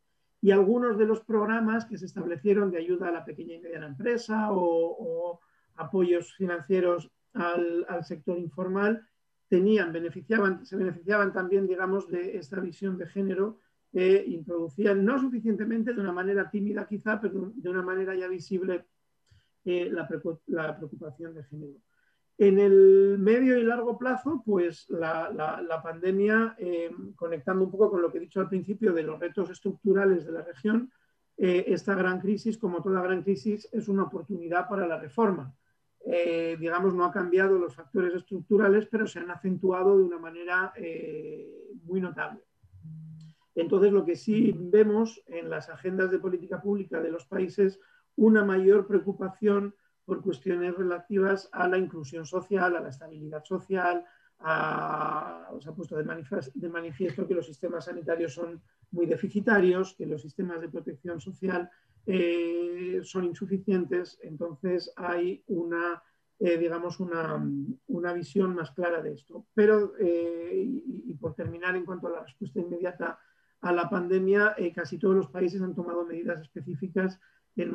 Y 0.41 0.51
algunos 0.51 0.97
de 0.97 1.05
los 1.05 1.21
programas 1.21 1.85
que 1.85 1.97
se 1.97 2.05
establecieron 2.05 2.71
de 2.71 2.79
ayuda 2.79 3.09
a 3.09 3.11
la 3.11 3.23
pequeña 3.23 3.55
y 3.55 3.59
mediana 3.59 3.87
empresa 3.87 4.49
o, 4.51 5.39
apoyos 5.75 6.33
financieros 6.33 7.09
al, 7.33 7.85
sector 8.03 8.37
informal 8.37 9.07
tenían, 9.47 9.91
beneficiaban, 9.91 10.65
se 10.65 10.75
beneficiaban 10.75 11.33
también, 11.33 11.67
digamos, 11.67 12.09
de 12.09 12.37
esta 12.37 12.59
visión 12.59 12.97
de 12.97 13.07
género 13.07 13.59
que 13.91 14.23
introducían, 14.25 15.03
no 15.03 15.19
suficientemente, 15.19 15.93
de 15.93 16.01
una 16.01 16.13
manera 16.13 16.49
tímida 16.49 16.87
quizá, 16.87 17.19
pero 17.19 17.51
de 17.53 17.69
una 17.69 17.81
manera 17.81 18.15
ya 18.15 18.27
visible 18.27 18.85
eh, 19.65 19.89
la, 19.91 20.07
preocupación 20.07 21.35
de 21.35 21.43
género. 21.43 21.73
En 22.37 22.57
el 22.57 23.17
medio 23.19 23.57
y 23.57 23.63
largo 23.63 23.97
plazo, 23.97 24.41
pues 24.45 24.89
la, 24.89 25.81
pandemia, 25.83 26.55
eh, 26.57 26.89
conectando 27.15 27.63
un 27.65 27.71
poco 27.71 27.91
con 27.91 28.01
lo 28.01 28.11
que 28.11 28.17
he 28.17 28.21
dicho 28.21 28.39
al 28.39 28.49
principio 28.49 28.93
de 28.93 29.03
los 29.03 29.19
retos 29.19 29.49
estructurales 29.49 30.25
de 30.25 30.31
la 30.31 30.41
región, 30.41 30.91
eh, 31.37 31.65
esta 31.67 31.93
gran 31.95 32.19
crisis, 32.19 32.57
como 32.57 32.81
toda 32.81 33.01
gran 33.01 33.23
crisis, 33.23 33.69
es 33.71 33.87
una 33.87 34.03
oportunidad 34.03 34.67
para 34.67 34.87
la 34.87 34.99
reforma. 34.99 35.53
digamos, 36.59 36.95
no 36.95 37.05
ha 37.05 37.11
cambiado 37.11 37.59
los 37.59 37.75
factores 37.75 38.15
estructurales, 38.15 38.87
pero 38.87 39.05
se 39.05 39.19
han 39.19 39.29
acentuado 39.29 39.97
de 39.97 40.03
una 40.03 40.17
manera 40.17 40.73
muy 41.83 42.01
notable. 42.01 42.41
Entonces, 43.53 43.91
lo 43.91 44.05
que 44.05 44.15
sí 44.15 44.53
vemos 44.57 45.21
en 45.27 45.49
las 45.49 45.69
agendas 45.69 46.09
de 46.09 46.19
política 46.19 46.61
pública 46.61 47.01
de 47.01 47.11
los 47.11 47.25
países 47.25 47.79
una 48.15 48.43
mayor 48.43 48.87
preocupación 48.87 49.75
por 50.11 50.21
cuestiones 50.21 50.75
relativas 50.75 51.47
a 51.53 51.69
la 51.69 51.77
inclusión 51.77 52.25
social, 52.25 52.75
a 52.75 52.81
la 52.81 52.89
estabilidad 52.89 53.45
social, 53.45 54.03
se 54.41 55.69
ha 55.69 55.73
puesto 55.73 55.95
de 55.95 56.69
manifiesto, 56.69 57.25
que 57.25 57.33
los 57.33 57.45
sistemas 57.45 57.85
sanitarios 57.85 58.33
son 58.33 58.61
muy 58.91 59.05
deficitarios, 59.05 59.95
que 59.95 60.05
los 60.05 60.21
sistemas 60.21 60.59
de 60.59 60.67
protección 60.67 61.21
social 61.21 61.71
eh, 62.05 62.99
son 63.03 63.23
insuficientes, 63.23 64.19
entonces 64.21 64.91
hay 64.97 65.45
una, 65.47 66.03
eh, 66.39 66.57
digamos, 66.57 66.99
una, 66.99 68.13
visión 68.13 68.53
más 68.53 68.71
clara 68.71 69.01
de 69.01 69.13
esto. 69.13 69.45
Pero, 69.53 69.93
eh, 69.97 70.61
y, 70.61 71.13
por 71.21 71.35
terminar, 71.35 71.77
en 71.77 71.85
cuanto 71.85 72.07
a 72.07 72.17
la 72.17 72.23
respuesta 72.23 72.59
inmediata 72.59 73.17
a 73.61 73.71
la 73.71 73.89
pandemia, 73.89 74.57
casi 74.75 74.97
todos 74.97 75.15
los 75.15 75.29
países 75.29 75.61
han 75.61 75.73
tomado 75.73 76.05
medidas 76.05 76.41
específicas 76.41 77.17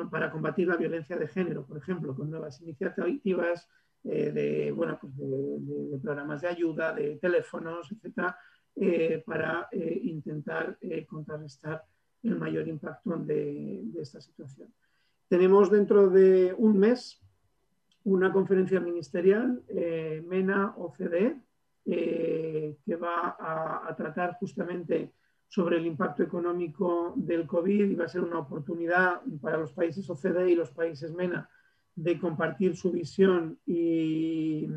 para 0.09 0.31
combatir 0.31 0.67
la 0.67 0.75
violencia 0.75 1.17
de 1.17 1.27
género, 1.27 1.65
por 1.65 1.77
ejemplo, 1.77 2.15
con 2.15 2.29
nuevas 2.29 2.61
iniciativas 2.61 3.67
eh, 4.03 4.31
de, 4.31 4.71
bueno, 4.71 4.97
pues 4.99 5.15
de, 5.17 5.99
programas 6.01 6.41
de 6.41 6.47
ayuda, 6.47 6.93
de 6.93 7.17
teléfonos, 7.17 7.91
etcétera, 7.91 8.37
eh, 8.75 9.23
para 9.25 9.67
eh, 9.71 9.99
intentar 10.03 10.77
contrarrestar 11.07 11.83
el 12.23 12.37
mayor 12.37 12.67
impacto 12.67 13.17
de, 13.17 13.83
esta 13.99 14.21
situación. 14.21 14.73
Tenemos 15.27 15.69
dentro 15.69 16.09
de 16.09 16.53
un 16.57 16.77
mes 16.77 17.21
una 18.03 18.31
conferencia 18.31 18.79
ministerial, 18.79 19.63
MENA-OCDE, 20.27 21.41
que 21.83 22.95
va 22.95 23.35
a, 23.37 23.89
a 23.89 23.95
tratar 23.95 24.37
justamente 24.39 25.11
sobre 25.47 25.77
el 25.77 25.85
impacto 25.85 26.23
económico 26.23 27.13
del 27.15 27.47
COVID 27.47 27.89
y 27.89 27.95
va 27.95 28.05
a 28.05 28.09
ser 28.09 28.21
una 28.21 28.39
oportunidad 28.39 29.21
para 29.41 29.57
los 29.57 29.71
países 29.71 30.09
OCDE 30.09 30.51
y 30.51 30.55
los 30.55 30.71
países 30.71 31.13
MENA 31.13 31.49
de 31.95 32.19
compartir 32.19 32.75
su 32.75 32.91
visión 32.91 33.59
y, 33.65 34.67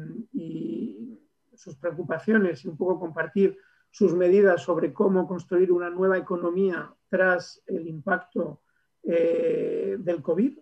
sus 1.54 1.76
preocupaciones 1.76 2.64
y 2.64 2.68
un 2.68 2.78
poco 2.78 2.98
compartir 2.98 3.58
sus 3.90 4.14
medidas 4.14 4.62
sobre 4.62 4.94
cómo 4.94 5.28
construir 5.28 5.70
una 5.70 5.90
nueva 5.90 6.16
economía 6.16 6.90
tras 7.10 7.62
el 7.66 7.86
impacto 7.86 8.62
eh, 9.02 9.96
del 9.98 10.22
COVID, 10.22 10.58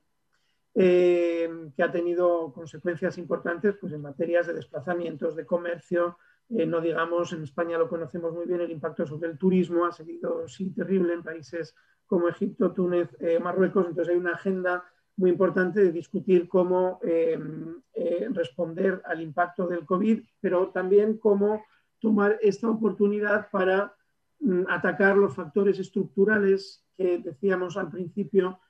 eh, 0.74 1.70
que 1.76 1.82
ha 1.84 1.92
tenido 1.92 2.52
consecuencias 2.52 3.16
importantes 3.16 3.76
pues, 3.80 3.92
en 3.92 4.02
materias 4.02 4.48
de 4.48 4.54
desplazamientos, 4.54 5.36
de 5.36 5.46
comercio, 5.46 6.18
eh, 6.50 6.64
no 6.64 6.80
digamos, 6.80 7.32
en 7.32 7.42
España 7.42 7.76
lo 7.76 7.88
conocemos 7.88 8.32
muy 8.32 8.46
bien, 8.46 8.60
el 8.60 8.70
impacto 8.70 9.06
sobre 9.06 9.30
el 9.30 9.38
turismo 9.38 9.84
ha 9.84 9.92
sí 9.92 10.70
terrible 10.70 11.12
en 11.12 11.22
países 11.22 11.74
como 12.06 12.28
Egipto, 12.28 12.72
Túnez, 12.72 13.14
eh, 13.20 13.38
Marruecos. 13.38 13.86
Entonces 13.86 14.14
hay 14.14 14.18
una 14.18 14.32
agenda 14.32 14.82
muy 15.16 15.30
importante 15.30 15.80
de 15.80 15.92
discutir 15.92 16.48
cómo 16.48 17.00
em, 17.02 17.82
eh, 17.92 18.28
responder 18.30 19.02
al 19.04 19.20
impacto 19.20 19.66
del 19.66 19.84
COVID, 19.84 20.22
pero 20.40 20.68
también 20.68 21.18
cómo 21.18 21.64
tomar 21.98 22.38
esta 22.40 22.70
oportunidad 22.70 23.50
para 23.50 23.94
mm, 24.40 24.62
atacar 24.68 25.18
los 25.18 25.34
factores 25.34 25.78
estructurales 25.78 26.82
que 26.96 27.18
decíamos 27.18 27.76
al 27.76 27.90
principio 27.90 28.60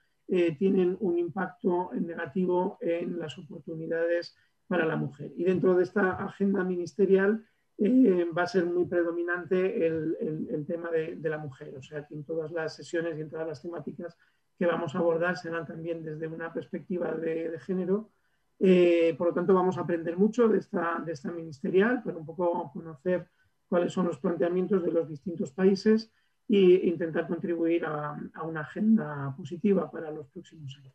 tienen 0.59 0.95
un 1.01 1.17
impacto 1.17 1.89
negativo 1.95 2.77
en 2.83 3.19
las 3.19 3.39
oportunidades 3.39 4.37
para 4.67 4.85
la 4.85 4.95
mujer. 4.95 5.33
Y 5.39 5.45
dentro 5.45 5.75
de 5.75 5.85
esta 5.85 6.23
agenda 6.23 6.63
ministerial 6.65 7.47
eh, 7.81 8.27
va 8.37 8.43
a 8.43 8.47
ser 8.49 8.67
muy 8.67 8.87
predominante 8.87 9.87
el, 9.87 10.65
tema 10.67 10.91
de, 10.91 11.17
la 11.23 11.39
mujer. 11.39 11.77
O 11.77 11.83
sea, 11.83 12.05
que 12.05 12.15
en 12.15 12.25
todas 12.25 12.51
las 12.51 12.75
sesiones 12.75 13.17
y 13.17 13.21
en 13.21 13.31
todas 13.31 13.47
las 13.47 13.63
temáticas 13.63 14.19
que 14.59 14.67
vamos 14.67 14.95
a 14.95 14.99
abordar 14.99 15.37
serán 15.37 15.65
también 15.65 16.03
desde 16.03 16.27
una 16.27 16.53
perspectiva 16.53 17.13
de, 17.13 17.57
género. 17.61 18.11
Eh, 18.59 19.15
por 19.17 19.29
lo 19.29 19.35
tanto, 19.35 19.55
vamos 19.55 19.79
a 19.79 19.83
aprender 19.83 20.17
mucho 20.17 20.49
de 20.49 20.59
esta, 20.59 20.99
ministerial 21.31 22.03
para 22.03 22.17
un 22.17 22.27
poco 22.27 22.69
conocer 22.73 23.29
cuáles 23.69 23.93
son 23.93 24.07
los 24.07 24.19
planteamientos 24.19 24.83
de 24.83 24.91
los 24.91 25.09
distintos 25.09 25.53
países 25.53 26.11
e 26.49 26.81
intentar 26.89 27.29
contribuir 27.29 27.85
a, 27.85 28.19
una 28.43 28.63
agenda 28.63 29.33
positiva 29.37 29.89
para 29.89 30.11
los 30.11 30.27
próximos 30.31 30.77
años. 30.79 30.95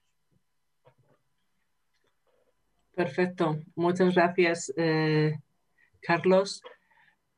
Perfecto. 2.93 3.57
Muchas 3.76 4.14
gracias, 4.14 4.73
eh, 4.76 5.39
Carlos 6.01 6.61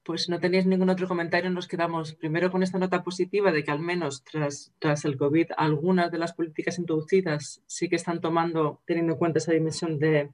pues 0.05 0.29
no 0.29 0.39
tenéis 0.39 0.67
ningún 0.67 0.91
otro 0.91 1.07
comentario, 1.07 1.49
nos 1.49 1.67
quedamos 1.67 2.13
primero 2.13 2.51
con 2.51 2.61
esta 2.61 2.77
nota 2.77 3.03
positiva 3.03 3.51
de 3.51 3.63
que 3.63 3.71
al 3.71 3.79
menos 3.79 4.23
tras, 4.23 4.71
tras 4.77 5.03
el 5.03 5.17
COVID 5.17 5.47
algunas 5.57 6.11
de 6.11 6.19
las 6.19 6.33
políticas 6.33 6.77
introducidas 6.77 7.63
sí 7.65 7.89
que 7.89 7.95
están 7.95 8.21
tomando, 8.21 8.81
teniendo 8.85 9.13
en 9.13 9.19
cuenta 9.19 9.39
esa 9.39 9.51
dimensión 9.51 9.97
de, 9.97 10.29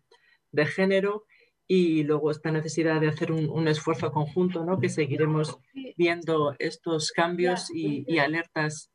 género 0.76 1.24
y 1.66 2.04
luego 2.04 2.32
esta 2.32 2.52
necesidad 2.52 3.00
de 3.00 3.08
hacer 3.08 3.32
un, 3.32 3.68
esfuerzo 3.70 4.12
conjunto, 4.12 4.66
¿no? 4.66 4.78
que 4.78 4.90
seguiremos 4.90 5.58
viendo 5.96 6.54
estos 6.60 7.14
cambios 7.14 7.72
y, 7.74 8.20
alertas, 8.20 8.92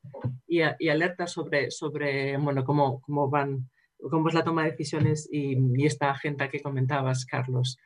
y, 0.47 0.61
alertas 0.61 1.33
sobre, 1.33 1.71
sobre 1.71 2.37
bueno, 2.37 2.65
cómo, 2.65 3.01
cómo, 3.01 3.31
van, 3.31 3.71
cómo 3.99 4.29
es 4.29 4.35
la 4.35 4.45
toma 4.45 4.65
de 4.65 4.73
decisiones 4.73 5.27
y, 5.33 5.57
y 5.75 5.87
esta 5.87 6.11
agenda 6.11 6.51
que 6.51 6.61
comentabas, 6.61 7.25
Carlos. 7.25 7.79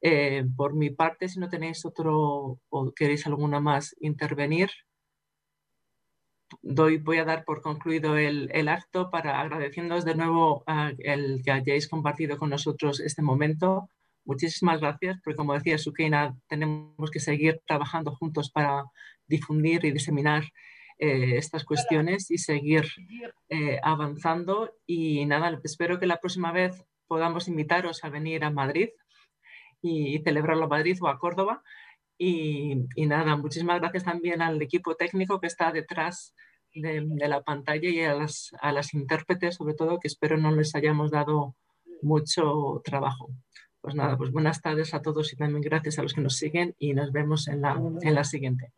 Eh, 0.00 0.44
por 0.56 0.74
mi 0.74 0.90
parte, 0.90 1.28
si 1.28 1.40
no 1.40 1.48
tenéis 1.48 1.84
otro 1.84 2.60
o 2.68 2.92
queréis 2.94 3.26
alguna 3.26 3.60
más 3.60 3.96
intervenir, 4.00 4.70
doy, 6.62 6.98
voy 6.98 7.18
a 7.18 7.24
dar 7.24 7.44
por 7.44 7.62
concluido 7.62 8.16
el, 8.16 8.68
acto 8.68 9.10
para 9.10 9.40
agradeciéndoos 9.40 10.04
de 10.04 10.14
nuevo 10.14 10.64
el 10.98 11.42
que 11.44 11.50
hayáis 11.50 11.88
compartido 11.88 12.38
con 12.38 12.50
nosotros 12.50 13.00
este 13.00 13.22
momento. 13.22 13.90
Muchísimas 14.24 14.80
gracias, 14.80 15.18
porque 15.24 15.36
como 15.36 15.54
decía 15.54 15.78
Sukeina, 15.78 16.36
tenemos 16.48 17.10
que 17.10 17.20
seguir 17.20 17.60
trabajando 17.66 18.14
juntos 18.14 18.50
para 18.50 18.84
difundir 19.26 19.84
y 19.84 19.90
diseminar 19.90 20.44
eh, 20.98 21.36
estas 21.36 21.64
cuestiones 21.64 22.30
y 22.30 22.38
seguir 22.38 22.86
eh, 23.48 23.78
avanzando. 23.82 24.74
Y 24.86 25.24
nada, 25.26 25.58
espero 25.64 25.98
que 25.98 26.06
la 26.06 26.20
próxima 26.20 26.52
vez 26.52 26.84
podamos 27.06 27.48
invitaros 27.48 28.04
a 28.04 28.10
venir 28.10 28.44
a 28.44 28.50
Madrid 28.50 28.90
y 29.82 30.18
celebrarlo 30.20 30.64
a 30.64 30.68
Madrid 30.68 30.98
o 31.00 31.08
a 31.08 31.18
Córdoba. 31.18 31.62
Y, 32.16 32.74
nada, 32.96 33.36
muchísimas 33.36 33.80
gracias 33.80 34.04
también 34.04 34.42
al 34.42 34.60
equipo 34.60 34.96
técnico 34.96 35.40
que 35.40 35.46
está 35.46 35.70
detrás 35.70 36.34
de, 36.74 37.06
la 37.28 37.42
pantalla 37.42 37.88
y 37.88 38.00
a 38.00 38.14
las, 38.14 38.50
a 38.60 38.72
las 38.72 38.92
intérpretes, 38.92 39.54
sobre 39.54 39.74
todo, 39.74 40.00
que 40.00 40.08
espero 40.08 40.36
no 40.36 40.50
les 40.50 40.74
hayamos 40.74 41.12
dado 41.12 41.54
mucho 42.02 42.82
trabajo. 42.84 43.30
Pues 43.80 43.94
nada, 43.94 44.16
pues 44.16 44.32
buenas 44.32 44.60
tardes 44.60 44.92
a 44.94 45.00
todos 45.00 45.32
y 45.32 45.36
también 45.36 45.62
gracias 45.62 45.98
a 45.98 46.02
los 46.02 46.12
que 46.12 46.20
nos 46.20 46.36
siguen 46.36 46.74
y 46.78 46.92
nos 46.92 47.12
vemos 47.12 47.46
en 47.46 47.60
la, 47.60 47.80
en 48.02 48.14
la 48.14 48.24
siguiente. 48.24 48.72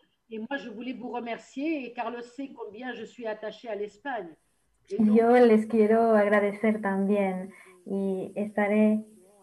Yo 4.99 5.31
les 5.31 5.67
quiero 5.67 6.15
agradecer 6.15 6.81
también 6.83 7.53
y 7.87 8.33
estaré 8.37 9.05